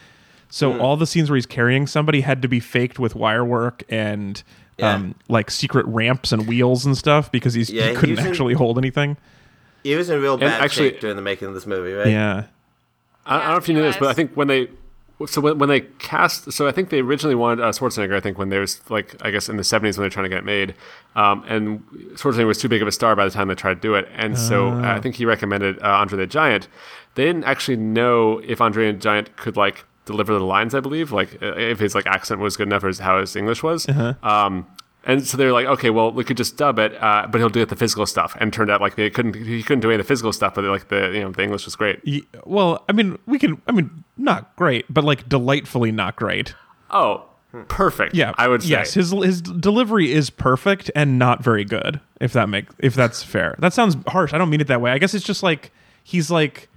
So 0.50 0.74
Hmm. 0.74 0.82
all 0.82 0.98
the 0.98 1.08
scenes 1.08 1.30
where 1.30 1.36
he's 1.36 1.46
carrying 1.46 1.88
somebody 1.88 2.22
had 2.22 2.42
to 2.42 2.48
be 2.48 2.60
faked 2.60 3.00
with 3.00 3.16
wire 3.16 3.44
work 3.44 3.84
and 3.90 4.42
Yeah. 4.78 4.94
um, 4.96 5.16
like 5.30 5.50
secret 5.52 5.86
ramps 5.88 6.32
and 6.32 6.48
wheels 6.48 6.86
and 6.86 6.98
stuff 6.98 7.32
because 7.32 7.54
he's, 7.54 7.70
Yeah, 7.70 7.84
he 7.84 7.90
he 7.90 7.96
couldn't 7.96 8.16
was 8.18 8.26
in- 8.26 8.32
actually 8.32 8.54
hold 8.56 8.78
anything. 8.78 9.18
He 9.84 9.96
was 9.96 10.10
in 10.10 10.22
real 10.22 10.38
bad 10.38 10.62
actually- 10.62 10.90
shape 10.92 11.00
during 11.02 11.16
the 11.16 11.22
making 11.22 11.48
of 11.48 11.54
this 11.54 11.66
movie, 11.68 11.94
right? 11.94 12.08
Yeah. 12.08 12.44
I, 13.26 13.36
I 13.38 13.40
don't 13.42 13.50
know 13.52 13.58
if 13.58 13.68
you 13.68 13.74
knew 13.76 13.82
this, 13.84 13.98
but 13.98 14.10
I 14.10 14.14
think 14.14 14.32
when 14.36 14.48
they 14.48 14.68
so 15.28 15.40
when, 15.40 15.58
when 15.60 15.70
they 15.70 15.80
cast, 15.80 16.52
so 16.52 16.68
I 16.68 16.72
think 16.74 16.90
they 16.90 17.00
originally 17.00 17.36
wanted 17.36 17.64
uh, 17.64 17.72
Schwarzenegger. 17.72 18.16
I 18.16 18.20
think 18.20 18.38
when 18.38 18.50
they 18.50 18.60
was 18.60 18.82
like 18.90 19.16
I 19.22 19.32
guess 19.32 19.48
in 19.48 19.56
the 19.56 19.64
seventies 19.64 19.98
when 19.98 20.04
they're 20.04 20.10
trying 20.10 20.26
to 20.26 20.30
get 20.30 20.40
it 20.40 20.44
made, 20.46 20.74
um, 21.16 21.42
and 21.48 21.80
Schwarzenegger 22.16 22.48
was 22.48 22.58
too 22.58 22.68
big 22.68 22.82
of 22.82 22.88
a 22.88 22.92
star 22.92 23.16
by 23.16 23.24
the 23.24 23.32
time 23.32 23.48
they 23.48 23.56
tried 23.56 23.76
to 23.76 23.80
do 23.80 23.96
it, 23.96 24.10
and 24.14 24.38
so 24.38 24.68
uh, 24.74 24.82
I 24.96 25.00
think 25.00 25.16
he 25.16 25.26
recommended 25.26 25.82
uh, 25.82 25.88
Andre 25.88 26.18
the 26.18 26.28
Giant. 26.28 26.68
They 27.16 27.24
didn't 27.24 27.46
actually 27.46 27.78
know 27.78 28.40
if 28.46 28.60
Andre 28.60 28.92
the 28.92 28.98
Giant 28.98 29.38
could 29.38 29.56
like 29.56 29.86
deliver 30.06 30.34
the 30.34 30.46
lines. 30.46 30.74
I 30.76 30.80
believe 30.80 31.12
like 31.12 31.42
uh, 31.42 31.56
if 31.58 31.80
his 31.80 31.94
like 31.96 32.06
accent 32.08 32.40
was 32.42 32.56
good 32.58 32.68
enough 32.68 32.84
or 32.84 32.92
how 33.02 33.20
his 33.20 33.36
English 33.36 33.62
was. 33.64 33.88
Um, 34.24 34.68
and 35.08 35.26
so 35.28 35.38
they're 35.38 35.54
like, 35.54 35.68
okay, 35.68 35.92
well, 35.92 36.12
we 36.12 36.24
could 36.24 36.36
just 36.38 36.58
dub 36.58 36.80
it, 36.80 36.96
uh, 37.02 37.28
but 37.30 37.38
he'll 37.38 37.50
do 37.50 37.62
it 37.62 37.70
the 37.70 37.76
physical 37.76 38.08
stuff. 38.08 38.36
And 38.40 38.52
turned 38.52 38.72
out 38.72 38.82
like 38.82 38.96
they 38.96 39.12
couldn't, 39.12 39.36
he 39.36 39.62
couldn't 39.62 39.82
do 39.82 39.90
any 39.90 39.96
of 39.96 40.00
the 40.00 40.08
physical 40.08 40.34
stuff, 40.34 40.56
but 40.56 40.64
like 40.64 40.88
the 40.88 41.12
you 41.14 41.22
know 41.22 41.32
the 41.32 41.44
English 41.44 41.66
was 41.66 41.76
great. 41.76 42.00
Ye- 42.04 42.26
Well, 42.44 42.84
I 42.90 42.92
mean, 42.94 43.20
we 43.28 43.38
can. 43.38 43.62
I 43.68 43.72
mean, 43.72 44.04
not 44.18 44.56
great, 44.56 44.86
but 44.92 45.04
like 45.04 45.30
delightfully 45.30 45.92
not 45.92 46.16
great. 46.16 46.56
Oh, 46.90 47.26
perfect. 47.68 48.16
Yeah, 48.16 48.34
I 48.38 48.48
would 48.48 48.64
say. 48.64 48.70
yes. 48.70 48.96
His 48.96 49.12
his 49.12 49.42
delivery 49.42 50.12
is 50.12 50.30
perfect 50.32 50.90
and 50.96 51.20
not 51.20 51.44
very 51.44 51.66
good. 51.66 52.00
If 52.20 52.34
that 52.34 52.50
make 52.50 52.66
if 52.80 52.96
that's 52.96 53.22
fair. 53.22 53.56
That 53.60 53.74
sounds 53.74 53.96
harsh. 54.08 54.34
I 54.34 54.40
don't 54.40 54.50
mean 54.50 54.62
it 54.62 54.68
that 54.68 54.82
way. 54.82 54.92
I 54.92 54.98
guess 54.98 55.14
it's 55.14 55.26
just 55.26 55.44
like 55.44 55.72
he's 56.04 56.32
like 56.32 56.68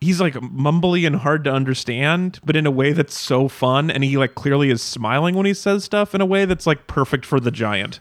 he's 0.00 0.20
like 0.20 0.34
mumbly 0.34 1.06
and 1.06 1.16
hard 1.16 1.44
to 1.44 1.52
understand, 1.52 2.40
but 2.44 2.56
in 2.56 2.66
a 2.66 2.70
way 2.70 2.92
that's 2.92 3.18
so 3.18 3.48
fun. 3.48 3.90
And 3.90 4.04
he 4.04 4.16
like 4.16 4.34
clearly 4.34 4.70
is 4.70 4.82
smiling 4.82 5.34
when 5.34 5.46
he 5.46 5.54
says 5.54 5.84
stuff 5.84 6.14
in 6.14 6.20
a 6.20 6.26
way 6.26 6.44
that's 6.44 6.66
like 6.66 6.86
perfect 6.86 7.24
for 7.24 7.40
the 7.40 7.50
giant. 7.50 8.00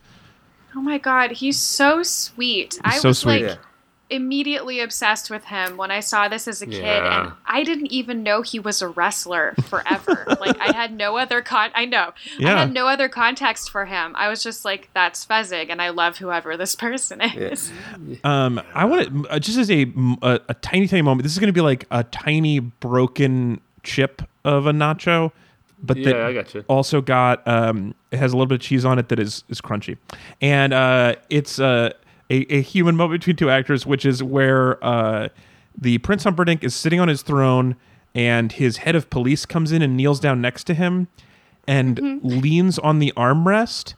Oh 0.75 0.81
my 0.81 0.97
god, 0.97 1.31
he's 1.31 1.57
so 1.57 2.03
sweet. 2.03 2.79
I 2.83 2.97
so 2.97 3.09
was 3.09 3.19
sweet. 3.19 3.43
like 3.43 3.51
Yeah. 3.51 3.55
Immediately 4.09 4.79
obsessed 4.79 5.29
with 5.31 5.45
him 5.45 5.77
when 5.77 5.89
I 5.89 5.99
saw 5.99 6.27
this 6.27 6.47
as 6.47 6.61
a 6.61 6.65
kid, 6.67 6.83
Yeah. 6.83 7.23
and 7.23 7.33
I 7.45 7.63
didn't 7.63 7.87
even 7.91 8.21
know 8.21 8.41
he 8.43 8.59
was 8.59 8.81
a 8.81 8.87
wrestler 8.87 9.55
forever. 9.67 10.25
like 10.39 10.59
I 10.59 10.75
had 10.75 10.93
no 10.95 11.17
other 11.17 11.41
con. 11.41 11.71
I 11.73 11.85
know 11.85 12.13
Yeah. 12.37 12.55
I 12.55 12.59
had 12.59 12.73
no 12.73 12.87
other 12.87 13.09
context 13.09 13.71
for 13.71 13.85
him. 13.85 14.13
I 14.15 14.27
was 14.29 14.43
just 14.43 14.63
like, 14.63 14.89
"That's 14.93 15.25
Fezzik," 15.25 15.67
and 15.69 15.81
I 15.81 15.89
love 15.89 16.17
whoever 16.17 16.55
this 16.55 16.75
person 16.75 17.19
is. 17.21 17.71
Um, 18.23 18.61
I 18.73 18.85
want 18.85 19.25
to 19.31 19.39
just 19.39 19.57
as 19.57 19.71
a, 19.71 19.91
a 20.21 20.39
a 20.49 20.53
tiny 20.55 20.87
tiny 20.87 21.01
moment. 21.01 21.23
This 21.23 21.31
is 21.33 21.39
going 21.39 21.47
to 21.47 21.53
be 21.53 21.61
like 21.61 21.85
a 21.91 22.03
tiny 22.03 22.59
broken 22.59 23.59
chip 23.83 24.21
of 24.43 24.67
a 24.67 24.71
nacho, 24.71 25.31
but 25.81 25.97
that 26.03 26.15
Yeah, 26.15 26.27
I 26.27 26.33
gotcha. 26.33 26.63
also 26.67 27.01
got 27.01 27.47
um, 27.47 27.95
it 28.11 28.17
has 28.17 28.33
a 28.33 28.35
little 28.37 28.47
bit 28.47 28.55
of 28.55 28.61
cheese 28.61 28.85
on 28.85 28.99
it 28.99 29.09
that 29.09 29.19
is 29.19 29.43
is 29.49 29.61
crunchy, 29.61 29.97
and 30.41 30.73
uh, 30.73 31.15
it's 31.29 31.59
uh, 31.59 31.91
a 32.29 32.45
a 32.53 32.61
human 32.61 32.95
moment 32.95 33.21
between 33.21 33.35
two 33.35 33.49
actors, 33.49 33.85
which 33.85 34.05
is 34.05 34.21
where 34.23 34.83
uh, 34.83 35.29
the 35.79 35.97
Prince 35.99 36.23
Humperdinck 36.23 36.63
is 36.63 36.73
sitting 36.75 36.99
on 36.99 37.07
his 37.07 37.21
throne, 37.21 37.75
and 38.13 38.51
his 38.51 38.77
head 38.77 38.95
of 38.95 39.09
police 39.09 39.45
comes 39.45 39.71
in 39.71 39.81
and 39.81 39.95
kneels 39.97 40.19
down 40.19 40.41
next 40.41 40.63
to 40.65 40.73
him, 40.73 41.07
and 41.67 41.99
leans 42.23 42.79
on 42.79 42.99
the 42.99 43.11
armrest. 43.17 43.93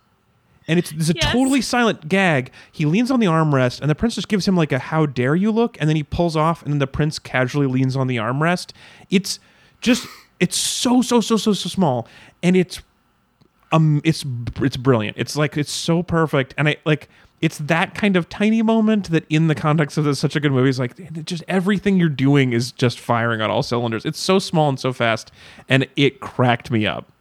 And 0.70 0.78
it's, 0.78 0.92
it's 0.92 1.10
a 1.10 1.14
Yes. 1.16 1.32
totally 1.32 1.62
silent 1.62 2.10
gag. 2.10 2.52
He 2.74 2.86
leans 2.86 3.10
on 3.10 3.22
the 3.22 3.26
armrest, 3.28 3.80
and 3.80 3.90
the 3.90 3.96
prince 3.96 4.16
just 4.16 4.28
gives 4.28 4.46
him 4.46 4.58
like 4.58 4.74
a 4.74 4.80
"How 4.80 5.06
dare 5.06 5.34
you" 5.36 5.50
look, 5.50 5.78
and 5.80 5.88
then 5.90 5.96
he 5.96 6.04
pulls 6.04 6.36
off, 6.36 6.62
and 6.64 6.74
then 6.74 6.80
the 6.80 6.88
prince 6.88 7.20
casually 7.20 7.68
leans 7.68 7.96
on 7.96 8.08
the 8.08 8.18
armrest. 8.18 8.72
It's 9.10 9.40
just, 9.80 10.06
it's 10.42 10.58
so 10.58 11.02
so 11.02 11.22
so 11.22 11.38
so 11.38 11.54
so 11.54 11.70
small, 11.70 12.06
and 12.44 12.58
it's 12.58 12.82
um, 13.72 14.02
it's 14.04 14.26
it's 14.62 14.76
brilliant. 14.76 15.16
It's 15.18 15.38
like 15.38 15.56
it's 15.58 15.72
so 15.72 16.04
perfect, 16.04 16.54
and 16.58 16.68
I 16.68 16.76
like 16.86 17.08
it's 17.42 17.58
that 17.60 17.94
kind 17.94 18.16
of 18.16 18.30
tiny 18.30 18.62
moment 18.62 19.12
that, 19.12 19.26
in 19.30 19.48
the 19.48 19.56
context 19.56 19.98
of 19.98 20.04
this, 20.06 20.20
such 20.20 20.36
a 20.36 20.40
good 20.40 20.52
movie, 20.52 20.70
is 20.70 20.80
like 20.80 21.24
just 21.26 21.44
everything 21.48 21.98
you're 21.98 22.10
doing 22.10 22.54
is 22.54 22.72
just 22.72 23.00
firing 23.00 23.42
on 23.42 23.50
all 23.52 23.64
cylinders. 23.64 24.06
It's 24.06 24.20
so 24.20 24.40
small 24.40 24.70
and 24.70 24.80
so 24.80 24.92
fast, 24.94 25.32
and 25.70 25.88
it 25.96 26.20
cracked 26.20 26.72
me 26.72 26.86
up. 26.88 27.12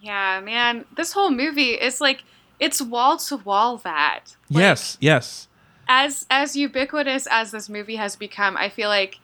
Yeah, 0.00 0.40
man, 0.40 0.84
this 0.96 1.12
whole 1.12 1.30
movie 1.30 1.72
is 1.72 2.00
like 2.00 2.22
it's 2.60 2.80
wall 2.80 3.16
to 3.18 3.36
wall 3.38 3.78
that. 3.78 4.36
Like, 4.50 4.60
yes, 4.62 4.96
yes. 5.00 5.48
as 5.88 6.26
as 6.30 6.56
ubiquitous 6.56 7.26
as 7.30 7.50
this 7.50 7.68
movie 7.68 7.96
has 7.96 8.14
become, 8.16 8.56
I 8.56 8.68
feel 8.68 8.88
like 8.88 9.18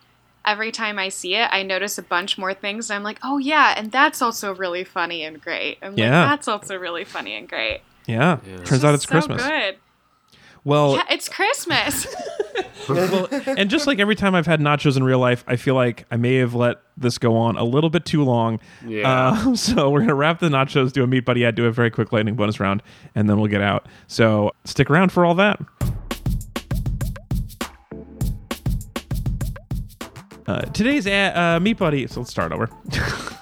every 0.44 0.72
time 0.72 0.98
I 0.98 1.08
see 1.08 1.36
it, 1.36 1.48
I 1.52 1.62
notice 1.62 1.96
a 1.96 2.02
bunch 2.02 2.36
more 2.36 2.52
things. 2.54 2.90
And 2.90 2.96
I'm 2.96 3.02
like, 3.02 3.18
oh 3.22 3.38
yeah, 3.38 3.74
and 3.76 3.90
that's 3.90 4.20
also 4.20 4.54
really 4.54 4.84
funny 4.84 5.22
and 5.22 5.40
great. 5.40 5.78
I'm 5.80 5.96
Yeah. 5.96 6.20
like, 6.22 6.30
that's 6.32 6.48
also 6.48 6.76
really 6.76 7.04
funny 7.04 7.34
and 7.34 7.48
great. 7.48 7.80
Yeah. 8.06 8.38
Turns 8.64 8.84
out 8.84 8.94
it's 8.94 9.04
so 9.04 9.10
Christmas. 9.10 9.42
good. 9.42 9.76
Well, 10.64 10.96
Yeah, 10.96 11.04
it's 11.10 11.28
Christmas. 11.28 12.06
well, 12.88 13.28
and 13.46 13.68
just 13.68 13.86
like 13.86 13.98
every 13.98 14.14
time 14.14 14.34
I've 14.34 14.46
had 14.46 14.60
nachos 14.60 14.96
in 14.96 15.02
real 15.04 15.18
life, 15.18 15.44
I 15.46 15.56
feel 15.56 15.74
like 15.74 16.06
I 16.10 16.16
may 16.16 16.36
have 16.36 16.54
let 16.54 16.80
this 16.96 17.18
go 17.18 17.36
on 17.36 17.56
a 17.56 17.64
little 17.64 17.90
bit 17.90 18.04
too 18.06 18.24
long. 18.24 18.60
Yeah. 18.86 19.32
Uh, 19.46 19.54
so 19.56 19.90
we're 19.90 20.00
gonna 20.00 20.14
wrap 20.14 20.40
the 20.40 20.48
nachos, 20.48 20.92
do 20.92 21.02
a 21.02 21.06
meat 21.06 21.24
buddy 21.26 21.44
ad, 21.44 21.54
do 21.54 21.66
a 21.66 21.70
very 21.72 21.90
quick 21.90 22.12
lightning 22.12 22.34
bonus 22.34 22.60
round, 22.60 22.82
and 23.14 23.28
then 23.28 23.38
we'll 23.38 23.50
get 23.50 23.60
out. 23.60 23.86
So 24.06 24.52
stick 24.64 24.88
around 24.90 25.12
for 25.12 25.24
all 25.26 25.34
that. 25.34 25.60
Uh, 30.46 30.60
today's 30.72 31.06
a- 31.06 31.38
uh, 31.56 31.60
meat 31.60 31.78
buddy. 31.78 32.06
So 32.06 32.20
let's 32.20 32.30
start 32.30 32.52
over. 32.52 32.68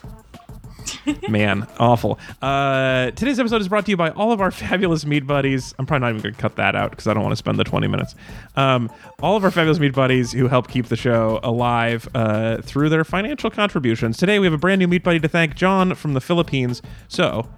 Man, 1.28 1.66
awful. 1.78 2.18
Uh, 2.40 3.11
today's 3.12 3.38
episode 3.38 3.61
is 3.61 3.68
brought 3.68 3.84
to 3.86 3.90
you 3.90 3.96
by 3.96 4.11
all 4.11 4.32
of 4.32 4.40
our 4.40 4.50
fabulous 4.53 5.05
meat 5.05 5.26
buddies. 5.26 5.74
I'm 5.78 5.86
probably 5.86 6.03
not 6.03 6.11
even 6.11 6.22
going 6.22 6.34
to 6.34 6.40
cut 6.40 6.57
that 6.57 6.74
out 6.74 6.90
because 6.90 7.07
I 7.07 7.14
don't 7.14 7.22
want 7.22 7.32
to 7.32 7.36
spend 7.36 7.59
the 7.59 7.64
20 7.64 7.86
minutes. 7.88 8.14
Um, 8.57 8.90
all 9.20 9.36
of 9.36 9.44
our 9.44 9.50
fabulous 9.50 9.78
meat 9.78 9.94
buddies 9.94 10.32
who 10.32 10.48
help 10.48 10.68
keep 10.68 10.86
the 10.86 10.96
show 10.96 11.40
alive 11.42 12.09
uh, 12.14 12.59
through 12.62 12.88
their 12.88 13.05
financial 13.05 13.50
contributions. 13.50 14.16
Today 14.16 14.38
we 14.38 14.46
have 14.46 14.55
a 14.55 14.59
brand 14.59 14.78
new 14.78 14.88
meat 14.88 15.03
buddy 15.03 15.20
to 15.20 15.28
thank, 15.28 15.55
John 15.55 15.94
from 15.94 16.14
the 16.14 16.20
Philippines. 16.20 16.82
So, 17.09 17.48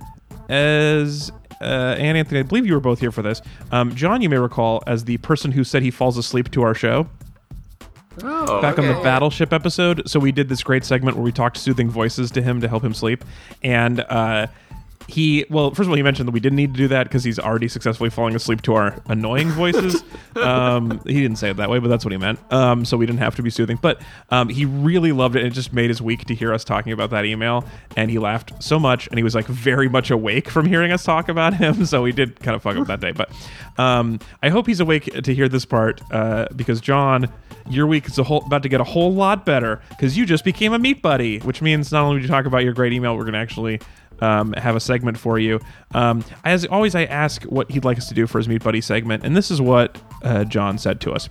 as 0.48 1.32
uh, 1.60 1.96
and 1.98 2.18
Anthony, 2.18 2.40
I 2.40 2.42
believe 2.42 2.66
you 2.66 2.74
were 2.74 2.80
both 2.80 3.00
here 3.00 3.12
for 3.12 3.22
this. 3.22 3.40
Um, 3.70 3.94
John, 3.94 4.22
you 4.22 4.28
may 4.28 4.38
recall 4.38 4.82
as 4.86 5.04
the 5.04 5.16
person 5.18 5.52
who 5.52 5.64
said 5.64 5.82
he 5.82 5.90
falls 5.90 6.18
asleep 6.18 6.50
to 6.52 6.62
our 6.62 6.74
show 6.74 7.08
Oh, 8.22 8.60
back 8.60 8.78
on 8.78 8.86
the 8.86 8.94
battleship 8.94 9.52
episode. 9.52 10.08
So 10.08 10.20
we 10.20 10.32
did 10.32 10.48
this 10.48 10.62
great 10.62 10.84
segment 10.84 11.16
where 11.16 11.24
we 11.24 11.32
talked 11.32 11.56
soothing 11.56 11.90
voices 11.90 12.30
to 12.32 12.42
him 12.42 12.60
to 12.60 12.68
help 12.68 12.84
him 12.84 12.94
sleep, 12.94 13.24
and 13.62 14.00
uh, 14.00 14.46
he 15.06 15.44
well, 15.50 15.70
first 15.70 15.86
of 15.86 15.90
all, 15.90 15.96
he 15.96 16.02
mentioned 16.02 16.28
that 16.28 16.32
we 16.32 16.40
didn't 16.40 16.56
need 16.56 16.74
to 16.74 16.78
do 16.78 16.88
that 16.88 17.04
because 17.04 17.24
he's 17.24 17.38
already 17.38 17.68
successfully 17.68 18.10
falling 18.10 18.34
asleep 18.34 18.62
to 18.62 18.74
our 18.74 19.00
annoying 19.06 19.50
voices. 19.50 20.02
um, 20.36 21.00
he 21.06 21.20
didn't 21.20 21.36
say 21.36 21.50
it 21.50 21.56
that 21.58 21.68
way, 21.68 21.78
but 21.78 21.88
that's 21.88 22.04
what 22.04 22.12
he 22.12 22.18
meant. 22.18 22.40
Um, 22.52 22.84
so 22.84 22.96
we 22.96 23.06
didn't 23.06 23.18
have 23.18 23.36
to 23.36 23.42
be 23.42 23.50
soothing, 23.50 23.78
but 23.80 24.00
um, 24.30 24.48
he 24.48 24.64
really 24.64 25.12
loved 25.12 25.36
it. 25.36 25.40
and 25.40 25.48
It 25.48 25.54
just 25.54 25.72
made 25.72 25.90
his 25.90 26.00
week 26.00 26.24
to 26.26 26.34
hear 26.34 26.52
us 26.54 26.64
talking 26.64 26.92
about 26.92 27.10
that 27.10 27.24
email, 27.24 27.64
and 27.96 28.10
he 28.10 28.18
laughed 28.18 28.62
so 28.62 28.78
much, 28.78 29.06
and 29.08 29.18
he 29.18 29.22
was 29.22 29.34
like 29.34 29.46
very 29.46 29.88
much 29.88 30.10
awake 30.10 30.48
from 30.48 30.66
hearing 30.66 30.92
us 30.92 31.04
talk 31.04 31.28
about 31.28 31.54
him. 31.54 31.84
So 31.94 32.02
we 32.02 32.12
did 32.12 32.40
kind 32.40 32.56
of 32.56 32.62
fuck 32.62 32.76
up 32.76 32.86
that 32.86 33.00
day, 33.00 33.12
but 33.12 33.30
um, 33.76 34.18
I 34.42 34.48
hope 34.48 34.66
he's 34.66 34.80
awake 34.80 35.04
to 35.22 35.34
hear 35.34 35.48
this 35.48 35.64
part 35.64 36.00
uh, 36.10 36.48
because 36.56 36.80
John 36.80 37.30
your 37.68 37.86
week 37.86 38.06
is 38.06 38.16
whole, 38.16 38.44
about 38.44 38.62
to 38.62 38.68
get 38.68 38.80
a 38.80 38.84
whole 38.84 39.12
lot 39.12 39.44
better 39.44 39.80
because 39.90 40.16
you 40.16 40.26
just 40.26 40.44
became 40.44 40.72
a 40.72 40.78
meat 40.78 41.02
buddy, 41.02 41.38
which 41.40 41.62
means 41.62 41.92
not 41.92 42.02
only 42.02 42.18
do 42.18 42.22
you 42.22 42.28
talk 42.28 42.46
about 42.46 42.58
your 42.64 42.72
great 42.72 42.92
email, 42.92 43.16
we're 43.16 43.22
going 43.22 43.34
to 43.34 43.38
actually 43.38 43.80
um, 44.20 44.52
have 44.54 44.76
a 44.76 44.80
segment 44.80 45.18
for 45.18 45.38
you. 45.38 45.60
Um, 45.92 46.24
as 46.44 46.64
always, 46.66 46.94
I 46.94 47.04
ask 47.04 47.42
what 47.44 47.70
he'd 47.70 47.84
like 47.84 47.98
us 47.98 48.08
to 48.08 48.14
do 48.14 48.26
for 48.26 48.38
his 48.38 48.48
meat 48.48 48.62
buddy 48.62 48.80
segment, 48.80 49.24
and 49.24 49.36
this 49.36 49.50
is 49.50 49.60
what 49.60 50.00
uh, 50.22 50.44
John 50.44 50.78
said 50.78 51.00
to 51.02 51.12
us. 51.12 51.28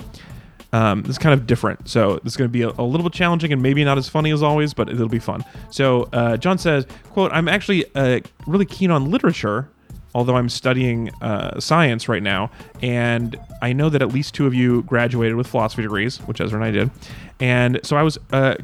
Um, 0.73 1.03
this 1.03 1.11
is 1.11 1.17
kind 1.19 1.39
of 1.39 1.45
different, 1.45 1.88
so 1.88 2.19
is 2.25 2.36
going 2.36 2.49
to 2.49 2.51
be 2.51 2.63
a, 2.63 2.69
a 2.69 2.84
little 2.84 3.03
bit 3.03 3.13
challenging 3.13 3.53
and 3.53 3.61
maybe 3.61 3.84
not 3.84 3.99
as 3.99 4.09
funny 4.09 4.31
as 4.31 4.41
always, 4.41 4.73
but 4.73 4.89
it'll 4.89 5.07
be 5.07 5.19
fun. 5.19 5.45
So 5.69 6.09
uh, 6.13 6.36
John 6.38 6.57
says, 6.57 6.88
"quote 7.11 7.31
I'm 7.31 7.47
actually 7.47 7.86
uh, 7.95 8.21
really 8.47 8.65
keen 8.65 8.89
on 8.89 9.11
literature." 9.11 9.69
Although 10.16 10.36
I'm 10.36 10.49
studying 10.49 11.09
uh, 11.22 11.59
science 11.59 12.07
right 12.07 12.24
now, 12.24 12.51
and 12.82 13.38
I 13.61 13.74
know 13.74 13.89
that 13.89 14.01
at 14.01 14.14
least 14.14 14.34
two 14.34 14.47
of 14.47 14.53
you 14.53 14.84
graduated 14.84 15.36
with 15.36 15.47
philosophy 15.47 15.82
degrees, 15.82 16.18
which 16.22 16.41
Ezra 16.41 16.57
and 16.57 16.66
I 16.66 16.72
did, 16.72 16.91
and 17.39 17.80
so 17.84 17.97
I 17.97 18.03
was. 18.03 18.18
Uh, 18.32 18.55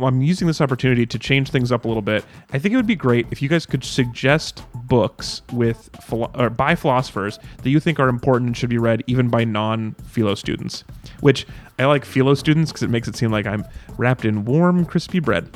I'm 0.00 0.22
using 0.22 0.46
this 0.46 0.62
opportunity 0.62 1.04
to 1.04 1.18
change 1.18 1.50
things 1.50 1.70
up 1.70 1.84
a 1.84 1.88
little 1.88 2.02
bit. 2.02 2.24
I 2.50 2.58
think 2.58 2.72
it 2.72 2.76
would 2.76 2.86
be 2.86 2.94
great 2.96 3.26
if 3.30 3.42
you 3.42 3.48
guys 3.50 3.66
could 3.66 3.84
suggest 3.84 4.62
books 4.74 5.42
with 5.52 5.90
philo- 6.02 6.30
or 6.34 6.48
by 6.48 6.74
philosophers 6.74 7.38
that 7.62 7.68
you 7.68 7.78
think 7.78 8.00
are 8.00 8.08
important 8.08 8.46
and 8.48 8.56
should 8.56 8.70
be 8.70 8.78
read 8.78 9.04
even 9.06 9.28
by 9.28 9.44
non-philo 9.44 10.34
students. 10.34 10.84
Which 11.20 11.46
I 11.78 11.84
like 11.84 12.06
philo 12.06 12.32
students 12.34 12.72
because 12.72 12.82
it 12.82 12.88
makes 12.90 13.06
it 13.06 13.16
seem 13.16 13.30
like 13.30 13.46
I'm 13.46 13.66
wrapped 13.98 14.24
in 14.24 14.46
warm, 14.46 14.86
crispy 14.86 15.18
bread. 15.18 15.50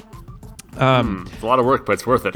It's 1.33 1.43
a 1.43 1.47
lot 1.47 1.59
of 1.59 1.67
work, 1.67 1.87
but 1.87 1.93
it's 1.93 2.07
worth 2.07 2.27
it. 2.27 2.35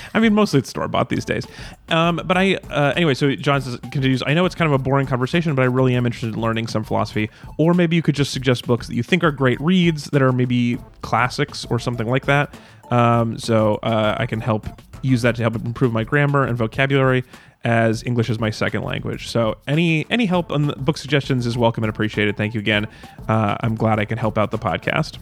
I 0.14 0.20
mean, 0.20 0.34
mostly 0.34 0.58
it's 0.58 0.70
store 0.70 0.88
bought 0.88 1.08
these 1.08 1.24
days. 1.24 1.46
Um, 1.88 2.20
but 2.24 2.36
I, 2.36 2.54
uh, 2.70 2.92
anyway, 2.96 3.14
so 3.14 3.34
John 3.34 3.60
says, 3.60 3.78
continues, 3.92 4.22
I 4.26 4.34
know 4.34 4.44
it's 4.44 4.54
kind 4.54 4.72
of 4.72 4.80
a 4.80 4.82
boring 4.82 5.06
conversation, 5.06 5.54
but 5.54 5.62
I 5.62 5.66
really 5.66 5.94
am 5.94 6.06
interested 6.06 6.34
in 6.34 6.40
learning 6.40 6.66
some 6.66 6.84
philosophy. 6.84 7.30
Or 7.58 7.74
maybe 7.74 7.96
you 7.96 8.02
could 8.02 8.14
just 8.14 8.32
suggest 8.32 8.66
books 8.66 8.86
that 8.88 8.94
you 8.94 9.02
think 9.02 9.22
are 9.24 9.30
great 9.30 9.60
reads 9.60 10.06
that 10.06 10.22
are 10.22 10.32
maybe 10.32 10.78
classics 11.02 11.64
or 11.66 11.78
something 11.78 12.08
like 12.08 12.26
that. 12.26 12.54
Um, 12.90 13.38
so 13.38 13.76
uh, 13.82 14.16
I 14.18 14.26
can 14.26 14.40
help 14.40 14.66
use 15.02 15.22
that 15.22 15.36
to 15.36 15.42
help 15.42 15.54
improve 15.56 15.92
my 15.92 16.04
grammar 16.04 16.44
and 16.44 16.56
vocabulary 16.56 17.24
as 17.64 18.04
English 18.04 18.30
is 18.30 18.38
my 18.38 18.50
second 18.50 18.82
language. 18.82 19.28
So 19.28 19.56
any 19.66 20.06
any 20.08 20.26
help 20.26 20.52
on 20.52 20.68
the 20.68 20.76
book 20.76 20.96
suggestions 20.96 21.46
is 21.46 21.58
welcome 21.58 21.82
and 21.82 21.90
appreciated. 21.90 22.36
Thank 22.36 22.54
you 22.54 22.60
again. 22.60 22.86
Uh, 23.28 23.56
I'm 23.60 23.74
glad 23.74 23.98
I 23.98 24.04
can 24.04 24.18
help 24.18 24.38
out 24.38 24.50
the 24.50 24.58
podcast. 24.58 25.18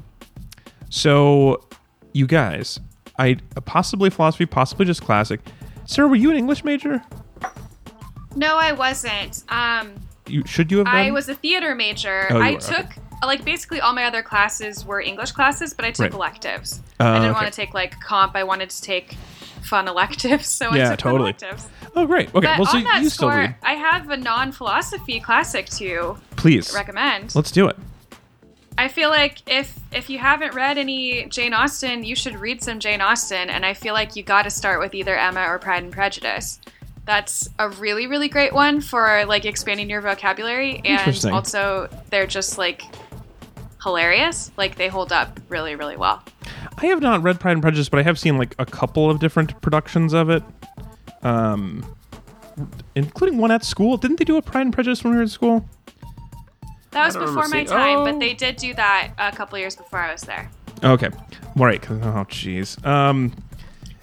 So, 0.91 1.67
you 2.15 2.27
guys, 2.27 2.81
I 3.19 3.37
possibly 3.67 4.09
philosophy, 4.09 4.47
possibly 4.47 4.87
just 4.87 5.03
classic. 5.03 5.41
Sarah, 5.85 6.09
were 6.09 6.17
you 6.17 6.31
an 6.31 6.37
English 6.39 6.65
major? 6.65 7.03
No, 8.35 8.57
I 8.57 8.73
wasn't. 8.73 9.45
Um, 9.51 9.93
You 10.27 10.43
should 10.47 10.71
you 10.73 10.79
have 10.79 10.87
been? 10.87 10.95
I 10.95 11.11
was 11.11 11.29
a 11.29 11.35
theater 11.35 11.75
major. 11.75 12.27
Oh, 12.31 12.39
I 12.41 12.53
were, 12.53 12.57
okay. 12.57 12.77
took 12.77 12.87
like 13.23 13.45
basically 13.45 13.81
all 13.81 13.93
my 13.95 14.05
other 14.05 14.23
classes 14.23 14.85
were 14.85 15.01
English 15.01 15.33
classes, 15.33 15.73
but 15.75 15.85
I 15.85 15.91
took 15.91 16.05
Right. 16.05 16.15
electives. 16.15 16.81
Oh, 17.01 17.07
I 17.07 17.15
didn't 17.15 17.31
okay. 17.31 17.33
want 17.41 17.47
to 17.47 17.53
take 17.53 17.75
like 17.75 17.99
comp. 18.01 18.35
I 18.37 18.45
wanted 18.45 18.71
to 18.71 18.83
take 18.83 19.17
fun 19.63 19.89
electives, 19.89 20.47
so 20.59 20.71
I 20.71 20.77
Yeah, 20.77 20.91
took 20.91 20.99
totally. 21.01 21.31
electives. 21.31 21.69
Oh, 21.97 22.07
great. 22.07 22.29
Okay, 22.35 22.41
But 22.47 22.59
well, 22.59 22.67
so 22.67 22.79
on 22.79 22.85
that 22.85 23.03
you 23.03 23.09
still 23.11 23.29
score, 23.29 23.39
read. 23.39 23.55
I 23.63 23.75
have 23.75 24.11
a 24.11 24.17
non-philosophy 24.17 25.21
classic 25.21 25.67
to 25.71 26.17
Please, 26.37 26.73
recommend. 26.75 27.35
let's 27.35 27.51
do 27.51 27.69
it. 27.69 27.77
I 28.77 28.89
feel 28.89 29.11
like 29.11 29.39
if 29.47 29.79
if 29.93 30.11
you 30.11 30.19
haven't 30.19 30.55
read 30.55 30.79
any 30.79 31.27
Jane 31.27 31.55
Austen, 31.55 32.03
you 32.03 32.17
should 32.17 32.37
read 32.37 32.63
some 32.63 32.81
Jane 32.81 33.01
Austen, 33.01 33.49
and 33.49 33.65
I 33.65 33.75
feel 33.75 33.95
like 33.95 34.17
you 34.17 34.23
got 34.23 34.43
to 34.43 34.51
start 34.51 34.81
with 34.81 34.95
either 34.95 35.17
Emma 35.17 35.47
or 35.49 35.59
Pride 35.59 35.85
and 35.85 35.93
Prejudice. 35.93 36.61
That's 37.05 37.49
a 37.59 37.69
really 37.69 38.07
really 38.07 38.29
great 38.29 38.53
one 38.53 38.81
for 38.81 39.25
like 39.27 39.45
expanding 39.45 39.89
your 39.89 40.01
vocabulary, 40.01 40.81
and 40.85 41.25
also 41.27 41.89
they're 42.11 42.27
just 42.27 42.59
like 42.59 42.83
hilarious. 43.83 44.51
Like 44.57 44.77
they 44.77 44.89
hold 44.89 45.13
up 45.13 45.39
really 45.49 45.77
really 45.77 45.97
well. 45.97 46.23
I 46.79 46.87
have 46.87 47.01
not 47.01 47.23
read 47.23 47.39
Pride 47.39 47.53
and 47.53 47.63
Prejudice, 47.63 47.89
but 47.89 48.01
I 48.01 48.03
have 48.03 48.19
seen 48.19 48.39
like 48.39 48.57
a 48.59 48.67
couple 48.67 49.09
of 49.09 49.21
different 49.21 49.61
productions 49.61 50.13
of 50.13 50.31
it, 50.31 50.43
um, 51.23 51.85
including 52.97 53.39
one 53.39 53.53
at 53.53 53.65
school. 53.65 53.97
Didn't 53.97 54.19
they 54.19 54.25
do 54.25 54.37
a 54.37 54.43
Pride 54.43 54.63
and 54.63 54.73
Prejudice 54.73 55.05
when 55.05 55.13
we 55.13 55.19
were 55.19 55.23
in 55.23 55.29
school? 55.29 55.65
That 56.95 57.07
was 57.07 57.17
before 57.17 57.49
my 57.49 57.65
time, 57.65 57.99
oh. 57.99 58.05
but 58.05 58.19
they 58.21 58.33
did 58.35 58.57
do 58.57 58.73
that 58.75 59.11
a 59.19 59.31
couple 59.33 59.59
years 59.59 59.77
before 59.77 59.99
I 59.99 60.13
was 60.13 60.23
there. 60.23 60.51
Okay, 60.83 61.09
all 61.59 61.67
right. 61.67 61.81
'cause- 61.83 62.01
Oh, 62.03 62.25
jeez. 62.29 62.85
Um. 62.87 63.33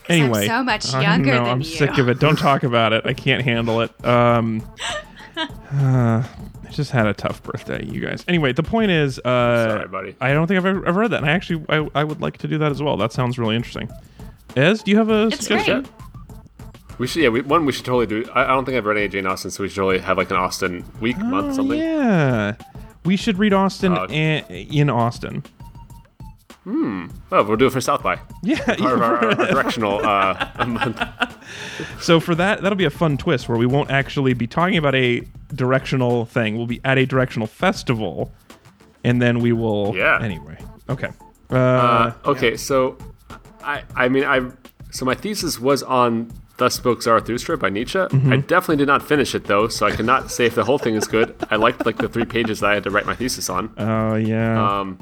Anyway, 0.09 0.45
so 0.47 0.63
much 0.63 0.93
I 0.93 1.01
younger 1.03 1.31
know, 1.31 1.43
than 1.43 1.47
I'm 1.47 1.59
you. 1.59 1.65
sick 1.65 1.97
of 1.97 2.09
it. 2.09 2.19
Don't 2.19 2.37
talk 2.37 2.63
about 2.63 2.91
it. 2.91 3.05
I 3.05 3.13
can't 3.13 3.43
handle 3.43 3.81
it. 3.81 4.05
Um. 4.05 4.61
uh, 5.37 6.23
I 6.23 6.69
just 6.71 6.91
had 6.91 7.05
a 7.07 7.13
tough 7.13 7.41
birthday, 7.43 7.85
you 7.85 8.01
guys. 8.01 8.23
Anyway, 8.27 8.53
the 8.53 8.63
point 8.63 8.91
is, 8.91 9.19
uh, 9.19 9.69
Sorry, 9.69 9.87
buddy. 9.87 10.15
I 10.21 10.33
don't 10.33 10.47
think 10.47 10.57
I've 10.57 10.65
ever, 10.65 10.85
ever 10.85 10.99
read 11.01 11.11
that, 11.11 11.17
and 11.21 11.29
I 11.29 11.33
actually, 11.33 11.65
I, 11.69 11.87
I 11.95 12.03
would 12.03 12.21
like 12.21 12.37
to 12.39 12.47
do 12.47 12.57
that 12.59 12.71
as 12.71 12.81
well. 12.81 12.97
That 12.97 13.11
sounds 13.13 13.37
really 13.37 13.55
interesting. 13.55 13.89
Ez, 14.55 14.81
do 14.83 14.91
you 14.91 14.97
have 14.97 15.09
a 15.09 15.27
It's 15.27 15.37
suggestion? 15.45 15.83
great. 15.83 15.93
We 17.01 17.07
should, 17.07 17.23
yeah. 17.23 17.29
We, 17.29 17.41
one, 17.41 17.65
we 17.65 17.71
should 17.71 17.85
totally 17.85 18.05
do. 18.05 18.29
I, 18.33 18.43
I 18.43 18.47
don't 18.47 18.63
think 18.65 18.77
I've 18.77 18.85
read 18.85 18.97
any 18.97 19.07
Jane 19.07 19.25
Austen, 19.25 19.49
so 19.51 19.63
we 19.63 19.69
should 19.69 19.77
totally 19.77 19.99
have 19.99 20.17
like 20.17 20.29
an 20.29 20.37
Austen 20.37 20.85
week, 21.01 21.17
month, 21.17 21.53
Oh, 21.53 21.55
something. 21.55 21.79
yeah. 21.79 22.53
We 23.05 23.15
should 23.17 23.37
read 23.39 23.53
Austen 23.53 23.93
Uh, 23.97 24.05
in, 24.09 24.43
in 24.49 24.89
Austin. 24.89 25.43
Oh, 26.67 27.07
we'll 27.31 27.57
do 27.57 27.65
it 27.65 27.71
for 27.73 27.81
South 27.81 28.03
by. 28.03 28.19
Yeah. 28.43 28.63
Part 28.63 28.79
of 28.81 29.01
our, 29.01 29.25
our 29.25 29.33
directional 29.51 30.05
uh, 30.05 30.65
month. 30.67 31.01
So 31.99 32.19
for 32.19 32.35
that, 32.35 32.61
that'll 32.61 32.77
be 32.77 32.85
a 32.85 32.89
fun 32.91 33.17
twist 33.17 33.49
where 33.49 33.57
we 33.57 33.65
won't 33.65 33.89
actually 33.91 34.33
be 34.35 34.45
talking 34.47 34.77
about 34.77 34.93
a 34.95 35.21
directional 35.55 36.25
thing. 36.25 36.55
We'll 36.55 36.67
be 36.67 36.79
at 36.85 36.97
a 36.99 37.05
directional 37.05 37.47
festival, 37.47 38.31
and 39.03 39.19
then 39.21 39.39
we 39.39 39.51
will. 39.53 39.93
Yeah. 39.95 40.19
Anyway. 40.21 40.57
Okay. 40.87 41.09
Uh, 41.49 41.55
Uh, 41.55 42.13
okay, 42.25 42.55
so 42.57 42.95
I 43.63 43.83
I 43.95 44.07
mean 44.07 44.23
I 44.23 44.49
so 44.91 45.03
my 45.05 45.15
thesis 45.15 45.59
was 45.59 45.81
on 45.83 46.31
Thus 46.61 46.75
Spoke 46.75 47.01
Zarathustra 47.01 47.57
by 47.57 47.69
Nietzsche. 47.71 47.97
Mm-hmm. 47.97 48.33
I 48.33 48.37
definitely 48.37 48.75
did 48.77 48.85
not 48.85 49.01
finish 49.01 49.33
it 49.33 49.45
though, 49.45 49.67
so 49.67 49.87
I 49.87 49.91
cannot 49.95 50.29
say 50.29 50.45
if 50.45 50.53
the 50.53 50.63
whole 50.63 50.77
thing 50.77 50.93
is 50.93 51.07
good. 51.07 51.35
I 51.49 51.55
liked 51.55 51.87
like 51.87 51.97
the 51.97 52.07
three 52.07 52.23
pages 52.23 52.59
that 52.59 52.69
I 52.69 52.75
had 52.75 52.83
to 52.83 52.91
write 52.91 53.07
my 53.07 53.15
thesis 53.15 53.49
on. 53.49 53.73
oh 53.79 54.13
yeah. 54.13 54.79
Um, 54.81 54.99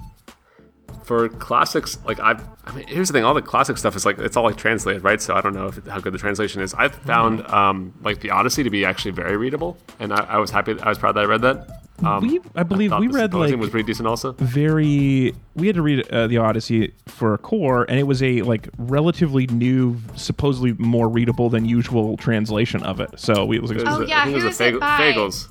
for 1.03 1.27
classics, 1.27 1.97
like 2.05 2.19
I've, 2.21 2.41
I 2.65 2.71
mean, 2.75 2.87
here's 2.87 3.09
the 3.09 3.13
thing: 3.13 3.25
all 3.25 3.33
the 3.33 3.41
classic 3.41 3.77
stuff 3.77 3.95
is 3.97 4.05
like 4.05 4.19
it's 4.19 4.37
all 4.37 4.43
like 4.45 4.55
translated, 4.55 5.03
right? 5.03 5.21
So 5.21 5.33
I 5.35 5.41
don't 5.41 5.53
know 5.53 5.67
if, 5.67 5.85
how 5.87 5.99
good 5.99 6.13
the 6.13 6.17
translation 6.17 6.61
is. 6.61 6.73
I've 6.75 6.95
found 6.95 7.39
Mm-hmm. 7.39 7.53
um, 7.53 7.93
like 8.03 8.21
the 8.21 8.29
Odyssey 8.29 8.63
to 8.63 8.69
be 8.69 8.85
actually 8.85 9.11
very 9.11 9.35
readable, 9.35 9.75
and 9.99 10.13
I, 10.13 10.23
I 10.23 10.37
was 10.37 10.51
happy. 10.51 10.79
I 10.79 10.87
was 10.87 10.97
proud 10.97 11.15
that 11.17 11.21
I 11.21 11.25
read 11.25 11.41
that. 11.41 11.78
Um, 12.03 12.21
we, 12.27 12.39
I 12.55 12.63
believe 12.63 12.91
thought 12.91 13.01
we 13.01 13.07
the 13.07 13.13
read 13.13 13.31
symposium 13.31 13.59
like 13.59 13.65
was 13.65 13.69
pretty 13.71 13.85
decent 13.87 14.07
also. 14.07 14.31
very. 14.33 15.33
We 15.55 15.67
had 15.67 15.75
to 15.75 15.81
read 15.81 16.07
uh, 16.09 16.27
the 16.27 16.37
Odyssey 16.37 16.93
for 17.07 17.33
a 17.33 17.37
core, 17.37 17.85
and 17.89 17.99
it 17.99 18.03
was 18.03 18.23
a 18.23 18.41
like 18.43 18.69
relatively 18.77 19.47
new, 19.47 19.97
supposedly 20.15 20.73
more 20.73 21.09
readable 21.09 21.49
than 21.49 21.65
usual 21.65 22.15
translation 22.17 22.83
of 22.83 22.99
it. 23.01 23.19
So 23.19 23.45
we 23.45 23.57
it 23.57 23.61
was 23.61 23.71
like, 23.71 23.81
Oh, 23.85 24.01
yeah, 24.05 24.21
I 24.21 24.25
think 24.25 24.37
it 24.37 24.43
was 24.45 24.53
is 24.55 24.61
a 24.61 24.63
it 24.67 24.73
Fagle, 24.73 24.79
by? 24.79 24.97
Fagles. 24.97 25.49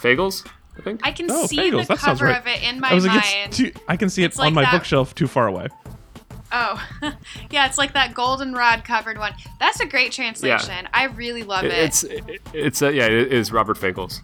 Fagles, 0.00 0.44
I 0.78 0.82
think. 0.82 1.00
I 1.04 1.12
can 1.12 1.30
oh, 1.30 1.46
see 1.46 1.56
Fagles. 1.56 1.86
the 1.88 1.94
that 1.94 2.00
sounds 2.00 2.18
cover 2.20 2.30
right. 2.32 2.40
of 2.40 2.46
it 2.46 2.62
in 2.62 2.80
my 2.80 2.90
I 2.90 2.94
was 2.94 3.06
like, 3.06 3.22
mind. 3.22 3.52
too, 3.54 3.72
I 3.88 3.96
can 3.96 4.08
see 4.08 4.22
it 4.22 4.26
It's 4.26 4.38
on 4.38 4.54
my 4.54 4.62
that- 4.62 4.72
bookshelf 4.72 5.14
too 5.14 5.26
far 5.26 5.46
away. 5.46 5.68
Oh, 6.52 6.82
yeah, 7.50 7.66
it's 7.66 7.76
like 7.76 7.92
that 7.94 8.14
goldenrod 8.14 8.84
covered 8.84 9.18
one. 9.18 9.34
That's 9.58 9.80
a 9.80 9.86
great 9.86 10.12
translation. 10.12 10.88
I 10.94 11.04
really 11.06 11.42
love 11.42 11.64
It- 11.64 11.72
it. 11.72 11.78
it's 11.78 12.04
it, 12.04 12.40
it's 12.54 12.82
uh, 12.82 12.88
yeah, 12.88 13.06
it 13.06 13.32
is 13.32 13.50
Robert 13.52 13.76
Fagles, 13.76 14.22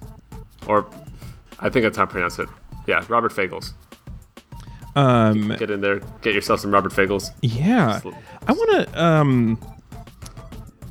or 0.66 0.86
I 1.62 1.70
think 1.70 1.84
that's 1.84 1.96
how 1.96 2.02
I 2.02 2.06
pronounce 2.06 2.38
it. 2.38 2.48
Yeah, 2.86 3.04
Robert 3.08 3.32
Fagles. 3.32 3.72
Um, 4.94 5.48
Get 5.58 5.70
in 5.70 5.80
there, 5.80 6.00
get 6.20 6.34
yourself 6.34 6.60
some 6.60 6.70
Robert 6.70 6.92
Fagles. 6.92 7.30
Yeah, 7.40 8.00
I 8.46 8.52
want 8.52 8.70
to 8.88 9.02
um, 9.02 9.58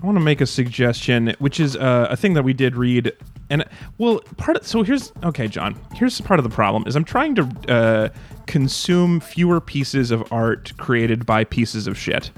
I 0.01 0.05
want 0.05 0.17
to 0.17 0.23
make 0.23 0.41
a 0.41 0.47
suggestion, 0.47 1.35
which 1.37 1.59
is 1.59 1.75
uh, 1.75 2.07
a 2.09 2.17
thing 2.17 2.33
that 2.33 2.43
we 2.43 2.53
did 2.53 2.75
read, 2.75 3.11
and 3.51 3.63
well, 3.99 4.19
part 4.37 4.57
of 4.57 4.65
so 4.65 4.81
here's 4.81 5.13
okay, 5.23 5.47
John. 5.47 5.79
Here's 5.93 6.19
part 6.19 6.39
of 6.39 6.43
the 6.43 6.49
problem 6.49 6.83
is 6.87 6.95
I'm 6.95 7.03
trying 7.03 7.35
to 7.35 7.49
uh, 7.67 8.09
consume 8.47 9.19
fewer 9.19 9.61
pieces 9.61 10.09
of 10.09 10.31
art 10.33 10.75
created 10.77 11.27
by 11.27 11.43
pieces 11.43 11.85
of 11.85 11.95
shit, 11.95 12.31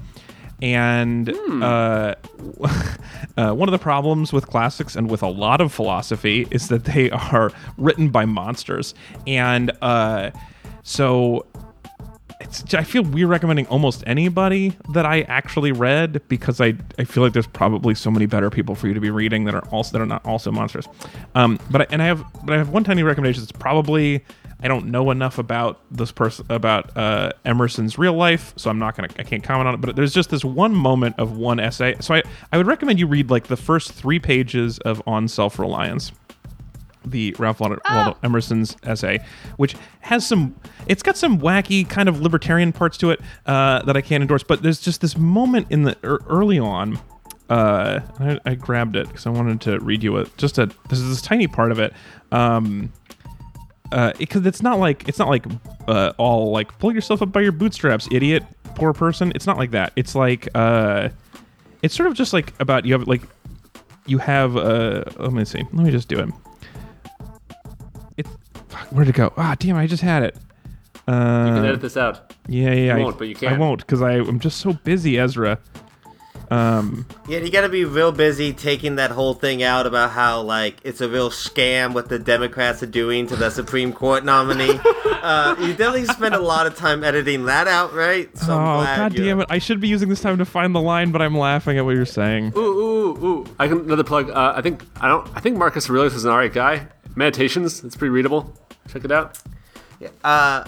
And 0.64 1.28
Hmm. 1.28 1.62
uh, 1.62 2.14
uh, 3.36 3.52
one 3.52 3.68
of 3.68 3.72
the 3.72 3.78
problems 3.78 4.32
with 4.32 4.46
classics 4.46 4.96
and 4.96 5.10
with 5.10 5.22
a 5.22 5.28
lot 5.28 5.60
of 5.60 5.72
philosophy 5.72 6.46
is 6.50 6.68
that 6.68 6.84
they 6.86 7.10
are 7.32 7.52
written 7.76 8.08
by 8.08 8.24
monsters. 8.24 8.94
And 9.26 9.70
uh, 9.82 10.30
so 10.82 11.44
it's, 12.40 12.72
I 12.72 12.82
feel 12.82 13.02
weird 13.02 13.28
recommending 13.28 13.66
almost 13.66 14.02
anybody 14.06 14.74
that 14.94 15.04
I 15.04 15.22
actually 15.22 15.70
read 15.72 16.22
because 16.28 16.62
I, 16.62 16.74
I 16.98 17.04
feel 17.04 17.22
like 17.22 17.34
there's 17.34 17.46
probably 17.46 17.94
so 17.94 18.10
many 18.10 18.24
better 18.24 18.48
people 18.48 18.74
for 18.74 18.88
you 18.88 18.94
to 18.94 19.00
be 19.00 19.10
reading 19.10 19.44
that 19.44 19.54
are 19.54 19.66
also 19.68 19.92
that 19.92 20.02
are 20.02 20.06
not 20.06 20.24
also 20.24 20.50
monsters. 20.50 20.88
Um, 21.34 21.58
but 21.70 21.82
I, 21.82 21.86
and 21.90 22.00
I 22.02 22.06
have 22.06 22.24
but 22.44 22.54
I 22.54 22.58
have 22.58 22.70
one 22.70 22.84
tiny 22.84 23.02
recommendation. 23.02 23.42
It's 23.42 23.52
probably 23.52 24.24
I 24.64 24.68
don't 24.68 24.86
know 24.86 25.10
enough 25.10 25.36
about 25.38 25.80
this 25.90 26.10
person 26.10 26.46
about 26.48 26.96
uh, 26.96 27.32
Emerson's 27.44 27.98
real 27.98 28.14
life, 28.14 28.54
so 28.56 28.70
I'm 28.70 28.78
not 28.78 28.96
gonna 28.96 29.08
I 29.18 29.22
can't 29.22 29.44
comment 29.44 29.68
on 29.68 29.74
it. 29.74 29.80
But 29.82 29.94
there's 29.94 30.14
just 30.14 30.30
this 30.30 30.44
one 30.44 30.74
moment 30.74 31.16
of 31.18 31.36
one 31.36 31.60
essay. 31.60 31.96
So 32.00 32.14
I 32.14 32.22
I 32.50 32.56
would 32.56 32.66
recommend 32.66 32.98
you 32.98 33.06
read 33.06 33.30
like 33.30 33.46
the 33.48 33.58
first 33.58 33.92
three 33.92 34.18
pages 34.18 34.78
of 34.80 35.02
On 35.06 35.28
Self 35.28 35.58
Reliance 35.58 36.12
the 37.06 37.34
Ralph 37.38 37.60
Waldo, 37.60 37.78
Waldo 37.90 38.16
Emerson's 38.22 38.76
essay, 38.82 39.20
which 39.56 39.76
has 40.00 40.26
some. 40.26 40.54
It's 40.86 41.02
got 41.02 41.16
some 41.16 41.38
wacky 41.38 41.88
kind 41.88 42.08
of 42.08 42.20
libertarian 42.20 42.72
parts 42.72 42.96
to 42.98 43.10
it 43.10 43.20
uh, 43.46 43.82
that 43.82 43.96
I 43.96 44.00
can't 44.00 44.22
endorse. 44.22 44.42
But 44.42 44.62
there's 44.62 44.80
just 44.80 45.00
this 45.00 45.16
moment 45.16 45.66
in 45.70 45.82
the 45.82 45.96
er, 46.04 46.20
early 46.28 46.58
on. 46.58 46.98
Uh, 47.50 48.00
I, 48.18 48.40
I 48.46 48.54
grabbed 48.54 48.96
it 48.96 49.06
because 49.06 49.26
I 49.26 49.30
wanted 49.30 49.60
to 49.62 49.78
read 49.80 50.02
you 50.02 50.16
a 50.16 50.24
just 50.38 50.58
a. 50.58 50.66
This 50.88 50.98
is 50.98 51.08
this 51.08 51.22
tiny 51.22 51.46
part 51.46 51.72
of 51.72 51.78
it. 51.78 51.92
Um, 52.32 52.92
because 54.18 54.42
it, 54.42 54.46
it's 54.48 54.62
not 54.62 54.78
like 54.78 55.08
it's 55.08 55.18
not 55.18 55.28
like 55.28 55.46
uh, 55.88 56.12
all 56.18 56.50
like 56.50 56.76
pull 56.78 56.92
yourself 56.94 57.22
up 57.22 57.30
by 57.32 57.40
your 57.40 57.52
bootstraps, 57.52 58.08
idiot, 58.10 58.42
poor 58.74 58.92
person. 58.92 59.32
It's 59.34 59.46
not 59.46 59.56
like 59.56 59.70
that. 59.72 59.92
It's 59.96 60.14
like 60.14 60.48
uh, 60.54 61.08
it's 61.82 61.94
sort 61.94 62.08
of 62.08 62.14
just 62.14 62.32
like 62.32 62.52
about 62.60 62.84
you 62.84 62.92
have 62.92 63.06
like 63.06 63.22
you 64.06 64.18
have 64.18 64.56
uh, 64.56 65.04
let 65.18 65.32
me 65.32 65.44
see, 65.44 65.62
let 65.72 65.84
me 65.86 65.90
just 65.90 66.08
do 66.08 66.18
it. 66.18 66.28
It 68.16 68.26
fuck, 68.68 68.86
where'd 68.88 69.08
it 69.08 69.14
go? 69.14 69.32
Ah, 69.36 69.54
damn! 69.58 69.76
I 69.76 69.86
just 69.86 70.02
had 70.02 70.22
it. 70.24 70.36
Uh, 71.06 71.44
You 71.48 71.54
can 71.54 71.64
Uh, 71.64 71.68
edit 71.68 71.80
this 71.82 71.96
out. 71.96 72.32
yeah, 72.48 72.72
yeah. 72.72 72.96
You 72.96 73.00
I, 73.02 73.04
won't, 73.04 73.18
but 73.18 73.28
you 73.28 73.34
can't. 73.34 73.54
I 73.54 73.58
won't 73.58 73.80
because 73.80 74.00
I'm 74.02 74.38
just 74.40 74.58
so 74.60 74.72
busy, 74.72 75.18
Ezra. 75.18 75.58
Um, 76.54 77.06
Yeah, 77.28 77.38
you 77.40 77.50
gotta 77.50 77.68
be 77.68 77.84
real 77.84 78.12
busy 78.12 78.52
taking 78.52 78.96
that 78.96 79.10
whole 79.10 79.34
thing 79.34 79.62
out 79.62 79.86
about 79.86 80.10
how 80.10 80.42
like 80.42 80.76
it's 80.84 81.00
a 81.00 81.08
real 81.08 81.30
scam 81.30 81.94
what 81.94 82.08
the 82.08 82.18
Democrats 82.18 82.82
are 82.82 82.86
doing 82.86 83.26
to 83.26 83.36
the 83.36 83.50
Supreme 83.50 83.92
Court 83.92 84.24
nominee. 84.24 84.78
uh, 85.22 85.56
you 85.58 85.68
definitely 85.68 86.06
spend 86.06 86.34
a 86.34 86.40
lot 86.40 86.66
of 86.66 86.76
time 86.76 87.02
editing 87.02 87.46
that 87.46 87.66
out, 87.66 87.92
right? 87.92 88.36
So 88.38 88.56
I'm 88.56 88.60
oh 88.60 88.82
glad 88.82 88.96
god 88.96 89.16
damn 89.16 89.40
it! 89.40 89.46
I 89.50 89.58
should 89.58 89.80
be 89.80 89.88
using 89.88 90.08
this 90.08 90.20
time 90.20 90.38
to 90.38 90.44
find 90.44 90.74
the 90.74 90.80
line, 90.80 91.10
but 91.10 91.20
I'm 91.22 91.36
laughing 91.36 91.76
at 91.76 91.84
what 91.84 91.96
you're 91.96 92.06
saying. 92.06 92.52
Ooh, 92.56 92.60
ooh, 92.60 93.26
ooh! 93.26 93.46
I 93.58 93.66
can 93.66 93.80
another 93.80 94.04
plug. 94.04 94.30
Uh, 94.30 94.52
I 94.56 94.62
think 94.62 94.84
I 95.00 95.08
don't. 95.08 95.28
I 95.36 95.40
think 95.40 95.56
Marcus 95.56 95.90
Aurelius 95.90 96.14
is 96.14 96.24
an 96.24 96.30
alright 96.30 96.52
guy. 96.52 96.86
Meditations. 97.16 97.82
It's 97.82 97.96
pretty 97.96 98.10
readable. 98.10 98.52
Check 98.88 99.04
it 99.04 99.10
out. 99.12 99.38
Yeah. 99.98 100.08
Uh, 100.22 100.64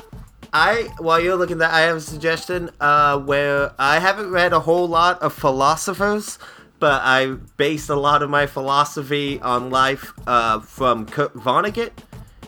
I 0.56 0.88
while 0.98 1.20
you're 1.20 1.36
looking 1.36 1.58
that, 1.58 1.70
I 1.70 1.80
have 1.82 1.96
a 1.96 2.00
suggestion. 2.00 2.70
Uh, 2.80 3.18
where 3.18 3.72
I 3.78 3.98
haven't 3.98 4.30
read 4.30 4.54
a 4.54 4.60
whole 4.60 4.88
lot 4.88 5.20
of 5.20 5.34
philosophers, 5.34 6.38
but 6.78 7.02
I 7.04 7.26
based 7.58 7.90
a 7.90 7.94
lot 7.94 8.22
of 8.22 8.30
my 8.30 8.46
philosophy 8.46 9.38
on 9.40 9.68
life 9.68 10.14
uh, 10.26 10.60
from 10.60 11.04
Kurt 11.04 11.34
Vonnegut, 11.34 11.92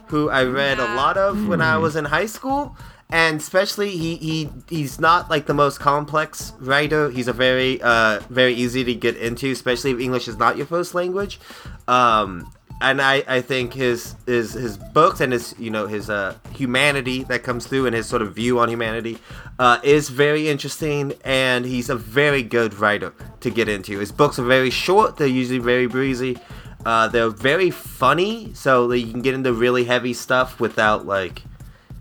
who 0.06 0.30
I 0.30 0.44
read 0.44 0.78
a 0.78 0.94
lot 0.94 1.18
of 1.18 1.48
when 1.48 1.60
I 1.60 1.76
was 1.76 1.96
in 1.96 2.06
high 2.06 2.24
school. 2.24 2.74
And 3.10 3.40
especially 3.40 3.90
he, 3.90 4.16
he 4.16 4.50
he's 4.70 4.98
not 4.98 5.28
like 5.28 5.44
the 5.44 5.54
most 5.54 5.78
complex 5.78 6.54
writer. 6.60 7.10
He's 7.10 7.28
a 7.28 7.34
very 7.34 7.80
uh 7.82 8.20
very 8.30 8.54
easy 8.54 8.84
to 8.84 8.94
get 8.94 9.16
into, 9.16 9.50
especially 9.52 9.90
if 9.90 10.00
English 10.00 10.28
is 10.28 10.38
not 10.38 10.56
your 10.56 10.66
first 10.66 10.94
language. 10.94 11.40
Um, 11.86 12.52
and 12.80 13.00
I, 13.02 13.24
I 13.26 13.40
think 13.40 13.74
his 13.74 14.14
his 14.26 14.52
his 14.52 14.78
books 14.78 15.20
and 15.20 15.32
his 15.32 15.54
you 15.58 15.70
know 15.70 15.86
his 15.86 16.08
uh 16.10 16.34
humanity 16.54 17.24
that 17.24 17.42
comes 17.42 17.66
through 17.66 17.86
and 17.86 17.94
his 17.94 18.06
sort 18.06 18.22
of 18.22 18.34
view 18.34 18.58
on 18.60 18.68
humanity 18.68 19.18
uh, 19.58 19.78
is 19.82 20.08
very 20.08 20.48
interesting 20.48 21.12
and 21.24 21.64
he's 21.64 21.88
a 21.90 21.96
very 21.96 22.42
good 22.42 22.74
writer 22.74 23.12
to 23.40 23.50
get 23.50 23.68
into. 23.68 23.98
His 23.98 24.12
books 24.12 24.38
are 24.38 24.44
very 24.44 24.70
short; 24.70 25.16
they're 25.16 25.26
usually 25.26 25.58
very 25.58 25.86
breezy. 25.86 26.38
Uh, 26.86 27.08
they're 27.08 27.28
very 27.28 27.70
funny, 27.70 28.52
so 28.54 28.86
that 28.88 28.98
you 29.00 29.10
can 29.10 29.20
get 29.20 29.34
into 29.34 29.52
really 29.52 29.84
heavy 29.84 30.14
stuff 30.14 30.60
without 30.60 31.06
like 31.06 31.42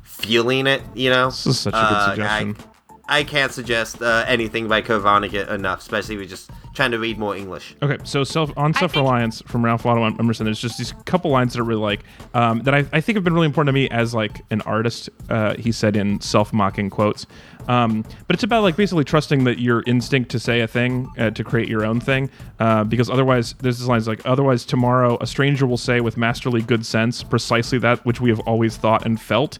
feeling 0.03 0.67
it. 0.67 0.81
You 0.93 1.09
know, 1.09 1.25
This 1.27 1.45
is 1.47 1.59
such 1.59 1.73
a 1.73 1.77
good 1.77 1.83
Uh, 1.83 2.09
suggestion. 2.11 2.55
I, 2.59 2.76
I 3.09 3.23
can't 3.23 3.51
suggest 3.51 4.01
uh, 4.01 4.25
anything 4.27 4.67
by 4.67 4.81
Kurt 4.81 5.01
Vonnegut 5.01 5.49
enough, 5.49 5.79
especially 5.79 6.15
if 6.15 6.19
you're 6.19 6.29
just 6.29 6.51
trying 6.73 6.91
to 6.91 6.99
read 6.99 7.17
more 7.17 7.35
English. 7.35 7.75
Okay, 7.81 7.97
so 8.03 8.23
self 8.23 8.51
on 8.57 8.73
self 8.73 8.95
reliance 8.95 9.41
from 9.47 9.63
Ralph 9.63 9.85
Waldo 9.85 10.03
Emerson. 10.19 10.45
There's 10.45 10.59
just 10.59 10.77
these 10.77 10.93
couple 11.05 11.31
lines 11.31 11.53
that 11.53 11.61
are 11.61 11.63
really 11.63 11.81
like 11.81 12.01
um, 12.33 12.59
that 12.63 12.75
I, 12.75 12.79
I 12.91 13.01
think 13.01 13.15
have 13.15 13.23
been 13.23 13.33
really 13.33 13.45
important 13.45 13.69
to 13.69 13.73
me 13.73 13.89
as 13.89 14.13
like 14.13 14.41
an 14.51 14.61
artist. 14.61 15.09
Uh, 15.29 15.55
he 15.55 15.71
said 15.71 15.95
in 15.95 16.19
self 16.19 16.51
mocking 16.51 16.89
quotes, 16.89 17.25
um, 17.67 18.03
but 18.27 18.35
it's 18.35 18.43
about 18.43 18.63
like 18.63 18.75
basically 18.75 19.05
trusting 19.05 19.45
that 19.45 19.59
your 19.59 19.83
instinct 19.87 20.29
to 20.31 20.39
say 20.39 20.59
a 20.61 20.67
thing 20.67 21.09
uh, 21.17 21.31
to 21.31 21.43
create 21.43 21.69
your 21.69 21.85
own 21.85 22.01
thing, 22.01 22.29
uh, 22.59 22.83
because 22.83 23.09
otherwise 23.09 23.55
there's 23.59 23.79
this 23.79 23.87
lines 23.87 24.07
like 24.07 24.21
otherwise 24.25 24.65
tomorrow 24.65 25.17
a 25.21 25.27
stranger 25.27 25.65
will 25.65 25.77
say 25.77 26.01
with 26.01 26.17
masterly 26.17 26.61
good 26.61 26.85
sense 26.85 27.23
precisely 27.23 27.77
that 27.79 28.05
which 28.05 28.19
we 28.19 28.29
have 28.29 28.39
always 28.41 28.75
thought 28.75 29.05
and 29.05 29.21
felt, 29.21 29.57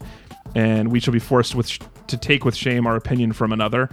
and 0.54 0.92
we 0.92 1.00
shall 1.00 1.12
be 1.12 1.18
forced 1.18 1.54
with 1.54 1.68
sh- 1.68 1.80
to 2.08 2.16
take 2.16 2.44
with 2.44 2.54
shame 2.54 2.86
our 2.86 2.96
opinion 2.96 3.32
from 3.32 3.52
another 3.52 3.88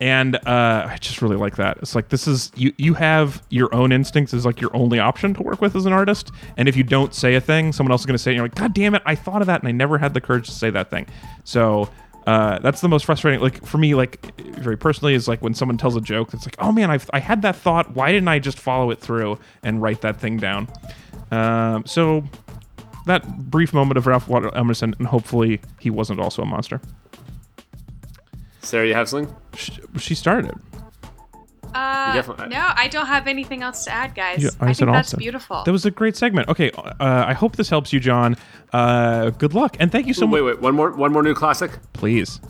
and 0.00 0.36
uh, 0.46 0.88
I 0.88 0.96
just 0.98 1.20
really 1.20 1.36
like 1.36 1.56
that. 1.56 1.76
It's 1.78 1.94
like 1.94 2.08
this 2.08 2.26
is 2.26 2.50
you 2.56 2.72
you 2.78 2.94
have 2.94 3.42
your 3.50 3.72
own 3.74 3.92
instincts 3.92 4.32
is 4.32 4.46
like 4.46 4.60
your 4.60 4.74
only 4.74 4.98
option 4.98 5.34
to 5.34 5.42
work 5.42 5.60
with 5.60 5.76
as 5.76 5.84
an 5.84 5.92
artist, 5.92 6.32
and 6.56 6.68
if 6.68 6.76
you 6.76 6.82
don't 6.82 7.14
say 7.14 7.34
a 7.34 7.40
thing, 7.40 7.72
someone 7.72 7.92
else 7.92 8.02
is 8.02 8.06
going 8.06 8.14
to 8.14 8.18
say, 8.18 8.30
it, 8.30 8.34
and 8.34 8.36
you're 8.38 8.46
like, 8.46 8.54
God 8.54 8.72
damn 8.72 8.94
it, 8.94 9.02
I 9.04 9.14
thought 9.14 9.42
of 9.42 9.46
that 9.46 9.60
and 9.60 9.68
I 9.68 9.72
never 9.72 9.98
had 9.98 10.14
the 10.14 10.20
courage 10.20 10.46
to 10.46 10.52
say 10.52 10.70
that 10.70 10.90
thing. 10.90 11.06
So. 11.44 11.88
Uh, 12.26 12.58
that's 12.58 12.82
the 12.82 12.88
most 12.88 13.06
frustrating. 13.06 13.40
Like 13.40 13.64
for 13.64 13.78
me, 13.78 13.94
like 13.94 14.38
very 14.58 14.76
personally, 14.76 15.14
is 15.14 15.26
like 15.26 15.40
when 15.40 15.54
someone 15.54 15.78
tells 15.78 15.96
a 15.96 16.02
joke. 16.02 16.34
It's 16.34 16.46
like, 16.46 16.54
oh 16.58 16.70
man, 16.70 16.90
I've, 16.90 17.08
I 17.14 17.18
had 17.18 17.40
that 17.42 17.56
thought. 17.56 17.96
Why 17.96 18.12
didn't 18.12 18.28
I 18.28 18.38
just 18.38 18.58
follow 18.58 18.90
it 18.90 19.00
through 19.00 19.38
and 19.62 19.80
write 19.80 20.02
that 20.02 20.20
thing 20.20 20.36
down? 20.36 20.68
Um, 21.30 21.86
so 21.86 22.22
that 23.06 23.26
brief 23.50 23.72
moment 23.72 23.96
of 23.96 24.06
Ralph 24.06 24.28
Waldo 24.28 24.50
Emerson, 24.50 24.94
and 24.98 25.08
hopefully 25.08 25.62
he 25.80 25.88
wasn't 25.88 26.20
also 26.20 26.42
a 26.42 26.46
monster. 26.46 26.80
Sarah, 28.62 28.86
you 28.86 28.94
have 28.94 29.08
something? 29.08 29.34
She, 29.56 29.72
she 29.98 30.14
started. 30.14 30.54
Uh, 31.74 32.12
definitely- 32.14 32.48
no, 32.48 32.68
I 32.74 32.88
don't 32.88 33.06
have 33.06 33.26
anything 33.28 33.62
else 33.62 33.84
to 33.84 33.92
add, 33.92 34.14
guys. 34.14 34.42
Yeah, 34.42 34.50
I, 34.60 34.72
said 34.72 34.86
think 34.86 34.92
that's 34.96 35.08
also. 35.14 35.18
beautiful. 35.18 35.62
That 35.64 35.70
was 35.72 35.86
a 35.86 35.90
great 35.90 36.16
segment. 36.16 36.48
Okay, 36.48 36.70
uh, 36.72 36.92
I 37.00 37.32
hope 37.32 37.56
this 37.56 37.70
helps 37.70 37.92
you, 37.92 38.00
John. 38.00 38.36
Uh, 38.72 39.30
good 39.30 39.54
luck, 39.54 39.76
and 39.78 39.90
thank 39.92 40.06
you 40.06 40.14
so 40.14 40.26
much. 40.26 40.34
wait, 40.34 40.42
wait. 40.42 40.60
One 40.60 40.74
more. 40.74 40.90
One 40.90 41.12
more 41.12 41.22
new 41.22 41.34
classic. 41.34 41.70
Please. 41.92 42.40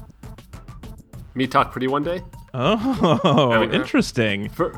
Me 1.35 1.47
talk 1.47 1.71
pretty 1.71 1.87
one 1.87 2.03
day. 2.03 2.23
Oh, 2.55 3.61
mean, 3.61 3.71
uh, 3.71 3.73
interesting. 3.75 4.49
For 4.49 4.77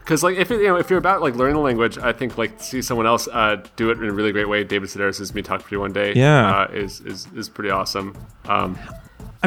because 0.00 0.22
like 0.22 0.36
if 0.36 0.50
it, 0.50 0.60
you 0.60 0.68
know 0.68 0.76
if 0.76 0.88
you're 0.90 0.98
about 0.98 1.20
like 1.20 1.34
learning 1.34 1.54
the 1.56 1.60
language, 1.60 1.98
I 1.98 2.12
think 2.12 2.38
like 2.38 2.60
see 2.60 2.80
someone 2.82 3.06
else 3.06 3.28
uh, 3.28 3.62
do 3.76 3.90
it 3.90 3.98
in 3.98 4.04
a 4.08 4.12
really 4.12 4.32
great 4.32 4.48
way. 4.48 4.64
David 4.64 4.88
Sedaris' 4.88 5.34
"Me 5.34 5.42
Talk 5.42 5.60
Pretty 5.62 5.76
One 5.76 5.92
Day" 5.92 6.14
Yeah. 6.14 6.62
uh, 6.62 6.70
is 6.72 7.00
is 7.02 7.28
is 7.36 7.48
pretty 7.48 7.70
awesome. 7.70 8.16
Um, 8.46 8.78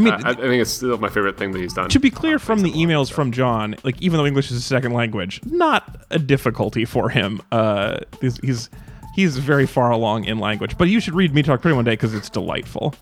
I 0.07 0.15
mean, 0.17 0.25
I, 0.25 0.29
I 0.31 0.33
think 0.35 0.61
it's 0.61 0.71
still 0.71 0.97
my 0.97 1.09
favorite 1.09 1.37
thing 1.37 1.51
that 1.51 1.59
he's 1.59 1.73
done. 1.73 1.89
to 1.89 1.99
be 1.99 2.09
clear 2.09 2.35
Uh, 2.35 2.39
from 2.39 2.59
the 2.59 2.69
based 2.69 2.75
on 2.75 2.81
a 2.81 2.83
lot 2.83 2.83
of 2.83 2.89
emails 2.89 3.05
stuff. 3.07 3.15
from 3.15 3.31
John, 3.31 3.75
like 3.83 4.01
even 4.01 4.17
though 4.17 4.25
English 4.25 4.51
is 4.51 4.57
a 4.57 4.61
second 4.61 4.93
language, 4.93 5.39
not 5.45 6.05
a 6.11 6.19
difficulty 6.19 6.85
for 6.85 7.09
him. 7.09 7.41
Uh, 7.51 7.99
he's 8.21 8.37
he's, 8.37 8.69
he's 9.15 9.37
very 9.37 9.65
far 9.67 9.91
along 9.91 10.25
in 10.25 10.39
language. 10.39 10.77
But 10.77 10.87
you 10.89 10.99
should 10.99 11.13
read 11.15 11.33
Me 11.33 11.43
Talk 11.43 11.61
Pretty 11.61 11.75
One 11.75 11.85
Day 11.85 11.91
because 11.93 12.13
it's 12.13 12.29
delightful. 12.29 12.95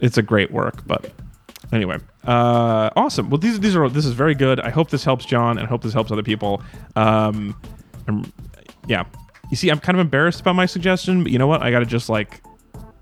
It's 0.00 0.16
a 0.18 0.22
great 0.22 0.50
work, 0.50 0.86
but 0.86 1.12
anyway, 1.72 1.98
uh, 2.26 2.88
awesome. 2.96 3.28
Well, 3.28 3.38
these 3.38 3.60
these 3.60 3.76
are 3.76 3.88
this 3.88 4.06
is 4.06 4.12
very 4.12 4.34
good. 4.34 4.58
I 4.60 4.70
hope 4.70 4.88
this 4.90 5.04
helps 5.04 5.24
John, 5.26 5.58
and 5.58 5.66
I 5.66 5.68
hope 5.68 5.82
this 5.82 5.92
helps 5.92 6.10
other 6.10 6.22
people. 6.22 6.62
Um, 6.96 7.54
I'm- 8.08 8.32
yeah, 8.86 9.04
you 9.50 9.56
see, 9.56 9.68
I'm 9.68 9.78
kind 9.78 9.94
of 9.96 10.00
embarrassed 10.00 10.40
about 10.40 10.54
my 10.56 10.64
suggestion, 10.66 11.22
but 11.22 11.30
you 11.30 11.38
know 11.38 11.46
what? 11.46 11.62
I 11.62 11.70
got 11.70 11.80
to 11.80 11.86
just 11.86 12.08
like, 12.08 12.40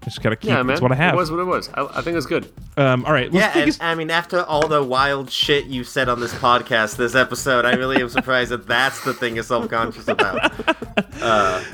I 0.02 0.04
just 0.04 0.22
got 0.22 0.30
to 0.30 0.36
keep. 0.36 0.48
yeah, 0.48 0.56
man, 0.56 0.68
That's 0.68 0.80
what 0.80 0.92
I 0.92 0.94
have. 0.94 1.14
It 1.14 1.16
was 1.16 1.30
what 1.30 1.40
it 1.40 1.44
was. 1.44 1.68
I, 1.74 1.84
I 1.98 2.02
think 2.02 2.16
it's 2.16 2.26
good. 2.26 2.50
um, 2.76 3.04
all 3.04 3.12
right. 3.12 3.32
Yeah, 3.32 3.52
and 3.56 3.76
I 3.80 3.94
mean, 3.94 4.10
after 4.10 4.42
all 4.42 4.66
the 4.68 4.82
wild 4.82 5.30
shit 5.30 5.66
you 5.66 5.84
said 5.84 6.08
on 6.08 6.20
this 6.20 6.32
podcast, 6.34 6.96
this 6.96 7.14
episode, 7.14 7.64
I 7.64 7.74
really 7.74 8.00
am 8.00 8.08
surprised 8.08 8.50
that 8.50 8.66
that's 8.66 9.04
the 9.04 9.12
thing 9.12 9.34
you're 9.34 9.44
self-conscious 9.44 10.08
about. 10.08 10.52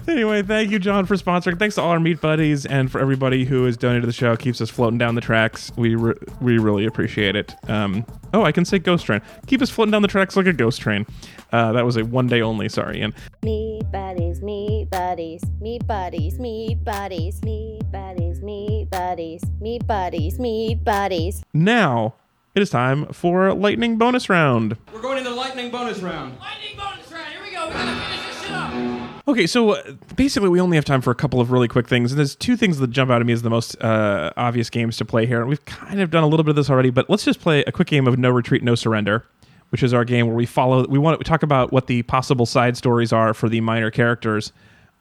Anyway, 0.08 0.42
thank 0.42 0.70
you, 0.70 0.78
John, 0.78 1.04
for 1.06 1.16
sponsoring. 1.16 1.58
Thanks 1.58 1.74
to 1.74 1.82
all 1.82 1.90
our 1.90 2.00
meat 2.00 2.20
buddies 2.20 2.64
and 2.66 2.90
for 2.90 2.98
everybody 2.98 3.44
who 3.44 3.64
has 3.64 3.76
donated 3.76 4.02
to 4.02 4.06
the 4.06 4.12
show. 4.12 4.34
Keeps 4.36 4.60
us 4.60 4.70
floating 4.70 4.98
down 4.98 5.14
the 5.14 5.20
tracks. 5.20 5.70
We 5.76 5.94
re- 5.94 6.14
we 6.40 6.58
really 6.58 6.86
appreciate 6.86 7.36
it. 7.36 7.54
Um, 7.68 8.06
oh, 8.32 8.42
I 8.42 8.52
can 8.52 8.64
say 8.64 8.78
ghost 8.78 9.04
train. 9.06 9.20
Keep 9.46 9.60
us 9.62 9.70
floating 9.70 9.92
down 9.92 10.02
the 10.02 10.08
tracks 10.08 10.36
like 10.36 10.46
a 10.46 10.52
ghost 10.52 10.80
train. 10.80 11.06
Uh, 11.52 11.72
that 11.72 11.84
was 11.84 11.96
a 11.96 12.04
one 12.04 12.26
day 12.26 12.40
only. 12.42 12.68
Sorry, 12.68 13.00
Eion. 13.00 13.14
Me 13.42 13.80
buddies, 13.92 14.40
me 14.42 14.86
buddies, 14.90 15.42
me 15.60 15.78
buddies, 15.78 16.38
me 16.38 16.74
buddies, 16.82 17.42
me 17.42 17.80
buddies, 17.92 18.23
me 18.32 18.86
buddies, 18.90 19.42
me 19.60 19.78
buddies, 19.78 20.38
me 20.38 20.74
buddies. 20.74 21.42
Now 21.52 22.14
it 22.54 22.62
is 22.62 22.70
time 22.70 23.06
for 23.12 23.52
lightning 23.52 23.98
bonus 23.98 24.28
round. 24.28 24.76
We're 24.92 25.00
going 25.00 25.18
into 25.18 25.30
the 25.30 25.36
lightning 25.36 25.70
bonus 25.70 26.00
round. 26.00 26.38
Lightning 26.38 26.76
bonus 26.76 27.10
round. 27.10 27.32
Here 27.32 27.42
we 27.42 27.50
go. 27.50 27.66
We 27.66 27.72
gotta 27.72 28.00
finish 28.00 28.26
this 28.26 28.42
shit 28.42 28.50
up. 28.52 29.28
Okay, 29.28 29.46
so 29.46 29.70
uh, 29.70 29.92
basically, 30.16 30.48
we 30.48 30.60
only 30.60 30.76
have 30.76 30.84
time 30.84 31.00
for 31.00 31.10
a 31.10 31.14
couple 31.14 31.40
of 31.40 31.50
really 31.50 31.66
quick 31.68 31.88
things, 31.88 32.12
and 32.12 32.18
there's 32.18 32.36
two 32.36 32.56
things 32.56 32.78
that 32.78 32.90
jump 32.90 33.10
out 33.10 33.20
at 33.20 33.26
me 33.26 33.32
as 33.32 33.42
the 33.42 33.50
most 33.50 33.74
uh, 33.82 34.32
obvious 34.36 34.68
games 34.70 34.96
to 34.98 35.04
play 35.04 35.26
here. 35.26 35.40
And 35.40 35.48
we've 35.48 35.64
kind 35.64 36.00
of 36.00 36.10
done 36.10 36.22
a 36.24 36.26
little 36.26 36.44
bit 36.44 36.50
of 36.50 36.56
this 36.56 36.70
already, 36.70 36.90
but 36.90 37.08
let's 37.08 37.24
just 37.24 37.40
play 37.40 37.64
a 37.64 37.72
quick 37.72 37.88
game 37.88 38.06
of 38.06 38.18
No 38.18 38.30
Retreat, 38.30 38.62
No 38.62 38.74
Surrender, 38.74 39.24
which 39.70 39.82
is 39.82 39.94
our 39.94 40.04
game 40.04 40.26
where 40.26 40.36
we 40.36 40.46
follow. 40.46 40.86
We 40.86 40.98
want 40.98 41.18
to 41.18 41.24
talk 41.24 41.42
about 41.42 41.72
what 41.72 41.86
the 41.86 42.02
possible 42.02 42.46
side 42.46 42.76
stories 42.76 43.12
are 43.12 43.32
for 43.34 43.48
the 43.48 43.60
minor 43.62 43.90
characters, 43.90 44.52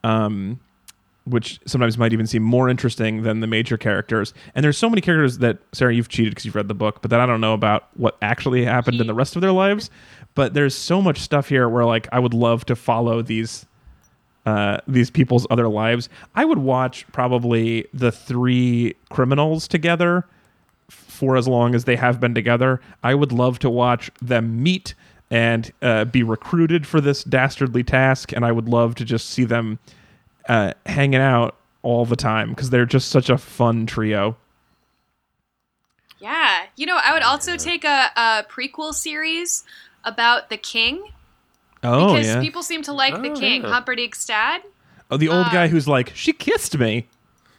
um, 0.03 0.59
which 1.25 1.59
sometimes 1.65 1.97
might 1.97 2.11
even 2.11 2.27
seem 2.27 2.43
more 2.43 2.67
interesting 2.67 3.23
than 3.23 3.39
the 3.39 3.47
major 3.47 3.77
characters. 3.77 4.33
And 4.55 4.63
there's 4.63 4.77
so 4.77 4.89
many 4.89 5.01
characters 5.01 5.37
that 5.37 5.59
Sarah, 5.71 5.93
you've 5.93 6.09
cheated 6.09 6.31
because 6.31 6.45
you've 6.45 6.55
read 6.55 6.67
the 6.67 6.73
book, 6.73 7.01
but 7.01 7.11
that 7.11 7.19
I 7.19 7.25
don't 7.25 7.41
know 7.41 7.53
about 7.53 7.87
what 7.95 8.17
actually 8.21 8.65
happened 8.65 8.99
in 8.99 9.07
the 9.07 9.13
rest 9.13 9.35
of 9.35 9.41
their 9.41 9.51
lives. 9.51 9.89
But 10.35 10.53
there's 10.53 10.75
so 10.75 11.01
much 11.01 11.19
stuff 11.19 11.47
here 11.47 11.69
where 11.69 11.85
like 11.85 12.07
I 12.11 12.19
would 12.19 12.33
love 12.33 12.65
to 12.65 12.75
follow 12.75 13.21
these 13.21 13.65
uh, 14.45 14.77
these 14.87 15.09
people's 15.09 15.47
other 15.49 15.69
lives. 15.69 16.09
I 16.35 16.43
would 16.43 16.57
watch 16.57 17.05
probably 17.13 17.85
the 17.93 18.11
three 18.11 18.95
criminals 19.09 19.69
together 19.69 20.25
for 20.89 21.37
as 21.37 21.47
long 21.47 21.75
as 21.75 21.85
they 21.85 21.95
have 21.95 22.19
been 22.19 22.35
together. 22.35 22.81
I 23.03 23.15
would 23.15 23.31
love 23.31 23.59
to 23.59 23.69
watch 23.69 24.11
them 24.21 24.61
meet 24.61 24.95
and 25.31 25.71
uh, 25.81 26.05
be 26.05 26.23
recruited 26.23 26.85
for 26.85 26.99
this 26.99 27.23
dastardly 27.23 27.83
task, 27.83 28.33
and 28.33 28.45
I 28.45 28.51
would 28.51 28.67
love 28.67 28.95
to 28.95 29.05
just 29.05 29.29
see 29.29 29.45
them 29.45 29.79
uh, 30.49 30.73
hanging 30.85 31.19
out 31.21 31.55
all 31.81 32.05
the 32.05 32.15
time 32.15 32.49
because 32.49 32.69
they're 32.69 32.85
just 32.85 33.09
such 33.09 33.29
a 33.29 33.37
fun 33.37 33.85
trio. 33.85 34.37
Yeah. 36.19 36.63
You 36.75 36.85
know, 36.85 36.99
I 37.03 37.13
would 37.13 37.23
also 37.23 37.57
take 37.57 37.83
a, 37.83 38.09
a 38.15 38.45
prequel 38.49 38.93
series 38.93 39.63
about 40.03 40.49
the 40.49 40.57
king 40.57 41.03
Oh 41.83 42.13
because 42.13 42.27
yeah, 42.27 42.39
people 42.41 42.63
seem 42.63 42.81
to 42.83 42.93
like 42.93 43.21
the 43.21 43.31
Oh, 43.31 43.35
king, 43.35 43.61
yeah. 43.63 43.69
Humperdinck 43.69 44.15
Stad. 44.15 44.61
oh 45.11 45.17
the 45.17 45.27
old 45.29 45.47
guy 45.51 45.65
um, 45.65 45.69
who's 45.69 45.87
like 45.87 46.13
she 46.15 46.31
kissed 46.31 46.77
me. 46.77 47.07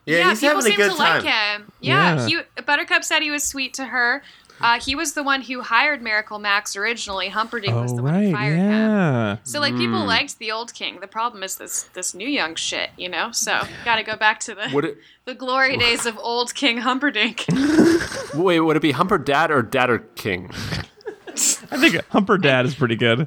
Yeah, 0.07 0.31
he's 0.31 0.41
people 0.41 0.57
having 0.57 0.73
a 0.73 0.77
seem 0.77 0.77
good 0.77 0.93
to 0.93 0.97
time. 0.99 1.25
like 1.25 1.33
him. 1.61 1.73
Yeah, 1.81 2.27
Yeah. 2.27 2.43
he 2.57 2.63
Buttercup 2.63 3.05
said 3.05 3.23
he 3.23 3.31
was 3.31 3.45
sweet 3.45 3.75
to 3.75 3.87
her. 3.87 4.23
Uh, 4.61 4.81
he 4.81 4.95
was 4.95 5.15
the 5.15 5.23
one 5.23 5.43
who 5.43 5.61
hired 5.61 6.03
Miracle 6.03 6.39
Max 6.39 6.77
originally. 6.77 7.29
Humperdinck 7.29 7.75
was 7.75 7.93
Oh 7.93 7.97
the 7.97 8.03
one 8.03 8.15
who 8.15 8.21
right, 8.21 8.33
fired 8.33 8.59
him. 8.59 9.39
So 9.45 9.61
like 9.61 9.77
people 9.77 10.05
liked 10.05 10.39
the 10.39 10.53
old 10.53 10.73
king. 10.75 11.01
The 11.01 11.09
problem 11.09 11.43
is 11.43 11.57
this 11.57 11.85
this 11.95 12.15
new 12.15 12.29
young 12.29 12.55
shit, 12.55 12.91
you 12.97 13.09
know. 13.09 13.33
So 13.33 13.63
got 13.85 13.97
to 13.97 14.03
go 14.03 14.17
back 14.17 14.41
to 14.41 14.55
the 14.55 14.71
Would 14.73 14.85
it 14.85 14.99
the 15.25 15.35
glory 15.35 15.77
days 15.77 16.07
of 16.07 16.19
old 16.19 16.55
King 16.55 16.79
Humperdinck. 16.79 17.47
wait? 18.35 18.61
Would 18.61 18.77
it 18.77 18.83
be 18.83 18.93
Humper 18.93 19.19
Dad 19.19 19.51
or 19.51 19.63
Dad 19.63 19.91
or 19.91 19.99
King? 19.99 20.51
I 21.29 21.81
think 21.81 22.05
Humper 22.11 22.39
Dad 22.39 22.65
is 22.65 22.75
pretty 22.75 22.97
good. 22.97 23.27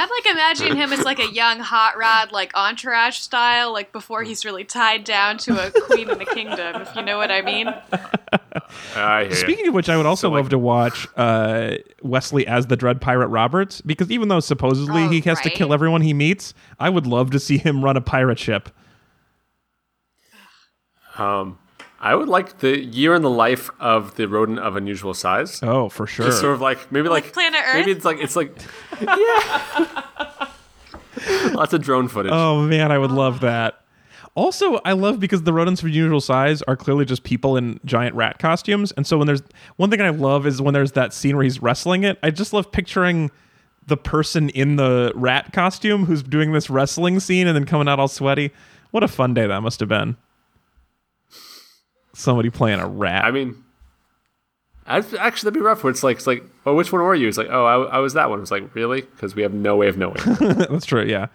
I'm 0.00 0.08
like 0.08 0.26
imagining 0.32 0.76
him 0.76 0.92
as 0.92 1.04
like 1.04 1.18
a 1.18 1.30
young 1.30 1.58
hot 1.60 1.96
rod, 1.98 2.32
like 2.32 2.52
entourage 2.54 3.18
style, 3.18 3.72
like 3.72 3.92
before 3.92 4.22
he's 4.22 4.44
really 4.44 4.64
tied 4.64 5.04
down 5.04 5.36
to 5.38 5.66
a 5.66 5.70
queen 5.70 6.08
in 6.08 6.18
the 6.18 6.24
kingdom, 6.24 6.80
if 6.82 6.94
you 6.96 7.02
know 7.02 7.18
what 7.18 7.30
I 7.30 7.42
mean. 7.42 7.68
I 8.96 9.22
hear 9.24 9.30
ya. 9.30 9.34
Speaking 9.36 9.68
of 9.68 9.74
which, 9.74 9.88
I 9.90 9.96
would 9.98 10.06
also 10.06 10.28
So, 10.28 10.32
love 10.32 10.46
like- 10.46 10.50
to 10.50 10.58
watch 10.58 11.06
uh, 11.16 11.72
Westley 12.02 12.46
as 12.46 12.66
the 12.68 12.76
Dread 12.76 13.00
Pirate 13.00 13.28
Roberts 13.28 13.80
because 13.82 14.10
even 14.10 14.28
though 14.28 14.40
supposedly 14.40 15.04
Oh, 15.04 15.08
he 15.10 15.20
has 15.20 15.40
to 15.42 15.50
kill 15.50 15.74
everyone 15.74 16.00
he 16.00 16.14
meets, 16.14 16.54
I 16.78 16.88
would 16.88 17.06
love 17.06 17.30
to 17.32 17.38
see 17.38 17.58
him 17.58 17.84
run 17.84 17.96
a 17.96 18.00
pirate 18.00 18.38
ship. 18.38 18.70
Um, 21.18 21.58
I 22.00 22.14
would 22.14 22.28
like 22.28 22.58
the 22.60 22.82
year 22.82 23.14
in 23.14 23.20
the 23.22 23.30
life 23.30 23.70
of 23.78 24.16
the 24.16 24.26
rodent 24.26 24.58
of 24.58 24.74
unusual 24.74 25.12
size. 25.12 25.62
Oh, 25.62 25.90
for 25.90 26.06
sure. 26.06 26.26
Just 26.26 26.40
sort 26.40 26.54
of 26.54 26.60
like 26.60 26.90
maybe 26.90 27.08
like, 27.08 27.32
Planet 27.32 27.60
Earth? 27.66 27.74
Maybe 27.74 27.92
it's 27.92 28.04
like 28.04 28.18
it's 28.20 28.36
like 28.36 28.56
yeah. 29.00 30.48
Lots 31.52 31.74
of 31.74 31.82
drone 31.82 32.08
footage. 32.08 32.32
Oh 32.32 32.62
man, 32.62 32.90
I 32.90 32.98
would 32.98 33.10
love 33.10 33.40
that. 33.40 33.82
Also, 34.34 34.80
I 34.84 34.92
love 34.92 35.20
because 35.20 35.42
the 35.42 35.52
rodents 35.52 35.82
of 35.82 35.88
unusual 35.88 36.20
size 36.20 36.62
are 36.62 36.76
clearly 36.76 37.04
just 37.04 37.24
people 37.24 37.56
in 37.56 37.80
giant 37.84 38.14
rat 38.14 38.38
costumes, 38.38 38.92
and 38.92 39.06
so 39.06 39.18
when 39.18 39.26
there's 39.26 39.42
one 39.76 39.90
thing 39.90 40.00
I 40.00 40.10
love 40.10 40.46
is 40.46 40.62
when 40.62 40.72
there's 40.72 40.92
that 40.92 41.12
scene 41.12 41.36
where 41.36 41.44
he's 41.44 41.60
wrestling 41.60 42.04
it. 42.04 42.18
I 42.22 42.30
just 42.30 42.52
love 42.52 42.72
picturing 42.72 43.30
the 43.86 43.96
person 43.96 44.48
in 44.50 44.76
the 44.76 45.12
rat 45.14 45.52
costume 45.52 46.06
who's 46.06 46.22
doing 46.22 46.52
this 46.52 46.70
wrestling 46.70 47.20
scene 47.20 47.46
and 47.46 47.56
then 47.56 47.66
coming 47.66 47.88
out 47.88 47.98
all 47.98 48.08
sweaty. 48.08 48.52
What 48.92 49.02
a 49.02 49.08
fun 49.08 49.34
day 49.34 49.46
that 49.46 49.60
must 49.60 49.80
have 49.80 49.88
been. 49.88 50.16
Somebody 52.20 52.50
playing 52.50 52.80
a 52.80 52.86
rat. 52.88 53.24
I 53.24 53.30
mean, 53.30 53.62
I'd, 54.86 55.04
actually 55.14 55.48
that'd 55.48 55.54
be 55.54 55.60
rough. 55.64 55.82
Where 55.82 55.90
it's 55.90 56.02
like 56.02 56.18
it's 56.18 56.26
like, 56.26 56.44
oh, 56.66 56.74
which 56.74 56.92
one 56.92 57.00
were 57.02 57.14
you? 57.14 57.28
It's 57.28 57.38
like, 57.38 57.48
oh, 57.50 57.64
I, 57.64 57.96
I 57.96 57.98
was 57.98 58.14
that 58.14 58.28
one. 58.30 58.40
It's 58.42 58.50
like, 58.50 58.74
really? 58.74 59.02
Because 59.02 59.34
we 59.34 59.42
have 59.42 59.54
no 59.54 59.76
way 59.76 59.88
of 59.88 59.96
knowing. 59.96 60.16
That's 60.40 60.84
true. 60.86 61.04
Yeah. 61.04 61.26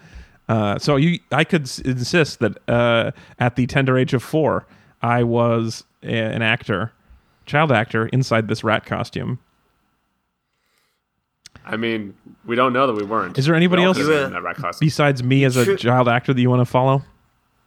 Uh, 0.48 0.78
so 0.78 0.96
you, 0.96 1.20
I 1.32 1.44
could 1.44 1.64
s- 1.64 1.80
insist 1.80 2.40
that 2.40 2.58
uh, 2.70 3.12
at 3.40 3.56
the 3.56 3.66
tender 3.66 3.98
age 3.98 4.14
of 4.14 4.22
four, 4.22 4.68
I 5.02 5.24
was 5.24 5.84
a, 6.04 6.08
an 6.16 6.44
actor, 6.44 6.92
child 7.48 7.72
actor 7.72 8.06
inside 8.08 8.48
this 8.48 8.64
rat 8.64 8.86
costume. 8.86 9.40
I 11.66 11.78
mean, 11.78 12.14
we 12.46 12.56
don't 12.56 12.74
know 12.74 12.86
that 12.86 12.94
we 12.94 13.04
weren't. 13.04 13.38
Is 13.40 13.46
there 13.48 13.56
anybody 13.56 13.80
We 13.82 13.86
all 13.86 13.90
else- 13.90 13.98
could've 13.98 14.12
been 14.12 14.26
in 14.28 14.34
that 14.34 14.44
rat 14.44 14.58
costume? 14.58 14.86
Besides 14.86 15.24
me 15.24 15.44
as 15.46 15.58
a 15.58 15.76
child 15.78 16.08
actor 16.08 16.32
that 16.34 16.40
you 16.40 16.50
want 16.50 16.62
to 16.62 16.66
follow? 16.66 17.04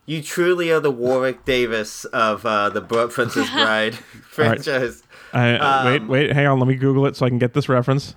You 0.08 0.22
truly 0.22 0.70
are 0.72 0.80
the 0.80 0.90
Warwick 0.90 1.44
Davis 1.44 2.04
of 2.06 2.46
uh, 2.46 2.70
the 2.70 2.80
Bro- 2.80 3.08
Princess 3.16 3.50
Bride 3.50 3.94
franchise. 3.94 5.02
I, 5.34 5.52
Um, 5.56 5.84
wait, 5.86 6.08
wait, 6.08 6.32
hang 6.32 6.46
on. 6.46 6.58
Let 6.58 6.66
me 6.66 6.76
Google 6.76 7.04
it 7.06 7.14
so 7.14 7.26
I 7.26 7.28
can 7.28 7.38
get 7.38 7.52
this 7.52 7.68
reference. 7.68 8.14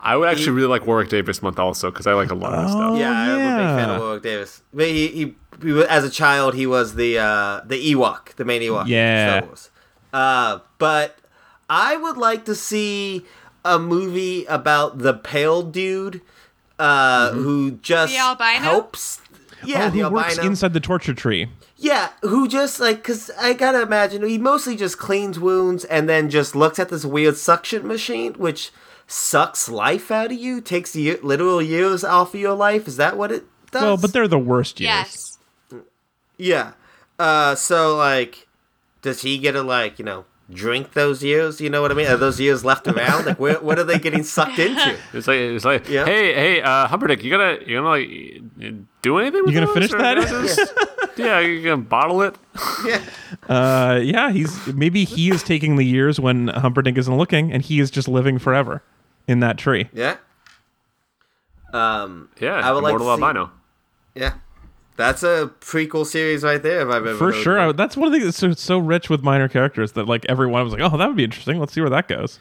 I 0.00 0.16
would 0.16 0.28
actually 0.30 0.52
really 0.52 0.68
like 0.68 0.86
Warwick 0.86 1.08
Davis 1.10 1.42
month 1.42 1.58
also 1.58 1.90
because 1.90 2.06
I 2.06 2.14
like 2.14 2.30
a 2.30 2.34
lot 2.34 2.54
of 2.54 2.64
Oh, 2.66 2.68
stuff. 2.70 2.98
Yeah, 2.98 3.10
I'm 3.10 3.30
a 3.32 3.36
big 3.36 3.76
fan 3.84 3.90
of 3.90 4.00
Warwick 4.00 4.22
Davis. 4.22 4.62
But 4.72 4.86
he, 4.86 5.08
he, 5.08 5.34
he 5.62 5.72
was, 5.72 5.84
as 5.86 6.04
a 6.04 6.10
child, 6.10 6.54
he 6.54 6.66
was 6.66 6.94
the 6.94 7.18
uh, 7.18 7.60
the 7.66 7.92
Ewok, 7.94 8.34
the 8.36 8.44
main 8.46 8.62
Ewok. 8.62 8.82
in 8.82 8.88
Yeah. 8.88 9.38
Star 9.38 9.46
Wars. 9.48 9.70
Uh, 10.14 10.58
but 10.78 11.18
I 11.68 11.96
would 11.98 12.16
like 12.16 12.46
to 12.46 12.54
see 12.54 13.26
a 13.64 13.78
movie 13.78 14.46
about 14.46 14.98
the 15.00 15.12
pale 15.12 15.62
dude 15.62 16.22
uh, 16.78 17.32
who 17.32 17.72
just 17.72 18.12
The 18.14 18.18
helps. 18.60 19.20
Yeah, 19.66 19.86
oh, 19.86 19.90
the 19.90 20.00
who 20.00 20.10
works 20.10 20.30
albino. 20.30 20.50
inside 20.50 20.72
the 20.72 20.80
torture 20.80 21.14
tree? 21.14 21.48
Yeah, 21.76 22.10
who 22.22 22.48
just 22.48 22.80
like 22.80 22.96
because 22.98 23.30
I 23.38 23.52
gotta 23.52 23.82
imagine 23.82 24.26
he 24.26 24.38
mostly 24.38 24.76
just 24.76 24.98
cleans 24.98 25.38
wounds 25.38 25.84
and 25.84 26.08
then 26.08 26.30
just 26.30 26.54
looks 26.56 26.78
at 26.78 26.88
this 26.88 27.04
weird 27.04 27.36
suction 27.36 27.86
machine, 27.86 28.34
which 28.34 28.70
sucks 29.06 29.68
life 29.68 30.10
out 30.10 30.26
of 30.32 30.38
you, 30.38 30.60
takes 30.60 30.96
ye- 30.96 31.16
literal 31.22 31.60
years 31.62 32.02
off 32.04 32.34
of 32.34 32.40
your 32.40 32.54
life. 32.54 32.88
Is 32.88 32.96
that 32.96 33.16
what 33.16 33.30
it 33.30 33.44
does? 33.70 33.82
Well, 33.82 33.96
but 33.96 34.12
they're 34.12 34.26
the 34.28 34.38
worst 34.38 34.80
years. 34.80 34.88
Yes. 34.88 35.38
yeah. 36.38 36.72
Uh, 37.18 37.54
so 37.54 37.96
like, 37.96 38.46
does 39.02 39.22
he 39.22 39.38
get 39.38 39.52
to 39.52 39.62
like 39.62 39.98
you 39.98 40.04
know 40.04 40.24
drink 40.50 40.92
those 40.92 41.22
years? 41.22 41.60
You 41.60 41.70
know 41.70 41.82
what 41.82 41.90
I 41.90 41.94
mean? 41.94 42.06
Are 42.08 42.16
those 42.16 42.38
years 42.40 42.64
left 42.64 42.86
around? 42.92 43.26
Like, 43.26 43.38
where, 43.40 43.60
what 43.60 43.78
are 43.78 43.84
they 43.84 43.98
getting 43.98 44.22
sucked 44.22 44.58
into? 44.58 44.96
It's 45.12 45.26
like 45.26 45.38
it's 45.38 45.64
like, 45.64 45.88
Yeah. 45.88 46.04
hey, 46.04 46.34
hey, 46.34 46.62
uh, 46.62 46.88
Humperdick, 46.88 47.22
you 47.22 47.30
gotta 47.30 47.60
you 47.66 47.76
gonna 47.76 47.88
like 47.88 48.74
do 49.06 49.18
anything? 49.18 49.44
With 49.44 49.54
You 49.54 49.60
gonna 49.60 49.72
finish 49.72 49.90
that? 49.90 50.16
you 50.18 50.24
gonna 50.24 50.46
just- 50.46 50.72
yeah, 51.16 51.40
you 51.40 51.62
gonna 51.62 51.82
bottle 51.82 52.22
it. 52.22 52.36
yeah. 52.86 53.00
Uh, 53.48 54.00
yeah, 54.02 54.30
he's 54.30 54.66
maybe 54.68 55.04
he 55.04 55.30
is 55.30 55.42
taking 55.42 55.76
the 55.76 55.84
years 55.84 56.20
when 56.20 56.48
Humperdinck 56.48 56.98
isn't 56.98 57.16
looking, 57.16 57.52
and 57.52 57.62
he 57.62 57.80
is 57.80 57.90
just 57.90 58.08
living 58.08 58.38
forever 58.38 58.82
in 59.26 59.40
that 59.40 59.58
tree. 59.58 59.88
Yeah. 59.92 60.16
Um. 61.72 62.28
Yeah, 62.40 62.54
I 62.54 62.72
would 62.72 62.82
like 62.82 62.92
to 62.92 62.96
immortal 62.96 63.16
see- 63.16 63.22
albino. 63.24 63.50
Yeah. 64.14 64.34
That's 64.96 65.22
a 65.22 65.50
prequel 65.60 66.06
series 66.06 66.42
right 66.42 66.62
there. 66.62 66.80
If 66.80 66.88
I've 66.88 67.06
ever 67.06 67.18
For 67.18 67.30
sure. 67.30 67.58
I, 67.58 67.72
that's 67.72 67.98
one 67.98 68.06
of 68.06 68.12
the 68.12 68.18
things 68.18 68.24
that's 68.28 68.38
so, 68.38 68.52
so 68.52 68.78
rich 68.78 69.10
with 69.10 69.22
minor 69.22 69.46
characters 69.46 69.92
that 69.92 70.06
like 70.06 70.24
everyone 70.26 70.64
was 70.64 70.72
like, 70.72 70.80
oh, 70.80 70.96
that 70.96 71.06
would 71.06 71.18
be 71.18 71.24
interesting. 71.24 71.58
Let's 71.58 71.74
see 71.74 71.82
where 71.82 71.90
that 71.90 72.08
goes. 72.08 72.40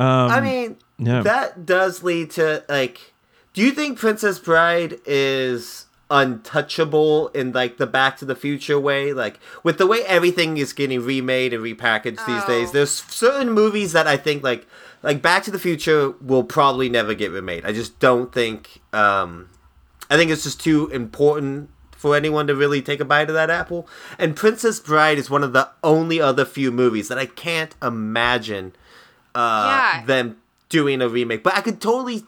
Um, 0.00 0.30
I 0.30 0.40
mean, 0.40 0.76
yeah. 0.96 1.20
that 1.22 1.66
does 1.66 2.02
lead 2.02 2.30
to 2.32 2.64
like. 2.68 3.12
Do 3.58 3.64
you 3.64 3.72
think 3.72 3.98
Princess 3.98 4.38
Bride 4.38 5.00
is 5.04 5.86
untouchable 6.12 7.26
in 7.34 7.50
like 7.50 7.76
the 7.76 7.88
Back 7.88 8.16
to 8.18 8.24
the 8.24 8.36
Future 8.36 8.78
way? 8.78 9.12
Like 9.12 9.40
with 9.64 9.78
the 9.78 9.86
way 9.88 10.04
everything 10.06 10.58
is 10.58 10.72
getting 10.72 11.04
remade 11.04 11.52
and 11.52 11.64
repackaged 11.64 12.24
these 12.24 12.44
Oh. 12.44 12.46
days, 12.46 12.70
there's 12.70 12.92
certain 12.92 13.50
movies 13.50 13.90
that 13.94 14.06
I 14.06 14.16
think 14.16 14.44
like 14.44 14.64
like 15.02 15.22
Back 15.22 15.42
to 15.42 15.50
the 15.50 15.58
Future 15.58 16.10
will 16.20 16.44
probably 16.44 16.88
never 16.88 17.14
get 17.14 17.32
remade. 17.32 17.66
I 17.66 17.72
just 17.72 17.98
don't 17.98 18.32
think. 18.32 18.80
um 18.92 19.48
I 20.08 20.16
think 20.16 20.30
it's 20.30 20.44
just 20.44 20.60
too 20.60 20.86
important 20.92 21.68
for 21.96 22.14
anyone 22.14 22.46
to 22.46 22.54
really 22.54 22.80
take 22.80 23.00
a 23.00 23.04
bite 23.04 23.28
of 23.28 23.34
that 23.34 23.50
apple. 23.50 23.88
And 24.20 24.36
Princess 24.36 24.78
Bride 24.78 25.18
is 25.18 25.30
one 25.30 25.42
of 25.42 25.52
the 25.52 25.68
only 25.82 26.20
other 26.20 26.44
few 26.44 26.70
movies 26.70 27.08
that 27.08 27.18
I 27.18 27.26
can't 27.26 27.74
imagine 27.82 28.76
uh, 29.34 29.64
Yeah. 29.96 30.04
them 30.06 30.36
doing 30.68 31.02
a 31.02 31.08
remake. 31.08 31.42
But 31.42 31.56
I 31.56 31.60
could 31.60 31.80
totally. 31.80 32.22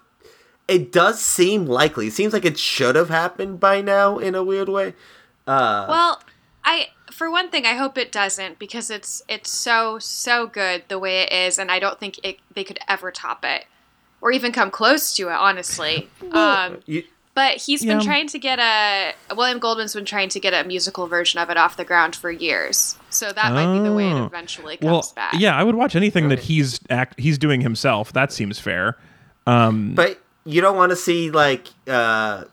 It 0.70 0.92
does 0.92 1.20
seem 1.20 1.66
likely. 1.66 2.06
It 2.06 2.12
seems 2.12 2.32
like 2.32 2.44
it 2.44 2.59
should 2.59 2.94
have 2.94 3.09
happened 3.10 3.59
by 3.60 3.80
now 3.80 4.18
in 4.18 4.34
a 4.34 4.44
weird 4.44 4.68
way. 4.68 4.94
Uh, 5.47 5.86
Well, 5.88 6.22
I 6.64 6.88
for 7.10 7.28
one 7.30 7.51
thing, 7.51 7.66
I 7.66 7.74
hope 7.74 7.98
it 7.98 8.12
doesn't 8.12 8.59
because 8.59 8.88
it's 8.90 9.22
it's 9.28 9.51
so 9.51 9.98
so 9.98 10.47
good 10.47 10.84
the 10.88 10.98
way 10.98 11.22
it 11.22 11.32
is, 11.32 11.59
and 11.59 11.70
I 11.70 11.78
don't 11.80 11.98
think 11.98 12.18
it, 12.22 12.38
they 12.55 12.64
could 12.64 12.78
ever 12.88 13.10
top 13.10 13.44
it 13.44 13.66
or 14.20 14.30
even 14.32 14.52
come 14.52 14.70
close 14.70 15.14
to 15.16 15.28
it. 15.28 15.32
Honestly, 15.32 16.09
um, 16.32 16.78
You, 16.86 17.02
but 17.34 17.56
he's 17.56 17.80
been 17.84 17.98
Yeah. 18.01 18.05
trying 18.06 18.28
to 18.28 18.38
get 18.38 18.59
a 18.60 19.14
William 19.34 19.59
Goldman's 19.59 19.94
been 19.94 20.05
trying 20.05 20.28
to 20.30 20.40
get 20.40 20.52
a 20.55 20.66
musical 20.66 21.06
version 21.09 21.40
of 21.40 21.51
it 21.51 21.56
off 21.56 21.76
the 21.76 21.84
ground 21.84 22.14
for 22.14 22.30
years. 22.30 22.97
So 23.10 23.32
that 23.32 23.52
might 23.52 23.72
be 23.76 23.82
the 23.82 23.92
way 23.92 24.12
Oh. 24.12 24.22
it 24.24 24.26
eventually 24.26 24.76
comes 24.76 24.90
Well, 24.90 25.12
back. 25.16 25.34
yeah, 25.36 25.56
I 25.56 25.64
would 25.64 25.74
watch 25.74 25.97
anything 25.97 26.28
that 26.28 26.38
he's 26.40 26.78
act 26.90 27.18
he's 27.18 27.38
doing 27.38 27.60
himself. 27.62 28.12
That 28.12 28.32
seems 28.32 28.59
fair. 28.60 28.97
Um, 29.47 29.94
but 29.94 30.20
you 30.44 30.60
don't 30.60 30.76
want 30.76 30.90
to 30.90 30.96
see 30.96 31.30
like 31.30 31.68
uh, 31.86 32.44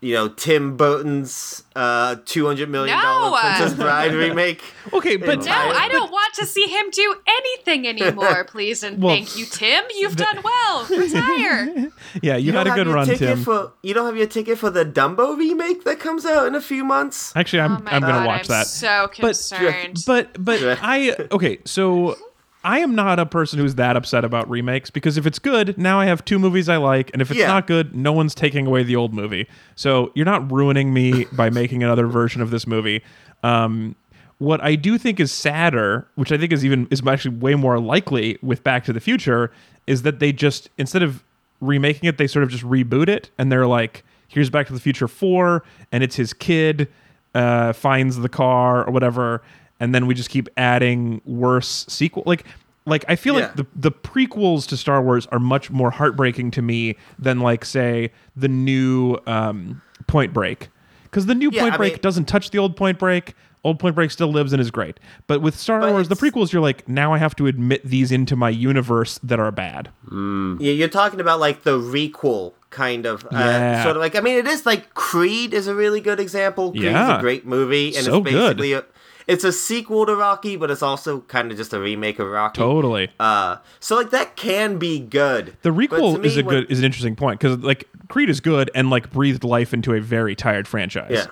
you 0.00 0.14
know 0.14 0.28
Tim 0.28 0.76
Burton's 0.76 1.62
uh, 1.76 2.16
two 2.24 2.46
hundred 2.46 2.68
million 2.70 2.96
dollar 2.98 3.30
No! 3.30 3.38
Princess 3.40 3.74
Bride 3.78 4.12
remake. 4.24 4.62
okay, 4.92 5.16
but 5.16 5.44
No, 5.44 5.52
I 5.52 5.88
don't 5.88 6.10
want 6.10 6.34
to 6.34 6.46
see 6.46 6.66
him 6.66 6.90
do 6.90 7.14
anything 7.26 7.86
anymore, 7.86 8.44
please 8.48 8.82
and 8.82 9.00
Well, 9.02 9.14
thank 9.14 9.36
you, 9.36 9.44
Tim. 9.46 9.84
You've 9.94 10.16
done 10.16 10.40
well. 10.42 10.86
Retire. 10.90 11.90
yeah, 12.20 12.36
you, 12.36 12.50
You 12.50 12.58
had 12.58 12.66
a 12.66 12.70
good 12.74 12.88
run, 12.88 13.06
ticket 13.06 13.28
Tim. 13.28 13.38
For, 13.44 13.72
you 13.82 13.94
don't 13.94 14.06
have 14.06 14.16
your 14.16 14.26
ticket 14.26 14.58
for 14.58 14.70
the 14.70 14.84
Dumbo 14.84 15.36
remake 15.36 15.84
that 15.84 16.00
comes 16.00 16.26
out 16.26 16.46
in 16.46 16.54
a 16.54 16.60
few 16.60 16.84
months. 16.84 17.32
Actually, 17.36 17.60
I'm 17.62 17.76
Oh 17.76 17.82
I'm 17.86 18.00
gonna 18.02 18.26
watch 18.26 18.42
I'm 18.42 18.46
that. 18.48 18.66
So 18.66 19.08
concerned. 19.08 20.02
But 20.06 20.42
but 20.44 20.60
Yeah. 20.60 20.78
I 20.82 21.16
okay, 21.30 21.58
so 21.64 22.16
I 22.64 22.78
am 22.80 22.94
not 22.94 23.18
a 23.18 23.26
person 23.26 23.58
who's 23.58 23.74
that 23.74 23.96
upset 23.96 24.24
about 24.24 24.48
remakes 24.48 24.88
because 24.90 25.16
if 25.18 25.26
it's 25.26 25.38
good, 25.38 25.76
now 25.76 25.98
I 25.98 26.06
have 26.06 26.24
two 26.24 26.38
movies 26.38 26.68
I 26.68 26.76
like, 26.76 27.10
and 27.12 27.20
if 27.20 27.30
it's 27.30 27.40
Yeah. 27.40 27.48
not 27.48 27.66
good, 27.66 27.94
no 27.94 28.12
one's 28.12 28.34
taking 28.34 28.66
away 28.66 28.82
the 28.84 28.94
old 28.96 29.12
movie. 29.12 29.48
So 29.74 30.12
you're 30.14 30.26
not 30.26 30.50
ruining 30.50 30.94
me 30.94 31.24
by 31.32 31.50
making 31.50 31.82
another 31.82 32.06
version 32.06 32.40
of 32.40 32.50
this 32.50 32.66
movie. 32.66 33.02
Um, 33.42 33.96
what 34.38 34.62
I 34.62 34.74
do 34.76 34.98
think 34.98 35.18
is 35.20 35.32
sadder, 35.32 36.06
which 36.14 36.30
I 36.32 36.38
think 36.38 36.52
is 36.52 36.64
even 36.64 36.86
is 36.90 37.04
actually 37.06 37.36
way 37.36 37.54
more 37.54 37.78
likely 37.80 38.38
with 38.42 38.62
Back 38.64 38.84
to 38.84 38.92
the 38.92 39.00
Future, 39.00 39.50
is 39.86 40.02
that 40.02 40.18
they 40.20 40.32
just 40.32 40.68
instead 40.78 41.02
of 41.02 41.22
remaking 41.60 42.08
it, 42.08 42.18
they 42.18 42.26
sort 42.26 42.42
of 42.42 42.48
just 42.50 42.64
reboot 42.64 43.08
it, 43.08 43.30
and 43.38 43.50
they're 43.52 43.66
like, 43.68 44.04
"Here's 44.28 44.50
Back 44.50 44.66
to 44.68 44.72
the 44.72 44.80
Future 44.80 45.06
Four, 45.08 45.62
and 45.92 46.02
it's 46.02 46.16
his 46.16 46.32
kid 46.32 46.88
uh, 47.34 47.72
finds 47.72 48.16
the 48.18 48.28
car 48.28 48.84
or 48.84 48.92
whatever." 48.92 49.42
And 49.82 49.92
then 49.94 50.06
we 50.06 50.14
just 50.14 50.30
keep 50.30 50.48
adding 50.56 51.20
worse 51.26 51.84
sequel 51.88 52.22
like 52.24 52.44
like 52.86 53.04
I 53.08 53.16
feel 53.16 53.34
Yeah. 53.34 53.46
like 53.46 53.56
the 53.56 53.66
the 53.76 53.90
prequels 53.92 54.66
to 54.68 54.76
Star 54.76 55.02
Wars 55.02 55.26
are 55.32 55.38
much 55.40 55.70
more 55.70 55.90
heartbreaking 55.90 56.52
to 56.52 56.62
me 56.62 56.96
than 57.18 57.40
like 57.40 57.64
say 57.64 58.12
the 58.36 58.48
new 58.48 59.18
um, 59.26 59.82
Point 60.06 60.32
Break 60.32 60.68
because 61.04 61.26
the 61.26 61.34
new 61.34 61.50
Yeah, 61.52 61.62
Point 61.62 61.74
I 61.74 61.76
Break 61.78 61.92
mean- 61.94 62.00
doesn't 62.02 62.24
touch 62.26 62.50
the 62.50 62.58
old 62.58 62.76
Point 62.76 62.98
Break. 62.98 63.34
Old 63.64 63.78
Point 63.78 63.94
Break 63.94 64.10
still 64.10 64.32
lives 64.32 64.52
and 64.52 64.60
is 64.60 64.72
great, 64.72 64.98
but 65.28 65.40
with 65.40 65.56
Star 65.56 65.78
But 65.78 65.92
Wars, 65.92 66.08
the 66.08 66.16
prequels, 66.16 66.52
you're 66.52 66.60
like 66.60 66.88
now 66.88 67.12
I 67.14 67.18
have 67.18 67.36
to 67.36 67.46
admit 67.46 67.84
these 67.84 68.10
into 68.10 68.34
my 68.34 68.50
universe 68.50 69.20
that 69.22 69.38
are 69.38 69.52
bad. 69.52 69.88
Yeah, 70.10 70.72
you're 70.72 70.88
talking 70.88 71.20
about 71.20 71.38
like 71.38 71.62
the 71.62 71.78
requel 71.78 72.54
kind 72.70 73.06
of 73.06 73.24
uh, 73.26 73.28
Yeah. 73.32 73.84
sort 73.84 73.94
of 73.96 74.02
like 74.02 74.16
I 74.16 74.20
mean 74.20 74.36
it 74.38 74.48
is 74.48 74.66
like 74.66 74.92
Creed 74.94 75.54
is 75.54 75.68
a 75.68 75.74
really 75.76 76.00
good 76.00 76.18
example. 76.18 76.72
Creed 76.72 76.86
is 76.86 76.90
Yeah. 76.90 77.18
a 77.18 77.20
great 77.20 77.46
movie 77.46 77.94
and 77.94 78.04
So 78.04 78.16
it's 78.18 78.30
good. 78.32 78.56
basically 78.56 78.72
a 78.72 78.84
it's 79.26 79.44
a 79.44 79.52
sequel 79.52 80.06
to 80.06 80.14
Rocky, 80.16 80.56
but 80.56 80.70
it's 80.70 80.82
also 80.82 81.20
kind 81.22 81.50
of 81.50 81.56
just 81.56 81.72
a 81.72 81.80
remake 81.80 82.18
of 82.18 82.28
Rocky. 82.28 82.58
Totally. 82.58 83.10
Uh, 83.20 83.56
so 83.80 83.96
like 83.96 84.10
that 84.10 84.36
can 84.36 84.78
be 84.78 84.98
good. 84.98 85.56
The 85.62 85.70
But 85.72 85.78
requel 85.90 86.20
me, 86.20 86.26
is 86.28 86.36
a 86.36 86.42
when- 86.44 86.54
good 86.62 86.70
is 86.70 86.78
an 86.78 86.84
interesting 86.84 87.16
point 87.16 87.40
because 87.40 87.58
like 87.58 87.88
Creed 88.08 88.30
is 88.30 88.40
good 88.40 88.70
and 88.74 88.90
like 88.90 89.10
breathed 89.10 89.44
life 89.44 89.72
into 89.72 89.94
a 89.94 90.00
very 90.00 90.34
tired 90.34 90.66
franchise. 90.68 91.10
Yeah. 91.10 91.26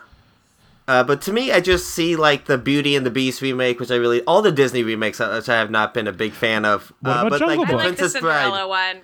Uh, 0.88 1.04
but 1.04 1.22
to 1.22 1.32
me, 1.32 1.52
I 1.52 1.60
just 1.60 1.88
see 1.90 2.16
like 2.16 2.46
the 2.46 2.58
Beauty 2.58 2.96
and 2.96 3.06
the 3.06 3.10
Beast 3.10 3.42
remake, 3.42 3.78
which 3.78 3.90
I 3.92 3.94
really 3.96 4.22
all 4.22 4.42
the 4.42 4.50
Disney 4.50 4.82
remakes, 4.82 5.20
uh, 5.20 5.30
which 5.36 5.48
I 5.48 5.56
have 5.58 5.70
not 5.70 5.94
been 5.94 6.08
a 6.08 6.12
big 6.12 6.32
fan 6.32 6.64
of. 6.64 6.92
What 7.00 7.10
uh, 7.10 7.12
about 7.20 7.30
but 7.30 7.38
Jungle 7.38 7.58
like 7.58 7.68
I 7.68 7.72
like 7.74 7.82
the 7.82 7.88
Princess 7.96 8.12
Cinderella 8.14 8.50
Bride. 8.50 8.64
one. 8.96 9.02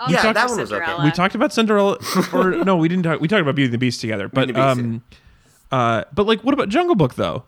I'll 0.00 0.10
Yeah, 0.12 0.32
that 0.32 0.46
for 0.46 0.52
one 0.52 0.60
was 0.60 0.72
okay. 0.72 0.94
We 1.04 1.10
talked 1.10 1.34
about 1.34 1.52
Cinderella, 1.52 1.98
or 2.32 2.50
no, 2.64 2.76
we 2.76 2.88
didn't 2.88 3.02
talk. 3.02 3.20
We 3.20 3.28
talked 3.28 3.42
about 3.42 3.56
Beauty 3.56 3.66
and 3.66 3.74
the 3.74 3.78
Beast 3.78 4.00
together, 4.00 4.28
but 4.28 4.46
Beauty 4.46 4.58
and 4.60 4.78
the 4.78 5.76
um, 5.76 5.80
uh, 6.00 6.04
but 6.14 6.26
like, 6.26 6.42
what 6.44 6.54
about 6.54 6.68
Jungle 6.70 6.94
Book 6.94 7.16
though? 7.16 7.44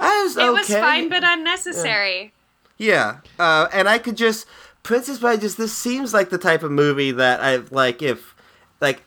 I 0.00 0.22
was 0.22 0.36
It 0.36 0.52
was 0.52 0.68
fine 0.68 1.08
but 1.08 1.22
unnecessary. 1.24 2.32
Yeah, 2.76 3.18
uh, 3.38 3.66
and 3.72 3.88
I 3.88 3.98
could 3.98 4.16
just 4.16 4.46
Princess 4.84 5.18
Bride. 5.18 5.40
Just 5.40 5.56
this 5.56 5.72
seems 5.72 6.14
like 6.14 6.30
the 6.30 6.38
type 6.38 6.62
of 6.62 6.70
movie 6.70 7.10
that 7.12 7.40
I 7.40 7.56
like. 7.70 8.02
If 8.02 8.34
like 8.80 9.02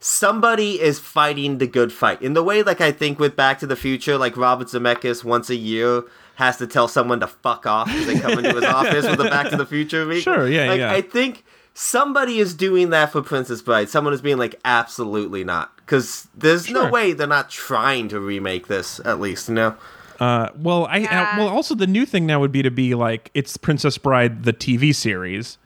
somebody 0.00 0.80
is 0.80 0.98
fighting 0.98 1.58
the 1.58 1.66
good 1.66 1.92
fight 1.92 2.20
in 2.22 2.34
the 2.34 2.42
way 2.42 2.62
like 2.62 2.80
I 2.80 2.92
think 2.92 3.18
with 3.18 3.34
Back 3.34 3.58
to 3.60 3.66
the 3.66 3.76
Future, 3.76 4.18
like 4.18 4.36
Robert 4.36 4.68
Zemeckis 4.68 5.24
once 5.24 5.48
a 5.50 5.56
year 5.56 6.02
has 6.34 6.58
to 6.58 6.66
tell 6.66 6.86
someone 6.86 7.20
to 7.20 7.26
fuck 7.26 7.64
off 7.66 7.88
as 7.88 8.06
they 8.06 8.18
come 8.18 8.32
into 8.38 8.54
his 8.54 8.64
office 8.80 9.06
with 9.06 9.18
a 9.20 9.24
Back 9.30 9.48
to 9.50 9.56
the 9.56 9.64
Future 9.66 10.02
remake. 10.04 10.22
Sure, 10.22 10.46
yeah, 10.46 10.66
like, 10.68 10.78
yeah. 10.78 10.92
I 10.92 11.00
think 11.00 11.44
somebody 11.72 12.38
is 12.38 12.52
doing 12.52 12.90
that 12.90 13.10
for 13.12 13.22
Princess 13.22 13.62
Bride. 13.62 13.88
Someone 13.88 14.12
is 14.12 14.20
being 14.20 14.36
like, 14.36 14.54
absolutely 14.62 15.44
not, 15.44 15.74
because 15.78 16.28
there's 16.36 16.66
Sure. 16.66 16.84
no 16.84 16.90
way 16.90 17.14
they're 17.14 17.26
not 17.26 17.48
trying 17.48 18.08
to 18.08 18.20
remake 18.20 18.66
this. 18.66 19.00
At 19.06 19.18
least, 19.18 19.48
you 19.48 19.54
know. 19.54 19.76
Uh, 20.20 20.50
well, 20.56 20.86
I 20.86 20.98
Yeah. 20.98 21.32
uh, 21.34 21.38
well 21.38 21.48
also 21.48 21.74
the 21.74 21.86
new 21.86 22.06
thing 22.06 22.26
now 22.26 22.40
would 22.40 22.52
be 22.52 22.62
to 22.62 22.70
be 22.70 22.94
like 22.94 23.30
it's 23.34 23.56
Princess 23.56 23.98
Bride 23.98 24.44
the 24.44 24.52
TV 24.52 24.94
series, 24.94 25.58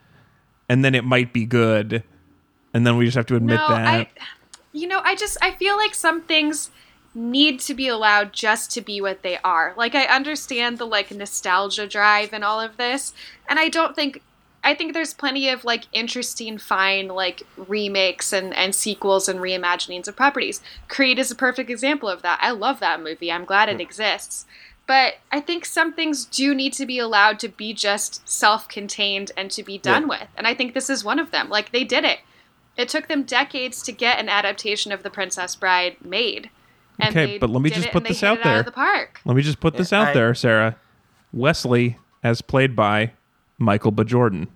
and 0.69 0.85
then 0.85 0.95
it 0.95 1.05
might 1.05 1.33
be 1.33 1.45
good, 1.45 2.03
and 2.75 2.87
then 2.87 2.97
we 2.97 3.05
just 3.05 3.17
have 3.17 3.27
to 3.27 3.37
admit 3.37 3.61
no, 3.61 3.69
that. 3.69 3.87
I 3.87 4.09
you 4.73 4.87
know, 4.87 5.01
I 5.05 5.15
just 5.17 5.37
I 5.43 5.53
feel 5.53 5.77
like 5.77 5.95
some 5.95 6.23
things 6.23 6.71
need 7.15 7.59
to 7.59 7.75
be 7.75 7.89
allowed 7.89 8.33
just 8.33 8.71
to 8.73 8.81
be 8.81 9.01
what 9.01 9.23
they 9.23 9.37
are. 9.39 9.75
Like 9.77 9.95
I 9.95 10.05
understand 10.05 10.79
the 10.79 10.87
like 10.87 11.11
nostalgia 11.11 11.87
drive 11.87 12.33
and 12.33 12.45
all 12.45 12.61
of 12.61 12.77
this, 12.77 13.13
and 13.49 13.59
I 13.59 13.69
don't 13.69 13.95
think 13.97 14.23
I 14.63 14.75
think 14.75 14.93
there's 14.93 15.15
plenty 15.15 15.49
of 15.49 15.65
like 15.65 15.85
interesting 15.93 16.59
fine 16.59 17.09
like 17.09 17.43
remakes 17.57 18.33
and 18.33 18.55
and 18.55 18.75
sequels 18.75 19.29
and 19.29 19.41
reimaginings 19.41 20.09
of 20.09 20.17
properties. 20.17 20.61
Creed 20.89 21.19
is 21.19 21.31
a 21.31 21.37
perfect 21.37 21.71
example 21.71 22.09
of 22.09 22.23
that. 22.23 22.39
I 22.43 22.51
love 22.51 22.81
that 22.81 23.03
movie. 23.03 23.33
I'm 23.33 23.45
glad 23.45 23.69
it 23.69 23.77
hmm. 23.77 23.81
exists. 23.81 24.47
But 24.87 25.15
I 25.31 25.41
think 25.41 25.65
some 25.65 25.93
things 25.93 26.25
do 26.25 26.53
need 26.53 26.73
to 26.73 26.85
be 26.85 26.99
allowed 26.99 27.39
to 27.41 27.49
be 27.49 27.73
just 27.73 28.29
self-contained 28.29 29.31
and 29.37 29.49
to 29.53 29.63
be 29.63 29.79
done 29.79 30.09
with. 30.09 30.27
And 30.37 30.49
I 30.49 30.55
think 30.55 30.75
this 30.75 30.91
is 30.91 31.05
one 31.05 31.21
of 31.21 31.31
them. 31.31 31.49
Like 31.49 31.71
they 31.71 31.85
did 31.85 32.05
it. 32.05 32.19
It 32.77 32.89
took 32.89 33.07
them 33.07 33.23
decades 33.23 33.83
to 33.85 33.93
get 33.93 34.19
an 34.19 34.29
adaptation 34.29 34.91
of 34.91 35.05
The 35.05 35.11
Princess 35.11 35.55
Bride 35.55 35.97
made. 36.05 36.51
And 36.99 37.17
Okay, 37.17 37.39
but 37.39 37.51
let 37.51 37.63
me 37.63 37.71
just 37.71 37.91
put 37.91 38.05
this 38.05 38.25
out 38.25 38.39
it 38.39 38.45
there. 38.45 38.59
of 38.61 38.65
the 38.65 38.73
park. 38.73 39.21
Let 39.25 39.37
me 39.37 39.43
just 39.43 39.61
put 39.61 39.77
this 39.77 39.93
out 39.93 40.09
I- 40.09 40.15
there, 40.15 40.35
Sarah. 40.35 40.77
Westley, 41.33 41.99
as 42.25 42.43
played 42.43 42.75
by 42.75 43.13
Michael 43.61 43.93
B. 43.93 44.03
Jordan. 44.05 44.49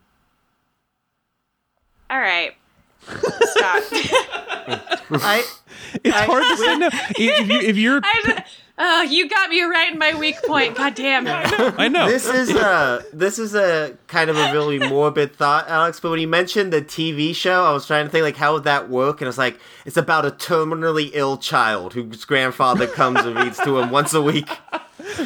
All 2.11 2.19
right. 2.19 2.55
Stop. 3.03 3.83
I 5.11 5.45
It's 6.05 6.17
I- 6.17 6.25
hard 6.25 6.43
to 6.43 6.57
say 6.57 6.77
no. 6.79 6.89
If, 7.11 7.49
you, 7.49 7.57
if 7.61 7.77
you're, 7.77 8.01
I, 8.03 8.45
oh, 8.79 9.03
you 9.03 9.29
got 9.29 9.49
me 9.51 9.63
right 9.63 9.93
in 9.93 9.99
my 9.99 10.15
weak 10.15 10.37
point. 10.45 10.77
God 10.77 10.95
damn. 10.97 11.27
It! 11.27 11.31
I 11.79 11.89
know. 11.89 12.09
this 12.09 12.27
is 12.27 12.51
a 12.51 13.05
this 13.13 13.39
is 13.39 13.55
a 13.55 13.97
kind 14.09 14.29
of 14.31 14.37
a 14.37 14.53
really 14.53 14.79
morbid 14.81 15.35
thought, 15.37 15.69
Alex. 15.69 16.01
But 16.01 16.11
when 16.11 16.21
you 16.21 16.27
mentioned 16.29 16.73
the 16.73 16.83
TV 16.83 17.35
show, 17.35 17.65
I 17.65 17.73
was 17.73 17.87
trying 17.87 18.07
to 18.07 18.11
think 18.11 18.25
like 18.25 18.37
how 18.37 18.55
would 18.55 18.65
that 18.65 18.89
work, 18.91 19.21
and 19.21 19.29
it's 19.29 19.39
like 19.39 19.59
it's 19.87 19.97
about 19.97 20.27
a 20.27 20.31
terminally 20.33 21.11
ill 21.13 21.37
child 21.39 21.93
whose 21.95 22.25
grandfather 22.25 22.87
comes 22.89 23.21
and 23.21 23.37
reads 23.37 23.59
to 23.61 23.79
him 23.79 23.91
once 23.91 24.13
a 24.15 24.23
week. 24.23 24.49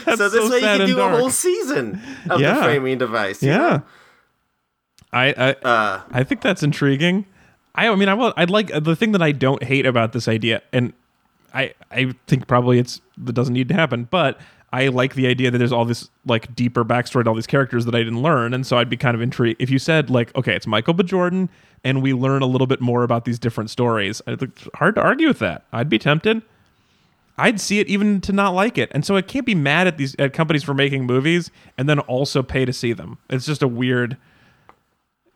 That's 0.04 0.18
so 0.18 0.28
this 0.28 0.50
way 0.50 0.56
you 0.58 0.62
can 0.64 0.86
do 0.86 0.96
dark. 0.96 1.14
a 1.14 1.18
whole 1.18 1.30
season 1.30 2.00
of 2.28 2.40
Yeah. 2.40 2.54
the 2.56 2.62
framing 2.64 2.98
device. 2.98 3.42
Yeah. 3.42 3.56
know? 3.56 3.82
I 5.12 5.26
I, 5.32 5.50
Uh, 5.66 6.00
I 6.10 6.24
think 6.24 6.42
that's 6.42 6.62
intriguing. 6.62 7.24
I 7.78 7.88
I 7.88 7.94
mean 7.94 8.08
I 8.08 8.14
will 8.14 8.34
I'd 8.36 8.50
like 8.50 8.70
the 8.82 8.96
thing 8.96 9.12
that 9.12 9.22
I 9.22 9.32
don't 9.32 9.62
hate 9.62 9.86
about 9.86 10.12
this 10.12 10.28
idea 10.28 10.62
and 10.72 10.92
I 11.54 11.74
I 11.90 12.14
think 12.26 12.46
probably 12.46 12.78
it's 12.78 13.00
that 13.16 13.32
doesn't 13.32 13.54
need 13.54 13.68
to 13.68 13.74
happen, 13.74 14.08
but 14.10 14.38
I 14.72 14.88
like 14.88 15.14
the 15.14 15.26
idea 15.26 15.50
that 15.50 15.58
there's 15.58 15.72
all 15.72 15.84
this 15.84 16.10
like 16.26 16.54
deeper 16.54 16.84
backstory 16.84 17.24
to 17.24 17.30
all 17.30 17.34
these 17.34 17.46
characters 17.46 17.84
that 17.86 17.94
I 17.94 17.98
didn't 17.98 18.22
learn, 18.22 18.52
and 18.52 18.66
so 18.66 18.76
I'd 18.76 18.90
be 18.90 18.96
kind 18.96 19.14
of 19.14 19.22
intrigued 19.22 19.60
if 19.60 19.70
you 19.70 19.78
said 19.78 20.10
like, 20.10 20.34
okay, 20.36 20.54
it's 20.54 20.66
Michael 20.66 20.94
B. 20.94 21.04
Jordan, 21.04 21.48
and 21.84 22.02
we 22.02 22.12
learn 22.12 22.42
a 22.42 22.46
little 22.46 22.66
bit 22.66 22.80
more 22.80 23.02
about 23.02 23.24
these 23.24 23.38
different 23.38 23.70
stories. 23.70 24.20
It's 24.26 24.68
hard 24.74 24.94
to 24.96 25.02
argue 25.02 25.28
with 25.28 25.38
that. 25.38 25.64
I'd 25.72 25.88
be 25.88 25.98
tempted. 25.98 26.42
I'd 27.38 27.60
see 27.60 27.78
it 27.78 27.86
even 27.86 28.20
to 28.22 28.32
not 28.32 28.50
like 28.50 28.76
it, 28.76 28.90
and 28.92 29.06
so 29.06 29.16
I 29.16 29.22
can't 29.22 29.46
be 29.46 29.54
mad 29.54 29.86
at 29.86 29.96
these 29.96 30.14
at 30.18 30.32
companies 30.32 30.64
for 30.64 30.74
making 30.74 31.06
movies 31.06 31.50
and 31.78 31.88
then 31.88 32.00
also 32.00 32.42
pay 32.42 32.64
to 32.64 32.72
see 32.72 32.92
them. 32.92 33.18
It's 33.30 33.46
just 33.46 33.62
a 33.62 33.68
weird 33.68 34.16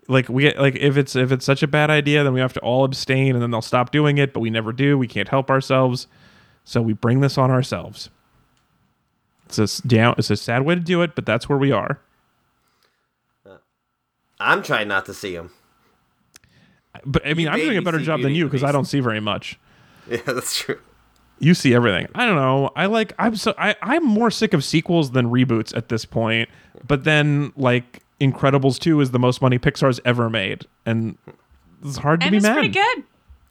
like 0.09 0.29
we 0.29 0.53
like 0.55 0.77
if 0.77 0.97
it's 0.97 1.15
if 1.17 1.31
it's 1.33 1.45
such 1.45 1.63
a 1.63 1.67
bad 1.67 1.91
idea 1.91 2.25
then 2.25 2.33
we 2.33 2.41
have 2.41 2.53
to 2.53 2.61
all 2.61 2.85
abstain 2.85 3.35
and 3.35 3.43
then 3.43 3.51
they'll 3.51 3.63
stop 3.63 3.91
doing 3.93 4.19
it 4.19 4.33
but 4.33 4.41
we 4.41 4.51
never 4.51 4.73
do 4.73 4.99
we 4.99 5.07
can't 5.07 5.29
help 5.29 5.51
ourselves 5.51 6.07
so 6.65 6.83
we 6.83 6.93
bring 6.93 7.21
this 7.21 7.39
on 7.39 7.51
ourselves 7.51 8.11
it's 9.47 9.59
a 9.59 9.87
down 9.87 10.15
it's 10.19 10.31
a 10.31 10.37
sad 10.37 10.63
way 10.63 10.75
to 10.75 10.81
do 10.81 11.03
it 11.03 11.15
but 11.15 11.25
that's 11.27 11.49
where 11.49 11.59
we 11.59 11.71
are 11.71 12.01
uh, 13.47 13.57
I'm 14.41 14.63
trying 14.63 14.89
not 14.89 15.07
to 15.07 15.15
see 15.15 15.35
him. 15.35 15.51
but 17.05 17.25
i 17.27 17.35
mean 17.35 17.47
You 17.47 17.53
i'm 17.53 17.59
doing 17.61 17.79
a 17.79 17.83
better 17.83 18.01
job 18.01 18.23
than 18.23 18.35
you 18.35 18.45
because 18.47 18.65
i 18.65 18.73
don't 18.73 18.87
see 18.87 19.01
very 19.01 19.21
much 19.21 19.59
Yeah, 20.11 20.19
that's 20.27 20.59
true. 20.59 20.79
You 21.39 21.55
see 21.55 21.75
everything. 21.75 22.09
I 22.15 22.27
don't 22.27 22.35
know. 22.35 22.71
I 22.75 22.87
like. 22.87 23.13
I'm 23.21 23.37
so. 23.37 23.55
I. 23.57 23.77
I'm 23.83 24.05
more 24.05 24.33
sick 24.33 24.53
of 24.53 24.65
sequels 24.65 25.13
than 25.13 25.27
reboots 25.27 25.77
at 25.77 25.89
this 25.89 26.05
point. 26.05 26.49
But 26.87 27.05
then, 27.05 27.53
like, 27.57 28.02
Incredibles 28.23 28.79
two 28.79 29.01
is 29.01 29.11
the 29.11 29.19
most 29.19 29.43
money 29.43 29.59
Pixar's 29.59 30.01
ever 30.05 30.31
made, 30.31 30.67
and 30.87 31.19
it's 31.85 31.97
hard 31.99 32.21
to 32.21 32.27
and 32.27 32.31
be 32.31 32.37
it's 32.39 32.45
mad. 32.47 32.53
pretty 32.55 32.69
good. 32.69 33.03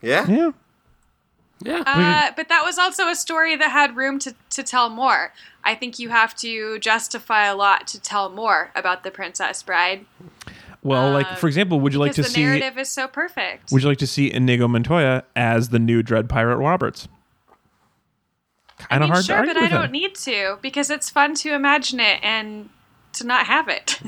Yeah. 0.02 0.28
Yeah. 0.30 0.52
Yeah. 1.64 1.84
Uh, 1.86 2.32
but 2.36 2.50
that 2.50 2.64
was 2.66 2.80
also 2.80 3.08
a 3.08 3.16
story 3.16 3.56
that 3.56 3.70
had 3.70 3.96
room 3.96 4.18
to, 4.20 4.34
to 4.52 4.64
tell 4.64 4.90
more. 4.90 5.32
I 5.64 5.76
think 5.76 6.00
you 6.00 6.10
have 6.10 6.36
to 6.38 6.80
justify 6.80 7.46
a 7.46 7.56
lot 7.56 7.86
to 7.90 8.02
tell 8.02 8.30
more 8.32 8.72
about 8.74 9.04
the 9.04 9.12
Princess 9.12 9.62
Bride 9.62 10.06
Well, 10.82 11.12
like 11.12 11.38
for 11.38 11.46
example, 11.46 11.80
would 11.82 11.94
you 11.94 12.00
like 12.00 12.14
to 12.14 12.24
the 12.24 12.30
see? 12.30 12.42
narrative 12.44 12.80
is 12.80 12.90
so 12.90 13.08
perfect. 13.08 13.72
Would 13.72 13.84
you 13.84 13.90
like 13.90 14.00
to 14.00 14.08
see 14.08 14.34
Inigo 14.34 14.68
Montoya 14.68 15.24
as 15.36 15.70
the 15.70 15.78
new 15.78 16.02
Dread 16.02 16.28
Pirate 16.30 16.58
Roberts? 16.58 17.08
I 18.80 18.84
Kind 18.86 19.04
of 19.04 19.08
mean, 19.10 19.14
hard 19.14 19.26
sure, 19.26 19.36
to 19.36 19.40
argue 19.42 19.54
but 19.54 19.60
I 19.60 19.64
with 19.66 19.72
him. 19.72 19.82
don't 19.82 19.92
need 19.92 20.16
to 20.16 20.58
because 20.64 20.90
it's 20.90 21.12
fun 21.12 21.36
to 21.36 21.54
imagine 21.54 22.00
it 22.00 22.20
and 22.24 22.70
to 23.14 23.26
not 23.26 23.46
have 23.46 23.68
it. 23.68 24.00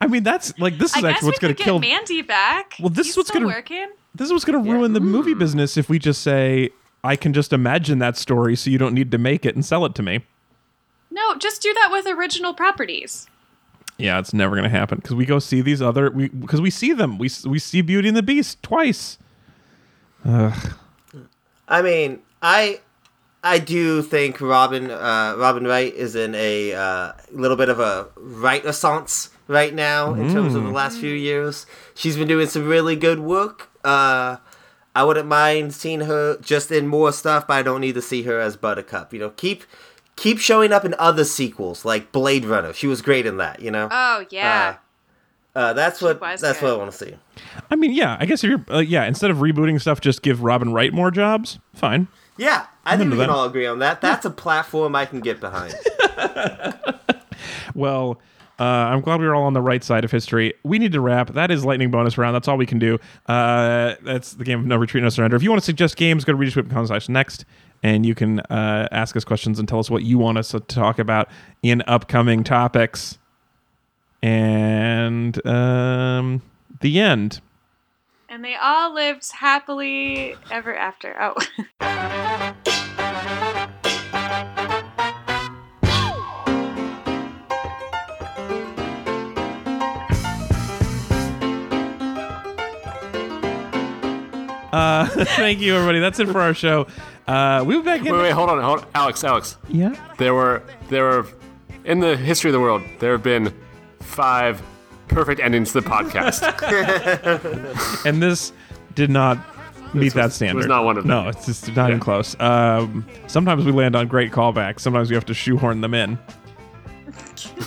I 0.00 0.06
mean, 0.06 0.22
that's 0.22 0.58
like 0.58 0.78
this 0.78 0.94
I 0.94 0.98
is 0.98 1.02
guess 1.02 1.12
actually 1.12 1.26
we 1.26 1.28
what's 1.28 1.38
going 1.38 1.54
to 1.54 1.58
get 1.58 1.64
kill. 1.64 1.78
Mandy 1.78 2.22
back. 2.22 2.74
Well, 2.80 2.88
this 2.88 3.06
He's 3.06 3.12
is 3.12 3.16
what's 3.16 3.30
gonna- 3.30 3.46
working. 3.46 3.88
This 4.14 4.26
is 4.26 4.32
what's 4.32 4.44
going 4.44 4.62
to 4.62 4.70
ruin 4.70 4.92
the 4.92 5.00
movie 5.00 5.34
mm. 5.34 5.38
business 5.38 5.76
if 5.76 5.88
we 5.88 6.00
just 6.00 6.22
say, 6.22 6.70
"I 7.04 7.14
can 7.14 7.32
just 7.32 7.52
imagine 7.52 8.00
that 8.00 8.16
story, 8.16 8.56
so 8.56 8.68
you 8.68 8.76
don't 8.76 8.92
need 8.92 9.12
to 9.12 9.18
make 9.18 9.46
it 9.46 9.54
and 9.54 9.64
sell 9.64 9.84
it 9.86 9.94
to 9.94 10.02
me." 10.02 10.24
No, 11.12 11.36
just 11.36 11.62
do 11.62 11.72
that 11.74 11.90
with 11.92 12.06
original 12.06 12.52
properties. 12.52 13.28
Yeah, 13.98 14.18
it's 14.18 14.34
never 14.34 14.56
going 14.56 14.68
to 14.68 14.76
happen 14.76 14.98
because 14.98 15.14
we 15.14 15.26
go 15.26 15.38
see 15.38 15.60
these 15.60 15.80
other 15.80 16.10
we 16.10 16.28
because 16.28 16.60
we 16.60 16.70
see 16.70 16.92
them. 16.92 17.18
We 17.18 17.30
we 17.46 17.58
see 17.60 17.82
Beauty 17.82 18.08
and 18.08 18.16
the 18.16 18.22
Beast 18.22 18.62
twice. 18.62 19.18
I 20.24 21.82
mean, 21.82 22.20
I 22.42 22.80
I 23.42 23.58
do 23.58 24.02
think 24.02 24.40
Robin 24.40 24.90
uh, 24.90 25.34
Robin 25.38 25.66
Wright 25.66 25.92
is 25.94 26.14
in 26.14 26.34
a 26.34 26.74
uh, 26.74 27.12
little 27.32 27.56
bit 27.56 27.68
of 27.68 27.80
a 27.80 28.08
right 28.16 28.62
renaissance 28.62 29.30
right 29.48 29.74
now 29.74 30.14
in 30.14 30.32
terms 30.32 30.54
of 30.54 30.62
the 30.64 30.70
last 30.70 30.98
few 30.98 31.14
years. 31.14 31.66
She's 31.94 32.16
been 32.16 32.28
doing 32.28 32.48
some 32.48 32.66
really 32.66 32.96
good 32.96 33.20
work. 33.20 33.68
Uh, 33.82 34.36
I 34.94 35.04
wouldn't 35.04 35.26
mind 35.28 35.72
seeing 35.72 36.00
her 36.00 36.36
just 36.38 36.70
in 36.70 36.86
more 36.86 37.12
stuff, 37.12 37.46
but 37.46 37.54
I 37.54 37.62
don't 37.62 37.80
need 37.80 37.94
to 37.94 38.02
see 38.02 38.22
her 38.24 38.38
as 38.38 38.56
Buttercup. 38.56 39.12
You 39.14 39.20
know, 39.20 39.30
keep 39.30 39.64
keep 40.16 40.38
showing 40.38 40.70
up 40.72 40.84
in 40.84 40.94
other 40.98 41.24
sequels 41.24 41.84
like 41.84 42.12
Blade 42.12 42.44
Runner. 42.44 42.72
She 42.74 42.86
was 42.86 43.00
great 43.00 43.24
in 43.24 43.38
that. 43.38 43.60
You 43.60 43.70
know, 43.70 43.88
Oh 43.90 44.26
yeah. 44.30 44.76
uh, 45.56 45.72
that's 45.72 46.02
what 46.02 46.20
that's 46.20 46.42
good. 46.42 46.62
what 46.62 46.72
I 46.74 46.76
want 46.76 46.92
to 46.92 46.96
see. 46.98 47.14
I 47.70 47.76
mean, 47.76 47.92
yeah, 47.92 48.18
I 48.20 48.26
guess 48.26 48.44
if 48.44 48.50
you're 48.50 48.64
uh, 48.68 48.80
yeah, 48.80 49.06
instead 49.06 49.30
of 49.30 49.38
rebooting 49.38 49.80
stuff, 49.80 50.00
just 50.00 50.20
give 50.22 50.42
Robin 50.42 50.72
Wright 50.74 50.92
more 50.92 51.10
jobs. 51.10 51.58
Fine. 51.74 52.08
Yeah, 52.40 52.66
I 52.86 52.96
think 52.96 53.10
we 53.12 53.18
can 53.18 53.28
all 53.28 53.44
agree 53.44 53.66
on 53.66 53.80
that. 53.80 54.00
That's 54.00 54.24
a 54.24 54.30
platform 54.30 54.96
I 54.96 55.04
can 55.04 55.20
get 55.20 55.40
behind. 55.40 55.74
Well, 57.74 58.20
uh, 58.58 58.64
I'm 58.64 59.00
glad 59.00 59.20
we 59.20 59.26
were 59.26 59.34
all 59.34 59.44
on 59.44 59.54
the 59.54 59.62
right 59.62 59.82
side 59.82 60.04
of 60.04 60.10
history. 60.10 60.52
We 60.64 60.78
need 60.78 60.92
to 60.92 61.00
wrap. 61.00 61.32
That 61.32 61.50
is 61.50 61.64
lightning 61.64 61.90
bonus 61.90 62.18
round. 62.18 62.34
That's 62.34 62.48
all 62.48 62.58
we 62.58 62.66
can 62.66 62.78
do. 62.78 62.98
Uh, 63.26 63.94
that's 64.02 64.34
the 64.34 64.44
game 64.44 64.60
of 64.60 64.66
no 64.66 64.76
retreat, 64.76 65.02
no 65.02 65.08
surrender. 65.08 65.36
If 65.36 65.42
you 65.42 65.50
want 65.50 65.62
to 65.62 65.64
suggest 65.64 65.96
games, 65.96 66.24
go 66.24 66.32
to 66.32 66.38
readerswhip.com 66.38 66.86
slash 66.86 67.08
next, 67.08 67.44
and 67.82 68.04
you 68.04 68.14
can 68.14 68.40
uh, 68.40 68.88
ask 68.92 69.16
us 69.16 69.24
questions 69.24 69.58
and 69.58 69.66
tell 69.68 69.78
us 69.78 69.88
what 69.88 70.02
you 70.02 70.18
want 70.18 70.36
us 70.36 70.50
to 70.50 70.60
talk 70.60 70.98
about 70.98 71.30
in 71.62 71.82
upcoming 71.86 72.44
topics. 72.44 73.18
And 74.22 75.46
um, 75.46 76.42
the 76.80 77.00
end. 77.00 77.40
And 78.30 78.44
they 78.44 78.54
all 78.54 78.94
lived 78.94 79.28
happily 79.32 80.36
ever 80.52 80.74
after. 80.74 81.16
Oh. 81.20 81.34
Uh, 94.72 95.04
thank 95.24 95.58
you, 95.58 95.74
everybody. 95.74 95.98
That's 95.98 96.20
it 96.20 96.28
for 96.28 96.40
our 96.40 96.54
show. 96.54 96.86
Uh, 97.26 97.64
we'll 97.66 97.80
be 97.80 97.86
back 97.86 98.06
in. 98.06 98.12
Wait, 98.12 98.22
wait, 98.22 98.30
hold 98.30 98.50
on, 98.50 98.62
hold 98.62 98.78
on. 98.78 98.86
Alex, 98.94 99.24
Alex. 99.24 99.56
Yeah. 99.68 99.96
There 100.16 100.32
were 100.32 100.62
there 100.88 101.02
were 101.02 101.26
in 101.84 101.98
the 101.98 102.16
history 102.16 102.50
of 102.50 102.52
the 102.52 102.60
world, 102.60 102.82
there 103.00 103.10
have 103.10 103.24
been 103.24 103.52
five 103.98 104.62
perfect 105.10 105.40
ending 105.40 105.64
to 105.64 105.72
the 105.72 105.80
podcast. 105.82 106.40
and 108.06 108.22
this 108.22 108.52
did 108.94 109.10
not 109.10 109.38
meet 109.94 110.14
that 110.14 110.24
was- 110.26 110.34
standard. 110.34 110.56
was 110.58 110.66
not 110.66 110.84
one 110.84 110.96
of 110.96 111.04
them. 111.04 111.08
No, 111.10 111.28
it's 111.28 111.46
just 111.46 111.74
not 111.74 111.90
even 111.90 112.00
close. 112.00 112.38
Um, 112.40 113.06
sometimes 113.26 113.64
we 113.64 113.72
land 113.72 113.96
on 113.96 114.06
great 114.08 114.32
callbacks. 114.32 114.80
Sometimes 114.80 115.10
we 115.10 115.14
have 115.16 115.26
to 115.26 115.34
shoehorn 115.34 115.80
them 115.80 115.94
in. 115.94 116.18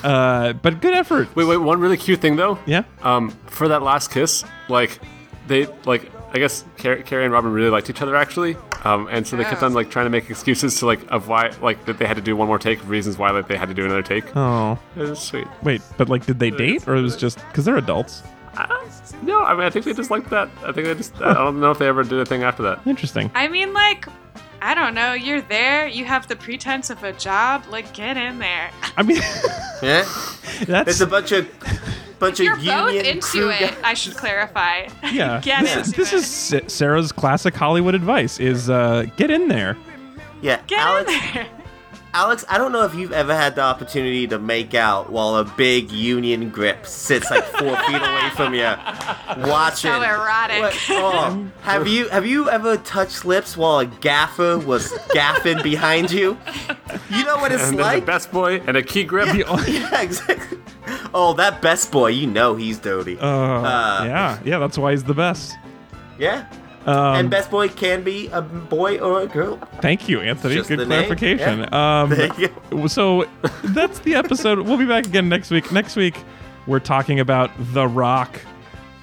Uh, 0.04 0.54
but 0.54 0.82
good 0.82 0.94
effort. 0.94 1.34
wait, 1.36 1.46
wait, 1.46 1.58
one 1.58 1.80
really 1.80 1.98
cute 1.98 2.20
thing 2.20 2.36
though. 2.36 2.60
Yeah. 2.66 2.84
Um, 3.02 3.32
for 3.48 3.68
that 3.70 3.82
last 3.82 4.12
kiss, 4.12 4.44
like 4.70 5.00
they 5.48 5.66
like 5.86 6.12
I 6.34 6.40
guess 6.40 6.64
Car- 6.78 6.98
Cary 6.98 7.24
and 7.24 7.34
Robin 7.34 7.52
really 7.52 7.70
liked 7.70 7.90
each 7.90 8.02
other 8.02 8.16
actually. 8.16 8.56
Um, 8.86 9.08
and 9.10 9.26
so 9.26 9.38
they 9.38 9.44
kept 9.46 9.64
on 9.64 9.74
like 9.74 9.90
trying 9.90 10.06
to 10.06 10.10
make 10.10 10.30
excuses 10.30 10.78
to 10.80 10.86
like 10.86 11.00
of 11.10 11.28
why 11.30 11.52
like 11.62 11.86
that 11.86 11.98
they 12.00 12.06
had 12.06 12.16
to 12.18 12.22
do 12.22 12.36
one 12.36 12.48
more 12.48 12.60
take, 12.60 12.86
reasons 12.88 13.18
why 13.18 13.32
like 13.32 13.48
they 13.48 13.56
had 13.56 13.70
to 13.70 13.74
do 13.74 13.86
another 13.86 14.02
take. 14.02 14.36
Oh, 14.36 14.78
It 14.98 15.02
was 15.10 15.20
sweet. 15.20 15.48
wait, 15.64 15.82
but 15.98 16.10
like, 16.10 16.26
did 16.26 16.40
they 16.40 16.50
date, 16.52 16.88
or 16.88 16.96
it 16.96 17.02
was 17.02 17.16
just 17.16 17.38
because 17.48 17.64
they're 17.66 17.78
adults? 17.78 18.24
No, 19.24 19.42
I 19.44 19.54
mean 19.54 19.64
I 19.64 19.70
think 19.70 19.86
they 19.86 19.94
just 19.94 20.12
liked 20.12 20.30
that. 20.32 20.50
I 20.64 20.72
think 20.74 20.88
they 20.88 20.96
just 20.96 21.16
I 21.22 21.34
don't 21.34 21.60
know 21.62 21.72
if 21.72 21.80
they 21.80 21.88
ever 21.88 22.04
did 22.04 22.20
a 22.20 22.26
thing 22.26 22.44
after 22.44 22.62
that. 22.64 22.86
Interesting. 22.86 23.32
I 23.34 23.48
mean, 23.48 23.74
like, 23.74 24.06
I 24.62 24.74
don't 24.76 24.94
know. 24.94 25.14
You're 25.14 25.42
there. 25.42 25.88
You 25.88 26.06
have 26.06 26.28
the 26.28 26.36
pretense 26.36 26.90
of 26.90 27.04
a 27.04 27.14
job. 27.14 27.64
Like, 27.70 27.94
get 27.94 28.18
in 28.18 28.40
there. 28.40 28.70
I 28.98 29.04
mean, 29.04 29.18
Yeah, 29.82 30.04
that's 30.68 30.90
it's 30.90 31.02
a 31.02 31.08
bunch 31.08 31.32
of 31.32 31.48
bunch 32.28 32.40
You're 32.40 32.54
of 32.58 32.64
both 32.66 32.94
into 33.06 33.22
crew 33.22 33.50
it. 33.50 33.60
guys. 33.60 33.76
I 33.84 33.94
should 33.94 34.16
clarify. 34.16 34.88
yeah. 35.12 35.40
get 35.42 35.62
this 35.64 35.76
into 35.88 36.02
is, 36.02 36.10
this 36.10 36.14
it. 36.14 36.16
is 36.16 36.28
Sa- 36.28 36.68
Sarah's 36.68 37.12
classic 37.12 37.56
Hollywood 37.56 37.96
advice: 37.96 38.40
is 38.40 38.70
uh, 38.70 39.06
get 39.18 39.30
in 39.32 39.48
there. 39.48 39.78
Yeah, 40.42 40.62
Get 40.68 40.80
Alex. 40.80 41.12
in 41.12 41.20
there. 41.34 41.48
Alex, 42.16 42.46
I 42.48 42.60
don't 42.60 42.72
know 42.72 42.84
if 42.86 42.94
you've 42.94 43.12
ever 43.12 43.34
had 43.34 43.56
the 43.56 43.62
opportunity 43.64 44.28
to 44.28 44.38
make 44.38 44.76
out 44.76 45.12
while 45.12 45.38
a 45.38 45.46
big 45.46 45.92
union 45.92 46.50
grip 46.52 46.86
sits 46.86 47.32
like 47.32 47.44
four 47.44 47.76
feet 47.76 47.96
away 47.96 48.30
from 48.36 48.54
you, 48.54 48.72
watching. 49.50 49.90
So 49.92 50.00
erotic. 50.04 50.60
What- 50.62 50.78
oh, 50.92 51.48
have 51.64 51.88
you 51.88 52.10
have 52.10 52.26
you 52.28 52.50
ever 52.52 52.78
touched 52.78 53.26
lips 53.26 53.58
while 53.58 53.80
a 53.80 53.88
gaffer 53.88 54.60
was 54.60 54.92
gaffing 55.16 55.64
behind 55.64 56.12
you? 56.12 56.38
You 57.10 57.24
know 57.26 57.38
what 57.38 57.52
it's 57.52 57.64
And 57.64 57.80
then 57.80 57.86
like. 57.86 58.02
the 58.04 58.06
best 58.12 58.32
boy 58.32 58.62
and 58.68 58.78
a 58.78 58.84
key 58.84 59.06
grip. 59.06 59.30
yeah, 59.34 60.02
exactly. 60.02 60.60
Oh, 61.16 61.34
that 61.34 61.62
best 61.62 61.92
boy, 61.92 62.08
you 62.08 62.26
know 62.28 62.56
he's 62.56 62.80
dirty. 62.80 63.18
Uh, 63.20 64.04
yeah, 64.06 64.40
yeah. 64.44 64.58
That's 64.60 64.78
why 64.78 64.92
he's 64.92 65.04
the 65.04 65.14
best. 65.14 65.56
yeah. 66.18 66.46
Um, 66.86 67.16
and 67.16 67.30
best 67.30 67.50
boy 67.50 67.70
can 67.70 68.04
be 68.04 68.28
a 68.28 68.42
boy 68.42 68.98
or 69.00 69.22
a 69.22 69.28
girl. 69.28 69.58
Thank 69.82 70.10
you, 70.10 70.20
Anthony. 70.20 70.56
Just 70.56 70.68
Good 70.68 70.86
clarification. 70.86 71.74
Um, 71.74 72.10
There 72.16 72.30
you 72.38 72.88
so 72.90 73.26
that's 73.64 74.00
the 74.00 74.16
episode. 74.16 74.60
We'll 74.60 74.78
be 74.78 74.86
back 74.86 75.06
again 75.06 75.30
next 75.30 75.50
week. 75.50 75.72
Next 75.72 75.96
week, 75.96 76.18
we're 76.68 76.80
talking 76.82 77.22
about 77.22 77.52
The 77.74 77.88
Rock, 77.88 78.42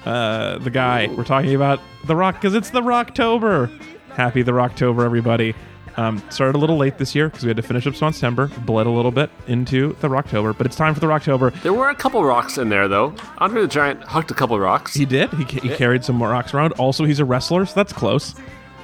uh, 0.05 0.59
the 0.59 0.69
guy. 0.69 1.07
We're 1.07 1.23
talking 1.23 1.55
about 1.55 1.79
The 2.05 2.15
Rock 2.15 2.35
because 2.35 2.53
it's 2.53 2.69
The 2.69 2.81
Rocktober. 2.81 3.71
Happy 4.15 4.43
The 4.43 4.51
Rocktober, 4.51 5.03
everybody. 5.03 5.55
Um, 5.97 6.23
started 6.29 6.55
a 6.55 6.59
little 6.59 6.77
late 6.77 6.97
this 6.97 7.13
year 7.13 7.27
because 7.27 7.43
we 7.43 7.49
had 7.49 7.57
to 7.57 7.63
finish 7.63 7.85
up 7.85 7.95
September. 7.95 8.47
Bled 8.65 8.87
a 8.87 8.89
little 8.89 9.11
bit 9.11 9.29
into 9.47 9.93
The 10.01 10.07
Rocktober, 10.07 10.57
but 10.57 10.65
it's 10.65 10.75
time 10.75 10.93
for 10.93 10.99
The 10.99 11.07
Rocktober. 11.07 11.59
There 11.61 11.73
were 11.73 11.89
a 11.89 11.95
couple 11.95 12.23
rocks 12.23 12.57
in 12.57 12.69
there 12.69 12.87
though. 12.87 13.13
Andre 13.39 13.61
the 13.63 13.67
Giant 13.67 14.03
hucked 14.03 14.31
a 14.31 14.33
couple 14.33 14.59
rocks. 14.59 14.93
He 14.93 15.05
did. 15.05 15.31
He, 15.33 15.43
he 15.59 15.75
carried 15.75 16.03
some 16.03 16.15
more 16.15 16.29
rocks 16.29 16.53
around. 16.53 16.73
Also, 16.73 17.03
he's 17.03 17.19
a 17.19 17.25
wrestler, 17.25 17.65
so 17.65 17.73
that's 17.75 17.93
close. 17.93 18.35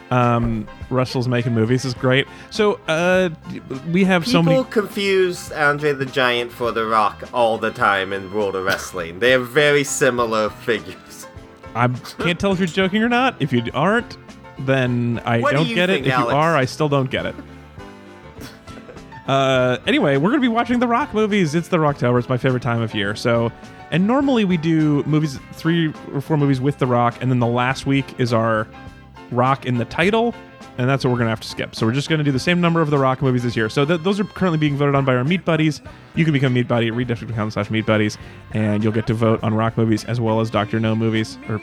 Um, 0.10 0.68
Russell's 0.90 1.28
making 1.28 1.54
movies 1.54 1.84
is 1.84 1.94
great. 1.94 2.28
So 2.50 2.80
uh, 2.88 3.30
we 3.92 4.06
have 4.06 4.26
so 4.26 4.42
many. 4.42 4.58
People 4.58 4.72
confuse 4.72 5.52
Andre 5.52 5.92
the 5.94 6.06
Giant 6.06 6.52
for 6.52 6.72
The 6.72 6.86
Rock 6.86 7.30
all 7.34 7.58
the 7.58 7.72
time 7.72 8.14
in 8.14 8.34
World 8.34 8.56
of 8.56 8.66
Wrestling. 8.66 9.20
They're 9.20 9.40
very 9.40 9.84
similar 9.84 10.50
figures. 10.50 11.28
I 11.76 11.88
can't 12.20 12.40
tell 12.40 12.54
if 12.54 12.60
you're 12.60 12.68
joking 12.68 13.04
or 13.04 13.10
not. 13.10 13.36
If 13.42 13.52
you 13.52 13.64
aren't, 13.74 14.18
then 14.60 15.22
I 15.26 15.40
What 15.40 15.52
do 15.52 15.58
don't 15.58 15.68
you 15.68 15.76
get 15.76 15.90
think, 15.90 16.06
it. 16.06 16.10
If 16.10 16.14
Alex? 16.16 16.32
you 16.32 16.38
are, 16.38 16.56
I 16.56 16.66
still 16.66 16.90
don't 16.90 17.10
get 17.10 17.26
it. 17.26 17.36
Uh, 19.28 19.78
anyway, 19.86 20.16
we're 20.18 20.30
gonna 20.30 20.42
be 20.42 20.48
watching 20.48 20.80
the 20.80 20.88
Rock 20.88 21.14
movies. 21.14 21.54
It's 21.54 21.68
the 21.68 21.78
Rocktober. 21.78 22.18
It's 22.20 22.30
my 22.30 22.38
favorite 22.38 22.64
time 22.64 22.82
of 22.82 22.96
year. 22.96 23.14
So, 23.16 23.52
and 23.92 24.08
normally 24.08 24.46
we 24.46 24.56
do 24.56 25.04
movies, 25.04 25.38
three 25.54 25.94
or 26.14 26.22
four 26.22 26.38
movies 26.38 26.62
with 26.62 26.78
the 26.80 26.88
Rock, 26.88 27.18
and 27.22 27.30
then 27.30 27.40
the 27.40 27.48
last 27.48 27.86
week 27.86 28.06
is 28.20 28.32
our 28.32 28.68
Rock 29.32 29.66
in 29.66 29.78
the 29.80 29.84
title, 29.86 30.34
and 30.78 30.90
that's 30.90 31.04
what 31.04 31.12
we're 31.12 31.18
gonna 31.18 31.30
have 31.30 31.42
to 31.42 31.48
skip. 31.50 31.76
So 31.76 31.86
we're 31.86 31.92
just 31.92 32.08
gonna 32.10 32.24
do 32.24 32.32
the 32.32 32.40
same 32.40 32.62
number 32.62 32.80
of 32.80 32.90
the 32.90 32.98
Rock 32.98 33.22
movies 33.22 33.44
this 33.44 33.58
year. 33.58 33.68
So 33.68 33.84
th- 33.84 34.00
those 34.02 34.18
are 34.22 34.24
currently 34.24 34.60
being 34.60 34.78
voted 34.78 34.96
on 34.96 35.04
by 35.04 35.14
our 35.18 35.26
Meat 35.26 35.44
Buddies. 35.44 35.82
You 36.16 36.24
can 36.24 36.32
become 36.32 36.54
Meat 36.54 36.70
Buddy 36.70 36.88
at 36.88 36.94
readdistrict.com 36.94 37.52
slash 37.52 37.70
Meat 37.70 37.86
Buddies, 37.86 38.18
and 38.54 38.82
you'll 38.82 38.94
get 38.94 39.08
to 39.08 39.14
vote 39.14 39.44
on 39.44 39.54
Rock 39.54 39.78
movies 39.78 40.06
as 40.06 40.22
well 40.22 40.40
as 40.40 40.50
Doctor 40.50 40.80
No 40.80 40.96
movies 40.96 41.38
or 41.50 41.60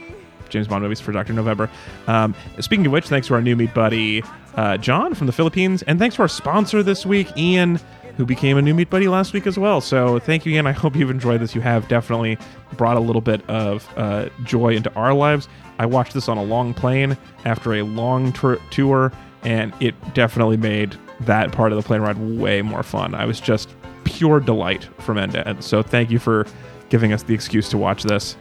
James 0.48 0.68
Bond 0.68 0.82
movies 0.82 1.00
for 1.00 1.12
Doctor 1.12 1.32
November. 1.32 1.70
Um, 2.06 2.34
speaking 2.60 2.86
of 2.86 2.92
which, 2.92 3.08
thanks 3.08 3.26
to 3.28 3.34
our 3.34 3.42
new 3.42 3.56
Meat 3.56 3.74
Buddy 3.74 4.22
uh, 4.56 4.76
John 4.76 5.14
from 5.14 5.26
the 5.26 5.32
Philippines, 5.32 5.82
and 5.82 5.98
thanks 5.98 6.16
to 6.16 6.22
our 6.22 6.28
sponsor 6.28 6.82
this 6.82 7.04
week, 7.04 7.28
Eion, 7.28 7.80
who 8.16 8.24
became 8.24 8.56
a 8.56 8.62
new 8.62 8.74
Meat 8.74 8.90
Buddy 8.90 9.08
last 9.08 9.32
week 9.32 9.46
as 9.46 9.58
well. 9.58 9.80
So 9.80 10.18
thank 10.20 10.46
you, 10.46 10.52
Eion. 10.52 10.66
I 10.66 10.72
hope 10.72 10.94
you've 10.94 11.10
enjoyed 11.10 11.40
this. 11.40 11.54
You 11.54 11.60
have 11.60 11.88
definitely 11.88 12.38
brought 12.76 12.96
a 12.96 13.00
little 13.00 13.22
bit 13.22 13.48
of 13.48 13.88
uh, 13.96 14.28
joy 14.44 14.76
into 14.76 14.92
our 14.94 15.12
lives. 15.12 15.48
I 15.78 15.86
watched 15.86 16.14
this 16.14 16.28
on 16.28 16.38
a 16.38 16.44
long 16.44 16.74
plane 16.74 17.16
after 17.44 17.74
a 17.74 17.82
long 17.82 18.32
tour- 18.32 18.60
tour, 18.70 19.12
and 19.42 19.74
it 19.80 19.94
definitely 20.14 20.56
made 20.56 20.96
that 21.20 21.52
part 21.52 21.72
of 21.72 21.76
the 21.76 21.82
plane 21.82 22.00
ride 22.00 22.18
way 22.18 22.62
more 22.62 22.82
fun. 22.82 23.14
I 23.14 23.24
was 23.24 23.40
just 23.40 23.74
pure 24.04 24.38
delight 24.38 24.88
from 25.00 25.18
end 25.18 25.32
to 25.32 25.48
end. 25.48 25.64
So 25.64 25.82
thank 25.82 26.10
you 26.10 26.18
for 26.18 26.46
giving 26.90 27.12
us 27.12 27.24
the 27.24 27.34
excuse 27.34 27.68
to 27.70 27.78
watch 27.78 28.04
this. 28.04 28.36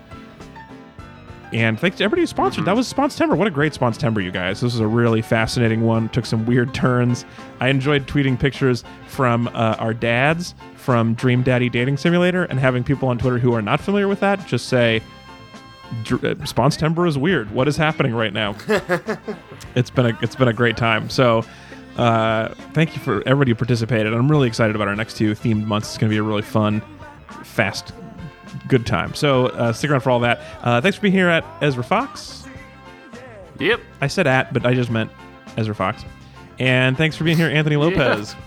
And 1.54 1.80
thanks 1.80 1.98
to 1.98 2.04
everybody 2.04 2.24
who 2.24 2.28
sponsored. 2.28 2.66
That 2.66 2.76
was 2.76 2.92
Sponstember. 2.92 3.38
What 3.38 3.48
a 3.48 3.52
great 3.52 3.74
Sponstember, 3.74 4.24
you 4.24 4.32
guys. 4.32 4.62
This 4.62 4.74
was 4.74 4.80
a 4.80 4.88
really 4.88 5.22
fascinating 5.22 5.82
one. 5.82 6.10
Took 6.10 6.26
some 6.26 6.48
weird 6.48 6.74
turns. 6.74 7.26
I 7.60 7.70
enjoyed 7.70 8.08
tweeting 8.08 8.40
pictures 8.40 8.84
from 9.08 9.48
uh, 9.50 9.76
our 9.78 9.94
dads 9.94 10.56
from 10.76 11.14
Dream 11.14 11.44
Daddy 11.44 11.70
Dating 11.70 11.96
Simulator 11.96 12.46
and 12.46 12.60
having 12.60 12.84
people 12.84 13.08
on 13.08 13.20
Twitter 13.20 13.38
who 13.38 13.54
are 13.54 13.62
not 13.62 13.80
familiar 13.80 14.08
with 14.08 14.20
that 14.22 14.46
just 14.48 14.68
say, 14.68 15.02
"Dr- 16.04 16.26
uh, 16.26 16.34
Sponstember 16.46 17.08
is 17.08 17.18
weird. 17.20 17.52
What 17.52 17.68
is 17.68 17.78
happening 17.78 18.16
right 18.16 18.34
now? 18.34 18.56
it's 19.76 19.92
been 19.92 20.08
a 20.08 20.18
it's 20.22 20.36
been 20.36 20.48
a 20.48 20.54
great 20.54 20.76
time. 20.76 21.08
So 21.10 21.46
uh, 21.98 22.50
thank 22.74 22.96
you 22.96 23.02
for 23.02 23.22
everybody 23.28 23.52
who 23.52 23.56
participated. 23.56 24.12
I'm 24.14 24.30
really 24.30 24.48
excited 24.48 24.76
about 24.76 24.88
our 24.88 24.96
next 24.96 25.18
two 25.18 25.34
themed 25.34 25.66
months. 25.66 25.90
It's 25.90 25.98
going 26.00 26.10
to 26.10 26.14
be 26.14 26.18
a 26.20 26.24
really 26.24 26.42
fun, 26.42 26.82
fast, 27.44 27.94
good 28.68 28.86
time. 28.86 29.14
So 29.14 29.48
uh, 29.48 29.74
stick 29.74 29.92
around 29.92 30.02
for 30.02 30.10
all 30.12 30.20
that. 30.22 30.42
Uh, 30.62 30.82
thanks 30.82 30.96
for 30.98 31.02
being 31.02 31.14
here 31.14 31.30
at 31.30 31.46
Ezra 31.62 31.84
Fox. 31.84 32.46
Yep. 33.60 33.80
I 34.02 34.08
said 34.08 34.28
at, 34.28 34.54
but 34.54 34.66
I 34.66 34.74
just 34.74 34.90
meant 34.90 35.12
Ezra 35.58 35.76
Fox. 35.76 36.04
And 36.60 36.98
thanks 36.98 37.16
for 37.16 37.24
being 37.24 37.38
here, 37.38 37.50
Anthony 37.50 37.76
Lopez. 37.78 38.36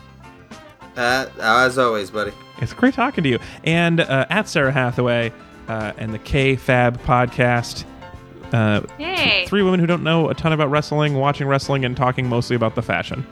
Uh, 0.97 1.29
as 1.43 1.77
always, 1.77 2.11
buddy. 2.11 2.33
It's 2.63 2.73
great 2.73 2.95
talking 2.95 3.23
to 3.23 3.29
you. 3.29 3.39
And 3.65 4.01
uh, 4.01 4.25
at 4.31 4.49
Sarah 4.49 4.73
Hathaway 4.73 5.31
uh, 5.69 5.93
and 5.99 6.15
the 6.15 6.19
K 6.19 6.57
Fab 6.57 6.99
podcast. 7.03 7.85
Uh, 8.51 8.81
Hey. 8.97 9.45
Three 9.47 9.63
women 9.63 9.79
who 9.79 9.87
don't 9.87 10.03
know 10.03 10.31
a 10.31 10.35
ton 10.35 10.53
about 10.55 10.71
wrestling, 10.71 11.17
watching 11.17 11.47
wrestling, 11.49 11.85
and 11.85 11.95
talking 11.97 12.27
mostly 12.29 12.57
about 12.57 12.75
the 12.77 12.81
fashion. 12.83 13.27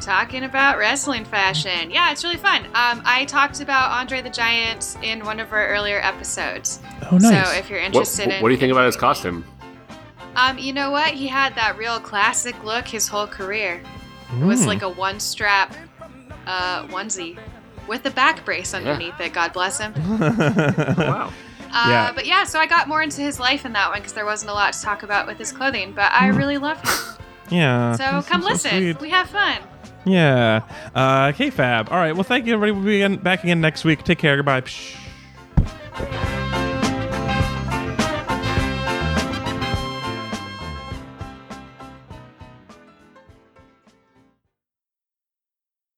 Talking 0.00 0.44
about 0.44 0.78
wrestling 0.78 1.24
fashion. 1.24 1.90
Yeah, 1.90 2.12
it's 2.12 2.22
really 2.22 2.36
fun. 2.36 2.66
Um, 2.66 3.02
I 3.04 3.24
talked 3.26 3.60
about 3.60 3.90
Andre 3.92 4.20
the 4.20 4.30
Giant 4.30 4.96
in 5.02 5.24
one 5.24 5.40
of 5.40 5.52
our 5.52 5.66
earlier 5.68 5.98
episodes. 6.00 6.80
Oh, 7.10 7.16
nice. 7.16 7.48
So 7.50 7.54
if 7.56 7.70
you're 7.70 7.78
What, 7.80 7.86
interested 7.86 8.28
in. 8.28 8.42
what 8.42 8.48
do 8.48 8.54
you 8.54 8.60
think 8.60 8.72
about 8.72 8.86
his 8.86 8.96
costume? 8.96 9.44
Um, 10.36 10.58
you 10.58 10.74
know 10.74 10.90
what? 10.90 11.14
He 11.14 11.26
had 11.26 11.54
that 11.54 11.78
real 11.78 11.98
classic 11.98 12.62
look 12.62 12.86
his 12.86 13.08
whole 13.08 13.26
career. 13.26 13.80
It 14.38 14.44
was 14.44 14.62
Mm. 14.62 14.66
like 14.66 14.82
a 14.82 14.88
one 14.90 15.18
strap 15.18 15.74
uh, 16.46 16.86
onesie 16.88 17.38
with 17.88 18.04
a 18.04 18.10
back 18.10 18.44
brace 18.44 18.74
underneath 18.74 19.18
it. 19.20 19.32
God 19.32 19.52
bless 19.54 19.78
him. 19.80 19.94
Wow. 20.98 21.32
Uh, 21.72 21.86
Yeah. 21.88 22.12
But 22.14 22.26
yeah, 22.26 22.44
so 22.44 22.58
I 22.60 22.66
got 22.66 22.86
more 22.86 23.02
into 23.02 23.22
his 23.22 23.40
life 23.40 23.64
in 23.64 23.72
that 23.72 23.88
one 23.90 23.98
because 23.98 24.12
there 24.12 24.24
wasn't 24.26 24.50
a 24.50 24.54
lot 24.54 24.72
to 24.74 24.82
talk 24.82 25.02
about 25.02 25.26
with 25.26 25.38
his 25.38 25.52
clothing. 25.52 25.92
But 25.92 26.12
I 26.12 26.28
really 26.28 26.58
love 26.58 26.78
him. 26.82 27.16
Yeah. 27.48 27.94
So 27.94 28.22
come 28.28 28.42
so 28.42 28.48
listen. 28.48 28.70
sweet. 28.72 29.00
We 29.00 29.10
have 29.10 29.28
fun. 29.30 29.58
Yeah. 30.06 30.62
Uh, 30.94 31.32
KFAB. 31.32 31.90
All 31.90 31.98
right. 31.98 32.14
Well, 32.14 32.22
thank 32.22 32.46
you, 32.46 32.54
everybody. 32.54 33.02
We'll 33.02 33.10
be 33.10 33.16
back 33.22 33.42
again 33.42 33.60
next 33.60 33.84
week. 33.84 34.04
Take 34.04 34.18
care. 34.18 34.36
Goodbye. 34.36 34.62
Psh. 34.62 34.96